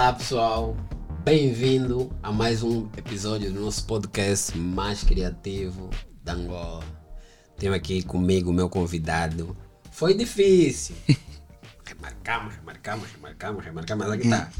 Olá 0.00 0.14
pessoal, 0.14 0.74
bem-vindo 1.22 2.10
a 2.22 2.32
mais 2.32 2.62
um 2.62 2.88
episódio 2.96 3.52
do 3.52 3.60
nosso 3.60 3.84
podcast 3.84 4.56
mais 4.56 5.04
criativo 5.04 5.90
da 6.24 6.32
Angola. 6.32 6.82
Tenho 7.58 7.74
aqui 7.74 8.02
comigo 8.02 8.48
o 8.48 8.52
meu 8.52 8.70
convidado. 8.70 9.54
Foi 9.90 10.14
difícil. 10.14 10.96
remarcamos, 11.84 12.54
remarcamos, 12.54 13.10
remarcamos, 13.12 13.62
remarcamos, 13.62 14.06
mas 14.06 14.14
aqui 14.14 14.24
está. 14.24 14.50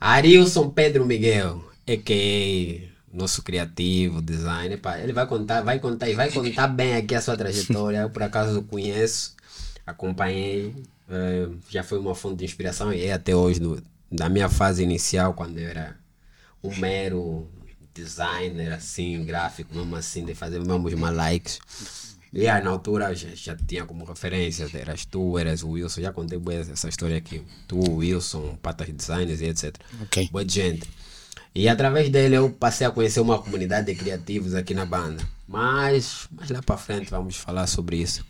Arilson 0.00 0.70
Pedro 0.70 1.04
Miguel, 1.04 1.62
a.k.a. 1.86 2.88
nosso 3.14 3.42
criativo, 3.42 4.22
designer. 4.22 4.80
Ele 5.02 5.12
vai 5.12 5.26
contar, 5.26 5.60
vai 5.60 5.78
contar 5.78 6.08
e 6.08 6.14
vai 6.14 6.32
contar 6.32 6.68
bem 6.68 6.96
aqui 6.96 7.14
a 7.14 7.20
sua 7.20 7.36
trajetória. 7.36 7.98
Eu 7.98 8.08
por 8.08 8.22
acaso 8.22 8.62
conheço, 8.62 9.36
acompanhei, 9.86 10.68
uh, 11.06 11.54
já 11.68 11.82
foi 11.82 11.98
uma 11.98 12.14
fonte 12.14 12.36
de 12.36 12.44
inspiração 12.46 12.90
e 12.94 13.04
é 13.04 13.12
até 13.12 13.36
hoje 13.36 13.60
no, 13.60 13.78
na 14.10 14.28
minha 14.28 14.48
fase 14.48 14.82
inicial, 14.82 15.34
quando 15.34 15.58
eu 15.58 15.68
era 15.68 15.96
um 16.62 16.74
mero 16.76 17.48
designer, 17.94 18.72
assim, 18.72 19.24
gráfico, 19.24 19.74
mesmo 19.74 19.96
assim, 19.96 20.24
de 20.24 20.34
fazer 20.34 20.60
mesmo 20.60 20.86
os 20.86 20.94
likes. 20.94 21.58
E 22.32 22.46
aí, 22.46 22.62
na 22.62 22.70
altura 22.70 23.14
já, 23.14 23.28
já 23.34 23.56
tinha 23.56 23.86
como 23.86 24.04
referência, 24.04 24.68
eras 24.74 25.06
tu, 25.06 25.38
eras 25.38 25.62
o 25.62 25.70
Wilson, 25.70 26.02
já 26.02 26.12
contei 26.12 26.38
bem 26.38 26.58
essa 26.58 26.88
história 26.88 27.16
aqui. 27.16 27.42
Tu, 27.66 27.78
Wilson, 27.78 28.58
Patas 28.60 28.88
Designers 28.88 29.40
e 29.40 29.46
etc. 29.46 29.74
Ok. 30.02 30.28
Boa 30.30 30.46
gente. 30.46 30.86
E 31.54 31.68
através 31.68 32.10
dele 32.10 32.36
eu 32.36 32.50
passei 32.50 32.86
a 32.86 32.90
conhecer 32.90 33.20
uma 33.20 33.40
comunidade 33.40 33.86
de 33.86 33.94
criativos 33.94 34.54
aqui 34.54 34.74
na 34.74 34.84
banda. 34.84 35.26
Mas, 35.48 36.28
mais 36.30 36.50
lá 36.50 36.60
para 36.60 36.76
frente 36.76 37.10
vamos 37.10 37.36
falar 37.36 37.66
sobre 37.66 37.96
isso. 37.96 38.22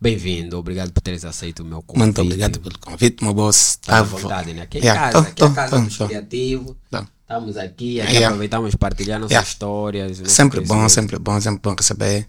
Bem-vindo, 0.00 0.56
obrigado 0.56 0.92
por 0.92 1.00
teres 1.00 1.24
aceito 1.24 1.64
o 1.64 1.66
meu 1.66 1.82
convite. 1.82 2.04
Muito 2.04 2.22
obrigado 2.22 2.60
pelo 2.60 2.78
convite, 2.78 3.24
meu 3.24 3.34
boss. 3.34 3.78
Tá 3.84 3.98
à 3.98 4.02
vontade, 4.02 4.52
né? 4.54 4.62
Aqui 4.62 4.78
é 4.78 4.80
Yeah, 4.82 5.10
casa, 5.10 5.24
tô, 5.24 5.30
aqui 5.30 5.42
é 5.42 5.50
casa 5.56 5.76
tô, 5.76 5.82
dos 5.82 5.98
tô. 5.98 6.06
criativos. 6.06 6.76
Tô. 6.88 6.98
Estamos 7.22 7.56
aqui, 7.56 8.00
aqui 8.00 8.12
Yeah. 8.12 8.28
aproveitamos 8.28 8.70
para 8.76 8.90
partilhar 8.90 9.18
nossas 9.18 9.32
Yeah. 9.32 9.48
histórias. 9.48 10.20
nosso 10.20 10.30
Sempre 10.30 10.60
bom, 10.60 10.88
sempre 10.88 11.18
bom, 11.18 11.40
sempre 11.40 11.60
bom 11.62 11.74
receber 11.76 12.26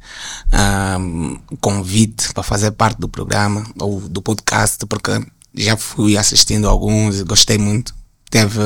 um, 0.99 1.37
convite 1.61 2.33
para 2.33 2.41
fazer 2.41 2.71
parte 2.71 2.99
do 2.99 3.07
programa 3.07 3.63
ou 3.79 4.01
do 4.01 4.21
podcast, 4.21 4.83
porque 4.87 5.11
já 5.53 5.77
fui 5.77 6.17
assistindo 6.17 6.67
alguns 6.67 7.19
e 7.19 7.23
gostei 7.23 7.59
muito. 7.59 7.93
Teve 8.31 8.59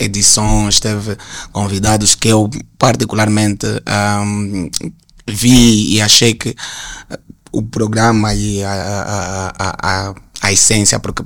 edições, 0.00 0.80
teve 0.80 1.16
convidados 1.52 2.16
que 2.16 2.28
eu 2.28 2.50
particularmente 2.76 3.66
um, 4.24 4.68
vi 5.26 5.94
e 5.94 6.00
achei 6.00 6.34
que 6.34 6.54
o 7.58 7.62
programa 7.62 8.34
e 8.34 8.62
a, 8.62 8.72
a, 8.72 10.08
a, 10.08 10.14
a, 10.42 10.52
essência, 10.52 10.98
porque 11.00 11.24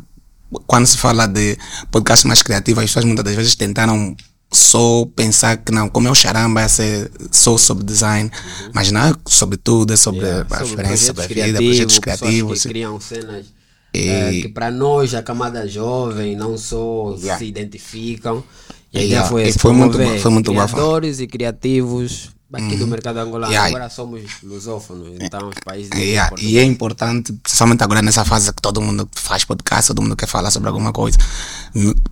quando 0.66 0.86
se 0.86 0.96
fala 0.96 1.26
de 1.26 1.56
podcast 1.90 2.26
mais 2.26 2.42
criativo, 2.42 2.80
as 2.80 2.86
pessoas 2.86 3.04
muitas 3.04 3.24
das 3.24 3.34
vezes 3.34 3.54
tentaram 3.54 4.16
só 4.50 5.06
pensar 5.16 5.56
que 5.56 5.72
não, 5.72 5.88
como 5.88 6.08
é 6.08 6.10
o 6.10 6.14
charamba, 6.14 6.60
é 6.60 6.68
ser 6.68 7.10
só 7.30 7.56
sobre 7.56 7.84
design, 7.84 8.30
mas 8.72 8.90
não 8.90 9.00
é 9.00 9.14
sobre 9.26 9.56
tudo, 9.56 9.92
é 9.92 9.96
sobre. 9.96 10.26
Yeah, 10.26 10.46
a 10.50 10.58
sobre 10.58 10.76
referência, 10.76 11.06
sobre 11.06 11.22
a 11.22 11.46
vida, 11.46 11.58
projetos 11.58 11.98
criativos. 11.98 12.62
Que 12.62 12.68
criam 12.68 13.00
cenas 13.00 13.46
E- 13.94 14.08
eh, 14.08 14.30
que 14.42 14.48
para 14.48 14.70
nós, 14.70 15.14
a 15.14 15.22
camada 15.22 15.66
jovem, 15.66 16.36
não 16.36 16.58
só 16.58 17.16
se 17.38 17.44
identificam. 17.44 18.44
E 18.92 18.98
a 18.98 19.04
ideia 19.04 19.24
foi, 19.24 19.44
e 19.44 19.48
essa, 19.48 19.58
foi 19.58 19.72
muito 19.72 19.98
foi 20.20 20.30
muito 20.30 20.50
criadores 20.50 21.18
e 21.18 21.26
criativos 21.26 22.30
aqui 22.52 22.76
do 22.76 22.86
mercado 22.86 23.18
angolano. 23.18 23.52
Yeah. 23.52 23.68
Agora 23.68 23.88
somos 23.90 24.22
lusófonos, 24.42 25.16
então 25.20 25.48
os 25.48 25.54
países 25.64 25.90
E, 25.96 26.14
é- 26.16 26.28
Portugal. 26.28 26.50
e 26.52 26.58
é 26.58 26.64
importante, 26.64 27.32
principalmente 27.32 27.82
agora 27.82 28.02
nessa 28.02 28.24
fase 28.24 28.52
que 28.52 28.60
todo 28.62 28.80
mundo 28.80 29.08
faz 29.14 29.44
podcast, 29.44 29.88
todo 29.88 30.02
mundo 30.02 30.16
quer 30.16 30.26
falar 30.26 30.50
sobre 30.50 30.68
alguma 30.68 30.92
coisa. 30.92 31.18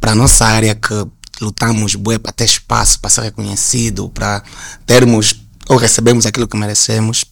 Para 0.00 0.14
nossa 0.14 0.47
área 0.47 0.75
que 0.75 0.94
lutamos 1.41 1.94
bué 1.94 2.19
para 2.19 2.32
ter 2.32 2.44
espaço, 2.44 3.00
para 3.00 3.10
ser 3.10 3.22
reconhecido, 3.22 4.09
para 4.10 4.42
termos 4.87 5.34
ou 5.69 5.76
recebemos 5.76 6.26
aquilo 6.26 6.47
que 6.48 6.56
merecemos. 6.56 7.25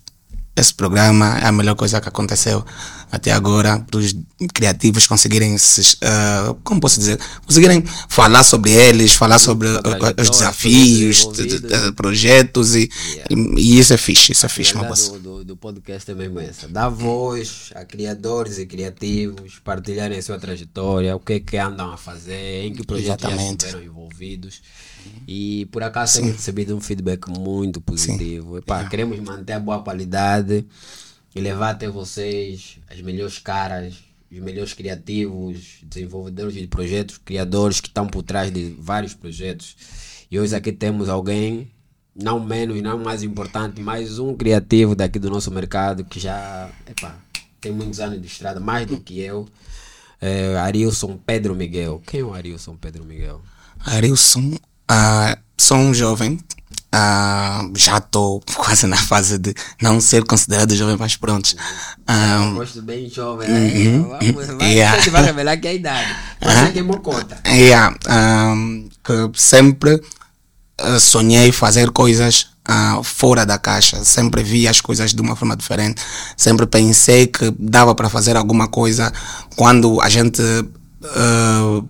Esse 0.57 0.75
programa 0.75 1.39
é 1.39 1.47
a 1.47 1.53
melhor 1.53 1.77
coisa 1.77 2.01
que 2.01 2.09
aconteceu 2.09 2.65
até 3.11 3.33
agora 3.33 3.79
para 3.81 3.99
os 3.99 4.15
criativos 4.55 5.07
conseguirem 5.07 5.57
se, 5.59 5.97
ah, 6.03 6.55
como 6.63 6.81
posso 6.81 6.99
dizer, 6.99 7.19
conseguirem 7.47 7.83
falar 8.09 8.45
sobre 8.45 8.71
eles, 8.73 9.13
falar 9.15 9.39
sobre 9.39 9.69
ah, 9.69 10.21
os 10.23 10.31
desafios, 10.31 11.25
projetos 11.25 11.61
de- 11.61 11.93
projetos 11.93 12.75
e, 12.75 12.89
Yeah. 13.09 13.27
e, 13.59 13.61
e 13.61 13.79
isso 13.79 13.93
é 13.93 13.97
fixe, 13.97 14.33
isso 14.33 14.45
é 14.45 14.49
A 14.49 14.51
fixe, 14.51 14.75
boss. 14.75 15.09
do, 15.09 15.19
do, 15.19 15.45
do 15.45 15.57
podcast 15.57 16.11
é 16.11 16.15
mesmo 16.15 16.39
essa. 16.41 16.69
Dar 16.69 16.89
voz 16.89 17.71
a 17.75 17.85
criadores 17.85 18.59
e 18.59 18.67
criativos, 18.67 19.59
partilharem 19.65 20.19
a 20.19 20.23
sua 20.23 20.39
trajetória, 20.39 21.15
o 21.17 21.21
que 21.21 21.35
é 21.35 21.41
que 21.41 21.57
andam 21.57 21.93
a 21.93 21.97
fazer, 21.97 22.65
em 22.67 22.73
que 22.75 22.85
projetos 22.85 23.31
estiveram 23.31 23.83
envolvidos. 23.83 24.61
E 25.27 25.67
por 25.73 25.83
acaso 25.83 26.21
tenho 26.21 26.33
recebido 26.33 26.77
um 26.77 26.81
feedback 26.81 27.29
muito 27.29 27.81
positivo. 27.81 28.59
Epá, 28.59 28.85
Queremos 28.85 29.19
manter 29.21 29.55
a 29.55 29.61
boa 29.61 29.81
qualidade 29.83 30.67
e 31.39 31.41
levar 31.41 31.71
até 31.71 31.89
vocês 31.89 32.79
as 32.91 33.01
melhores 33.01 33.39
caras, 33.39 33.95
os 34.31 34.39
melhores 34.41 34.75
criativos, 34.75 35.79
desenvolvedores 35.85 36.55
de 36.55 36.67
projetos, 36.67 37.17
criadores 37.17 37.81
que 37.81 37.87
estão 37.87 38.09
por 38.09 38.25
trás 38.25 38.51
de 38.53 38.75
vários 38.77 39.15
projetos. 39.15 39.77
E 40.29 40.39
hoje 40.39 40.55
aqui 40.55 40.73
temos 40.73 41.09
alguém 41.09 41.71
não 42.15 42.41
menos, 42.41 42.83
não 42.83 42.99
mais 42.99 43.23
importante, 43.23 43.81
mais 43.81 44.19
um 44.19 44.35
criativo 44.35 44.97
daqui 44.97 45.21
do 45.21 45.31
nosso 45.31 45.51
mercado 45.53 46.05
que 46.05 46.19
já 46.19 46.69
epá, 46.89 47.17
tem 47.61 47.71
muitos 47.71 48.01
anos 48.01 48.21
de 48.21 48.27
estrada, 48.27 48.59
mais 48.59 48.87
do 48.87 48.99
que 48.99 49.21
eu. 49.21 49.49
É, 50.21 50.57
Arilson 50.57 51.17
Pedro 51.25 51.55
Miguel. 51.55 52.03
Quem 52.05 52.21
é 52.21 52.25
o 52.25 52.35
Arilson 52.35 52.75
Pedro 52.75 53.05
Miguel? 53.05 53.41
Arilson, 53.87 54.57
ah, 54.89 55.39
sou 55.57 55.77
um 55.77 55.95
jovem, 55.95 56.41
ah, 57.01 57.63
já 57.77 57.99
estou 57.99 58.43
quase 58.57 58.89
na 58.89 58.97
fase 58.97 59.39
de 59.39 59.55
não 59.81 60.01
ser 60.01 60.25
considerado 60.25 60.75
jovem, 60.75 60.97
mas 60.99 61.15
pronto. 61.15 61.55
Ah, 62.05 62.51
Gosto 62.55 62.83
bem 62.83 63.09
jovem. 63.09 63.49
né? 63.49 63.99
Vamos, 64.01 64.47
vai, 64.59 64.73
Yeah. 64.73 65.01
Você 65.01 65.11
vai 65.11 65.23
revelar 65.23 65.57
que 65.59 65.69
é 65.69 65.71
a 65.71 65.75
idade. 65.75 66.17
Você 66.43 66.73
queimou 66.73 66.99
conta. 66.99 67.41
yeah, 67.47 67.97
ah, 68.09 68.55
que 69.05 69.39
sempre 69.39 70.03
ah, 70.79 70.99
sonhei 70.99 71.53
fazer 71.53 71.93
coisas 71.93 72.49
ah, 72.65 73.01
fora 73.05 73.47
da 73.47 73.59
caixa, 73.59 74.05
sempre 74.05 74.43
vi 74.43 74.67
as 74.67 74.81
coisas 74.81 75.15
de 75.15 75.23
uma 75.23 75.37
forma 75.37 75.57
diferente, 75.57 76.03
sempre 76.37 76.67
pensei 76.67 77.29
que 77.29 77.55
dava 77.59 77.95
para 77.95 78.09
fazer 78.09 78.37
alguma 78.37 78.67
coisa 78.67 79.13
quando 79.55 80.01
a 80.01 80.09
gente 80.09 80.43
ah, 81.05 81.81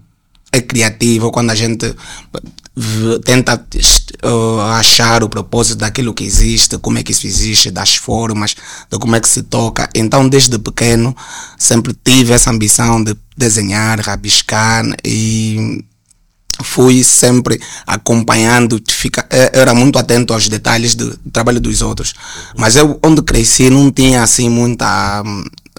é 0.53 0.61
criativo, 0.61 1.31
quando 1.31 1.51
a 1.51 1.55
gente 1.55 1.95
tenta 3.25 3.55
uh, 4.25 4.61
achar 4.73 5.23
o 5.23 5.29
propósito 5.29 5.79
daquilo 5.79 6.15
que 6.15 6.25
existe, 6.25 6.79
como 6.79 6.99
é 6.99 7.03
que 7.03 7.13
isso 7.13 7.27
existe, 7.27 7.71
das 7.71 7.97
formas, 7.97 8.55
de 8.91 8.99
como 8.99 9.17
é 9.17 9.21
que 9.21 9.29
se 9.29 9.43
toca. 9.43 9.89
Então, 9.95 10.29
desde 10.29 10.59
pequeno, 10.59 11.17
sempre 11.59 11.95
tive 12.05 12.33
essa 12.33 12.51
ambição 12.51 13.03
de 13.03 13.17
desenhar, 13.37 14.01
rabiscar 14.01 14.85
e 15.05 15.85
fui 16.63 17.05
sempre 17.05 17.61
acompanhando, 17.87 18.83
fica, 18.89 19.27
eh, 19.31 19.51
era 19.55 19.75
muito 19.75 19.99
atento 19.99 20.33
aos 20.33 20.49
detalhes 20.49 20.95
do 20.95 21.17
trabalho 21.33 21.61
dos 21.61 21.83
outros. 21.83 22.15
Mas 22.57 22.77
eu, 22.77 22.99
onde 23.03 23.23
cresci, 23.23 23.71
não 23.71 23.91
tinha 23.91 24.23
assim 24.23 24.49
muita 24.49 25.23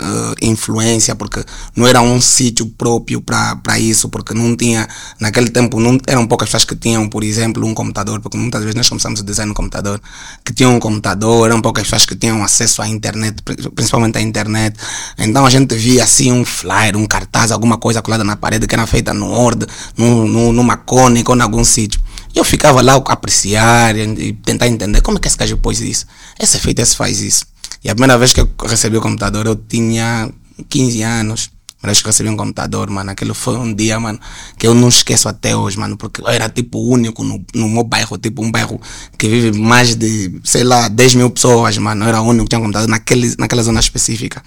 hum, 0.02 0.34
eh, 0.42 0.46
influência, 0.46 1.16
porque 1.16 1.44
não 1.76 1.88
era 1.88 2.02
um 2.02 2.20
sítio 2.22 2.66
próprio 2.68 3.22
para 3.22 3.80
isso, 3.80 4.10
porque 4.10 4.34
não 4.34 4.56
tinha, 4.56 4.88
naquele 5.20 5.50
tempo, 5.50 5.80
não, 5.80 5.98
eram 6.08 6.28
poucas 6.28 6.48
pessoas 6.48 6.66
que 6.66 6.76
tinham, 6.76 7.08
por 7.10 7.24
exemplo, 7.24 7.66
um 7.66 7.74
computador, 7.74 8.20
porque 8.20 8.38
muitas 8.38 8.62
vezes 8.62 8.76
nós 8.76 8.90
começamos 8.90 9.20
o 9.20 9.24
design 9.24 9.50
no 9.50 9.56
computador, 9.56 10.02
que 10.44 10.54
tinham 10.54 10.76
um 10.76 10.80
computador, 10.80 11.48
eram 11.48 11.62
poucas 11.62 11.84
pessoas 11.84 12.06
que 12.06 12.16
tinham 12.16 12.44
acesso 12.44 12.82
à 12.82 12.88
internet, 12.88 13.42
pri- 13.44 13.70
principalmente 13.72 14.18
à 14.18 14.22
internet. 14.22 14.76
Então 15.18 15.46
a 15.46 15.50
gente 15.50 15.76
via 15.76 16.04
assim 16.04 16.32
um 16.32 16.46
flyer, 16.46 16.96
um 16.96 17.06
cartaz, 17.06 17.52
alguma 17.52 17.78
coisa 17.78 18.02
colada 18.02 18.24
na 18.24 18.36
parede 18.36 18.68
que 18.68 18.76
era 18.76 18.88
feita 18.88 19.14
no 19.14 19.28
Word, 19.28 19.66
no, 19.98 20.28
no, 20.28 20.54
numa 20.54 20.78
cônica 20.78 21.32
ou 21.32 21.38
em 21.38 21.42
algum 21.42 21.64
sítio. 21.64 22.02
Eu 22.34 22.44
ficava 22.44 22.82
lá 22.82 22.94
a 22.94 23.14
apreciar 23.14 23.96
e, 23.98 24.34
tentar 24.34 24.68
entender 24.68 25.02
como 25.02 25.18
é 25.18 25.22
que 25.22 25.28
esse 25.28 25.38
gajo 25.38 25.58
pôs 25.58 25.82
isso. 25.82 26.06
Esse 26.40 26.58
é 26.58 26.60
feito, 26.60 26.80
esse 26.80 26.96
faz 26.96 27.22
isso. 27.22 27.46
E 27.84 27.90
a 27.90 27.94
primeira 27.94 28.18
vez 28.18 28.34
que 28.34 28.42
eu 28.42 28.50
recebi 28.66 28.98
o 28.98 29.02
computador, 29.02 29.46
eu 29.46 29.56
tinha 29.56 30.30
15 30.68 31.02
anos. 31.02 31.50
Vez 31.82 32.02
que 32.02 32.08
eu 32.08 32.10
recebi 32.10 32.28
um 32.28 32.36
computador, 32.36 32.90
mano, 32.90 33.10
aquilo 33.10 33.34
foi 33.34 33.56
um 33.56 33.74
dia, 33.74 33.98
mano, 33.98 34.20
que 34.58 34.68
eu 34.68 34.74
não 34.74 34.90
esqueço 34.90 35.30
até 35.30 35.56
hoje, 35.56 35.80
mano, 35.80 35.96
porque 35.96 36.22
eu 36.22 36.28
era 36.28 36.50
tipo 36.50 36.78
o 36.78 36.90
único 36.90 37.24
no, 37.24 37.42
no 37.56 37.70
meu 37.70 37.86
bairro, 37.86 38.18
tipo 38.18 38.44
um 38.44 38.52
bairro 38.52 38.82
que 39.18 39.30
vive 39.30 39.58
mais 39.58 39.96
de, 39.96 40.42
sei 40.44 40.66
lá, 40.66 40.90
10 40.90 41.16
mil 41.16 41.30
pessoas, 41.30 41.78
mano. 41.78 42.04
Eu 42.04 42.10
era 42.10 42.22
o 42.22 42.26
único 42.26 42.44
que 42.46 42.50
tinha 42.50 42.60
um 42.60 42.64
computador 42.64 42.90
naquele, 42.90 43.34
naquela 43.38 43.64
zona 43.64 43.80
específica. 43.80 44.44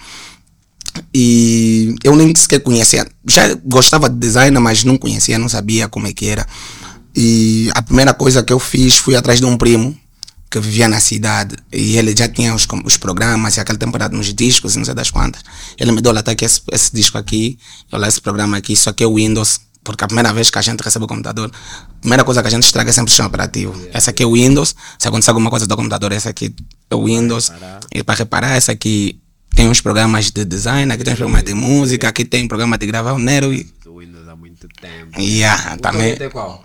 E 1.11 1.95
eu 2.03 2.15
nem 2.15 2.35
sequer 2.35 2.59
conhecia. 2.59 3.07
Já 3.27 3.55
gostava 3.65 4.07
de 4.07 4.17
design, 4.17 4.57
mas 4.59 4.83
não 4.83 4.95
conhecia, 4.95 5.39
não 5.39 5.49
sabia 5.49 5.87
como 5.87 6.05
é 6.05 6.13
que 6.13 6.27
era. 6.27 6.45
E 7.15 7.69
a 7.73 7.81
primeira 7.81 8.13
coisa 8.13 8.43
que 8.43 8.53
eu 8.53 8.59
fiz 8.59 8.97
fui 8.97 9.15
atrás 9.15 9.39
de 9.39 9.45
um 9.47 9.57
primo 9.57 9.97
que 10.53 10.59
vivia 10.59 10.87
na 10.87 10.99
cidade 10.99 11.55
e 11.71 11.97
ele 11.97 12.15
já 12.15 12.27
tinha 12.27 12.53
os, 12.53 12.67
os 12.85 12.95
programas 12.95 13.57
e 13.57 13.59
aquele 13.59 13.79
tempo 13.79 13.97
era 13.97 14.07
nos 14.07 14.31
discos 14.35 14.75
e 14.75 14.77
não 14.77 14.85
sei 14.85 14.93
das 14.93 15.09
quantas. 15.09 15.41
Ele 15.79 15.91
me 15.91 15.99
deu 15.99 16.11
lá, 16.13 16.21
tá 16.21 16.31
aqui 16.31 16.45
esse, 16.45 16.61
esse 16.71 16.93
disco 16.93 17.17
aqui, 17.17 17.57
olha 17.91 18.07
esse 18.07 18.21
programa 18.21 18.55
aqui, 18.57 18.75
só 18.75 18.93
que 18.93 19.03
é 19.03 19.07
o 19.07 19.15
Windows 19.15 19.61
porque 19.83 20.03
a 20.03 20.07
primeira 20.07 20.31
vez 20.31 20.51
que 20.51 20.59
a 20.59 20.61
gente 20.61 20.79
recebe 20.81 21.05
o 21.05 21.07
computador, 21.07 21.51
a 21.51 21.99
primeira 21.99 22.23
coisa 22.23 22.41
que 22.43 22.47
a 22.47 22.51
gente 22.51 22.63
estraga 22.63 22.91
é 22.91 22.93
sempre 22.93 23.07
o 23.07 23.09
sistema 23.09 23.27
operativo. 23.29 23.75
Essa 23.91 24.11
aqui 24.11 24.21
é 24.21 24.25
o 24.25 24.33
Windows, 24.33 24.75
se 24.99 25.07
acontecer 25.07 25.31
alguma 25.31 25.49
coisa 25.49 25.65
do 25.65 25.75
computador, 25.75 26.11
essa 26.11 26.29
aqui 26.29 26.55
é 26.89 26.95
o 26.95 27.05
Windows. 27.05 27.51
E 27.91 28.03
para 28.03 28.15
reparar, 28.15 28.55
essa 28.55 28.71
aqui 28.71 29.19
tem 29.55 29.67
uns 29.67 29.81
programas 29.81 30.29
de 30.31 30.45
design, 30.45 30.93
aqui 30.93 31.03
tem 31.03 31.13
uns 31.13 31.17
programas 31.17 31.43
de 31.43 31.53
música, 31.55 32.07
aqui 32.07 32.23
tem 32.23 32.47
programa 32.47 32.77
de 32.77 32.85
gravar 32.85 33.13
o 33.13 33.19
Nero 33.19 33.51
e. 33.51 33.63
Do 33.83 33.97
Windows 33.97 34.27
há 34.27 34.35
muito 34.35 34.67
tempo. 34.79 35.19
Yeah, 35.19 35.75
O 35.75 35.79
também. 35.79 36.15
qual? 36.29 36.63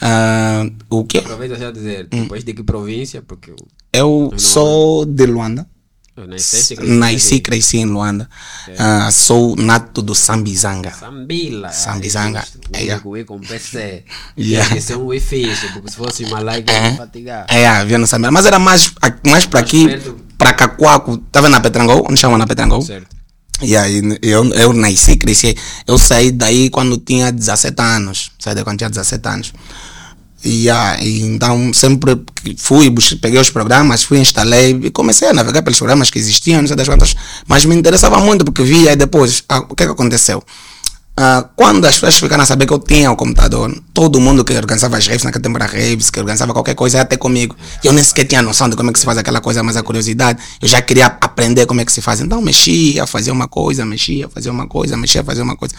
Ah, 0.00 0.66
o 0.88 1.04
quê? 1.04 1.18
Aproveita 1.18 1.56
já 1.56 1.70
dizer, 1.70 2.06
depois 2.06 2.42
de 2.42 2.54
que 2.54 2.62
província, 2.62 3.20
porque 3.22 3.52
eu, 3.92 4.32
sou 4.36 5.04
de 5.04 5.26
Luanda. 5.26 5.66
nasci, 6.16 6.76
Nasci 6.80 7.34
e 7.36 7.40
cresci 7.40 7.78
em 7.78 7.84
Luanda. 7.84 8.28
Ah, 8.78 9.10
sou 9.10 9.54
nato 9.56 10.00
do 10.00 10.14
Sambizanga. 10.14 10.90
Sambila. 10.92 11.70
Sambizanga, 11.70 12.44
é, 12.72 13.00
Wii 13.04 13.24
com 13.24 13.38
PC. 13.38 14.04
Yeah. 14.38 14.74
Que 14.74 14.80
ser 14.80 14.96
um 14.96 15.10
fixe, 15.20 15.68
porque 15.72 15.90
se 15.90 15.96
fosse 15.96 16.24
like, 16.24 16.70
eu 16.72 16.82
ia 16.82 16.96
fatigar. 16.96 17.46
É, 17.48 17.66
havia 17.66 17.98
no 17.98 18.06
Sambizanga. 18.06 18.32
Mas 18.32 18.46
era 18.46 18.58
mais, 18.58 18.92
mais 19.26 19.44
para 19.44 19.60
aqui, 19.60 19.86
para 20.38 20.54
Cacoaco. 20.54 21.14
Estava 21.14 21.48
na 21.48 21.60
Petrangol, 21.60 22.06
onde 22.08 22.18
chama 22.18 22.38
na 22.38 22.46
Petrangol. 22.46 22.80
Certo. 22.80 23.20
E 23.62 23.76
aí 23.76 24.00
eu, 24.22 24.44
eu 24.54 24.72
nasci, 24.72 25.16
cresci. 25.16 25.54
Eu 25.86 25.98
saí 25.98 26.32
daí 26.32 26.70
quando 26.70 26.96
tinha 26.96 27.30
17 27.30 27.80
anos. 27.82 28.32
Saí 28.38 28.54
daí 28.54 28.64
quando 28.64 28.78
tinha 28.78 28.88
17 28.88 29.28
anos. 29.28 29.52
E, 30.42 30.70
ah, 30.70 30.96
e 31.00 31.22
então 31.22 31.72
sempre 31.74 32.18
fui, 32.56 32.92
peguei 33.20 33.38
os 33.38 33.50
programas, 33.50 34.02
fui, 34.02 34.18
instalei 34.18 34.78
e 34.82 34.90
comecei 34.90 35.28
a 35.28 35.34
navegar 35.34 35.62
pelos 35.62 35.78
programas 35.78 36.10
que 36.10 36.18
existiam, 36.18 36.60
não 36.60 36.66
sei 36.66 36.76
das 36.76 36.88
quantas. 36.88 37.14
Mas 37.46 37.64
me 37.64 37.74
interessava 37.74 38.18
muito 38.20 38.44
porque 38.44 38.62
via 38.62 38.92
e 38.92 38.96
depois, 38.96 39.44
ah, 39.48 39.58
o 39.58 39.74
que 39.74 39.82
é 39.82 39.86
que 39.86 39.92
aconteceu? 39.92 40.42
Ah, 41.22 41.46
quando 41.54 41.84
as 41.84 41.96
pessoas 41.96 42.18
ficaram 42.18 42.42
a 42.42 42.46
saber 42.46 42.64
que 42.64 42.72
eu 42.72 42.78
tinha 42.78 43.12
o 43.12 43.16
computador, 43.16 43.70
todo 43.92 44.18
mundo 44.18 44.42
que 44.42 44.54
organizava 44.54 44.96
as 44.96 45.06
raves, 45.06 45.24
naquele 45.24 45.42
tempo 45.42 45.58
era 45.58 45.66
raves, 45.66 46.08
que 46.08 46.18
organizava 46.18 46.54
qualquer 46.54 46.74
coisa, 46.74 46.96
ia 46.96 47.02
até 47.02 47.18
comigo. 47.18 47.54
E 47.84 47.86
eu 47.86 47.92
nem 47.92 48.02
sequer 48.02 48.24
tinha 48.24 48.40
noção 48.40 48.70
de 48.70 48.76
como 48.76 48.88
é 48.88 48.92
que 48.94 48.98
se 48.98 49.04
faz 49.04 49.18
aquela 49.18 49.42
coisa, 49.42 49.62
mas 49.62 49.76
a 49.76 49.82
curiosidade, 49.82 50.42
eu 50.62 50.66
já 50.66 50.80
queria 50.80 51.06
aprender 51.06 51.66
como 51.66 51.82
é 51.82 51.84
que 51.84 51.92
se 51.92 52.00
faz. 52.00 52.20
Então 52.20 52.40
mexia, 52.40 53.06
fazia 53.06 53.34
uma 53.34 53.46
coisa, 53.46 53.84
mexia, 53.84 54.30
fazia 54.30 54.50
uma 54.50 54.66
coisa, 54.66 54.96
mexia, 54.96 55.22
fazia 55.22 55.44
uma 55.44 55.56
coisa. 55.56 55.74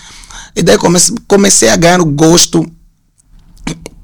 E 0.56 0.62
daí 0.62 0.78
comecei, 0.78 1.16
comecei 1.28 1.69
a 1.69 1.75
ganhar 1.75 2.02
o 2.02 2.06
gosto 2.06 2.63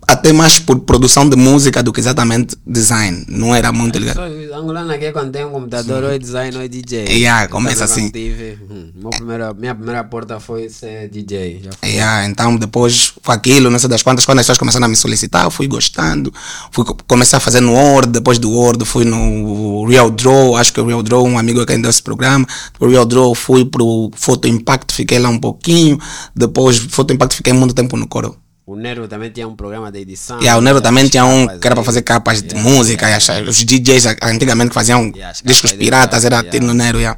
até 0.10 0.32
mais 0.32 0.58
por 0.58 0.80
produção 0.80 1.28
de 1.30 1.36
música 1.36 1.84
do 1.84 1.92
que 1.92 2.00
exatamente 2.00 2.56
design. 2.66 3.26
Não 3.28 3.54
era 3.54 3.72
muito 3.74 4.00
ligado. 4.00 4.22
Angolano 4.54 4.92
aqui 4.92 5.12
quando 5.12 5.32
tem 5.32 5.46
um 5.46 5.52
computador, 5.52 6.04
ou 6.06 6.12
é 6.12 6.18
design 6.18 6.56
ou 6.56 6.64
é 6.64 6.68
DJ. 6.68 7.06
Yeah, 7.10 7.48
começa 7.50 7.84
assim. 7.84 8.10
Tive, 8.10 8.58
hum, 8.70 8.92
meu 8.96 9.10
primeira, 9.10 9.54
minha 9.54 9.76
primeira 9.76 10.04
porta 10.06 10.40
foi 10.40 10.70
ser 10.70 11.10
DJ. 11.10 11.62
Yeah, 11.84 12.26
então 12.26 12.56
depois 12.56 13.12
com 13.24 13.32
aquilo, 13.32 13.70
não 13.70 13.78
sei 13.80 13.90
das 13.90 14.02
quantas, 14.02 14.26
quando 14.26 14.40
as 14.40 14.46
pessoas 14.46 14.58
começaram 14.58 14.86
a 14.86 14.90
me 14.90 14.96
solicitar, 14.96 15.44
eu 15.44 15.52
fui 15.52 15.68
gostando, 15.68 16.34
fui, 16.72 16.86
co- 16.86 16.98
comecei 17.06 17.36
a 17.38 17.40
fazer 17.40 17.60
no 17.60 17.74
Word, 17.74 18.08
depois 18.10 18.40
do 18.40 18.50
Word 18.50 18.86
fui 18.86 19.04
no 19.04 19.86
Real 19.88 20.10
Draw, 20.10 20.56
acho 20.56 20.72
que 20.72 20.80
o 20.80 20.86
Real 20.86 21.04
Draw, 21.04 21.26
um 21.28 21.38
amigo 21.38 21.66
que 21.66 21.74
ainda 21.74 21.90
esse 21.90 22.02
programa, 22.02 22.46
o 22.80 22.88
Real 22.88 23.06
Draw 23.06 23.36
fui 23.36 23.66
pro 23.66 24.10
Photo 24.16 24.48
Impact, 24.48 24.94
fiquei 24.94 25.20
lá 25.20 25.28
um 25.30 25.38
pouquinho, 25.40 26.00
depois 26.36 26.78
Photo 26.78 27.14
Impact 27.14 27.36
fiquei 27.36 27.52
muito 27.54 27.74
tempo 27.74 27.98
no 27.98 28.08
coro. 28.08 28.36
O 28.70 28.76
Nero 28.76 29.08
também 29.08 29.30
tinha 29.30 29.48
um 29.48 29.56
programa 29.56 29.90
de 29.90 30.00
edição. 30.00 30.42
E 30.42 30.50
o 30.50 30.60
Nero 30.60 30.82
também 30.82 31.08
tinha 31.08 31.24
um 31.24 31.48
que 31.48 31.66
era 31.66 31.74
para 31.74 31.86
fazer 31.86 32.02
capas 32.02 32.42
de 32.42 32.54
Yeah, 32.54 32.70
música, 32.70 33.08
yeah, 33.08 33.50
os 33.50 33.64
DJs 33.64 34.18
antigamente 34.22 34.72
que 34.72 34.74
faziam 34.74 35.10
Yeah, 35.16 35.40
discos 35.42 35.72
piratas, 35.72 36.26
era 36.26 36.42
yeah. 36.42 36.60
no 36.60 36.74
Nero, 36.74 37.00
yeah. 37.00 37.18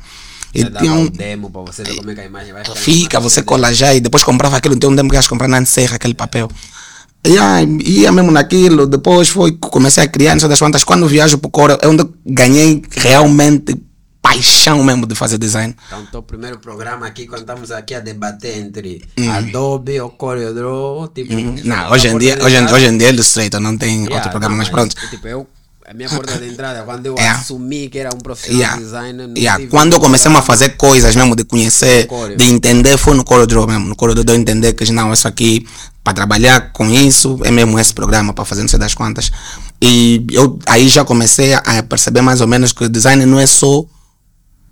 E 0.54 0.64
tinha 0.64 0.94
um, 0.94 1.06
o 1.06 1.10
demo 1.10 1.50
para 1.50 1.62
você 1.62 1.84
ver 1.84 1.96
como 1.96 2.12
é 2.12 2.14
que 2.14 2.22
a 2.22 2.26
imagem 2.26 2.54
vai 2.54 2.64
ficar. 2.64 2.76
Fica, 2.76 3.20
você 3.20 3.42
cola 3.42 3.74
já 3.74 3.96
e 3.96 4.00
depois 4.00 4.24
comprava 4.24 4.58
aquilo. 4.58 4.78
Tem 4.78 4.88
um 4.88 4.96
tempo 4.96 5.10
que 5.10 5.16
ia 5.16 5.24
comprar 5.24 5.48
na 5.48 5.66
Serra 5.66 5.96
aquele 5.96 6.14
papel. 6.14 6.52
E 7.26 7.36
aí, 7.40 7.66
ia 7.82 8.12
mesmo 8.12 8.30
naquilo, 8.30 8.86
depois 8.86 9.30
foi, 9.30 9.54
comecei 9.54 10.04
a 10.04 10.08
criar, 10.08 10.36
não 10.36 10.40
sei 10.40 10.50
das 10.50 10.60
quantas. 10.60 10.84
Quando 10.84 11.08
viajo 11.08 11.40
pro 11.40 11.50
Coro, 11.50 11.80
é 11.82 11.88
onde 11.88 12.08
ganhei 12.28 12.84
realmente 12.92 13.76
paixão 14.22 14.84
mesmo 14.84 15.06
de 15.08 15.16
fazer 15.16 15.38
design. 15.38 15.76
Então, 16.08 16.20
o 16.20 16.24
primeiro 16.24 16.60
programa 16.60 17.06
aqui, 17.08 17.26
quando 17.26 17.42
estamos 17.42 17.72
aqui 17.72 17.96
a 17.96 18.00
debater 18.00 18.58
entre 18.58 19.02
Hum. 19.18 19.32
Adobe 19.32 20.00
ou 20.02 20.10
CorelDRAW, 20.10 21.08
tipo... 21.10 21.34
Não, 21.66 21.92
hoje 21.92 22.08
em 22.10 22.18
dia, 22.18 22.38
hoje, 22.44 22.58
em- 22.58 22.66
hoje 22.72 22.86
em 22.86 22.98
dia 22.98 23.08
é 23.08 23.12
Illustrator, 23.12 23.60
não 23.60 23.78
tem 23.78 24.00
Yeah, 24.00 24.16
outro 24.16 24.30
programa, 24.30 24.56
não, 24.56 24.58
mas 24.60 24.70
pronto. 24.70 24.96
Tipo, 25.10 25.28
eu, 25.28 25.48
a 25.88 25.94
minha 25.94 26.10
porta 26.10 26.38
de 26.38 26.48
entrada, 26.48 26.84
quando 26.84 27.06
eu 27.06 27.16
Yeah. 27.16 27.40
assumi 27.40 27.88
que 27.90 27.98
era 27.98 28.14
um 28.14 28.20
profissional 28.20 28.60
Yeah. 28.60 28.78
de 28.78 28.84
designer, 28.84 29.28
não 29.28 29.36
Yeah. 29.38 29.68
Quando 29.68 29.94
eu 29.94 30.00
comecei 30.00 30.32
a 30.32 30.42
fazer 30.42 30.70
coisas 30.78 31.16
mesmo, 31.16 31.36
de 31.36 31.46
conhecer, 31.46 32.08
de 32.38 32.44
entender, 32.44 32.98
foi 32.98 33.16
no 33.16 33.24
CorelDRAW 33.24 33.68
mesmo. 33.68 33.88
No 33.88 33.96
CorelDRAW 33.96 34.36
eu 34.36 34.40
entender 34.42 34.74
que 34.74 34.92
não, 34.92 35.14
isso 35.14 35.28
aqui, 35.28 35.66
para 36.04 36.14
trabalhar 36.14 36.72
com 36.74 36.90
isso, 36.90 37.40
é 37.44 37.52
mesmo 37.52 37.80
esse 37.80 37.94
programa, 37.94 38.34
para 38.34 38.44
fazer 38.46 38.62
não 38.62 38.70
sei 38.70 38.78
das 38.80 38.94
quantas. 38.94 39.32
E 39.82 40.26
eu 40.32 40.60
aí 40.68 40.88
já 40.90 41.06
comecei 41.06 41.54
a 41.54 41.82
perceber 41.84 42.22
mais 42.22 42.42
ou 42.42 42.48
menos 42.48 42.74
que 42.74 42.84
o 42.84 42.90
design 42.90 43.26
não 43.26 43.40
é 43.40 43.48
só 43.48 43.84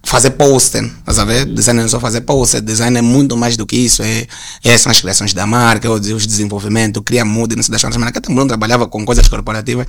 fazer 0.07 0.31
poster, 0.31 0.89
a 1.05 1.25
ver? 1.25 1.45
Design 1.45 1.79
não 1.79 1.85
é 1.85 1.89
só 1.89 1.99
fazer 1.99 2.21
poster, 2.21 2.61
design 2.61 2.97
é 2.97 3.01
muito 3.01 3.35
mais 3.35 3.57
do 3.57 3.65
que 3.65 3.75
isso, 3.75 4.01
é, 4.01 4.25
é 4.63 4.77
são 4.77 4.89
as 4.89 5.01
criações 5.01 5.33
da 5.33 5.45
marca, 5.45 5.91
os 5.91 6.07
os 6.07 6.25
desenvolvimentos, 6.25 7.01
cria 7.05 7.25
mood, 7.25 7.55
não 7.57 7.61
sei 7.61 7.73
das 7.73 7.81
quantas, 7.81 7.97
mas 7.97 8.05
naquele 8.05 8.21
tempo 8.21 8.33
eu 8.33 8.39
não 8.39 8.47
trabalhava 8.47 8.87
com 8.87 9.03
coisas 9.05 9.27
corporativas, 9.27 9.85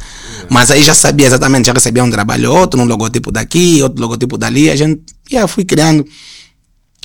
mas 0.50 0.72
aí 0.72 0.82
já 0.82 0.92
sabia 0.92 1.26
exatamente, 1.26 1.66
já 1.66 1.72
recebia 1.72 2.02
um 2.02 2.10
trabalho, 2.10 2.52
outro, 2.52 2.80
um 2.80 2.84
logotipo 2.84 3.30
daqui, 3.30 3.80
outro 3.80 4.00
logotipo 4.00 4.36
dali, 4.36 4.68
a 4.70 4.76
gente, 4.76 5.02
já 5.30 5.46
fui 5.46 5.64
criando. 5.64 6.04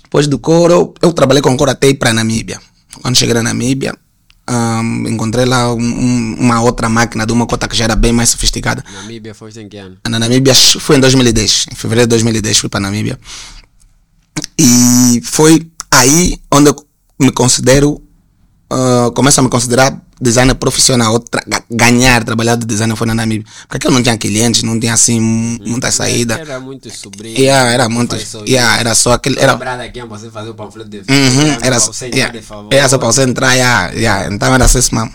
Depois 0.01 0.27
do 0.27 0.39
coro, 0.39 0.93
eu 1.01 1.13
trabalhei 1.13 1.41
com 1.41 1.55
coro 1.55 1.69
até 1.69 1.89
ir 1.89 1.95
para 1.95 2.13
Namíbia. 2.13 2.59
Quando 3.01 3.15
cheguei 3.15 3.33
na 3.35 3.43
Namíbia, 3.43 3.95
ahm, 4.47 5.07
encontrei 5.07 5.45
lá 5.45 5.73
um- 5.73 5.77
um- 5.79 6.35
uma 6.39 6.61
outra 6.61 6.89
máquina 6.89 7.25
de 7.25 7.31
uma 7.33 7.45
cota 7.47 7.67
que 7.67 7.75
já 7.75 7.85
era 7.85 7.95
bem 7.95 8.11
mais 8.11 8.29
sofisticada. 8.29 8.83
Namíbia 8.93 9.33
foi 9.33 9.51
em 9.57 9.69
que 9.69 9.77
ano? 9.77 9.97
Na 10.09 10.19
Namíbia 10.19 10.53
fui 10.55 10.97
em 10.97 10.99
2010, 10.99 11.65
em 11.71 11.75
fevereiro 11.75 12.07
de 12.07 12.11
2010 12.11 12.57
fui 12.57 12.69
para 12.69 12.79
Namíbia. 12.79 13.19
E 14.57 15.21
foi 15.23 15.69
aí 15.91 16.37
onde 16.51 16.69
eu 16.69 16.87
me 17.19 17.31
considero, 17.31 18.01
ah, 18.69 19.11
começo 19.15 19.39
a 19.39 19.43
me 19.43 19.49
considerar 19.49 20.01
designer 20.21 20.55
profissional, 20.55 21.19
tra- 21.19 21.43
ga- 21.47 21.63
ganhar, 21.69 22.23
trabalhar 22.23 22.55
de 22.55 22.65
designer 22.65 22.95
foi 22.95 23.07
na 23.07 23.13
Namíbia. 23.15 23.45
Porque 23.67 23.87
eu 23.87 23.91
não 23.91 24.01
tinha 24.01 24.17
clientes, 24.17 24.63
não 24.63 24.79
tinha 24.79 24.93
assim 24.93 25.19
mu- 25.19 25.59
muita 25.65 25.91
saída. 25.91 26.35
Era 26.39 26.59
muito 26.59 26.89
sobrinho. 26.95 27.37
Yeah, 27.37 27.71
era 27.71 27.89
muito, 27.89 28.15
yeah, 28.47 28.79
era 28.79 28.95
só 28.95 29.13
aquele, 29.13 29.39
era, 29.39 29.55
daqui 29.55 29.99
para 29.99 30.05
você 30.05 30.29
fazer 30.29 30.49
o 30.49 30.53
panfleto 30.53 30.89
de 30.89 30.97
Uhum, 30.99 31.57
era, 31.61 31.79
só 31.79 31.91
yeah, 32.05 32.33
era 32.71 32.89
para 32.97 33.07
você 33.07 33.23
entrar, 33.23 33.53
yeah, 33.53 33.91
yeah, 33.91 34.33
então 34.33 34.53
era 34.53 34.65
assim 34.65 34.79
mesmo. 34.95 35.11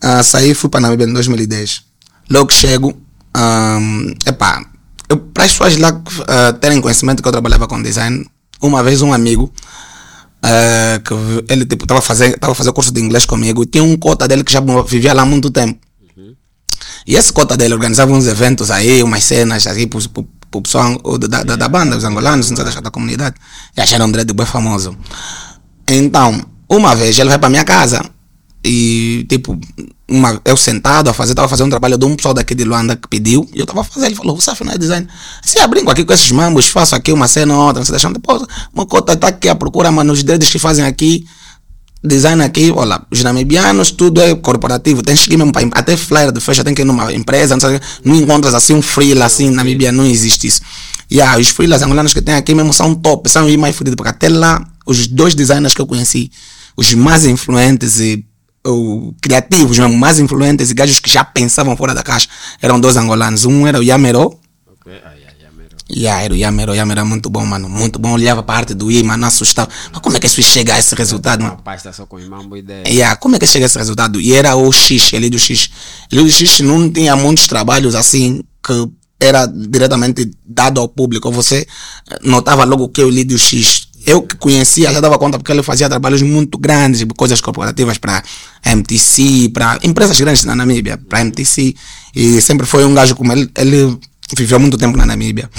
Ah, 0.00 0.22
saí 0.22 0.54
fui 0.54 0.70
para 0.70 0.80
Namíbia 0.80 1.06
em 1.06 1.12
2010. 1.12 1.82
Logo 2.30 2.46
que 2.46 2.54
chego, 2.54 2.96
um, 3.36 4.14
epá, 4.26 4.64
para 5.34 5.44
as 5.44 5.52
pessoas 5.52 5.76
lá 5.76 6.00
ah, 6.26 6.52
terem 6.52 6.80
conhecimento 6.80 7.22
que 7.22 7.28
eu 7.28 7.32
trabalhava 7.32 7.66
com 7.66 7.82
design, 7.82 8.24
uma 8.60 8.82
vez 8.82 9.02
um 9.02 9.12
amigo, 9.12 9.52
ah, 10.42 11.00
que 11.04 11.14
ele 11.52 11.66
tipo 11.66 11.84
estava 11.84 12.00
fazendo 12.00 12.36
tava 12.38 12.54
fazendo 12.54 12.72
curso 12.72 12.92
de 12.92 13.00
inglês 13.00 13.26
comigo 13.26 13.62
e 13.62 13.66
tinha 13.66 13.82
um 13.82 13.96
cota 13.96 14.28
dele 14.28 14.44
que 14.44 14.52
já 14.52 14.60
vivia 14.86 15.12
lá 15.12 15.22
há 15.22 15.26
muito 15.26 15.50
tempo. 15.50 15.78
E 17.06 17.16
esse 17.16 17.32
cota 17.32 17.56
dele 17.56 17.74
organizava 17.74 18.12
uns 18.12 18.26
eventos 18.26 18.70
aí, 18.70 19.02
umas 19.02 19.24
cenas 19.24 19.66
aí 19.66 19.86
pro, 19.86 19.98
pro 20.50 20.62
pessoal 20.62 20.98
da, 21.18 21.42
da, 21.42 21.56
da 21.56 21.68
banda, 21.68 21.96
os 21.96 22.04
angolanos, 22.04 22.50
não 22.50 22.56
sei, 22.56 22.66
da, 22.66 22.80
da 22.82 22.90
comunidade. 22.90 23.36
E 23.74 23.80
acharam 23.80 24.06
um 24.06 24.12
dread 24.12 24.30
bem 24.32 24.44
famoso. 24.44 24.94
Então, 25.88 26.44
uma 26.68 26.94
vez 26.94 27.18
ele 27.18 27.30
vai 27.30 27.38
pra 27.38 27.48
minha 27.48 27.64
casa 27.64 28.02
e, 28.62 29.26
tipo, 29.28 29.58
uma, 30.08 30.40
eu 30.44 30.56
sentado 30.56 31.10
a 31.10 31.12
fazer, 31.12 31.34
tava 31.34 31.48
fazendo 31.48 31.66
um 31.66 31.70
trabalho 31.70 31.98
de 31.98 32.04
um 32.06 32.16
pessoal 32.16 32.32
daqui 32.32 32.54
de 32.54 32.64
Luanda 32.64 32.96
que 32.96 33.06
pediu 33.06 33.48
e 33.54 33.60
eu 33.60 33.66
tava 33.66 33.84
fazendo. 33.84 34.08
Ele 34.08 34.16
falou: 34.16 34.34
Você 34.34 34.52
não 34.64 34.72
é 34.72 34.78
design? 34.78 35.06
Se 35.42 35.58
eu 35.58 35.68
brinco 35.68 35.90
aqui 35.90 36.04
com 36.04 36.12
esses 36.12 36.30
mambos, 36.32 36.66
faço 36.68 36.94
aqui 36.94 37.12
uma 37.12 37.28
cena 37.28 37.54
ou 37.54 37.66
outra, 37.66 37.80
não 37.80 37.84
sei, 37.84 37.92
deixando. 37.92 38.14
Depois, 38.14 38.42
uma 38.72 38.86
cota 38.86 39.14
tá 39.16 39.28
aqui 39.28 39.48
à 39.48 39.54
procura, 39.54 39.92
mas 39.92 40.06
nos 40.06 40.22
dreads 40.22 40.48
que 40.48 40.58
fazem 40.58 40.84
aqui 40.84 41.26
design 42.02 42.42
aqui, 42.42 42.70
olha, 42.70 43.00
os 43.10 43.22
namibianos, 43.22 43.90
tudo 43.90 44.20
é 44.20 44.34
corporativo, 44.34 45.02
tens 45.02 45.26
que 45.26 45.34
ir 45.34 45.36
mesmo 45.36 45.52
para 45.52 45.66
até 45.72 45.96
flyer 45.96 46.30
de 46.30 46.40
festa, 46.40 46.62
tem 46.62 46.72
que 46.72 46.82
ir 46.82 46.84
numa 46.84 47.12
empresa, 47.12 47.56
não, 47.56 47.60
sei, 47.60 47.80
não 48.04 48.14
encontras 48.14 48.54
assim 48.54 48.74
um 48.74 48.80
freela 48.80 49.24
assim, 49.24 49.50
na 49.50 49.56
Namíbia 49.56 49.90
não 49.90 50.06
existe 50.06 50.46
isso. 50.46 50.60
E 51.10 51.20
ah, 51.20 51.36
os 51.38 51.48
freelas 51.48 51.82
angolanos 51.82 52.14
que 52.14 52.22
tem 52.22 52.34
aqui 52.34 52.54
mesmo 52.54 52.72
são 52.72 52.94
top, 52.94 53.28
são 53.28 53.48
mais 53.58 53.74
fodidos, 53.74 53.96
porque 53.96 54.10
até 54.10 54.28
lá, 54.28 54.64
os 54.86 55.06
dois 55.06 55.34
designers 55.34 55.74
que 55.74 55.80
eu 55.80 55.86
conheci, 55.86 56.30
os 56.76 56.94
mais 56.94 57.26
influentes 57.26 57.98
e 57.98 58.24
o, 58.68 59.14
criativos 59.20 59.78
mesmo, 59.78 59.96
mais 59.96 60.18
influentes 60.18 60.70
e 60.70 60.74
gajos 60.74 61.00
que 61.00 61.10
já 61.10 61.24
pensavam 61.24 61.76
fora 61.76 61.94
da 61.94 62.02
caixa, 62.02 62.28
eram 62.60 62.78
dois 62.78 62.96
angolanos. 62.96 63.44
Um 63.44 63.66
era 63.66 63.78
o 63.78 63.82
Yamero, 63.82 64.38
Ok, 64.88 64.92
ai, 65.04 65.18
ai, 65.26 65.34
ai, 65.44 65.50
mero. 65.56 65.76
Yeah, 65.90 66.22
era 66.22 66.32
o 66.34 66.36
Yamero, 66.36 66.72
o 66.72 66.74
Yamero 66.74 67.00
era 67.00 67.04
muito 67.04 67.28
bom, 67.28 67.44
mano. 67.44 67.68
Muito 67.68 67.98
bom. 67.98 68.12
Olhava 68.12 68.42
para 68.42 68.54
a 68.54 68.58
arte 68.58 68.74
do 68.74 68.90
I, 68.90 69.02
mano, 69.02 69.26
assustava. 69.26 69.68
Mas 69.92 70.00
como 70.00 70.16
é 70.16 70.20
que 70.20 70.26
isso 70.26 70.42
chega 70.42 70.74
a 70.74 70.78
esse 70.78 70.94
resultado, 70.94 71.42
mano? 71.42 71.58
pasta 71.64 71.92
só 71.92 72.06
com 72.06 72.18
imã, 72.18 72.38
boa 72.46 72.58
ideia. 72.58 72.88
Yeah, 72.88 73.16
como 73.16 73.36
é 73.36 73.38
que 73.38 73.46
chega 73.46 73.64
a 73.64 73.66
esse 73.66 73.78
resultado? 73.78 74.20
E 74.20 74.34
era 74.34 74.56
o 74.56 74.72
X, 74.72 75.12
ele 75.12 75.28
do 75.28 75.38
X. 75.38 75.70
Ele 76.10 76.22
do 76.22 76.30
X 76.30 76.60
não 76.60 76.90
tinha 76.90 77.16
muitos 77.16 77.46
trabalhos 77.46 77.94
assim 77.94 78.42
que 78.64 78.88
era 79.20 79.46
diretamente 79.46 80.30
dado 80.46 80.80
ao 80.80 80.88
público. 80.88 81.30
Você 81.32 81.66
notava 82.22 82.64
logo 82.64 82.88
que 82.88 83.02
li 83.04 83.24
do 83.24 83.36
X. 83.36 83.87
eu 84.08 84.22
que 84.22 84.36
conhecia 84.36 84.92
já 84.92 85.00
dava 85.00 85.18
conta 85.18 85.38
porque 85.38 85.52
ele 85.52 85.62
fazia 85.62 85.88
trabalhos 85.88 86.22
muito 86.22 86.56
grandes, 86.56 87.04
coisas 87.16 87.40
corporativas 87.40 87.98
para 87.98 88.22
a 88.64 88.72
MTC, 88.72 89.50
para 89.52 89.78
empresas 89.82 90.18
grandes 90.18 90.44
na 90.44 90.56
Namíbia, 90.56 90.96
para 90.96 91.18
a 91.18 91.24
MTC. 91.24 91.74
E 92.14 92.40
sempre 92.40 92.66
foi 92.66 92.84
um 92.84 92.94
gajo 92.94 93.14
como 93.14 93.32
ele, 93.32 93.50
ele 93.56 93.98
viveu 94.36 94.58
muito 94.58 94.78
tempo 94.78 94.96
na 94.96 95.04
Namíbia. 95.04 95.50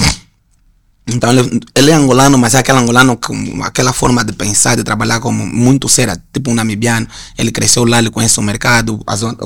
Então 1.07 1.31
ele, 1.31 1.59
ele 1.75 1.91
é 1.91 1.93
angolano, 1.93 2.37
mas 2.37 2.53
é 2.53 2.59
aquele 2.59 2.77
angolano 2.79 3.17
com 3.17 3.63
aquela 3.63 3.93
forma 3.93 4.23
de 4.23 4.33
pensar, 4.33 4.75
de 4.75 4.83
trabalhar 4.83 5.19
como 5.19 5.45
muito 5.45 5.87
séria, 5.87 6.21
tipo 6.33 6.51
um 6.51 6.53
namibiano. 6.53 7.07
Ele 7.37 7.51
cresceu 7.51 7.85
lá, 7.85 7.99
ele 7.99 8.09
conhece 8.11 8.39
o 8.39 8.43
mercado, 8.43 9.01
a 9.05 9.15
zona, 9.15 9.37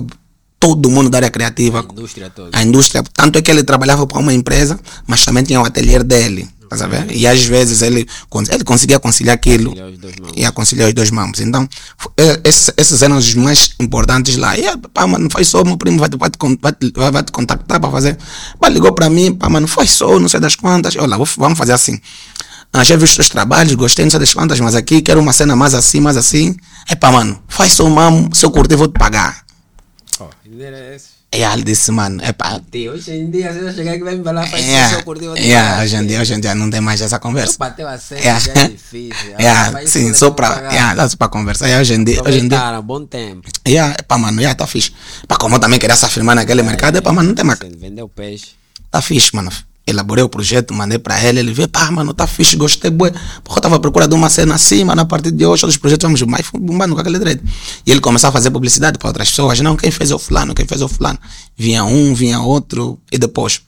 todo 0.59 0.89
mundo 0.89 1.09
da 1.09 1.17
área 1.17 1.29
criativa. 1.29 1.79
A 1.79 1.83
indústria 1.83 2.29
toda. 2.29 2.57
A 2.57 2.63
indústria. 2.63 3.03
Tanto 3.13 3.37
é 3.37 3.41
que 3.41 3.51
ele 3.51 3.63
trabalhava 3.63 4.07
para 4.07 4.19
uma 4.19 4.33
empresa, 4.33 4.79
mas 5.05 5.25
também 5.25 5.43
tinha 5.43 5.61
o 5.61 5.65
ateliê 5.65 6.01
dele. 6.03 6.47
Tá 6.73 6.77
sabendo? 6.77 7.13
E 7.13 7.27
às 7.27 7.43
vezes 7.45 7.83
ele, 7.83 8.07
ele 8.49 8.63
conseguia 8.63 8.99
conciliar 8.99 9.35
aquilo 9.35 9.73
e 10.35 10.43
a 10.43 10.51
conciliar 10.51 10.87
os 10.87 10.93
dois 10.95 11.11
mãos. 11.11 11.39
Então, 11.39 11.69
eh, 12.17 12.39
esses, 12.43 12.71
esses 12.75 13.01
eram 13.03 13.15
os 13.17 13.35
mais 13.35 13.69
importantes 13.79 14.37
lá. 14.37 14.57
E, 14.57 14.65
eh, 14.65 14.73
pá, 14.91 15.05
mano, 15.05 15.29
faz 15.31 15.47
só, 15.47 15.63
meu 15.63 15.77
primo 15.77 15.99
vai, 15.99 16.09
te- 16.09 16.17
vai, 16.17 16.29
te, 16.31 16.37
vai, 16.59 16.71
te- 16.73 16.91
vai, 17.11 17.23
te 17.23 17.31
contactar 17.31 17.79
para 17.79 17.91
fazer. 17.91 18.17
Pá, 18.59 18.69
ligou 18.69 18.91
para 18.91 19.07
mim, 19.07 19.35
pá, 19.35 19.49
mano, 19.49 19.67
faz 19.67 19.91
só, 19.91 20.19
não 20.19 20.27
sei 20.27 20.39
das 20.39 20.55
quantas. 20.55 20.95
Olha, 20.95 21.15
vou- 21.15 21.27
vamos 21.37 21.57
fazer 21.59 21.73
assim. 21.73 21.99
Ah, 22.75 22.83
já 22.83 22.95
vi 22.95 23.03
os 23.03 23.15
teus 23.15 23.29
trabalhos, 23.29 23.75
gostei, 23.75 24.03
não 24.03 24.09
sei 24.09 24.19
das 24.19 24.33
quantas, 24.33 24.59
mas 24.59 24.73
aqui 24.73 24.99
quero 25.03 25.19
uma 25.21 25.31
cena 25.31 25.55
mais 25.55 25.75
assim, 25.75 25.99
mais 25.99 26.17
assim. 26.17 26.55
É 26.89 26.95
pá, 26.95 27.11
mano, 27.11 27.39
faz 27.47 27.73
só, 27.73 27.87
mamo, 27.87 28.29
se 28.33 28.43
eu 28.43 28.49
curtir, 28.49 28.75
vou 28.75 28.87
te 28.87 28.97
pagar. 28.97 29.43
Ó, 30.19 30.27
ainda 30.43 30.63
era 30.63 30.95
esse. 30.95 31.12
E 31.33 31.43
aí 31.43 31.53
ele 31.53 31.63
disse, 31.63 31.91
mano, 31.91 32.21
é 32.23 32.31
pá. 32.31 32.61
Hoje 32.93 33.11
em 33.11 33.31
dia, 33.31 33.51
se 33.51 33.57
eu 33.57 33.73
chegar 33.73 33.93
aqui 33.93 34.03
vai 34.03 34.15
me 34.15 34.23
falar, 34.23 34.45
faz 34.45 34.63
Yeah, 34.63 34.95
isso, 34.95 35.03
curtiu 35.03 35.35
yeah, 35.35 35.81
hoje 35.81 35.95
em 35.95 36.05
dia, 36.05 36.21
hoje 36.21 36.33
em 36.35 36.39
dia 36.39 36.53
não 36.53 36.69
tem 36.69 36.79
mais 36.79 37.01
essa 37.01 37.17
conversa. 37.17 37.57
Bateu 37.57 37.87
a 37.87 37.97
cena, 37.97 38.21
Yeah. 38.21 38.39
já 38.39 38.53
é 38.53 38.67
difícil. 38.67 39.33
Yeah, 39.39 39.87
sim, 39.87 40.13
só 40.13 40.29
para 40.29 40.71
yeah, 40.71 40.93
dá 40.93 41.09
só 41.09 41.17
para 41.17 41.29
conversar. 41.29 41.65
Yeah, 41.65 41.81
hoje 41.81 41.95
em 41.95 42.03
dia, 42.03 42.21
hoje 42.21 42.37
em 42.37 42.47
dia 42.47 42.57
Aproveitaram, 42.59 42.83
bom 42.83 43.03
tempo. 43.03 43.49
Yeah, 43.67 43.95
pá, 44.07 44.15
mano, 44.19 44.39
yeah, 44.39 44.55
tá 44.55 44.67
fixe. 44.67 44.91
Pá, 45.27 45.35
como 45.35 45.55
eu 45.55 45.59
também 45.59 45.79
queria 45.79 45.95
se 45.95 46.05
afirmar 46.05 46.35
naquele 46.35 46.61
mercado, 46.61 47.01
pá, 47.01 47.11
mano, 47.11 47.29
não 47.29 47.35
tem 47.35 47.43
mais. 47.43 47.57
Vendeu 47.59 48.07
peixe. 48.07 48.49
Tá 48.91 49.01
fixe, 49.01 49.35
mano. 49.35 49.51
Elaborei 49.85 50.23
o 50.23 50.29
projeto, 50.29 50.73
mandei 50.73 50.97
pra 50.97 51.21
ele, 51.21 51.39
ele 51.39 51.51
viu, 51.51 51.67
pá, 51.67 51.91
mano, 51.91 52.13
tá 52.13 52.25
fixe, 52.25 52.55
gostei, 52.55 52.89
bué. 52.89 53.11
Porque 53.43 53.57
eu 53.59 53.61
tava 53.61 53.75
à 53.75 53.79
procura 53.79 54.07
de 54.07 54.15
uma 54.15 54.29
cena 54.29 54.55
assim, 54.55 54.83
mano, 54.85 55.01
a 55.01 55.05
partir 55.05 55.31
de 55.31 55.45
hoje, 55.45 55.65
os 55.65 55.75
projetos 55.75 56.03
vamos 56.03 56.21
mais 56.21 56.47
bombando 56.53 56.95
com 56.95 57.01
aquele 57.01 57.19
dread. 57.19 57.41
E 57.85 57.91
ele 57.91 57.99
começou 57.99 58.29
a 58.29 58.31
fazer 58.31 58.49
publicidade 58.49 58.97
para 58.97 59.09
outras 59.09 59.29
pessoas, 59.29 59.59
não, 59.59 59.75
quem 59.75 59.91
fez 59.91 60.09
é 60.11 60.15
o 60.15 60.19
fulano, 60.19 60.55
quem 60.55 60.65
fez 60.65 60.79
é 60.79 60.85
o 60.85 60.87
fulano. 60.87 61.19
Vinha 61.57 61.83
um, 61.83 62.13
vinha 62.13 62.39
outro, 62.39 62.97
e 63.11 63.17
depois. 63.17 63.61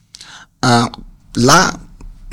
ah, 0.62 0.90
lá, 1.36 1.78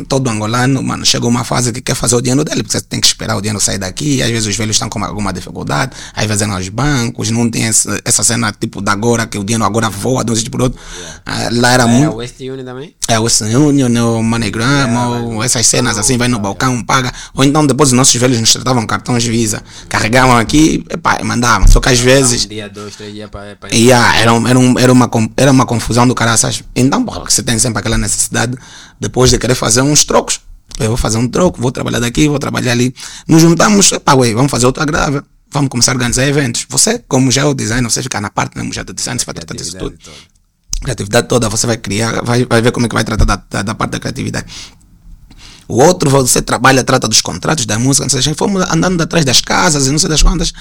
todo 0.08 0.28
angolano, 0.30 0.82
mano, 0.82 1.06
chegou 1.06 1.30
uma 1.30 1.44
fase 1.44 1.72
que 1.72 1.82
quer 1.82 1.96
fazer 1.96 2.16
o 2.16 2.22
dinheiro 2.22 2.44
dele, 2.44 2.64
porque 2.64 2.78
você 2.78 2.84
tem 2.84 3.00
que 3.00 3.06
esperar 3.08 3.38
o 3.38 3.42
dinheiro 3.42 3.60
sair 3.60 3.78
daqui, 3.78 4.22
às 4.24 4.30
vezes 4.30 4.48
os 4.48 4.56
velhos 4.56 4.76
estão 4.76 4.90
com 4.90 5.04
alguma 5.04 5.32
dificuldade, 5.32 5.92
às 6.16 6.26
vezes 6.26 6.42
é 6.42 6.46
nos 6.48 6.68
bancos, 6.70 7.30
não 7.30 7.50
tem 7.50 7.66
essa, 7.66 8.24
cena 8.24 8.52
tipo 8.52 8.82
da 8.82 8.92
agora, 8.92 9.28
que 9.28 9.38
o 9.38 9.44
dinheiro 9.44 9.64
agora 9.64 9.90
voa 9.90 10.24
de 10.24 10.32
um 10.32 10.36
sítio 10.36 10.52
por 10.52 10.62
outro. 10.64 10.80
Ah, 11.26 11.50
lá 11.52 11.72
era 11.74 11.84
Era 11.84 11.88
muito. 11.88 12.16
West 12.16 12.40
Union 12.40 12.64
também? 12.64 12.96
É 13.08 13.20
o 13.20 13.24
Western 13.24 13.56
Union, 13.56 14.18
o 14.20 14.24
MoneyGram, 14.24 15.26
ou 15.36 15.44
essas 15.44 15.66
cenas 15.68 15.98
assim, 15.98 16.18
vai 16.18 16.28
no 16.28 16.40
balcão, 16.40 16.82
paga. 16.84 17.12
Ou 17.36 17.44
então 17.44 17.66
depois 17.68 17.90
os 17.90 17.94
nossos 17.94 18.16
velhos 18.16 18.40
nos 18.40 18.52
tratavam 18.52 18.86
cartões 18.88 19.24
Visa, 19.26 19.62
carregavam 19.90 20.38
aqui, 20.38 20.84
epá, 20.90 21.18
e 21.20 21.24
mandavam. 21.24 21.68
Só 21.68 21.80
que 21.80 21.90
às 21.90 22.00
vezes, 22.00 22.46
Um 22.46 22.50
dia, 22.50 22.70
dois, 22.70 22.96
três 22.96 23.14
dias 23.14 23.30
para... 23.30 23.56
para 23.56 23.74
yeah, 23.76 24.18
era, 24.18 24.34
um- 24.34 24.48
era, 24.48 24.58
um, 24.60 24.80
era, 24.80 24.92
uma, 24.94 25.10
era 25.38 25.52
uma 25.52 25.66
confusão 25.66 26.08
do 26.08 26.16
caraças. 26.16 26.64
Então, 26.76 27.04
porra, 27.04 27.22
você 27.28 27.44
tem 27.44 27.60
sempre 27.60 27.80
aquela 27.80 27.98
necessidade, 27.98 28.58
depois 29.04 29.30
de 29.30 29.38
querer 29.38 29.56
fazer 29.56 29.82
uns 29.82 30.04
trocos. 30.04 30.40
Eu 30.80 30.88
vou 30.88 30.98
fazer 30.98 31.18
um 31.18 31.28
troco, 31.28 31.62
vou 31.62 31.72
trabalhar 31.72 32.00
daqui, 32.00 32.28
vou 32.28 32.40
trabalhar 32.40 32.72
ali. 32.72 32.96
Nos 33.28 33.42
juntamos, 33.42 33.92
epá, 33.92 34.14
ué, 34.16 34.34
vamos 34.34 34.50
fazer 34.50 34.66
outro 34.66 34.82
agradável. 34.82 35.22
Vamos 35.52 35.70
começar 35.70 35.92
a 35.92 35.96
organizar 35.96 36.26
eventos. 36.26 36.66
Você, 36.70 36.98
como 37.08 37.30
já 37.32 37.42
é 37.42 37.46
o 37.46 37.54
designer, 37.54 37.88
você 37.90 38.02
fica 38.02 38.20
na 38.20 38.32
parte 38.32 38.58
mesmo 38.58 38.74
já 38.74 38.82
do 38.82 38.92
design, 38.94 39.20
você 39.20 39.26
vai 39.26 39.36
tratar 39.36 39.54
disso 39.54 39.78
tudo 39.78 39.92
Criatividade 39.92 40.26
toda. 40.26 40.82
criatividade 40.82 41.28
toda, 41.28 41.50
você 41.50 41.68
vai 41.68 41.78
criar, 41.78 42.24
vai, 42.24 42.46
vai 42.46 42.62
ver 42.62 42.72
como 42.72 42.88
é 42.88 42.90
que 42.90 42.96
vai 42.96 43.04
tratar 43.04 43.26
da, 43.26 43.36
da, 43.50 43.62
da 43.62 43.76
parte 43.76 43.92
da 43.92 44.00
criatividade. 44.00 44.48
O 45.68 45.82
outro, 45.82 46.10
você 46.10 46.42
trabalha, 46.42 46.84
trata 46.84 47.08
dos 47.08 47.22
contratos 47.22 47.66
da 47.66 47.78
música, 47.78 48.08
não 48.12 48.22
sei, 48.22 48.34
fomos 48.34 48.64
andando 48.70 49.00
atrás 49.02 49.24
das 49.24 49.42
casas 49.42 49.86
e 49.88 49.92
não 49.92 50.00
sei 50.00 50.10
das 50.10 50.24
quantas. 50.24 50.52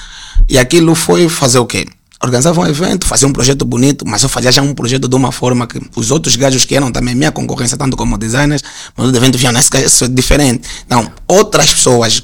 E 0.49 0.59
aquilo 0.59 0.95
foi 0.95 1.29
fazer 1.29 1.59
o 1.59 1.67
quê? 1.67 1.87
Organizava 2.23 2.61
um 2.61 2.67
evento, 2.67 3.07
fazia 3.07 3.27
um 3.27 3.33
projeto 3.33 3.65
bonito, 3.65 4.07
mas 4.07 4.23
eu 4.23 4.29
fazia 4.29 4.53
já 4.53 4.63
um 4.63 4.75
projeto 4.75 5.09
de 5.09 5.17
uma 5.17 5.33
forma 5.33 5.67
que 5.67 5.81
os 5.97 6.11
outros 6.11 6.37
gajos 6.37 6.65
que 6.65 6.75
eram 6.77 6.93
também 6.93 7.15
minha 7.15 7.33
concorrência, 7.33 7.77
tanto 7.77 7.97
como 7.97 8.17
designers, 8.17 8.63
mas 8.97 9.11
o 9.11 9.17
evento 9.17 9.37
viam, 9.37 9.53
"Não, 9.53 9.59
esse 9.59 9.71
gajo 9.71 10.05
é 10.05 10.09
diferente. 10.09 10.69
Então, 10.87 11.11
outras 11.27 11.73
pessoas 11.73 12.23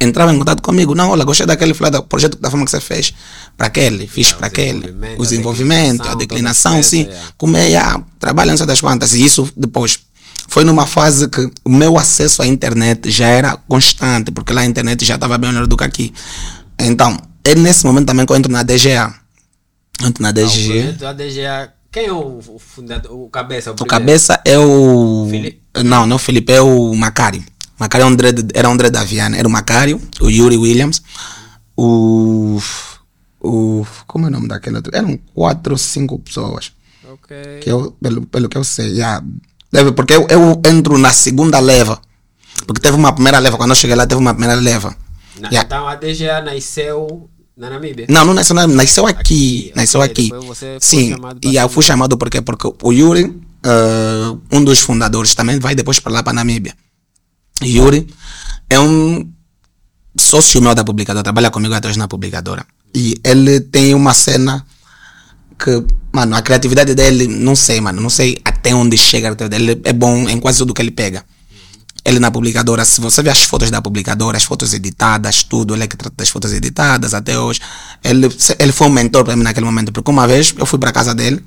entravam 0.00 0.34
em 0.34 0.38
contato 0.38 0.62
comigo, 0.62 0.94
não, 0.94 1.10
olha, 1.10 1.24
gostei 1.24 1.46
daquele 1.46 1.74
falado, 1.74 2.02
projeto 2.04 2.38
da 2.40 2.50
forma 2.50 2.64
que 2.64 2.70
você 2.70 2.80
fez, 2.80 3.12
para 3.56 3.66
aquele, 3.66 4.06
fiz 4.06 4.32
para 4.32 4.46
aquele, 4.46 4.80
desenvolvimento, 4.80 5.20
os 5.20 5.32
a 5.32 5.36
envolvimentos, 5.36 6.08
a 6.08 6.14
declinação, 6.14 6.82
sim, 6.82 7.02
é. 7.02 7.16
como 7.36 7.56
é, 7.56 7.76
ah, 7.76 8.00
trabalha 8.18 8.50
não 8.50 8.56
sei 8.56 8.66
das 8.66 8.80
quantas, 8.80 9.14
e 9.14 9.24
isso 9.24 9.48
depois 9.56 9.98
foi 10.48 10.64
numa 10.64 10.86
fase 10.86 11.28
que 11.28 11.50
o 11.64 11.70
meu 11.70 11.98
acesso 11.98 12.42
à 12.42 12.46
internet 12.46 13.10
já 13.10 13.28
era 13.28 13.56
constante, 13.68 14.30
porque 14.30 14.52
lá 14.52 14.62
a 14.62 14.66
internet 14.66 15.04
já 15.04 15.14
estava 15.14 15.38
bem 15.38 15.50
melhor 15.50 15.66
do 15.66 15.76
que 15.76 15.84
aqui. 15.84 16.12
Então, 16.78 17.18
é 17.44 17.54
nesse 17.54 17.84
momento 17.86 18.06
também 18.06 18.26
que 18.26 18.32
eu 18.32 18.36
entro 18.36 18.52
na 18.52 18.62
DGA. 18.62 19.23
Entro 20.02 20.22
na 20.22 20.32
DGA. 20.32 21.12
DGA, 21.14 21.72
quem 21.90 22.06
é 22.06 22.12
o 22.12 22.38
o 22.38 22.58
fundador, 22.58 23.12
o 23.12 23.28
cabeça? 23.28 23.70
O, 23.70 23.74
O 23.74 23.86
cabeça 23.86 24.40
é 24.44 24.58
o. 24.58 25.26
Felipe? 25.30 25.62
Não, 25.84 26.06
não, 26.06 26.16
o 26.16 26.18
Felipe, 26.18 26.52
é 26.52 26.60
o 26.60 26.94
Macário. 26.94 27.42
Macário 27.78 28.04
é 28.04 28.06
um 28.06 28.14
dread, 28.16 28.48
era 28.54 28.68
um 28.68 28.76
dread 28.76 28.92
da 28.92 29.04
Viana. 29.04 29.36
Era 29.36 29.46
o 29.48 29.50
Macário, 29.50 30.00
o 30.20 30.28
Yuri 30.30 30.56
Williams, 30.56 31.02
o. 31.76 32.60
o 33.40 33.86
como 34.06 34.26
é 34.26 34.28
o 34.28 34.32
nome 34.32 34.48
daquele 34.48 34.76
outro? 34.76 34.94
Eram 34.94 35.18
quatro 35.34 35.72
ou 35.74 35.78
cinco 35.78 36.18
pessoas. 36.18 36.72
Ok. 37.12 37.36
Que 37.60 37.70
eu, 37.70 37.92
pelo, 38.02 38.26
pelo 38.26 38.48
que 38.48 38.56
eu 38.58 38.64
sei, 38.64 38.94
já. 38.96 39.22
Deve, 39.72 39.92
porque 39.92 40.14
eu, 40.14 40.26
eu 40.30 40.60
entro 40.66 40.96
na 40.98 41.12
segunda 41.12 41.58
leva. 41.60 42.00
Porque 42.66 42.80
teve 42.80 42.96
uma 42.96 43.12
primeira 43.12 43.38
leva, 43.40 43.56
quando 43.56 43.70
eu 43.70 43.74
cheguei 43.76 43.96
lá, 43.96 44.06
teve 44.06 44.20
uma 44.20 44.32
primeira 44.34 44.60
leva. 44.60 44.90
Na- 45.40 45.48
Yeah. 45.50 45.66
Então 45.66 45.88
a 45.88 45.96
DGA 45.96 46.40
nasceu 46.42 47.28
na 47.56 47.70
Namíbia? 47.70 48.06
Não, 48.08 48.24
não 48.24 48.34
nasceu, 48.34 48.54
na- 48.54 48.66
nasceu 48.66 49.06
aqui. 49.06 49.20
Aqui, 49.20 49.72
nasceu 49.76 50.00
ok, 50.00 50.10
aqui. 50.10 50.30
Sim, 50.80 51.14
e 51.42 51.56
eu 51.56 51.68
fui 51.68 51.82
chamado 51.84 52.16
porque, 52.18 52.40
porque 52.42 52.68
o 52.82 52.92
Yuri, 52.92 53.32
ah, 53.64 54.36
um 54.52 54.62
dos 54.64 54.80
fundadores, 54.80 55.34
também 55.34 55.58
vai 55.58 55.74
depois 55.74 56.00
para 56.00 56.12
lá 56.12 56.22
para 56.22 56.32
Namíbia. 56.32 56.74
Yuri 57.62 58.06
é 58.68 58.80
um 58.80 59.28
sócio 60.18 60.60
meu 60.60 60.74
da 60.74 60.84
publicadora, 60.84 61.22
trabalha 61.22 61.50
comigo 61.50 61.74
atrás 61.74 61.96
na 61.96 62.08
publicadora. 62.08 62.66
E 62.94 63.16
ele 63.24 63.60
tem 63.60 63.94
uma 63.94 64.14
cena 64.14 64.64
que, 65.58 65.84
mano, 66.12 66.34
a 66.36 66.42
criatividade 66.42 66.94
dele, 66.94 67.26
não 67.28 67.54
sei, 67.56 67.80
mano, 67.80 68.00
não 68.00 68.10
sei 68.10 68.38
até 68.44 68.74
onde 68.74 68.96
chega 68.96 69.28
a 69.30 69.34
criatividade 69.34 69.64
dele. 69.74 69.80
É 69.84 69.92
bom 69.92 70.28
em 70.28 70.38
quase 70.40 70.58
tudo 70.58 70.74
que 70.74 70.82
ele 70.82 70.90
pega. 70.90 71.24
Ele 72.04 72.18
na 72.18 72.30
publicadora, 72.30 72.84
se 72.84 73.00
você 73.00 73.22
ver 73.22 73.30
as 73.30 73.44
fotos 73.44 73.70
da 73.70 73.80
publicadora, 73.80 74.36
as 74.36 74.44
fotos 74.44 74.74
editadas, 74.74 75.42
tudo, 75.42 75.74
ele 75.74 75.84
é 75.84 75.86
que 75.86 75.96
trata 75.96 76.14
das 76.16 76.28
fotos 76.28 76.52
editadas 76.52 77.14
até 77.14 77.38
hoje. 77.38 77.60
Ele, 78.02 78.28
ele 78.58 78.72
foi 78.72 78.88
um 78.88 78.90
mentor 78.90 79.24
para 79.24 79.34
mim 79.34 79.42
naquele 79.42 79.64
momento, 79.64 79.90
porque 79.90 80.10
uma 80.10 80.26
vez 80.26 80.54
eu 80.58 80.66
fui 80.66 80.78
para 80.78 80.92
casa 80.92 81.14
dele, 81.14 81.42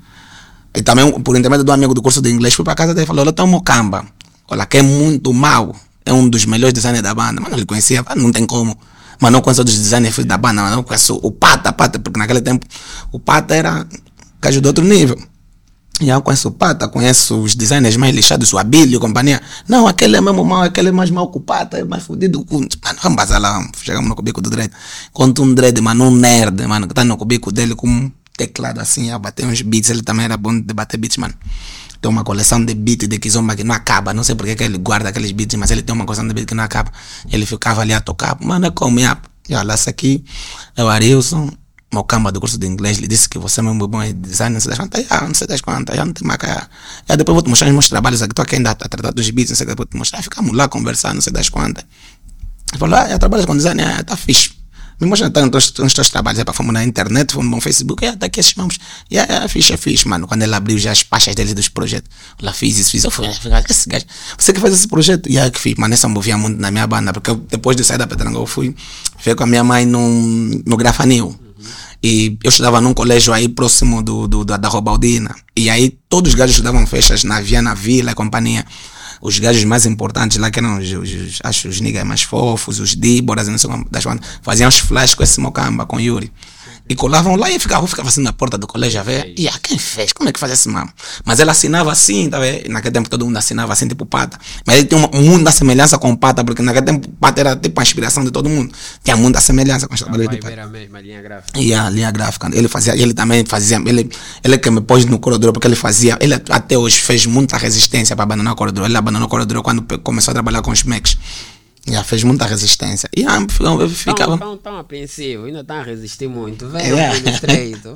e 0.76 0.82
também 0.82 1.12
por 1.22 1.38
intermédio 1.38 1.64
do 1.64 1.72
amigo 1.72 1.94
do 1.94 2.02
curso 2.02 2.22
de 2.22 2.32
inglês, 2.32 2.54
fui 2.56 2.66
para 2.66 2.76
casa 2.76 2.94
dele 2.94 3.04
e 3.04 3.08
falou: 3.08 3.24
Olha, 3.24 3.34
tem 3.34 3.46
um 3.46 3.48
Mocamba, 3.48 4.06
olha, 4.48 4.66
que 4.66 4.78
é 4.78 4.82
muito 4.82 5.32
mau, 5.32 5.76
é 6.06 6.12
um 6.12 6.28
dos 6.28 6.46
melhores 6.46 6.74
designers 6.74 7.04
da 7.04 7.14
banda. 7.14 7.40
Mano, 7.42 7.56
ele 7.56 7.66
conhecia, 7.66 8.04
não 8.16 8.32
tem 8.32 8.46
como. 8.46 8.78
Mas 9.20 9.32
não 9.32 9.42
conheço 9.42 9.62
outros 9.62 9.78
designers 9.78 10.16
da 10.26 10.38
banda, 10.38 10.62
mas 10.62 10.72
não 10.72 10.84
conheço 10.84 11.20
o 11.22 11.32
Pata, 11.32 11.74
Pata, 11.74 12.00
porque 12.00 12.20
naquele 12.20 12.42
tempo 12.42 12.66
o 13.12 13.20
Pata 13.20 13.56
era 13.56 13.86
gajo 14.42 14.62
de 14.62 14.68
outro 14.68 14.84
nível. 14.84 15.20
E 16.00 16.10
eu 16.10 16.22
conheço 16.22 16.50
o 16.50 16.52
Pata, 16.52 16.88
conheço 16.88 17.42
os 17.42 17.56
designers 17.56 17.98
mais 17.98 18.16
lixados, 18.16 18.54
o 18.54 18.58
Abílio, 18.60 19.00
companhia. 19.00 19.42
Não, 19.68 19.88
aquele 19.88 20.18
é 20.18 20.22
mesmo 20.22 20.46
mau, 20.46 20.62
aquele 20.62 20.90
é 20.90 20.92
mais 20.92 21.10
mau 21.10 21.32
que 21.32 21.38
o 21.38 21.42
Pata, 21.42 21.80
é 21.80 21.84
mais 21.84 22.04
fodido. 22.04 22.46
Mano, 22.52 22.68
vamos 23.02 23.16
bazar 23.16 23.42
lá, 23.42 23.54
vamos. 23.54 23.72
chegamos 23.82 24.08
no 24.08 24.16
cubico 24.16 24.40
do 24.40 24.50
dread. 24.50 24.72
Conto 25.12 25.42
um 25.42 25.54
dread, 25.56 25.82
mano, 25.82 26.06
um 26.06 26.12
nerd, 26.12 26.68
mano, 26.68 26.88
que 26.88 26.94
tá 26.94 27.04
no 27.04 27.18
cubico 27.18 27.52
dele 27.52 27.74
com 27.74 27.88
um 27.88 28.12
teclado 28.38 28.80
assim, 28.80 29.10
a 29.10 29.18
bater 29.18 29.48
uns 29.48 29.64
beats. 29.64 29.90
Ele 29.90 30.04
também 30.04 30.26
era 30.26 30.38
bom 30.38 30.60
de 30.60 30.72
bater 30.72 30.98
beats, 30.98 31.18
mano. 31.18 31.34
Tem 32.00 32.12
uma 32.12 32.24
coleção 32.24 32.64
de 32.64 32.76
beats 32.76 33.08
de 33.08 33.18
Kizomba 33.18 33.56
que 33.56 33.64
não 33.64 33.74
acaba. 33.74 34.14
Não 34.14 34.24
sei 34.24 34.36
porque 34.36 34.56
que 34.56 34.64
ele 34.64 34.78
guarda 34.78 35.10
aqueles 35.10 35.32
beats, 35.32 35.58
mas 35.58 35.72
ele 35.72 35.82
tem 35.82 35.96
uma 35.96 36.06
coleção 36.06 36.28
de 36.28 36.34
beats 36.34 36.46
que 36.48 36.54
não 36.54 36.64
acaba. 36.64 36.92
Ele 37.32 37.46
ficava 37.48 37.82
ali 37.82 37.94
a 37.94 38.02
tocar. 38.02 38.38
Mano, 38.40 38.68
é 38.68 38.70
como, 38.70 39.00
já, 39.00 39.18
já 39.50 39.64
lá, 39.64 39.74
esse 39.74 39.90
aqui 39.90 40.24
é 40.76 40.84
o 40.84 40.90
Arilson. 40.90 41.52
Mocamba 41.98 42.32
do 42.32 42.40
curso 42.40 42.60
de 42.60 42.68
inglês, 42.68 43.00
ele 43.00 43.08
disse 43.08 43.28
que 43.28 43.40
você 43.40 43.60
é 43.60 43.64
muito 43.64 43.88
bom 43.88 44.04
em 44.04 44.14
design, 44.14 44.54
não 44.54 44.62
sei 44.62 44.70
das 44.70 44.78
quantas, 44.78 45.06
ah, 45.10 45.26
não 45.26 45.34
sei 45.34 45.48
das 45.48 45.62
quantas, 45.62 45.96
já 45.96 46.06
não 46.06 46.14
tem 46.14 46.28
marca. 46.28 46.70
Já 47.10 47.16
depois 47.16 47.34
vou 47.34 47.42
te 47.42 47.50
mostrar 47.50 47.68
os 47.68 47.74
meus 47.74 47.90
trabalhos 47.90 48.22
aqui, 48.22 48.34
estou 48.34 48.44
aqui 48.44 48.56
ainda 48.58 48.70
a 48.70 48.76
tratar 48.76 49.12
dos 49.12 49.28
beats, 49.32 49.50
não 49.50 49.58
sei 49.58 49.64
o 49.64 49.68
que, 49.70 49.72
depois 49.74 49.90
te 49.90 49.98
mostrar, 49.98 50.22
ficamos 50.22 50.56
lá 50.56 50.68
conversando, 50.68 51.16
não 51.16 51.22
sei 51.22 51.34
das 51.34 51.50
quantas. 51.50 51.84
Ele 52.72 52.78
falou, 52.78 53.00
ah, 53.00 53.10
já 53.10 53.18
trabalhas 53.18 53.48
com 53.48 53.58
design, 53.58 53.82
ah, 53.82 54.04
tá 54.04 54.16
fixe. 54.16 54.52
me 55.02 55.08
mostra 55.08 55.28
então 55.28 55.50
os, 55.52 55.72
teus 55.72 56.10
trabalhos. 56.12 56.40
Epa, 56.40 56.54
fomos 56.54 56.72
na 56.72 56.84
internet, 56.84 57.34
fomos 57.34 57.50
no 57.50 57.60
Facebook, 57.60 58.06
e 58.06 58.10
até 58.10 58.30
que 58.30 58.40
esses. 58.40 58.54
E 59.10 59.18
é 59.18 59.48
fixe, 59.48 59.74
é 59.74 59.78
fixe, 59.78 60.08
mano. 60.08 60.28
Quando 60.28 60.44
ele 60.44 60.54
abriu 60.54 60.78
já 60.78 60.92
as 60.92 61.02
pastas 61.02 61.34
dele 61.34 61.56
dos 61.56 61.68
projetos, 61.68 62.12
lá 62.40 62.54
fiz 62.54 62.78
isso, 62.78 62.92
fiz. 62.92 63.06
Eu 63.06 63.10
fui, 63.10 63.26
esse 63.28 63.90
gajo, 63.90 64.06
você 64.38 64.54
que 64.54 64.60
faz 64.60 64.72
esse 64.72 64.88
projeto? 64.88 65.28
E 65.28 65.40
aí 65.40 65.50
que 65.50 65.60
fiz, 65.60 65.74
mano, 65.78 65.96
essa 65.96 66.08
movia 66.08 66.38
muito 66.38 66.62
na 66.62 66.70
minha 66.70 66.86
banda, 66.86 67.12
porque 67.12 67.32
eu, 67.32 67.36
depois 67.36 67.76
de 67.76 67.84
sair 67.84 67.98
da 67.98 68.06
Petranga, 68.06 68.38
eu 68.38 68.46
fui, 68.46 68.76
fui 69.18 69.34
com 69.34 69.46
a 69.46 69.48
minha 69.48 69.64
mãe 69.64 69.84
no, 69.84 70.00
no 70.64 70.78
Grafanil. 70.78 71.47
E 72.02 72.38
eu 72.44 72.50
estudava 72.50 72.80
num 72.80 72.94
colégio 72.94 73.34
aí 73.34 73.50
próximo 73.50 74.04
do, 74.04 74.28
do, 74.28 74.46
da, 74.46 74.58
da 74.58 74.70
Robaldina. 74.70 75.36
E 75.56 75.70
aí 75.70 75.98
todos 76.08 76.32
os 76.32 76.36
gajos 76.36 76.62
davam 76.62 76.86
festas 76.86 77.24
na 77.24 77.42
Viana 77.42 77.74
Vila 77.74 78.12
e 78.12 78.16
companhia 78.16 78.66
os 79.22 79.40
gajos 79.40 79.64
mais 79.64 79.86
importantes 79.86 80.38
lá, 80.38 80.52
que 80.52 80.60
eram 80.60 80.78
os, 80.78 80.92
os, 80.92 81.40
acho 81.44 81.68
os 81.68 81.82
niggas 81.82 82.06
mais 82.06 82.22
fofos, 82.22 82.80
os 82.80 82.96
Díboras, 82.96 83.48
não 83.48 83.58
sei 83.58 83.70
das 83.90 84.04
bandas, 84.04 84.26
faziam 84.42 84.70
os 84.70 84.78
flash 84.78 85.16
com 85.16 85.24
esse 85.24 85.40
Mocamba, 85.40 85.86
com 85.86 86.00
Yuri. 86.00 86.32
E 86.90 86.96
colavam 86.96 87.36
lá 87.36 87.50
e 87.52 87.60
ficava, 87.60 87.86
ficava 87.86 88.08
assim 88.08 88.22
na 88.22 88.32
porta 88.32 88.58
do 88.58 88.66
colégio 88.66 89.00
a 89.00 89.04
ver. 89.04 89.34
E 89.38 89.48
ah, 89.48 89.60
quem 89.62 89.78
fez? 89.78 90.14
Como 90.14 90.30
é 90.30 90.32
que 90.32 90.40
faz 90.40 90.54
esse 90.54 90.70
mamo? 90.70 90.90
Mas 91.26 91.40
ele 91.40 91.52
assinava 91.52 91.92
assim, 91.92 92.30
tá 92.30 92.40
vendo? 92.40 92.70
Naquele 92.70 92.94
tempo 92.94 93.10
todo 93.10 93.26
mundo 93.26 93.36
assinava 93.38 93.74
assim, 93.74 93.88
tipo 93.88 94.06
pata. 94.06 94.40
Mas 94.66 94.78
ele 94.78 94.88
tinha 94.88 94.98
uma, 94.98 95.10
muita 95.20 95.52
semelhança 95.52 95.98
com 95.98 96.16
pata, 96.16 96.44
porque 96.46 96.62
naquele 96.62 96.86
tempo 96.86 97.10
pata 97.20 97.42
era 97.42 97.56
tipo 97.56 97.80
a 97.80 97.84
inspiração 97.84 98.24
de 98.24 98.32
todo 98.32 98.50
mundo. 98.50 98.74
Tinha 99.04 99.18
muita 99.18 99.42
semelhança 99.42 99.88
com 99.88 99.94
os 99.96 100.00
trabalhos 100.00 100.30
de 100.30 100.38
pata. 100.38 100.62
a 100.62 101.02
linha 101.02 101.22
gráfica. 101.22 101.60
E 101.60 101.74
a 101.74 101.90
linha 101.90 102.12
gráfica. 102.12 102.50
Ele 102.54 102.68
fazia, 102.70 102.96
ele 102.96 103.14
também 103.14 103.44
fazia, 103.46 103.82
ele, 103.86 104.10
ele 104.44 104.58
que 104.58 104.70
me 104.70 104.82
pôs 104.82 105.04
no 105.06 105.20
corredor, 105.20 105.52
porque 105.52 105.68
ele 105.68 105.76
fazia, 105.76 106.18
ele 106.22 106.36
até 106.50 106.78
hoje 106.78 106.98
fez 107.00 107.26
muita 107.26 107.58
resistência 107.58 108.16
para 108.16 108.24
abandonar 108.24 108.54
o 108.54 108.56
corredor. 108.56 108.86
Ele 108.86 108.98
abandonou 108.98 109.28
o 109.28 109.30
corredor 109.30 109.62
quando 109.62 109.82
começou 110.00 110.32
a 110.32 110.34
trabalhar 110.34 110.62
com 110.62 110.72
os 110.72 110.84
Macs. 110.84 111.18
Já 111.90 112.04
fez 112.04 112.24
muita 112.24 112.46
resistência. 112.46 113.10
E 113.16 113.26
ah, 113.26 113.40
eu 113.80 113.90
ficava. 113.90 114.34
Estão 114.34 114.58
tão 114.58 114.78
apreensivo, 114.78 115.46
ainda 115.46 115.62
estão 115.62 115.78
a 115.78 115.84
resistir 115.84 116.28
muito. 116.28 116.68
Vem 116.68 116.88
yeah. 116.88 117.18
estreito. 117.30 117.96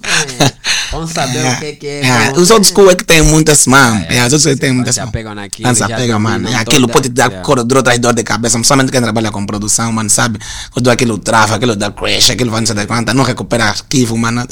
Vamos 0.91 1.11
saber 1.11 1.39
yeah. 1.39 1.57
o 1.57 1.59
que, 1.61 1.73
que 1.73 1.87
é. 1.87 1.99
Yeah. 2.01 2.39
Os 2.39 2.49
outros 2.51 2.71
school 2.71 2.89
é 2.89 2.95
que 2.95 3.03
tem 3.03 3.21
muitas 3.21 3.67
mãos. 3.67 3.95
Yeah. 3.95 4.11
Yeah, 4.11 4.27
os 4.27 4.33
outros 4.33 4.59
tem 4.59 4.71
muitas 4.71 4.97
mãos. 4.97 5.05
Já 5.07 5.11
pegam 5.11 5.35
naquilo. 5.35 5.75
Já 5.75 5.87
pegam, 5.89 6.19
mano. 6.19 6.49
E 6.49 6.55
aquilo 6.55 6.87
pode 6.87 7.09
dar 7.09 7.27
yeah. 7.27 7.45
corredor 7.45 7.83
traz 7.83 7.99
dor 7.99 8.13
de 8.13 8.23
cabeça. 8.23 8.57
Principalmente 8.57 8.91
quem 8.91 9.01
trabalha 9.01 9.29
com 9.29 9.45
produção, 9.45 9.91
mano, 9.91 10.09
sabe? 10.09 10.39
Quando 10.71 10.89
aquilo 10.89 11.17
trava, 11.17 11.55
aquilo 11.55 11.75
dá 11.75 11.91
crash, 11.91 12.29
aquilo 12.29 12.49
vai 12.49 12.61
não 12.61 12.67
sei 12.67 12.75
de 12.75 12.87
quanta, 12.87 13.13
não 13.13 13.23
recupera 13.23 13.65
arquivo, 13.65 14.17
mano. 14.17 14.47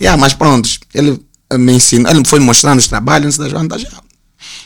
Yeah, 0.00 0.20
mas 0.20 0.34
pronto, 0.34 0.68
ele 0.92 1.20
me 1.56 1.74
ensinou, 1.74 2.10
ele 2.10 2.24
foi 2.26 2.40
mostrando 2.40 2.80
os 2.80 2.88
trabalhos, 2.88 3.24
não 3.26 3.32
sei 3.32 3.44
das 3.44 3.52
quantas. 3.52 3.82
Já 3.82 3.88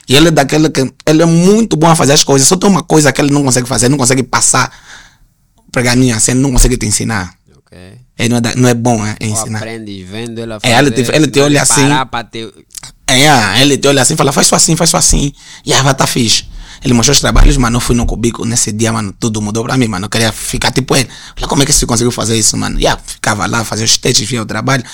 e 0.08 0.16
ele 0.16 0.28
é 0.28 0.30
daquele 0.30 0.70
que. 0.70 0.80
Ele 1.06 1.22
é 1.22 1.26
muito 1.26 1.76
bom 1.76 1.88
a 1.88 1.94
fazer 1.94 2.12
as 2.14 2.24
coisas. 2.24 2.48
Só 2.48 2.56
tem 2.56 2.68
uma 2.68 2.82
coisa 2.82 3.12
que 3.12 3.20
ele 3.20 3.30
não 3.30 3.44
consegue 3.44 3.68
fazer, 3.68 3.88
não 3.88 3.98
consegue 3.98 4.22
passar 4.22 4.72
para 5.70 5.94
mim 5.94 6.10
assim, 6.12 6.32
ele 6.32 6.40
não 6.40 6.50
consegue 6.50 6.76
te 6.76 6.86
ensinar. 6.86 7.34
Okay. 7.58 7.98
Ele 8.18 8.28
não 8.30 8.38
é, 8.38 8.54
não 8.56 8.68
é 8.68 8.74
bom 8.74 9.04
é, 9.04 9.16
ensinar. 9.20 9.58
aprende 9.58 10.02
vendo 10.02 10.40
ela 10.40 10.58
fazer. 10.58 10.74
É, 10.74 10.78
ele, 10.78 10.90
te, 10.90 11.14
ele 11.14 11.28
te 11.28 11.40
olha 11.40 11.60
assim. 11.60 11.82
Te... 12.32 12.54
É, 13.06 13.60
ele 13.60 13.76
te 13.76 13.86
olha 13.86 14.00
assim 14.00 14.14
e 14.14 14.16
fala, 14.16 14.32
faz 14.32 14.46
só 14.46 14.56
assim, 14.56 14.74
faz 14.74 14.90
só 14.90 14.96
assim. 14.96 15.32
E 15.64 15.72
aí 15.72 15.82
vai 15.82 15.94
tá 15.94 16.06
fixe. 16.06 16.44
Ele 16.82 16.94
mostrou 16.94 17.12
os 17.12 17.20
trabalhos, 17.20 17.56
mano. 17.56 17.76
Eu 17.76 17.80
fui 17.80 17.94
no 17.94 18.06
cubico 18.06 18.44
nesse 18.44 18.72
dia, 18.72 18.92
mano. 18.92 19.12
Tudo 19.18 19.42
mudou 19.42 19.64
pra 19.64 19.76
mim, 19.76 19.88
mano. 19.88 20.06
Eu 20.06 20.08
queria 20.08 20.32
ficar 20.32 20.70
tipo 20.70 20.96
ele. 20.96 21.08
Falei, 21.34 21.48
como 21.48 21.62
é 21.62 21.66
que 21.66 21.72
você 21.72 21.84
conseguiu 21.84 22.12
fazer 22.12 22.36
isso, 22.36 22.56
mano? 22.56 22.78
E 22.78 22.84
yeah, 22.84 23.00
ficava 23.04 23.46
lá, 23.46 23.64
fazia 23.64 23.84
os 23.84 23.96
testes, 23.98 24.26
via 24.28 24.40
o 24.40 24.46
trabalho. 24.46 24.84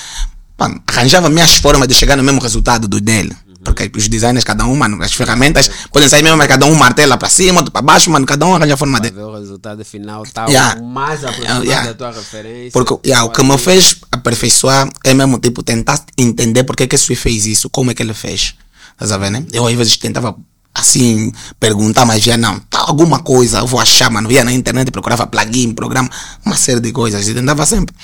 Mano, 0.59 0.83
arranjava 0.87 1.29
minhas 1.29 1.55
formas 1.57 1.87
de 1.87 1.95
chegar 1.95 2.17
no 2.17 2.23
mesmo 2.23 2.41
resultado 2.41 2.89
do 2.89 3.01
dele. 3.01 3.37
Porque 3.65 3.91
os 3.97 4.09
designers, 4.09 4.45
cada 4.45 4.65
um, 4.67 4.77
mano, 4.77 5.03
as 5.03 5.13
ferramentas 5.13 5.71
podem 5.91 6.09
sair 6.09 6.23
mesmo, 6.23 6.37
mas 6.37 6.47
cada 6.47 6.67
um 6.67 6.75
martela 6.75 7.17
para 7.17 7.29
cima, 7.29 7.61
outro 7.61 7.73
para 7.73 7.83
baixo, 7.83 8.11
mano, 8.11 8.27
cada 8.27 8.47
um 8.47 8.55
arranja 8.55 8.75
a 8.75 8.77
forma 8.77 9.01
dele. 9.01 9.19
o 9.19 9.35
resultado 9.35 9.85
final 9.85 10.23
tá 10.25 10.47
yeah. 10.47 10.81
mais 10.83 11.25
aproximado 11.25 11.65
yeah. 11.65 11.89
da 11.89 11.95
tua 11.95 12.13
referência. 12.13 12.71
Porque 12.73 13.09
yeah, 13.09 13.25
o 13.25 13.31
que 13.31 13.43
me 13.43 13.59
fez 13.59 13.97
aperfeiçoar 14.13 14.89
é 15.03 15.15
mesmo, 15.15 15.39
tipo, 15.39 15.63
tentar 15.63 16.05
entender 16.17 16.65
porque 16.65 16.87
que 16.87 16.95
esse 16.95 17.17
fez 17.17 17.47
isso, 17.47 17.71
como 17.71 17.91
é 17.91 17.95
que 17.95 18.03
ele 18.03 18.15
fez. 18.15 18.55
Estás 18.93 19.11
a 19.11 19.19
ver, 19.19 19.31
né? 19.31 19.45
Eu 19.53 19.67
às 19.67 19.75
vezes 19.75 19.97
tentava 19.97 20.37
assim, 20.75 21.33
perguntar, 21.61 22.05
mas 22.05 22.25
via 22.25 22.37
não, 22.37 22.59
tá 22.59 22.81
alguma 22.81 23.21
coisa, 23.21 23.59
eu 23.59 23.67
vou 23.67 23.79
achar, 23.79 24.11
mano, 24.11 24.29
via 24.29 24.43
na 24.43 24.53
internet, 24.53 24.91
procurava 24.91 25.27
plugin, 25.27 25.73
programa, 25.73 26.11
uma 26.45 26.57
série 26.57 26.81
de 26.81 26.91
coisas, 26.91 27.29
e 27.29 27.33
tentava 27.33 27.65
sempre. 27.65 27.95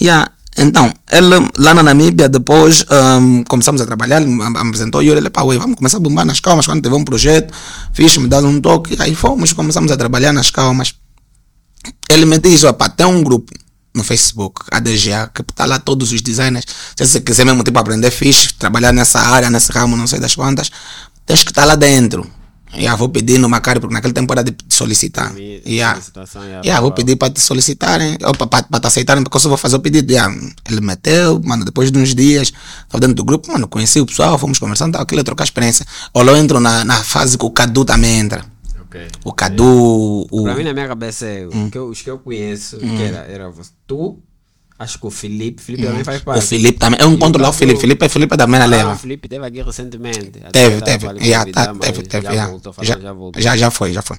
Yeah, 0.00 0.30
então, 0.56 0.92
ele 1.10 1.26
lá 1.56 1.72
na 1.72 1.82
Namíbia, 1.82 2.28
depois 2.28 2.84
um, 3.20 3.42
começamos 3.44 3.80
a 3.80 3.86
trabalhar, 3.86 4.20
ele 4.20 4.30
me 4.30 4.44
apresentou 4.44 5.02
e 5.02 5.08
eu 5.08 5.16
ele, 5.16 5.30
pá, 5.30 5.42
ué, 5.42 5.56
vamos 5.56 5.76
começar 5.76 5.96
a 5.96 6.00
bombar 6.00 6.26
nas 6.26 6.40
calmas 6.40 6.66
quando 6.66 6.82
teve 6.82 6.94
um 6.94 7.04
projeto, 7.04 7.54
fiz, 7.92 8.16
me 8.18 8.28
dá 8.28 8.38
um 8.40 8.60
toque, 8.60 8.96
aí 9.00 9.14
fomos, 9.14 9.52
começamos 9.52 9.90
a 9.90 9.96
trabalhar 9.96 10.32
nas 10.32 10.50
calmas. 10.50 10.94
Ele 12.08 12.26
me 12.26 12.38
diz, 12.38 12.62
pá, 12.78 12.88
tem 12.88 13.06
um 13.06 13.22
grupo 13.22 13.52
no 13.94 14.04
Facebook, 14.04 14.62
ADGA, 14.70 15.30
que 15.34 15.42
está 15.42 15.64
lá 15.64 15.78
todos 15.78 16.12
os 16.12 16.20
designers. 16.20 16.66
Se 16.96 17.06
você 17.06 17.20
quiser 17.20 17.44
mesmo 17.44 17.62
tipo 17.62 17.78
aprender 17.78 18.10
fixe, 18.10 18.52
trabalhar 18.54 18.92
nessa 18.92 19.20
área, 19.20 19.48
nesse 19.48 19.72
ramo, 19.72 19.96
não 19.96 20.06
sei 20.06 20.18
das 20.18 20.34
quantas, 20.34 20.70
tens 21.24 21.42
que 21.42 21.50
estar 21.50 21.64
lá 21.64 21.74
dentro. 21.74 22.30
Yeah, 22.74 22.96
vou 22.96 23.08
pedir 23.10 23.38
no 23.38 23.48
Macari, 23.48 23.80
porque 23.80 23.92
naquele 23.92 24.14
tempo 24.14 24.32
era 24.32 24.42
de 24.42 24.54
solicitar. 24.68 25.36
Yeah. 25.36 26.00
Yeah, 26.64 26.80
vou 26.80 26.92
pedir 26.92 27.16
para 27.16 27.32
te 27.32 27.40
solicitarem, 27.40 28.16
ou 28.24 28.34
para 28.34 28.80
te 28.80 28.86
aceitarem, 28.86 29.22
porque 29.22 29.36
eu 29.36 29.40
só 29.40 29.48
vou 29.48 29.58
fazer 29.58 29.76
o 29.76 29.80
pedido. 29.80 30.10
Yeah. 30.10 30.34
Ele 30.70 30.80
meteu, 30.80 31.40
mano, 31.44 31.64
depois 31.64 31.92
de 31.92 31.98
uns 31.98 32.14
dias, 32.14 32.52
estava 32.84 33.00
dentro 33.00 33.16
do 33.16 33.24
grupo, 33.24 33.52
mano, 33.52 33.68
conheci 33.68 34.00
o 34.00 34.06
pessoal, 34.06 34.38
fomos 34.38 34.58
conversando, 34.58 34.96
aquilo 34.96 35.20
é 35.20 35.24
trocar 35.24 35.44
experiência. 35.44 35.86
Ou 36.14 36.24
eu 36.24 36.36
entro 36.36 36.60
na, 36.60 36.84
na 36.84 37.04
fase 37.04 37.36
que 37.36 37.44
o 37.44 37.50
Cadu 37.50 37.84
também 37.84 38.18
entra. 38.20 38.44
Okay. 38.86 39.08
O 39.24 39.32
Cadu. 39.32 40.26
O... 40.30 40.44
Para 40.44 40.54
mim, 40.54 40.64
na 40.64 40.72
minha 40.72 40.88
cabeça, 40.88 41.26
é, 41.26 41.46
hum. 41.46 41.70
que 41.70 41.78
eu, 41.78 41.88
os 41.88 42.00
que 42.00 42.10
eu 42.10 42.18
conheço, 42.18 42.76
hum. 42.76 42.96
que 42.96 43.02
era, 43.02 43.18
era 43.18 43.52
tu, 43.86 44.18
Acho 44.78 44.98
que 44.98 45.06
o 45.06 45.10
Felipe, 45.10 45.62
Felipe 45.62 45.84
hum. 45.84 45.90
também 45.90 46.04
faz 46.04 46.22
parte. 46.22 46.38
O 46.38 46.42
Felipe 46.42 46.78
também. 46.78 47.00
Eu 47.00 47.10
encontro 47.12 47.40
lá 47.40 47.50
o 47.50 47.52
Felipe. 47.52 47.80
Felipe, 47.80 48.08
Felipe 48.08 48.36
também 48.36 48.58
na 48.58 48.66
leva. 48.66 48.92
O 48.92 48.96
Felipe 48.96 49.28
teve 49.28 49.46
aqui 49.46 49.62
recentemente. 49.62 50.32
Teve, 50.52 50.80
teve. 50.80 51.24
Já, 51.24 51.46
tá, 51.46 51.74
teve, 51.74 52.02
teve. 52.02 52.34
Já, 52.34 52.46
voltou, 52.48 52.74
já, 52.80 52.98
já, 52.98 53.12
voltou. 53.12 53.42
já, 53.42 53.56
já 53.56 53.70
foi, 53.70 53.92
já 53.92 54.02
foi. 54.02 54.16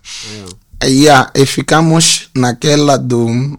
É. 0.82 0.88
Yeah, 0.88 1.32
e 1.34 1.46
ficamos 1.46 2.30
naquela 2.36 2.98
do 2.98 3.58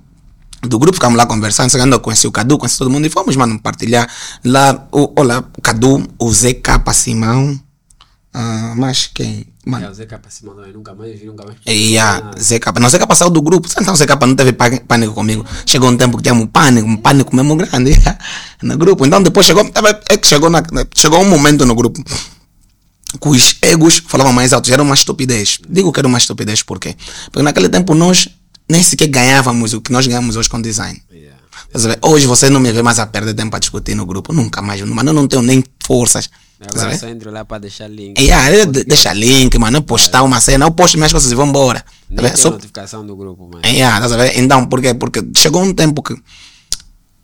do 0.68 0.78
grupo, 0.78 0.94
ficamos 0.94 1.16
lá 1.16 1.26
conversando, 1.26 1.70
chegando, 1.70 1.92
eu 1.92 2.00
conheci 2.00 2.26
o 2.26 2.32
Cadu, 2.32 2.58
conheci 2.58 2.78
todo 2.78 2.90
mundo 2.90 3.06
e 3.06 3.10
fomos, 3.10 3.36
mano, 3.36 3.58
partilhar 3.60 4.10
lá, 4.44 4.88
o, 4.90 5.12
olha, 5.16 5.44
o 5.56 5.60
Cadu, 5.60 6.06
o 6.18 6.32
ZK 6.32 6.80
Simão, 6.92 7.52
uh, 8.34 8.76
mas 8.76 9.06
quem? 9.12 9.46
Mano. 9.66 9.86
É, 9.86 9.90
o 9.90 9.94
Zeca 9.94 10.20
se 10.28 10.44
mandou, 10.44 10.64
eu 10.66 10.74
nunca 10.74 10.94
mais 10.94 11.18
vi, 11.18 11.26
nunca 11.26 11.44
mais. 11.44 11.56
Yeah, 11.66 12.32
Zeca, 12.38 12.72
não, 12.72 12.88
Zeca 12.90 13.06
passou 13.06 13.30
do 13.30 13.40
grupo. 13.40 13.68
Então, 13.80 13.96
Zeca 13.96 14.14
não 14.26 14.36
teve 14.36 14.52
pânico 14.52 15.14
comigo. 15.14 15.44
Chegou 15.64 15.88
um 15.88 15.96
tempo 15.96 16.18
que 16.18 16.22
tinha 16.22 16.34
um 16.34 16.46
pânico, 16.46 16.86
um 16.86 16.96
pânico 16.96 17.34
mesmo 17.34 17.56
grande 17.56 17.96
no 18.62 18.76
grupo. 18.76 19.06
Então, 19.06 19.22
depois 19.22 19.46
chegou, 19.46 19.64
é 20.10 20.16
que 20.18 20.26
chegou, 20.26 20.50
na, 20.50 20.62
chegou 20.94 21.20
um 21.20 21.28
momento 21.28 21.64
no 21.64 21.74
grupo 21.74 22.02
que 23.18 23.28
os 23.28 23.56
egos 23.62 24.02
falavam 24.06 24.32
mais 24.32 24.52
alto, 24.52 24.68
já 24.68 24.74
era 24.74 24.82
uma 24.82 24.94
estupidez. 24.94 25.58
Digo 25.68 25.92
que 25.92 26.00
era 26.00 26.08
uma 26.08 26.18
estupidez 26.18 26.62
por 26.62 26.78
quê? 26.78 26.96
Porque 27.26 27.42
naquele 27.42 27.68
tempo 27.68 27.94
nós 27.94 28.28
nem 28.68 28.82
sequer 28.82 29.08
ganhávamos 29.08 29.72
o 29.72 29.80
que 29.80 29.92
nós 29.92 30.06
ganhamos 30.06 30.36
hoje 30.36 30.48
com 30.48 30.60
design. 30.60 31.00
Yeah. 31.12 31.38
Hoje 32.02 32.26
você 32.26 32.50
não 32.50 32.60
me 32.60 32.72
vê 32.72 32.82
mais 32.82 32.98
a 32.98 33.06
perder 33.06 33.34
tempo 33.34 33.50
para 33.50 33.60
discutir 33.60 33.94
no 33.94 34.06
grupo, 34.06 34.32
nunca 34.32 34.60
mais. 34.60 34.80
Mas 34.82 35.06
eu 35.06 35.12
não 35.12 35.26
tenho 35.26 35.42
nem 35.42 35.62
forças 35.84 36.28
Agora 36.72 36.96
só 36.96 37.08
entro 37.08 37.30
lá 37.30 37.44
para 37.44 37.58
deixar 37.58 37.88
link. 37.88 38.20
Yeah, 38.20 38.64
deixa 38.86 39.12
link, 39.12 39.58
mano. 39.58 39.82
Postar 39.82 40.22
uma 40.22 40.40
cena, 40.40 40.66
eu 40.66 40.70
posto 40.70 40.96
minhas 40.96 41.12
coisas 41.12 41.30
e 41.30 41.34
vou 41.34 41.46
embora. 41.46 41.84
Nem 42.08 42.30
tá 42.30 42.36
só... 42.36 42.50
notificação 42.50 43.06
do 43.06 43.16
grupo, 43.16 43.48
mano. 43.48 43.62
Yeah, 43.66 44.08
tá 44.08 44.28
então, 44.36 44.66
por 44.66 44.80
quê? 44.80 44.94
Porque 44.94 45.22
chegou 45.36 45.62
um 45.62 45.74
tempo 45.74 46.02
que 46.02 46.14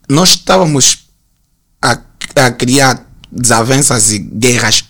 nós 0.09 0.31
estávamos 0.31 1.07
a, 1.81 1.99
a 2.37 2.51
criar 2.51 3.07
desavenças 3.33 4.13
e 4.13 4.19
guerras 4.19 4.83
Tá 4.83 4.90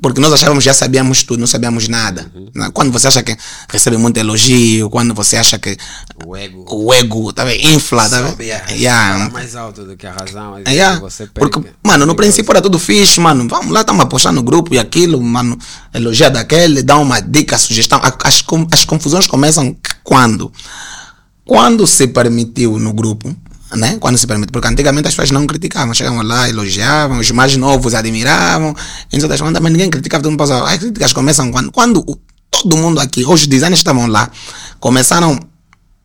Porque 0.00 0.20
nós 0.20 0.32
achávamos 0.32 0.64
já 0.64 0.72
sabíamos 0.72 1.22
tudo, 1.22 1.40
não 1.40 1.46
sabíamos 1.46 1.86
nada. 1.86 2.30
Uhum. 2.34 2.70
Quando 2.72 2.90
você 2.90 3.08
acha 3.08 3.22
que 3.22 3.36
recebe 3.70 3.98
muito 3.98 4.16
elogio, 4.16 4.88
quando 4.88 5.12
você 5.12 5.36
acha 5.36 5.58
que 5.58 5.76
o 6.24 6.34
ego, 6.34 6.64
o 6.70 6.94
ego 6.94 7.30
tá 7.32 7.44
vendo? 7.44 7.68
infla, 7.68 8.08
tá 8.08 8.22
vendo? 8.22 8.40
Yeah. 8.40 8.72
Yeah. 8.72 9.30
mais 9.30 9.54
alto 9.54 9.84
do 9.84 9.96
que 9.96 10.06
a 10.06 10.12
razão. 10.12 10.58
Yeah. 10.66 10.98
Você 11.00 11.26
Porque, 11.26 11.62
mano, 11.84 12.06
no 12.06 12.14
princípio 12.14 12.50
era 12.52 12.62
tudo 12.62 12.78
fixe, 12.78 13.20
mano. 13.20 13.46
Vamos 13.48 13.70
lá, 13.70 13.82
estamos 13.82 14.02
a 14.02 14.06
postar 14.06 14.32
no 14.32 14.42
grupo 14.42 14.74
e 14.74 14.78
aquilo, 14.78 15.20
mano. 15.20 15.58
Elogia 15.92 16.30
daquele, 16.30 16.82
dá 16.82 16.96
uma 16.96 17.20
dica, 17.20 17.58
sugestão. 17.58 18.00
As, 18.02 18.42
as 18.72 18.84
confusões 18.84 19.26
começam 19.26 19.76
quando? 20.02 20.50
Quando 21.44 21.86
se 21.86 22.06
permitiu 22.06 22.78
no 22.78 22.94
grupo 22.94 23.34
né? 23.76 23.96
Quando 24.00 24.18
se 24.18 24.26
permite. 24.26 24.52
Porque 24.52 24.68
antigamente 24.68 25.08
as 25.08 25.14
pessoas 25.14 25.30
não 25.30 25.46
criticavam, 25.46 25.94
chegavam 25.94 26.22
lá, 26.22 26.48
elogiavam, 26.48 27.18
os 27.18 27.30
mais 27.30 27.56
novos 27.56 27.94
admiravam, 27.94 28.74
em 29.12 29.22
outras 29.22 29.40
coisas, 29.40 29.60
mas 29.60 29.72
ninguém 29.72 29.90
criticava, 29.90 30.22
todo 30.22 30.30
mundo 30.30 30.38
passava. 30.38 30.70
As 30.70 30.78
críticas 30.78 31.12
começam 31.12 31.50
quando, 31.50 31.70
quando 31.72 32.04
todo 32.50 32.76
mundo 32.76 33.00
aqui, 33.00 33.24
os 33.24 33.46
designers 33.46 33.80
estavam 33.80 34.06
lá, 34.06 34.30
começaram 34.78 35.38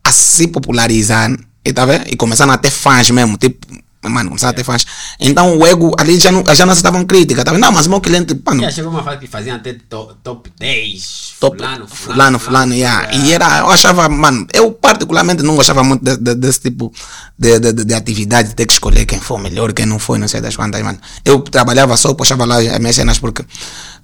a 0.04 0.12
se 0.12 0.46
popularizar 0.48 1.30
e, 1.64 1.72
tá 1.72 1.84
vendo? 1.84 2.04
e 2.10 2.16
começaram 2.16 2.52
a 2.52 2.56
ter 2.56 2.70
fãs 2.70 3.10
mesmo, 3.10 3.36
tipo, 3.36 3.66
mano, 4.08 4.30
começaram 4.30 4.50
a 4.50 4.54
ter 4.54 4.64
fãs. 4.64 4.84
Então 5.20 5.58
o 5.58 5.66
ego 5.66 5.92
ali 5.98 6.18
já 6.18 6.30
não, 6.32 6.44
já 6.54 6.64
não 6.66 6.72
aceitavam 6.72 7.04
crítica. 7.04 7.44
Tava, 7.44 7.58
não, 7.58 7.72
mas 7.72 7.86
o 7.86 7.90
meu 7.90 8.00
cliente, 8.00 8.38
mano, 8.44 8.62
Já 8.62 8.70
chegou 8.70 8.90
uma 8.90 9.02
fase 9.02 9.18
que 9.18 9.26
faziam 9.26 9.56
até 9.56 9.74
to- 9.74 10.16
top 10.22 10.50
10. 10.58 11.34
top, 11.40 11.56
fulano, 11.58 11.86
fulano, 11.88 12.38
fulano, 12.38 12.74
yeah. 12.74 13.14
E 13.14 13.32
era, 13.32 13.58
eu 13.58 13.70
achava, 13.70 14.08
mano, 14.08 14.46
eu 14.52 14.72
particularmente 14.72 15.42
não 15.42 15.54
gostava 15.56 15.82
muito 15.84 16.02
de- 16.04 16.16
de- 16.16 16.34
desse 16.34 16.60
tipo 16.60 16.92
de, 17.38 17.58
de, 17.58 17.72
de- 17.72 17.84
de 17.84 17.94
atividade, 17.94 18.48
de 18.50 18.54
ter 18.54 18.66
que 18.66 18.72
escolher 18.72 19.04
quem 19.04 19.20
foi 19.20 19.40
melhor, 19.40 19.72
quem 19.72 19.84
não 19.86 19.98
foi, 19.98 20.18
não 20.18 20.28
sei 20.28 20.40
das 20.40 20.56
quantas, 20.56 20.82
mano. 20.82 20.98
Eu 21.24 21.40
trabalhava 21.40 21.96
só, 21.96 22.14
puxava 22.14 22.44
lá 22.44 22.56
as 22.58 22.78
minhas 22.78 22.96
cenas, 22.96 23.18
porque, 23.18 23.44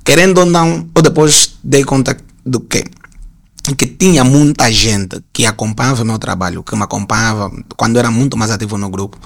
querendo 0.04 0.38
ou 0.38 0.46
não, 0.46 0.86
eu 0.94 1.02
depois 1.02 1.54
dei 1.64 1.84
conta 1.84 2.16
do 2.44 2.60
que 2.60 2.84
que 3.78 3.86
tinha 3.86 4.24
muita 4.24 4.70
gente 4.72 5.22
que 5.32 5.46
acompanhava 5.46 6.02
o 6.02 6.04
meu 6.04 6.18
trabalho, 6.18 6.64
que 6.64 6.74
me 6.74 6.82
acompanhava 6.82 7.48
quando 7.76 7.96
era 7.96 8.10
muito 8.10 8.36
mais 8.36 8.50
ativo 8.50 8.76
no 8.76 8.90
grupo, 8.90 9.16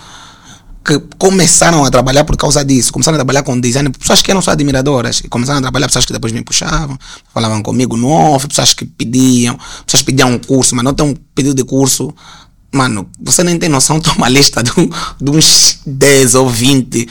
que 0.86 1.00
começaram 1.18 1.84
a 1.84 1.90
trabalhar 1.90 2.24
por 2.24 2.36
causa 2.36 2.64
disso, 2.64 2.92
começaram 2.92 3.16
a 3.16 3.18
trabalhar 3.18 3.42
com 3.42 3.58
design, 3.58 3.90
pessoas 3.90 4.22
que 4.22 4.30
eram 4.30 4.40
só 4.40 4.52
admiradoras, 4.52 5.20
começaram 5.28 5.58
a 5.58 5.62
trabalhar, 5.62 5.88
pessoas 5.88 6.06
que 6.06 6.12
depois 6.12 6.32
me 6.32 6.42
puxavam, 6.42 6.96
falavam 7.34 7.60
comigo 7.60 7.96
no 7.96 8.08
off, 8.08 8.46
pessoas 8.46 8.72
que 8.72 8.84
pediam, 8.84 9.58
pessoas 9.84 10.02
que 10.02 10.06
pediam 10.06 10.30
um 10.30 10.38
curso, 10.38 10.76
mas 10.76 10.84
não 10.84 10.94
tem 10.94 11.04
um 11.04 11.14
pedido 11.34 11.56
de 11.56 11.64
curso, 11.64 12.14
mano, 12.72 13.08
você 13.20 13.42
nem 13.42 13.58
tem 13.58 13.68
noção, 13.68 13.98
tem 14.00 14.12
uma 14.14 14.28
lista 14.28 14.62
de, 14.62 14.70
de 15.20 15.30
uns 15.30 15.80
10 15.84 16.36
ou 16.36 16.48
20 16.48 17.08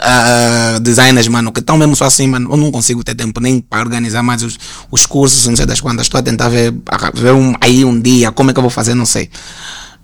ah, 0.00 0.78
designers, 0.80 1.26
mano, 1.26 1.50
que 1.50 1.60
estão 1.60 1.76
mesmo 1.76 1.96
só 1.96 2.04
assim, 2.04 2.28
mano, 2.28 2.50
eu 2.52 2.56
não 2.56 2.70
consigo 2.70 3.02
ter 3.02 3.16
tempo 3.16 3.40
nem 3.40 3.60
para 3.60 3.80
organizar 3.80 4.22
mais 4.22 4.42
os, 4.44 4.56
os 4.88 5.04
cursos, 5.04 5.46
não 5.46 5.56
sei 5.56 5.66
das 5.66 5.80
quantas, 5.80 6.06
estou 6.06 6.20
a 6.20 6.22
tentar 6.22 6.48
ver, 6.48 6.72
ver 7.14 7.32
um, 7.32 7.54
aí 7.60 7.84
um 7.84 8.00
dia, 8.00 8.30
como 8.30 8.50
é 8.50 8.52
que 8.52 8.58
eu 8.58 8.62
vou 8.62 8.70
fazer, 8.70 8.94
não 8.94 9.06
sei. 9.06 9.28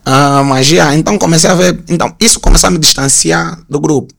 Ah, 0.05 0.43
mas 0.45 0.67
já, 0.67 0.95
então 0.95 1.17
comecei 1.19 1.49
a 1.51 1.55
ver, 1.55 1.83
então 1.89 2.15
isso 2.21 2.41
começou 2.41 2.69
a 2.69 2.71
me 2.71 2.79
distanciar 2.79 3.59
do 3.69 3.81
grupo. 3.81 4.13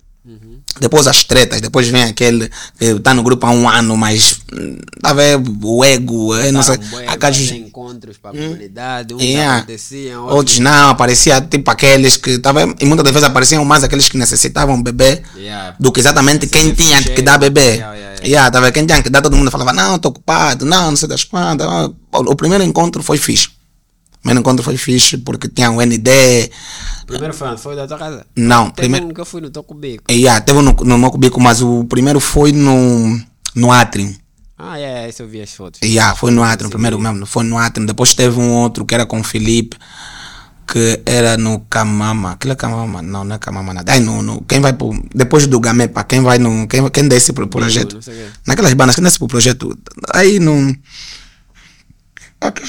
Depois 0.80 1.06
as 1.06 1.24
tretas, 1.24 1.62
depois 1.62 1.88
vem 1.88 2.02
aquele 2.06 2.50
que 2.80 2.86
está 2.86 3.14
no 3.14 3.22
grupo 3.22 3.46
há 3.46 3.52
um 3.52 3.70
ano, 3.70 3.96
mas 3.96 4.40
hum, 4.52 4.80
tá 5.04 5.12
a 5.12 5.14
ver 5.14 5.40
o 5.62 5.86
ego, 5.86 6.36
eh, 6.36 6.52
não 6.52 6.64
sei, 6.64 6.80
a 7.06 7.16
gajos- 7.16 7.50
Fazer 7.50 7.60
encontros 7.62 8.18
para 8.18 8.32
a 8.32 8.34
comunidade. 8.34 9.14
Uns 9.14 9.22
Yeah. 9.22 9.58
aconteciam, 9.58 10.26
outros 10.30 10.58
não, 10.58 10.90
aparecia 10.90 11.40
tipo 11.42 11.70
aqueles 11.70 12.18
que 12.18 12.40
tava, 12.40 12.62
e 12.80 12.86
muitas 12.88 13.08
vezes 13.08 13.24
apareciam 13.24 13.64
mais 13.64 13.84
aqueles 13.84 14.10
que 14.10 14.18
necessitavam 14.18 14.82
beber 14.82 15.22
Yeah. 15.38 15.76
do 15.80 15.92
que 15.92 16.00
exatamente 16.00 16.48
quem 16.48 16.70
Sim, 16.70 16.74
tinha 16.74 17.04
que 17.04 17.22
dar 17.22 17.38
bebê. 17.38 17.62
Yeah, 17.76 17.94
yeah, 17.94 17.96
yeah. 18.16 18.28
Yeah, 18.28 18.50
tava, 18.52 18.72
quem 18.72 18.88
tinha 18.88 19.04
que 19.04 19.12
dar, 19.12 19.22
todo 19.22 19.38
mundo 19.38 19.52
falava, 19.52 19.74
não, 19.74 19.98
estou 19.98 20.10
ocupado, 20.10 20.66
não, 20.66 20.90
não 20.90 20.98
sei 20.98 21.08
das 21.08 21.24
quantas. 21.24 21.68
O, 21.68 21.94
o 22.32 22.36
primeiro 22.36 22.64
encontro 22.64 23.04
foi 23.04 23.20
fixe. 23.20 23.50
Primeiro 24.24 24.40
encontro 24.40 24.64
foi 24.64 24.78
fixe 24.78 25.18
porque 25.18 25.50
tinha 25.50 25.70
o 25.70 25.82
ND. 25.82 26.50
Primeiro 27.06 27.34
foi? 27.34 27.58
Foi 27.58 27.76
da 27.76 27.86
tua 27.86 27.98
casa? 27.98 28.26
Não, 28.38 28.70
Teve 28.70 28.88
primeiro. 28.88 29.08
um 29.08 29.14
eu 29.16 29.26
fui 29.26 29.42
no 29.42 29.50
teu 29.50 29.62
cubico. 29.64 30.06
Yeah, 30.10 30.40
teve 30.40 30.62
no, 30.62 30.72
no 30.72 30.98
meu 30.98 31.12
cubico, 31.12 31.42
mas 31.42 31.62
o 31.62 31.84
primeiro 31.84 32.22
foi 32.22 32.54
no, 32.54 33.20
no 33.54 33.72
Atrium. 33.72 34.16
Ah, 34.58 34.80
é, 34.80 35.10
esse 35.10 35.22
eu 35.22 35.28
vi 35.28 35.42
as 35.42 35.52
fotos. 35.54 35.82
Yeah, 35.84 36.16
foi 36.16 36.32
no 36.32 36.42
Atrium, 36.42 36.70
primeiro 36.70 36.98
mesmo, 36.98 37.26
foi 37.26 37.44
no 37.44 37.58
Atrium. 37.58 37.86
Depois 37.86 38.14
teve 38.14 38.40
um 38.40 38.52
outro 38.54 38.86
que 38.86 38.96
era 38.96 39.06
com 39.06 39.20
o 39.20 39.24
Felipe, 39.26 39.76
que 40.66 41.02
era 41.06 41.36
no 41.36 41.60
Camama. 41.70 42.32
Aquilo 42.32 42.54
é 42.54 42.56
Camama? 42.56 43.02
Não, 43.02 43.26
não 43.26 43.36
é 43.36 43.40
Camama 43.40 43.74
nada. 43.74 43.92
Aí 43.92 44.00
no, 44.00 44.24
no, 44.24 44.42
quem 44.44 44.62
vai 44.62 44.72
pro, 44.72 44.94
depois 45.14 45.46
do 45.48 45.60
Gamepa, 45.60 46.02
quem 46.06 46.22
vai 46.22 46.38
no, 46.38 46.66
quem, 46.68 46.88
quem 46.90 47.10
desce 47.10 47.34
pro 47.34 47.46
projeto? 47.46 47.96
não 47.96 48.02
sei 48.02 48.14
o 48.14 48.18
quê. 48.18 48.26
Naquelas 48.48 48.74
bandas, 48.74 48.96
quem 48.96 49.04
desce 49.04 49.20
pro 49.20 49.28
projeto? 49.28 49.78
Aí 50.14 50.40
no, 50.40 50.70
aqui- 50.70 50.80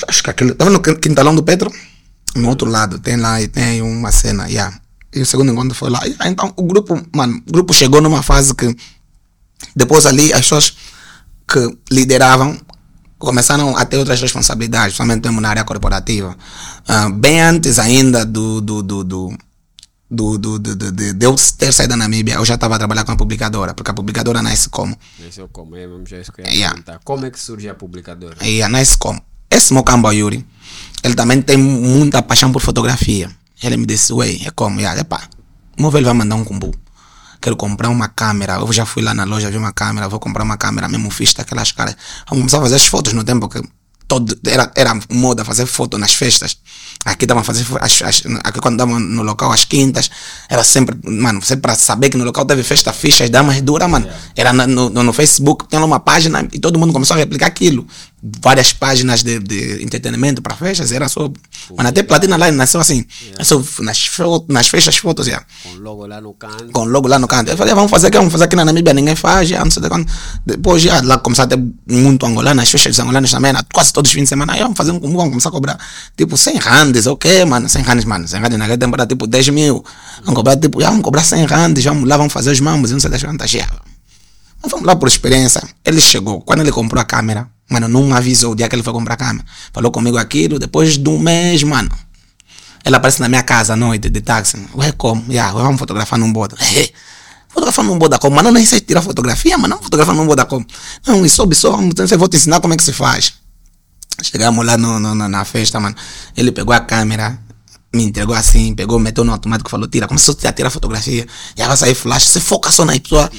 acho 0.08 0.22
que 0.22 0.30
aquele, 0.30 0.54
tava 0.54 0.70
no 0.70 0.80
quin- 0.80 0.96
quintalão 0.96 1.34
do 1.34 1.42
Petro, 1.42 1.70
no 2.36 2.48
outro 2.48 2.68
lado, 2.68 2.98
tem 2.98 3.16
lá, 3.16 3.40
e 3.40 3.48
tem 3.48 3.80
uma 3.82 4.10
cena, 4.12 4.46
yeah. 4.48 4.78
E 5.14 5.20
o 5.20 5.26
segundo 5.26 5.52
encontro 5.52 5.74
foi 5.74 5.90
lá. 5.90 6.00
Ah, 6.18 6.28
então 6.28 6.52
o 6.56 6.62
grupo, 6.64 7.00
mano, 7.14 7.40
o 7.48 7.52
grupo 7.52 7.72
chegou 7.72 8.00
numa 8.00 8.22
fase 8.22 8.54
que 8.54 8.74
depois 9.76 10.06
ali 10.06 10.32
as 10.32 10.40
pessoas 10.40 10.76
que 11.48 11.78
lideravam 11.90 12.58
começaram 13.18 13.76
a 13.76 13.84
ter 13.84 13.96
outras 13.96 14.20
responsabilidades, 14.20 14.96
somente 14.96 15.22
mesmo 15.24 15.40
na 15.40 15.50
área 15.50 15.64
corporativa. 15.64 16.36
Ah, 16.88 17.08
bem 17.08 17.40
antes 17.40 17.78
ainda 17.78 18.24
do, 18.24 18.60
do, 18.60 18.82
do, 18.82 19.04
do, 19.04 19.38
do, 20.10 20.38
do, 20.38 20.58
do, 20.58 20.76
do- 20.76 20.92
de, 20.92 21.12
de 21.12 21.26
eu 21.26 21.34
ter 21.56 21.72
saído 21.72 21.90
da 21.90 21.96
Namíbia, 21.96 22.34
eu 22.34 22.44
já 22.44 22.54
estava 22.56 22.74
a 22.74 22.78
trabalhar 22.78 23.04
com 23.04 23.12
a 23.12 23.16
publicadora, 23.16 23.72
porque 23.72 23.90
a 23.90 23.94
publicadora 23.94 24.42
nasce 24.42 24.68
como? 24.68 24.98
Esse 25.26 25.40
eu 25.40 25.48
como, 25.48 25.76
é 25.76 25.86
mesmo 25.86 26.04
já 26.06 26.18
isso 26.18 26.32
que 26.32 26.40
eu 26.40 26.46
ia 26.46 26.52
Yeah. 26.52 26.82
Como 27.04 27.24
é 27.24 27.30
que 27.30 27.38
surge 27.38 27.68
a 27.68 27.74
publicadora? 27.74 28.36
A 28.40 28.68
nasce 28.68 28.98
como? 28.98 29.22
Esse 29.54 29.72
Mocambo 29.72 30.10
Yuri, 30.10 30.44
ele 31.04 31.14
também 31.14 31.40
tem 31.40 31.56
muita 31.56 32.20
paixão 32.20 32.50
por 32.50 32.60
fotografia. 32.60 33.30
Ele 33.62 33.76
me 33.76 33.86
disse, 33.86 34.12
ué, 34.12 34.32
é 34.44 34.50
como? 34.50 34.80
Yeah, 34.80 35.00
epá, 35.00 35.28
o 35.78 35.82
meu 35.82 35.92
velho 35.92 36.06
vai 36.06 36.14
mandar 36.14 36.34
um 36.34 36.42
combo. 36.42 36.74
Quero 37.40 37.54
comprar 37.56 37.88
uma 37.88 38.08
câmera. 38.08 38.54
Eu 38.54 38.72
já 38.72 38.84
fui 38.84 39.00
lá 39.00 39.14
na 39.14 39.22
loja, 39.22 39.48
vi 39.52 39.56
uma 39.56 39.72
câmera, 39.72 40.08
vou 40.08 40.18
comprar 40.18 40.42
uma 40.42 40.56
câmera 40.56 40.88
mesmo 40.88 41.08
fiz 41.08 41.32
daquelas 41.34 41.70
caras. 41.70 41.96
Vamos 42.28 42.42
começar 42.42 42.58
a 42.58 42.62
fazer 42.62 42.74
as 42.74 42.86
fotos 42.86 43.12
no 43.12 43.22
tempo 43.22 43.48
que 43.48 43.62
todo, 44.08 44.36
era, 44.46 44.70
era 44.74 44.98
moda 45.10 45.44
fazer 45.44 45.66
foto 45.66 45.98
nas 45.98 46.14
festas. 46.14 46.58
Aqui 47.04 47.24
estavam 47.24 47.42
a 47.42 47.44
fazer 47.44 47.64
as, 47.80 48.02
as, 48.02 48.22
aqui 48.42 48.60
quando 48.60 48.74
estavam 48.74 48.98
no 48.98 49.22
local 49.22 49.52
às 49.52 49.64
quintas, 49.64 50.10
era 50.48 50.64
sempre, 50.64 50.96
mano, 51.04 51.40
você 51.40 51.56
para 51.56 51.74
saber 51.74 52.10
que 52.10 52.16
no 52.16 52.24
local 52.24 52.44
teve 52.44 52.62
festa 52.62 52.92
ficha, 52.92 53.24
as 53.24 53.30
damas 53.30 53.60
duras, 53.60 53.88
mano. 53.88 54.08
Era 54.34 54.52
no, 54.52 54.88
no, 54.90 55.02
no 55.02 55.12
Facebook, 55.12 55.66
tinha 55.68 55.80
lá 55.80 55.86
uma 55.86 56.00
página 56.00 56.46
e 56.52 56.58
todo 56.58 56.78
mundo 56.78 56.92
começou 56.92 57.14
a 57.14 57.18
replicar 57.18 57.46
aquilo. 57.46 57.86
Várias 58.40 58.72
páginas 58.72 59.22
de, 59.22 59.38
de 59.38 59.82
entretenimento 59.84 60.40
para 60.40 60.54
festas, 60.56 60.90
era 60.92 61.06
só. 61.08 61.30
Mano, 61.76 61.90
até 61.90 62.02
Platina 62.02 62.38
Line 62.38 62.56
nasceu 62.56 62.80
assim. 62.80 63.04
Só 63.42 63.62
nas, 63.80 64.06
fo- 64.06 64.46
nas 64.48 64.66
festas, 64.68 64.96
fotos, 64.96 65.26
yeah 65.26 65.44
Com 65.62 65.74
logo 65.80 66.06
lá 66.06 66.22
no 66.22 66.32
canto. 66.32 66.72
com 66.72 66.84
logo 66.84 67.06
lá 67.06 67.18
no 67.18 67.28
canto. 67.28 67.50
Eu 67.50 67.56
falei, 67.58 67.72
"Ah, 67.72 67.76
vamos 67.76 67.90
fazer 67.90 68.06
aqui, 68.06 68.16
vamos 68.16 68.32
fazer 68.32 68.44
aqui 68.44 68.56
na 68.56 68.64
Namíbia, 68.64 68.94
ninguém 68.94 69.14
faz, 69.14 69.50
já, 69.50 69.62
não 69.62 69.70
sei 69.70 69.82
de 69.82 69.90
quando. 69.90 70.10
Depois 70.46 70.80
já 70.80 71.02
lá 71.02 71.18
começar 71.18 71.42
a 71.42 71.46
ter 71.48 71.58
muito 71.86 72.24
angolano, 72.24 72.62
as 72.62 72.70
festas 72.70 72.98
angolanas 72.98 73.30
também, 73.30 73.50
era 73.50 73.62
quase 73.72 73.92
todos 73.92 74.08
os 74.10 74.14
fins 74.14 74.22
de 74.22 74.28
semana, 74.30 74.54
aí 74.54 74.60
vamos 74.60 74.76
fazer 74.78 74.90
um 74.92 74.98
combo, 74.98 75.16
vamos 75.18 75.30
começar 75.32 75.50
a 75.50 75.52
cobrar 75.52 75.78
tipo 76.16 76.34
100 76.34 76.56
randes, 76.56 77.06
ok, 77.06 77.44
mano, 77.44 77.68
100 77.68 77.82
randes, 77.82 78.04
mano, 78.06 78.26
100 78.26 78.40
randes 78.40 78.58
naquele 78.58 78.78
tempo 78.78 78.94
era 78.96 79.06
tipo 79.06 79.26
10 79.26 79.48
mil. 79.50 79.84
Vamos 80.20 80.34
cobrar 80.34 80.56
tipo, 80.56 80.80
já 80.80 80.88
vamos 80.88 81.04
cobrar 81.04 81.22
100 81.22 81.44
randes, 81.44 81.84
vamos 81.84 82.08
lá, 82.08 82.16
vamos 82.16 82.32
fazer 82.32 82.52
os 82.52 82.60
mambos, 82.60 82.90
não 82.90 83.00
sei 83.00 83.10
das 83.10 83.22
quantas, 83.22 83.50
já. 83.50 83.68
Mas 84.62 84.70
vamos 84.70 84.86
lá 84.86 84.96
por 84.96 85.08
experiência. 85.08 85.62
Ele 85.84 86.00
chegou, 86.00 86.40
quando 86.40 86.60
ele 86.60 86.72
comprou 86.72 86.98
a 87.00 87.04
câmera, 87.04 87.48
mano, 87.70 87.88
não 87.88 88.14
avisou 88.14 88.52
o 88.52 88.54
dia 88.54 88.68
que 88.68 88.74
ele 88.74 88.82
foi 88.82 88.92
comprar 88.92 89.14
a 89.14 89.16
câmera. 89.16 89.44
Falou 89.72 89.90
comigo 89.90 90.16
aquilo, 90.18 90.58
depois 90.58 90.96
de 90.98 91.08
um 91.08 91.18
mês, 91.18 91.62
mano, 91.62 91.90
ela 92.84 92.98
aparece 92.98 93.20
na 93.20 93.28
minha 93.28 93.42
casa 93.42 93.72
à 93.72 93.76
noite 93.76 94.08
de 94.10 94.20
táxi. 94.20 94.58
Ué, 94.74 94.92
como? 94.92 95.24
Yeah, 95.30 95.52
vamos 95.52 95.78
fotografar 95.78 96.18
num 96.18 96.32
boda. 96.32 96.56
fotografar 97.48 97.84
num 97.84 97.98
boda 97.98 98.18
como? 98.18 98.38
Eu 98.40 98.52
nem 98.52 98.66
sei 98.66 98.80
tirar 98.80 99.00
fotografia, 99.02 99.56
mas 99.56 99.70
não 99.70 99.78
fotografar 99.82 100.14
num 100.14 100.26
boda 100.26 100.44
como? 100.44 100.66
Não, 101.06 101.24
e 101.24 101.28
soube 101.30 101.54
só, 101.54 101.70
vamos, 101.72 101.94
eu 102.10 102.18
vou 102.18 102.28
te 102.28 102.36
ensinar 102.36 102.60
como 102.60 102.74
é 102.74 102.76
que 102.76 102.82
se 102.84 102.92
faz. 102.92 103.34
Chegamos 104.22 104.64
lá 104.64 104.76
no, 104.76 105.00
no- 105.00 105.14
na 105.28 105.44
festa, 105.44 105.80
mano. 105.80 105.96
Ele 106.36 106.52
pegou 106.52 106.74
a 106.74 106.80
câmera, 106.80 107.38
me 107.92 108.04
entregou 108.04 108.34
assim, 108.34 108.74
pegou, 108.74 108.98
meteu 108.98 109.24
no 109.24 109.32
automático, 109.32 109.70
falou, 109.70 109.88
tira, 109.88 110.06
começou 110.06 110.36
a 110.44 110.52
tirar 110.52 110.70
fotografia. 110.70 111.26
Já 111.56 111.66
vai 111.66 111.76
sair 111.76 111.94
flash, 111.94 112.28
você 112.28 112.40
foca 112.40 112.70
só 112.70 112.84
na 112.84 112.98
pessoa, 112.98 113.30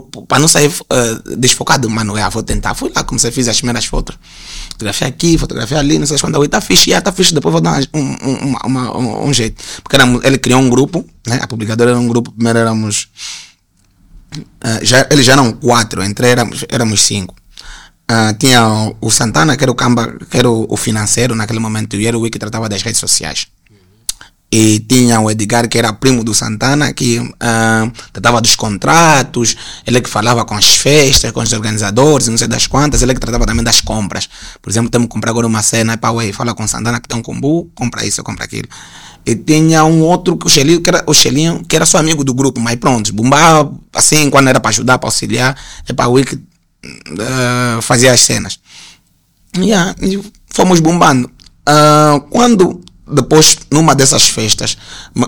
para 0.00 0.38
não 0.38 0.48
sair 0.48 0.70
eh, 0.90 1.36
desfocado, 1.36 1.88
mano. 1.90 2.16
Eu 2.18 2.30
vou 2.30 2.42
tentar. 2.42 2.74
Fui 2.74 2.90
lá, 2.94 3.02
comecei 3.04 3.30
a 3.30 3.32
fazer 3.32 3.50
as 3.50 3.56
primeiras 3.58 3.84
fotos. 3.86 4.16
Fotografia 4.72 5.06
aqui, 5.06 5.38
fotografia 5.38 5.78
ali, 5.78 5.98
não 5.98 6.06
sei 6.06 6.18
quando. 6.18 6.34
Eu, 6.42 6.48
tá 6.48 6.60
fixe, 6.60 6.90
já 6.90 7.00
tá 7.00 7.12
fixe, 7.12 7.32
depois 7.34 7.52
vou 7.52 7.60
dar 7.60 7.80
um, 7.94 8.00
um, 8.00 8.54
uma- 8.64 8.96
um, 8.98 9.28
um 9.28 9.32
jeito. 9.32 9.62
Porque 9.82 9.96
éramos- 9.96 10.24
ele 10.24 10.38
criou 10.38 10.60
um 10.60 10.68
grupo, 10.70 11.04
né? 11.26 11.38
A 11.42 11.46
publicadora 11.46 11.90
era 11.90 11.98
um 11.98 12.08
grupo, 12.08 12.32
primeiro 12.32 12.58
éramos. 12.58 13.08
eh, 14.62 14.80
já, 14.82 15.06
eles 15.10 15.24
já 15.26 15.32
eram 15.32 15.52
quatro, 15.52 16.02
entre 16.02 16.28
éramos, 16.28 16.64
éramos 16.68 17.02
cinco. 17.02 17.34
Ah, 18.08 18.34
tinha 18.34 18.66
o, 18.68 18.96
o 19.00 19.10
Santana, 19.10 19.56
que 19.56 19.64
era 19.64 19.70
o 19.72 19.74
Camba, 19.74 20.12
que 20.30 20.36
era 20.36 20.50
o, 20.50 20.66
o 20.68 20.76
financeiro 20.76 21.34
naquele 21.34 21.58
momento, 21.58 21.96
e 21.96 22.06
era 22.06 22.18
o 22.18 22.30
que 22.30 22.38
tratava 22.38 22.68
das 22.68 22.82
redes 22.82 23.00
sociais. 23.00 23.46
E 24.56 24.78
tinha 24.78 25.20
o 25.20 25.28
Edgar, 25.28 25.68
que 25.68 25.76
era 25.76 25.92
primo 25.92 26.22
do 26.22 26.32
Santana, 26.32 26.92
que 26.92 27.18
ah, 27.40 27.90
tratava 28.12 28.40
dos 28.40 28.54
contratos, 28.54 29.56
ele 29.84 30.00
que 30.00 30.08
falava 30.08 30.44
com 30.44 30.54
as 30.54 30.76
festas, 30.76 31.32
com 31.32 31.40
os 31.40 31.52
organizadores, 31.52 32.28
não 32.28 32.38
sei 32.38 32.46
das 32.46 32.68
quantas, 32.68 33.02
ele 33.02 33.14
que 33.14 33.20
tratava 33.20 33.46
também 33.46 33.64
das 33.64 33.80
compras. 33.80 34.28
Por 34.62 34.70
exemplo, 34.70 34.88
temos 34.90 35.08
que 35.08 35.12
comprar 35.12 35.30
agora 35.30 35.44
uma 35.44 35.60
cena, 35.60 35.98
pá, 35.98 36.10
ué, 36.12 36.32
fala 36.32 36.54
com 36.54 36.62
o 36.62 36.68
Santana 36.68 37.00
que 37.00 37.08
tem 37.08 37.18
um 37.18 37.20
combo, 37.22 37.68
compra 37.74 38.06
isso, 38.06 38.22
compra 38.22 38.44
aquilo. 38.44 38.68
E 39.26 39.34
tinha 39.34 39.84
um 39.84 40.02
outro, 40.02 40.38
o 40.44 40.48
Xelinho, 40.48 40.80
que 40.80 40.88
era, 40.88 41.02
o 41.04 41.12
Xelinho, 41.12 41.64
que 41.64 41.74
era 41.74 41.84
só 41.84 41.98
amigo 41.98 42.22
do 42.22 42.32
grupo, 42.32 42.60
mas 42.60 42.76
pronto, 42.76 43.12
bombava 43.12 43.74
assim, 43.92 44.30
quando 44.30 44.46
era 44.46 44.60
para 44.60 44.68
ajudar, 44.68 44.98
para 44.98 45.08
auxiliar, 45.08 45.58
é 45.88 45.92
para 45.92 46.08
o 46.08 46.24
que 46.24 46.38
ah, 47.18 47.80
fazia 47.82 48.12
as 48.12 48.20
cenas. 48.20 48.60
Yeah, 49.58 49.96
e 50.00 50.22
fomos 50.46 50.78
bombando. 50.78 51.28
Ah, 51.66 52.22
quando 52.30 52.83
depois, 53.06 53.58
numa 53.70 53.94
dessas 53.94 54.26
festas, 54.26 54.78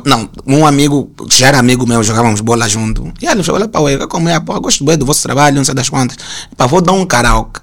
não, 0.05 0.31
um 0.47 0.67
amigo, 0.67 1.11
que 1.29 1.39
já 1.39 1.49
era 1.49 1.59
amigo 1.59 1.87
meu, 1.87 2.03
jogávamos 2.03 2.41
bola 2.41 2.69
junto. 2.69 3.12
E 3.21 3.27
ele 3.27 3.43
falou: 3.43 3.69
pá, 3.69 3.81
ué, 3.81 4.07
como 4.07 4.29
é, 4.29 4.41
pô, 4.41 4.59
gosto 4.61 4.85
bem 4.85 4.97
do 4.97 5.05
vosso 5.05 5.23
trabalho, 5.23 5.57
não 5.57 5.65
sei 5.65 5.75
das 5.75 5.89
quantas. 5.89 6.17
Pá, 6.57 6.67
vou 6.67 6.81
dar 6.81 6.93
um 6.93 7.05
karaoke. 7.05 7.61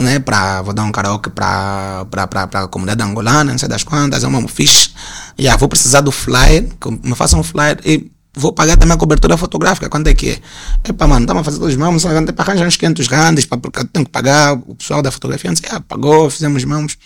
Né, 0.00 0.18
pra, 0.18 0.62
vou 0.62 0.72
dar 0.72 0.84
um 0.84 0.90
karaoke 0.90 1.28
pra, 1.28 2.06
pra 2.10 2.66
comunidade 2.66 3.02
angolana, 3.02 3.52
não 3.52 3.58
sei 3.58 3.68
das 3.68 3.84
quantas, 3.84 4.24
é 4.24 4.26
uma 4.26 4.48
fixe. 4.48 4.88
Yeah, 5.38 5.58
vou 5.58 5.68
precisar 5.68 6.00
do 6.00 6.10
flyer, 6.10 6.66
me 7.04 7.14
façam 7.14 7.40
um 7.40 7.42
flyer 7.42 7.78
e 7.84 8.10
vou 8.34 8.52
pagar 8.52 8.78
também 8.78 8.94
a 8.94 8.98
cobertura 8.98 9.36
fotográfica, 9.36 9.90
quanto 9.90 10.06
é 10.08 10.14
que 10.14 10.30
é? 10.30 10.40
Epá, 10.88 11.06
mano, 11.06 11.24
estamos 11.24 11.42
a 11.42 11.44
fazer 11.44 11.58
todos 11.58 11.74
os 11.74 11.78
mãos, 11.78 12.02
para 12.02 12.44
arranjar 12.44 12.66
uns 12.66 12.76
500 12.76 13.06
randes, 13.06 13.44
porque 13.44 13.80
eu 13.80 13.84
tenho 13.84 14.06
que 14.06 14.10
pagar 14.10 14.54
o 14.54 14.74
pessoal 14.74 15.02
da 15.02 15.10
fotografia, 15.10 15.50
não 15.50 15.56
sei, 15.56 15.68
ah, 15.70 15.80
pagou, 15.80 16.30
fizemos 16.30 16.64
mãos. 16.64 16.96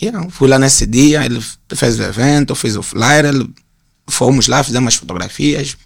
Yeah, 0.00 0.30
fui 0.30 0.48
lá 0.48 0.58
nesse 0.58 0.86
dia, 0.86 1.24
ele 1.24 1.42
fez 1.74 1.98
o 1.98 2.02
evento, 2.02 2.54
fez 2.54 2.76
o 2.76 2.82
flyer, 2.82 3.24
ele, 3.24 3.50
fomos 4.06 4.46
lá, 4.46 4.62
fizemos 4.62 4.94
as 4.94 4.94
fotografias. 4.94 5.76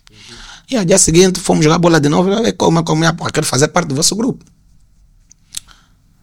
E 0.70 0.76
ao 0.76 0.84
dia 0.84 0.98
seguinte 0.98 1.40
fomos 1.40 1.64
jogar 1.64 1.78
bola 1.78 1.98
de 1.98 2.08
novo, 2.08 2.30
é 2.46 2.52
como, 2.52 2.84
como, 2.84 3.04
é, 3.04 3.12
quero 3.32 3.46
fazer 3.46 3.68
parte 3.68 3.88
do 3.88 3.94
vosso 3.94 4.14
grupo. 4.14 4.44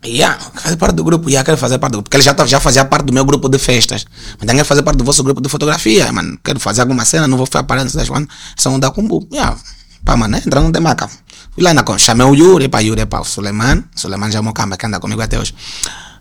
Yeah, 0.06 0.40
fazer 0.40 0.78
parte 0.78 0.96
do 0.96 1.04
grupo, 1.04 1.30
yeah, 1.30 1.44
quero 1.44 1.58
fazer 1.58 1.78
parte 1.78 1.92
do 1.92 1.98
grupo. 1.98 2.10
Porque 2.10 2.18
ele 2.18 2.24
já, 2.24 2.34
tá, 2.34 2.46
já 2.46 2.60
fazia 2.60 2.86
parte 2.86 3.06
do 3.06 3.12
meu 3.12 3.26
grupo 3.26 3.50
de 3.50 3.60
festas. 3.60 4.06
Mas 4.40 4.50
quero 4.50 4.66
fazer 4.66 4.82
parte 4.82 4.98
do 4.98 5.04
vosso 5.04 5.22
grupo 5.24 5.42
de 5.42 5.50
fotografia, 5.50 6.10
mano. 6.14 6.40
Quero 6.42 6.60
fazer 6.60 6.82
alguma 6.82 7.04
cena, 7.04 7.28
não 7.28 7.36
vou 7.36 7.46
ficar 7.46 7.64
parando 7.64 7.92
das 7.92 8.08
quando. 8.08 8.30
Só 8.56 8.74
andar 8.74 8.92
com 8.92 9.02
o 9.02 9.28
yeah. 9.34 9.58
Pá, 10.06 10.16
mano, 10.16 10.38
entra, 10.38 10.62
não 10.62 10.72
tem 10.72 10.82
maca. 10.82 11.10
Fui 11.52 11.62
lá 11.62 11.74
na 11.74 11.84
chamei 11.98 12.26
o 12.26 12.34
Yuri, 12.34 12.70
pá, 12.70 12.80
Yuri, 12.80 13.06
pá, 13.06 13.20
o 13.20 13.26
Suleiman. 13.26 13.84
Suleiman 13.94 14.32
já 14.32 14.40
é 14.40 14.54
cama 14.54 14.78
que 14.78 14.86
anda 14.86 15.02
comigo 15.02 15.22
até 15.22 15.38
hoje. 15.38 15.54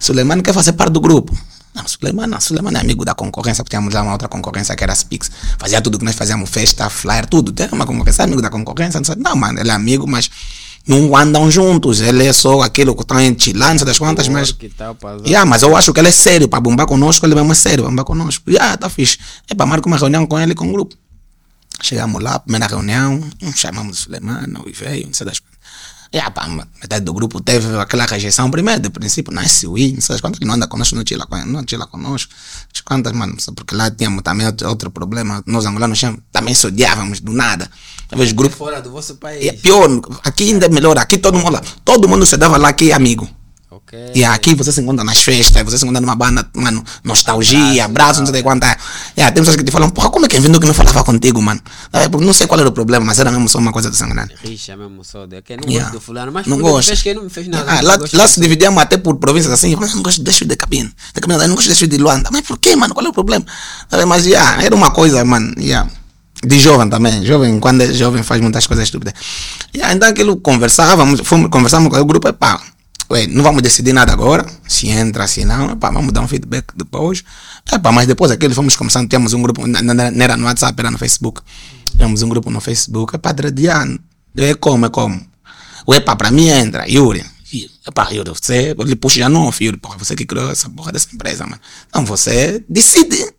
Suleiman 0.00 0.42
quer 0.42 0.52
fazer 0.52 0.72
parte 0.72 0.92
do 0.92 1.00
grupo. 1.00 1.33
Não, 1.79 1.87
Suleiman, 1.87 2.27
não, 2.27 2.41
Suleiman 2.41 2.73
é 2.77 2.81
amigo 2.81 3.05
da 3.05 3.14
concorrência, 3.14 3.62
porque 3.62 3.77
tínhamos 3.77 3.95
lá 3.95 4.03
uma 4.03 4.11
outra 4.11 4.27
concorrência 4.27 4.75
que 4.75 4.83
era 4.83 4.93
a 4.93 4.97
Spix. 4.97 5.31
Fazia 5.57 5.81
tudo 5.81 5.97
que 5.97 6.05
nós 6.05 6.17
fazíamos, 6.17 6.51
festa, 6.51 6.91
flyer, 6.91 7.25
tudo. 7.27 7.53
Tem 7.53 7.69
uma 7.71 7.87
concorrência, 7.87 8.25
amigo 8.25 8.43
da 8.43 8.51
concorrência. 8.51 9.01
Não, 9.01 9.14
não, 9.17 9.37
mano, 9.37 9.61
ele 9.61 9.71
é 9.71 9.73
amigo, 9.73 10.05
mas 10.05 10.29
não 10.85 11.17
andam 11.17 11.49
juntos. 11.49 12.01
Ele 12.01 12.27
é 12.27 12.33
só 12.33 12.62
aquilo 12.62 12.97
que 12.97 13.03
está 13.03 13.23
em 13.23 13.38
Chilândia, 13.38 13.87
das 13.87 13.97
quantas, 13.97 14.27
mas. 14.27 14.51
Tá 14.77 14.93
yeah, 15.25 15.49
mas 15.49 15.62
eu 15.62 15.77
acho 15.77 15.93
que 15.93 16.01
ele 16.01 16.09
é 16.09 16.12
sério. 16.12 16.49
Para 16.49 16.61
bombar 16.61 16.87
conosco, 16.87 17.25
ele 17.25 17.37
mesmo 17.37 17.53
é 17.53 17.55
sério, 17.55 17.85
bombar 17.85 18.05
conosco. 18.05 18.51
Yeah, 18.51 18.77
tá 18.77 18.91
fixe. 18.91 19.17
É 19.49 19.55
para 19.55 19.64
marcar 19.64 19.87
uma 19.87 19.97
reunião 19.97 20.27
com 20.27 20.37
ele 20.37 20.57
com 20.57 20.69
o 20.69 20.73
grupo. 20.73 20.97
Chegamos 21.81 22.21
lá, 22.21 22.41
primeira 22.41 22.67
reunião, 22.67 23.23
chamamos 23.55 24.01
o 24.01 24.03
Suleiman, 24.03 24.49
o 24.59 24.69
veio, 24.73 25.07
não 25.07 25.14
sei 25.14 25.25
das 25.25 25.38
quantas. 25.38 25.59
E 26.11 26.18
a 26.18 26.31
pá, 26.31 26.49
metade 26.49 27.05
do 27.05 27.12
grupo 27.12 27.38
teve 27.40 27.77
aquela 27.77 28.07
rejeição 28.07 28.51
primeiro, 28.51 28.81
de 28.81 28.88
princípio, 28.88 29.33
não 29.33 29.42
é 29.42 29.49
Siwi, 29.49 29.92
não 29.92 30.01
sei 30.01 30.18
quantas, 30.18 30.40
ele 30.40 30.49
não 30.49 30.55
anda 30.55 30.66
conosco, 30.66 30.97
não 30.97 31.05
chila, 31.07 31.27
não 31.47 31.62
chila 31.68 31.87
conosco. 31.87 32.33
As 32.75 32.81
quantas, 32.81 33.12
mano, 33.12 33.37
porque 33.55 33.75
lá 33.75 33.90
tínhamos 33.90 34.23
também 34.23 34.47
outro, 34.47 34.90
problema, 34.90 35.42
nós 35.47 35.66
angolanos 35.66 36.01
também 36.33 36.55
se 36.55 36.66
odiávamos 36.66 37.21
do 37.21 37.33
nada. 37.33 37.71
Talvez 38.09 38.33
grupo. 38.33 38.57
Fora 38.57 38.81
do 38.81 38.90
vosso 38.90 39.16
país. 39.16 39.47
É 39.47 39.53
pior, 39.53 39.87
aqui 40.25 40.51
ainda 40.51 40.64
é 40.64 40.68
melhor, 40.71 40.97
aqui 40.97 41.18
todo 41.18 41.38
mundo, 41.38 41.61
todo 41.85 42.09
mundo 42.09 42.25
se 42.25 42.38
dava 42.38 42.57
lá 42.57 42.73
que 42.73 42.90
é 42.90 42.94
amigo. 42.94 43.29
Okay. 43.88 44.12
E 44.14 44.22
aqui 44.22 44.55
você 44.55 44.70
se 44.70 44.83
encontra 44.83 45.03
nas 45.03 45.22
festas, 45.22 45.62
você 45.62 45.79
se 45.79 45.85
encontra 45.85 45.98
numa 45.98 46.14
banda, 46.14 46.46
mano, 46.55 46.85
nostalgia, 47.03 47.87
abraço, 47.87 48.20
não 48.20 48.27
sei 48.27 48.42
quanto. 48.42 48.64
É. 48.64 48.77
Yeah, 49.16 49.33
tem 49.33 49.42
pessoas 49.42 49.57
que 49.57 49.64
te 49.64 49.72
falam, 49.72 49.88
porra, 49.88 50.11
como 50.11 50.27
é 50.27 50.29
que 50.29 50.38
vindo 50.38 50.61
que 50.61 50.66
não 50.66 50.74
falava 50.74 51.03
contigo, 51.03 51.40
mano? 51.40 51.59
Não 52.20 52.35
sei 52.35 52.46
qual 52.46 52.61
era 52.61 52.68
o 52.68 52.72
problema, 52.72 53.07
mas 53.07 53.18
era 53.18 53.33
mesmo 53.33 53.48
só 53.48 53.59
uma 53.59 53.72
coisa 53.72 53.90
de 53.90 53.96
sangrante. 53.96 54.35
Rixa 54.44 54.77
mesmo 54.77 55.03
só, 55.03 55.24
de 55.24 55.40
que 55.40 55.57
não 55.57 55.64
yeah. 55.66 55.85
gosto 55.85 55.92
do 55.94 56.01
fulano, 56.05 56.31
mas 56.31 56.46
não 56.46 56.59
gosto. 56.59 56.88
Fez 56.88 57.01
que 57.01 57.14
não 57.14 57.24
me 57.24 57.31
fez 57.31 57.48
nada. 57.48 57.64
Ah, 57.66 57.81
lá, 57.81 57.98
lá 58.12 58.29
se 58.29 58.38
dividíamos 58.42 58.83
até 58.83 58.98
por 58.98 59.16
províncias 59.16 59.55
assim, 59.55 59.72
eu 59.72 59.81
não 59.81 60.03
gosto 60.03 60.22
de 60.22 60.44
de 60.44 60.57
cabine, 60.57 60.92
de 61.14 61.20
cabine, 61.22 61.40
eu 61.40 61.48
não 61.48 61.55
gosto 61.55 61.72
de 61.72 61.87
de 61.87 61.96
Luanda. 61.96 62.29
Mas 62.31 62.42
por 62.42 62.59
quê, 62.59 62.77
mano? 62.77 62.92
Qual 62.92 63.07
é 63.07 63.09
o 63.09 63.12
problema? 63.12 63.46
Mas, 64.07 64.27
yeah, 64.27 64.62
era 64.62 64.74
uma 64.74 64.90
coisa, 64.90 65.24
mano, 65.24 65.55
yeah 65.59 65.88
de 66.44 66.59
jovem 66.59 66.88
também. 66.88 67.24
Jovem, 67.24 67.59
quando 67.59 67.83
é 67.83 67.92
jovem, 67.92 68.22
faz 68.22 68.40
muitas 68.40 68.66
coisas 68.66 68.85
estúpidas. 68.85 69.14
Yeah, 69.74 69.94
então 69.94 70.09
aquilo 70.09 70.37
conversávamos, 70.37 71.20
fomos, 71.24 71.51
conversamos 71.51 71.90
com 71.90 71.98
o 71.98 72.05
grupo, 72.05 72.33
pá, 72.33 72.61
ué, 73.11 73.27
não 73.27 73.42
vamos 73.42 73.62
decidir 73.62 73.92
nada 73.92 74.12
agora, 74.12 74.47
se 74.66 74.88
entra, 74.88 75.27
se 75.27 75.44
não, 75.44 75.73
epá, 75.73 75.90
vamos 75.90 76.12
dar 76.12 76.21
um 76.21 76.29
feedback 76.29 76.73
depois. 76.77 77.25
Epá, 77.73 77.90
mas 77.92 78.07
depois 78.07 78.31
aquilo 78.31 78.55
fomos 78.55 78.77
começando, 78.77 79.09
tínhamos 79.09 79.33
um 79.33 79.42
grupo, 79.42 79.66
não 79.66 80.23
era 80.23 80.37
no 80.37 80.44
WhatsApp, 80.44 80.79
era 80.79 80.90
no 80.90 80.99
Facebook. 80.99 81.40
Tínhamos 81.97 82.23
um 82.23 82.29
grupo 82.29 82.51
no 82.51 82.61
Facebook, 82.61 83.16
epá, 83.16 83.33
Drediano, 83.33 83.99
é 84.37 84.55
como, 84.55 84.87
é 84.87 84.88
como. 84.88 85.21
Epá, 85.88 86.14
para 86.14 86.31
mim 86.31 86.49
entra, 86.49 86.87
Yuri. 86.87 87.25
Epá, 87.87 88.11
Yuri, 88.11 88.31
você, 88.31 88.75
ele 88.79 88.97
puxa 88.97 89.21
já 89.21 89.29
não, 89.29 89.51
Yuri, 89.59 89.79
porra, 89.79 89.97
você 89.97 90.14
que 90.14 90.27
criou 90.27 90.51
essa 90.51 90.68
porra 90.68 90.92
dessa 90.92 91.09
empresa, 91.12 91.44
mano. 91.44 91.61
Então 91.88 92.05
você 92.05 92.62
decide. 92.68 93.38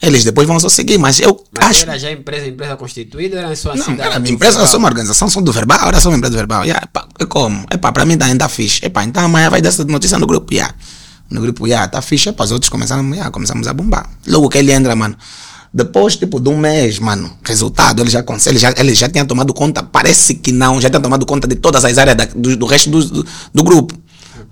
Eles 0.00 0.24
depois 0.24 0.46
vão 0.46 0.60
só 0.60 0.68
seguir, 0.68 0.98
mas 0.98 1.20
eu 1.20 1.42
mas 1.56 1.68
acho. 1.68 1.82
Era 1.82 1.98
já 1.98 2.12
empresa, 2.12 2.46
empresa 2.46 2.76
constituída 2.76 3.38
era 3.38 3.56
só 3.56 3.72
assim? 3.72 3.94
Não, 3.96 4.04
era 4.04 4.18
minha 4.18 4.34
empresa, 4.34 4.60
eu 4.60 4.66
sou 4.66 4.78
uma 4.78 4.88
organização, 4.88 5.28
sou 5.30 5.42
do 5.42 5.52
verbal, 5.52 5.88
era 5.88 6.00
só 6.00 6.10
uma 6.10 6.18
empresa 6.18 6.36
verbal. 6.36 6.64
Yeah, 6.64 6.84
epa, 6.84 7.08
é 7.18 7.24
como? 7.24 7.64
Epá, 7.72 7.92
para 7.92 8.04
mim 8.04 8.18
tá, 8.18 8.26
ainda 8.26 8.48
fixe. 8.48 8.84
Epá, 8.84 9.04
então 9.04 9.24
amanhã 9.24 9.48
vai 9.48 9.62
dar 9.62 9.70
essa 9.70 9.84
notícia 9.84 10.18
no 10.18 10.26
grupo. 10.26 10.52
Yeah. 10.52 10.74
No 11.30 11.40
grupo, 11.40 11.66
yeah, 11.66 11.88
tá 11.88 12.02
fixe. 12.02 12.28
Epá, 12.28 12.44
os 12.44 12.52
outros 12.52 12.68
começaram, 12.68 13.08
yeah, 13.10 13.30
começamos 13.30 13.66
a 13.66 13.72
bombar. 13.72 14.08
Logo 14.26 14.48
que 14.48 14.58
ele 14.58 14.72
entra, 14.72 14.94
mano. 14.94 15.16
Depois, 15.72 16.16
tipo, 16.16 16.40
de 16.40 16.48
um 16.48 16.56
mês, 16.56 16.98
mano, 16.98 17.30
resultado, 17.44 18.02
ele 18.02 18.08
já, 18.08 18.24
ele 18.46 18.58
já, 18.58 18.74
ele 18.78 18.94
já 18.94 19.08
tinha 19.08 19.24
tomado 19.24 19.52
conta, 19.52 19.82
parece 19.82 20.34
que 20.34 20.50
não, 20.50 20.80
já 20.80 20.88
tinha 20.88 21.00
tomado 21.00 21.26
conta 21.26 21.46
de 21.46 21.56
todas 21.56 21.84
as 21.84 21.98
áreas 21.98 22.16
da, 22.16 22.24
do, 22.24 22.56
do 22.56 22.66
resto 22.66 22.88
do, 22.88 23.04
do, 23.04 23.26
do 23.52 23.62
grupo. 23.62 23.94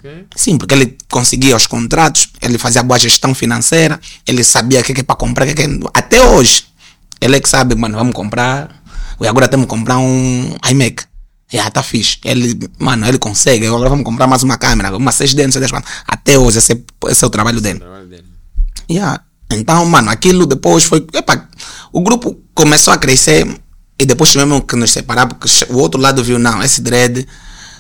Okay. 0.04 0.26
Sim, 0.36 0.58
porque 0.58 0.74
ele 0.74 0.98
conseguia 1.10 1.56
os 1.56 1.66
contratos, 1.66 2.28
ele 2.42 2.58
fazia 2.58 2.82
boa 2.82 2.98
gestão 2.98 3.34
financeira, 3.34 3.98
ele 4.26 4.44
sabia 4.44 4.80
o 4.80 4.84
que 4.84 4.92
é 4.92 5.02
para 5.02 5.16
comprar, 5.16 5.46
que 5.46 5.62
é 5.62 5.66
até 5.94 6.20
hoje. 6.22 6.66
Ele 7.18 7.36
é 7.36 7.40
que 7.40 7.48
sabe, 7.48 7.74
mano, 7.74 7.96
vamos 7.96 8.12
comprar, 8.12 8.82
e 9.18 9.26
agora 9.26 9.48
temos 9.48 9.64
que 9.64 9.70
comprar 9.70 9.96
um 9.96 10.54
iMac. 10.70 11.04
Yeah, 11.50 11.70
tá 11.70 11.82
fixe. 11.82 12.18
Ele, 12.22 12.68
mano, 12.78 13.06
ele 13.06 13.18
consegue, 13.18 13.66
agora 13.66 13.88
vamos 13.88 14.04
comprar 14.04 14.26
mais 14.26 14.42
uma 14.42 14.58
câmera, 14.58 14.94
uma 14.94 15.10
6D, 15.10 15.44
não 15.44 15.52
sei 15.52 15.66
quanto. 15.68 15.88
Até 16.06 16.38
hoje, 16.38 16.58
esse, 16.58 16.72
é, 16.74 17.10
esse 17.10 17.24
é 17.24 17.26
o 17.26 17.30
trabalho 17.30 17.62
dele. 17.62 17.78
trabalho 17.78 18.06
dele. 18.06 18.24
Yeah. 18.90 19.22
Então, 19.50 19.86
mano, 19.86 20.10
aquilo 20.10 20.44
depois 20.44 20.84
foi. 20.84 21.06
Epa, 21.14 21.48
o 21.90 22.02
grupo 22.02 22.38
começou 22.54 22.92
a 22.92 22.98
crescer 22.98 23.46
e 23.98 24.04
depois 24.04 24.30
tivemos 24.30 24.64
que 24.68 24.76
nos 24.76 24.90
separar, 24.90 25.26
porque 25.28 25.48
o 25.70 25.78
outro 25.78 25.98
lado 25.98 26.22
viu, 26.22 26.38
não, 26.38 26.62
esse 26.62 26.82
dread 26.82 27.26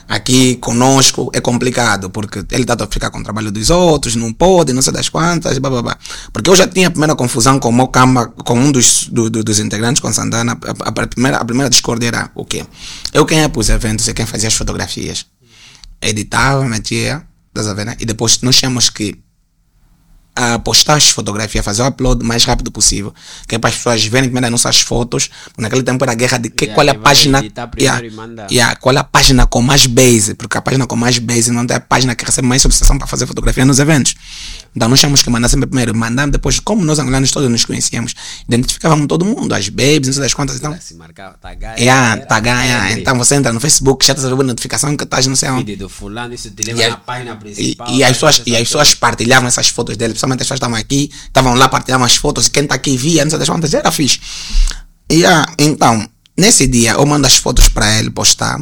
Aqui 0.08 0.56
conosco 0.56 1.30
é 1.32 1.40
complicado, 1.40 2.10
porque 2.10 2.44
ele 2.50 2.62
está 2.62 2.74
a 2.78 2.86
ficar 2.86 3.10
com 3.10 3.20
o 3.20 3.22
trabalho 3.22 3.50
dos 3.50 3.70
outros, 3.70 4.14
não 4.16 4.32
pode, 4.32 4.72
não 4.72 4.82
sei 4.82 4.92
das 4.92 5.08
quantas, 5.08 5.58
blá, 5.58 5.70
blá, 5.70 5.82
blá. 5.82 5.98
Porque 6.32 6.50
eu 6.50 6.56
já 6.56 6.66
tinha 6.66 6.88
a 6.88 6.90
primeira 6.90 7.16
confusão 7.16 7.58
com 7.58 7.70
o 7.70 7.72
Mocamba, 7.72 8.26
com 8.26 8.58
um 8.58 8.70
dos, 8.70 9.08
do, 9.08 9.30
do, 9.30 9.42
dos 9.42 9.58
integrantes, 9.58 10.00
com 10.00 10.12
Santana. 10.12 10.58
A, 10.82 10.88
a, 10.88 11.06
primeira, 11.06 11.38
a 11.38 11.44
primeira 11.44 11.70
discórdia 11.70 12.08
era 12.08 12.30
o 12.34 12.44
quê? 12.44 12.66
Eu 13.12 13.24
quem 13.24 13.38
ia 13.38 13.48
para 13.48 13.60
os 13.60 13.68
eventos 13.68 14.06
e 14.06 14.14
quem 14.14 14.26
fazia 14.26 14.48
as 14.48 14.54
fotografias. 14.54 15.26
Editava, 16.00 16.64
metia, 16.68 17.22
estás 17.48 17.66
a 17.66 17.74
ver, 17.74 17.86
né? 17.86 17.96
E 17.98 18.04
depois 18.04 18.40
nós 18.42 18.56
tínhamos 18.56 18.90
que 18.90 19.16
a 20.36 20.58
postar 20.58 20.94
as 20.94 21.08
fotografias, 21.10 21.64
fazer 21.64 21.82
o 21.82 21.86
upload 21.86 22.24
o 22.24 22.26
mais 22.26 22.44
rápido 22.44 22.70
possível, 22.70 23.14
que 23.46 23.54
é 23.54 23.58
para 23.58 23.70
as 23.70 23.76
pessoas 23.76 24.04
verem 24.04 24.28
primeiro 24.28 24.46
as 24.46 24.50
nossas 24.50 24.80
fotos. 24.80 25.30
Naquele 25.56 25.82
tempo 25.82 26.04
era 26.04 26.12
a 26.12 26.14
guerra 26.14 26.38
de 26.38 26.50
que, 26.50 26.64
yeah, 26.64 26.74
qual 26.74 26.88
é 26.88 26.90
a 26.90 26.94
página. 26.94 27.44
Yeah, 27.78 28.48
yeah, 28.50 28.76
qual 28.76 28.94
é 28.94 28.98
a 28.98 29.04
página 29.04 29.46
com 29.46 29.62
mais 29.62 29.86
base, 29.86 30.34
porque 30.34 30.58
a 30.58 30.62
página 30.62 30.86
com 30.86 30.96
mais 30.96 31.18
base 31.18 31.50
não 31.50 31.64
é 31.68 31.74
a 31.74 31.80
página 31.80 32.14
que 32.14 32.24
recebe 32.24 32.48
mais 32.48 32.62
solicitação 32.62 32.98
para 32.98 33.06
fazer 33.06 33.26
fotografia 33.26 33.64
nos 33.64 33.78
eventos. 33.78 34.14
Então 34.74 34.88
nós 34.88 34.98
tínhamos 34.98 35.22
que 35.22 35.30
mandar 35.30 35.48
sempre 35.48 35.68
primeiro, 35.68 35.96
mandamos 35.96 36.32
depois, 36.32 36.58
como 36.58 36.84
nós 36.84 36.98
angolanos 36.98 37.30
todos 37.30 37.48
nos 37.48 37.64
conhecíamos, 37.64 38.14
identificávamos 38.48 39.06
todo 39.06 39.24
mundo, 39.24 39.54
as 39.54 39.68
babies, 39.68 40.06
não 40.06 40.12
sei 40.14 40.22
das 40.22 40.34
quantas. 40.34 40.56
Então, 40.56 40.76
se 40.80 40.94
marcava, 40.94 41.36
tagar, 41.40 41.78
yeah, 41.78 42.16
tagar, 42.26 42.64
yeah. 42.64 42.92
Então 42.92 43.16
você 43.16 43.36
entra 43.36 43.52
no 43.52 43.60
Facebook, 43.60 44.04
já 44.04 44.14
está 44.14 44.24
recebendo 44.24 44.48
notificação 44.48 44.96
que 44.96 45.04
estás 45.04 45.26
não 45.28 45.36
sei 45.36 45.50
onde. 45.50 45.76
do 45.76 45.88
fulano, 45.88 46.34
isso 46.34 46.50
te 46.50 46.64
leva 46.64 46.82
e, 46.82 46.88
na 46.88 46.96
página 46.96 47.36
principal. 47.36 47.88
E, 47.88 47.98
e 47.98 48.04
as 48.04 48.12
pessoas, 48.12 48.42
e 48.44 48.56
as 48.56 48.62
pessoas 48.62 48.94
partilhavam 48.96 49.46
essas 49.46 49.68
fotos 49.68 49.96
dele, 49.96 50.14
principalmente 50.24 50.42
as 50.42 50.46
pessoas 50.46 50.58
estavam 50.58 50.76
aqui, 50.76 51.10
estavam 51.26 51.54
lá 51.54 51.68
partilhavam 51.68 52.06
as 52.06 52.16
fotos, 52.16 52.48
quem 52.48 52.64
está 52.64 52.74
aqui 52.74 52.96
via, 52.96 53.24
não 53.24 53.30
sei 53.30 53.38
das 53.38 53.48
quantas, 53.48 53.74
era 53.74 53.90
fixe. 53.90 54.20
E, 55.10 55.16
yeah, 55.16 55.46
então, 55.58 56.08
nesse 56.36 56.66
dia 56.66 56.92
eu 56.92 57.06
mando 57.06 57.26
as 57.26 57.36
fotos 57.36 57.68
para 57.68 57.98
ele 57.98 58.10
postar. 58.10 58.60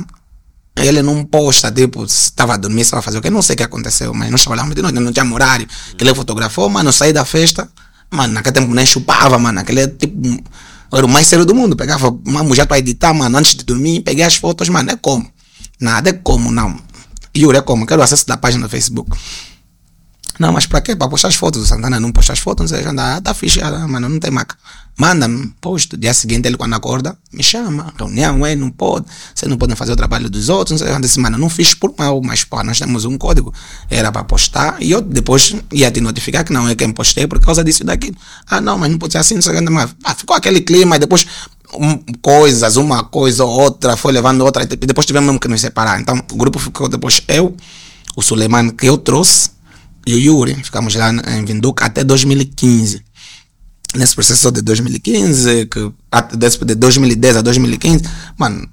Ele 0.74 1.02
não 1.02 1.22
posta, 1.24 1.70
tipo, 1.70 2.02
estava 2.04 2.54
a 2.54 2.56
dormir, 2.56 2.80
estava 2.80 3.00
a 3.00 3.02
fazer 3.02 3.18
o 3.18 3.22
que? 3.22 3.28
Não 3.28 3.42
sei 3.42 3.54
o 3.54 3.56
que 3.58 3.62
aconteceu, 3.62 4.14
mas 4.14 4.30
nós 4.30 4.40
trabalhamos 4.40 4.74
de 4.74 4.80
noite, 4.80 4.98
não 4.98 5.12
tinha 5.12 5.30
horário. 5.32 5.68
Que 5.96 6.02
ele 6.02 6.14
fotografou, 6.14 6.68
mano, 6.70 6.90
saí 6.90 7.12
da 7.12 7.26
festa, 7.26 7.68
mano, 8.10 8.32
naquele 8.32 8.54
tempo 8.54 8.74
nem 8.74 8.86
chupava, 8.86 9.38
mano, 9.38 9.60
aquele 9.60 9.86
tipo, 9.86 10.42
era 10.90 11.04
o 11.04 11.08
mais 11.08 11.26
sério 11.26 11.44
do 11.44 11.54
mundo. 11.54 11.76
Pegava 11.76 12.08
uma 12.26 12.42
mulher 12.42 12.66
para 12.66 12.78
editar, 12.78 13.12
mano, 13.12 13.36
antes 13.36 13.54
de 13.54 13.64
dormir, 13.64 14.00
peguei 14.00 14.24
as 14.24 14.36
fotos, 14.36 14.70
mano, 14.70 14.90
é 14.90 14.96
como? 14.96 15.30
Nada, 15.78 16.08
é 16.08 16.12
como, 16.14 16.50
não. 16.50 16.80
Yuri, 17.36 17.58
é 17.58 17.62
como? 17.62 17.86
Quero 17.86 18.02
acesso 18.02 18.26
da 18.26 18.38
página 18.38 18.66
do 18.66 18.70
Facebook. 18.70 19.14
Não, 20.38 20.52
mas 20.52 20.66
para 20.66 20.80
quê? 20.80 20.96
Para 20.96 21.08
postar 21.08 21.28
as 21.28 21.34
fotos. 21.34 21.62
O 21.62 21.66
Santana 21.66 22.00
não 22.00 22.10
posta 22.10 22.32
as 22.32 22.38
fotos, 22.38 22.70
não 22.70 22.78
sei, 22.78 22.86
anda, 22.86 23.16
ah, 23.16 23.20
tá 23.20 23.34
fixe, 23.34 23.60
ah, 23.60 23.86
mano, 23.86 24.08
não 24.08 24.18
tem 24.18 24.30
maca. 24.30 24.56
Manda-me, 24.96 25.48
posto. 25.60 25.96
Dia 25.96 26.12
seguinte, 26.12 26.46
ele 26.46 26.56
quando 26.56 26.74
acorda, 26.74 27.16
me 27.32 27.42
chama. 27.42 27.92
Reunião, 27.98 28.40
ué, 28.40 28.54
não 28.54 28.70
pode. 28.70 29.06
Você 29.34 29.46
não 29.46 29.56
pode 29.56 29.74
fazer 29.74 29.92
o 29.92 29.96
trabalho 29.96 30.28
dos 30.28 30.48
outros. 30.48 30.80
Não 30.80 30.86
sei, 30.86 31.00
disse, 31.00 31.18
mano, 31.18 31.38
não 31.38 31.48
fiz 31.48 31.74
por 31.74 31.94
mal, 31.98 32.20
mas 32.22 32.44
pô, 32.44 32.62
nós 32.62 32.78
temos 32.78 33.04
um 33.06 33.16
código. 33.16 33.52
Era 33.88 34.12
para 34.12 34.22
postar. 34.24 34.76
E 34.80 34.90
eu 34.90 35.00
depois 35.00 35.56
ia 35.72 35.90
te 35.90 36.00
notificar 36.00 36.44
que 36.44 36.52
não 36.52 36.68
é 36.68 36.74
quem 36.74 36.92
postei 36.92 37.26
por 37.26 37.40
causa 37.40 37.64
disso 37.64 37.82
e 37.82 37.86
daquilo. 37.86 38.16
Ah, 38.46 38.60
não, 38.60 38.76
mas 38.78 38.90
não 38.90 38.98
pode 38.98 39.12
ser 39.12 39.18
assim, 39.18 39.34
não 39.36 39.42
sei, 39.42 39.58
mas 39.62 39.94
ah, 40.04 40.14
ficou 40.14 40.36
aquele 40.36 40.60
clima 40.60 40.96
e 40.96 40.98
depois 40.98 41.26
um, 41.74 41.96
coisas, 42.20 42.76
uma 42.76 43.02
coisa 43.02 43.44
ou 43.44 43.60
outra, 43.60 43.96
foi 43.96 44.12
levando 44.12 44.42
outra. 44.42 44.62
E 44.62 44.66
depois 44.66 45.06
tivemos 45.06 45.38
que 45.38 45.48
nos 45.48 45.60
separar. 45.60 46.00
Então, 46.00 46.22
o 46.30 46.36
grupo 46.36 46.58
ficou 46.58 46.86
depois 46.86 47.22
eu, 47.28 47.56
o 48.14 48.22
Suleiman 48.22 48.68
que 48.70 48.86
eu 48.86 48.98
trouxe 48.98 49.50
e 50.06 50.14
o 50.14 50.18
Yuri. 50.18 50.54
Ficamos 50.62 50.94
lá 50.94 51.10
em 51.10 51.44
Vinduca 51.44 51.86
até 51.86 52.04
2015. 52.04 53.02
nesse 53.94 54.14
processo 54.14 54.50
de 54.50 54.62
2015, 54.62 55.66
que 55.66 55.92
de 56.64 56.74
2010 56.74 57.36
a 57.36 57.42
2015, 57.42 58.04
mano, 58.38 58.66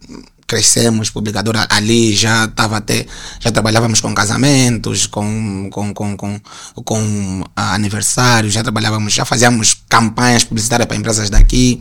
crescemos, 0.49 1.11
publicadora 1.11 1.67
ali 1.69 2.15
já 2.15 2.45
estava 2.45 2.77
até, 2.77 3.05
já 3.39 3.51
trabalhávamos 3.51 4.01
com 4.01 4.13
casamentos, 4.15 5.05
com, 5.05 5.69
com, 5.71 5.93
com, 5.93 6.17
com, 6.17 6.41
com 6.83 7.43
aniversários, 7.55 8.51
já 8.51 8.63
trabalhávamos, 8.63 9.13
já 9.13 9.23
fazíamos 9.25 9.77
campanhas 9.87 10.43
publicitárias 10.43 10.87
para 10.87 10.97
empresas 10.97 11.29
daqui, 11.29 11.79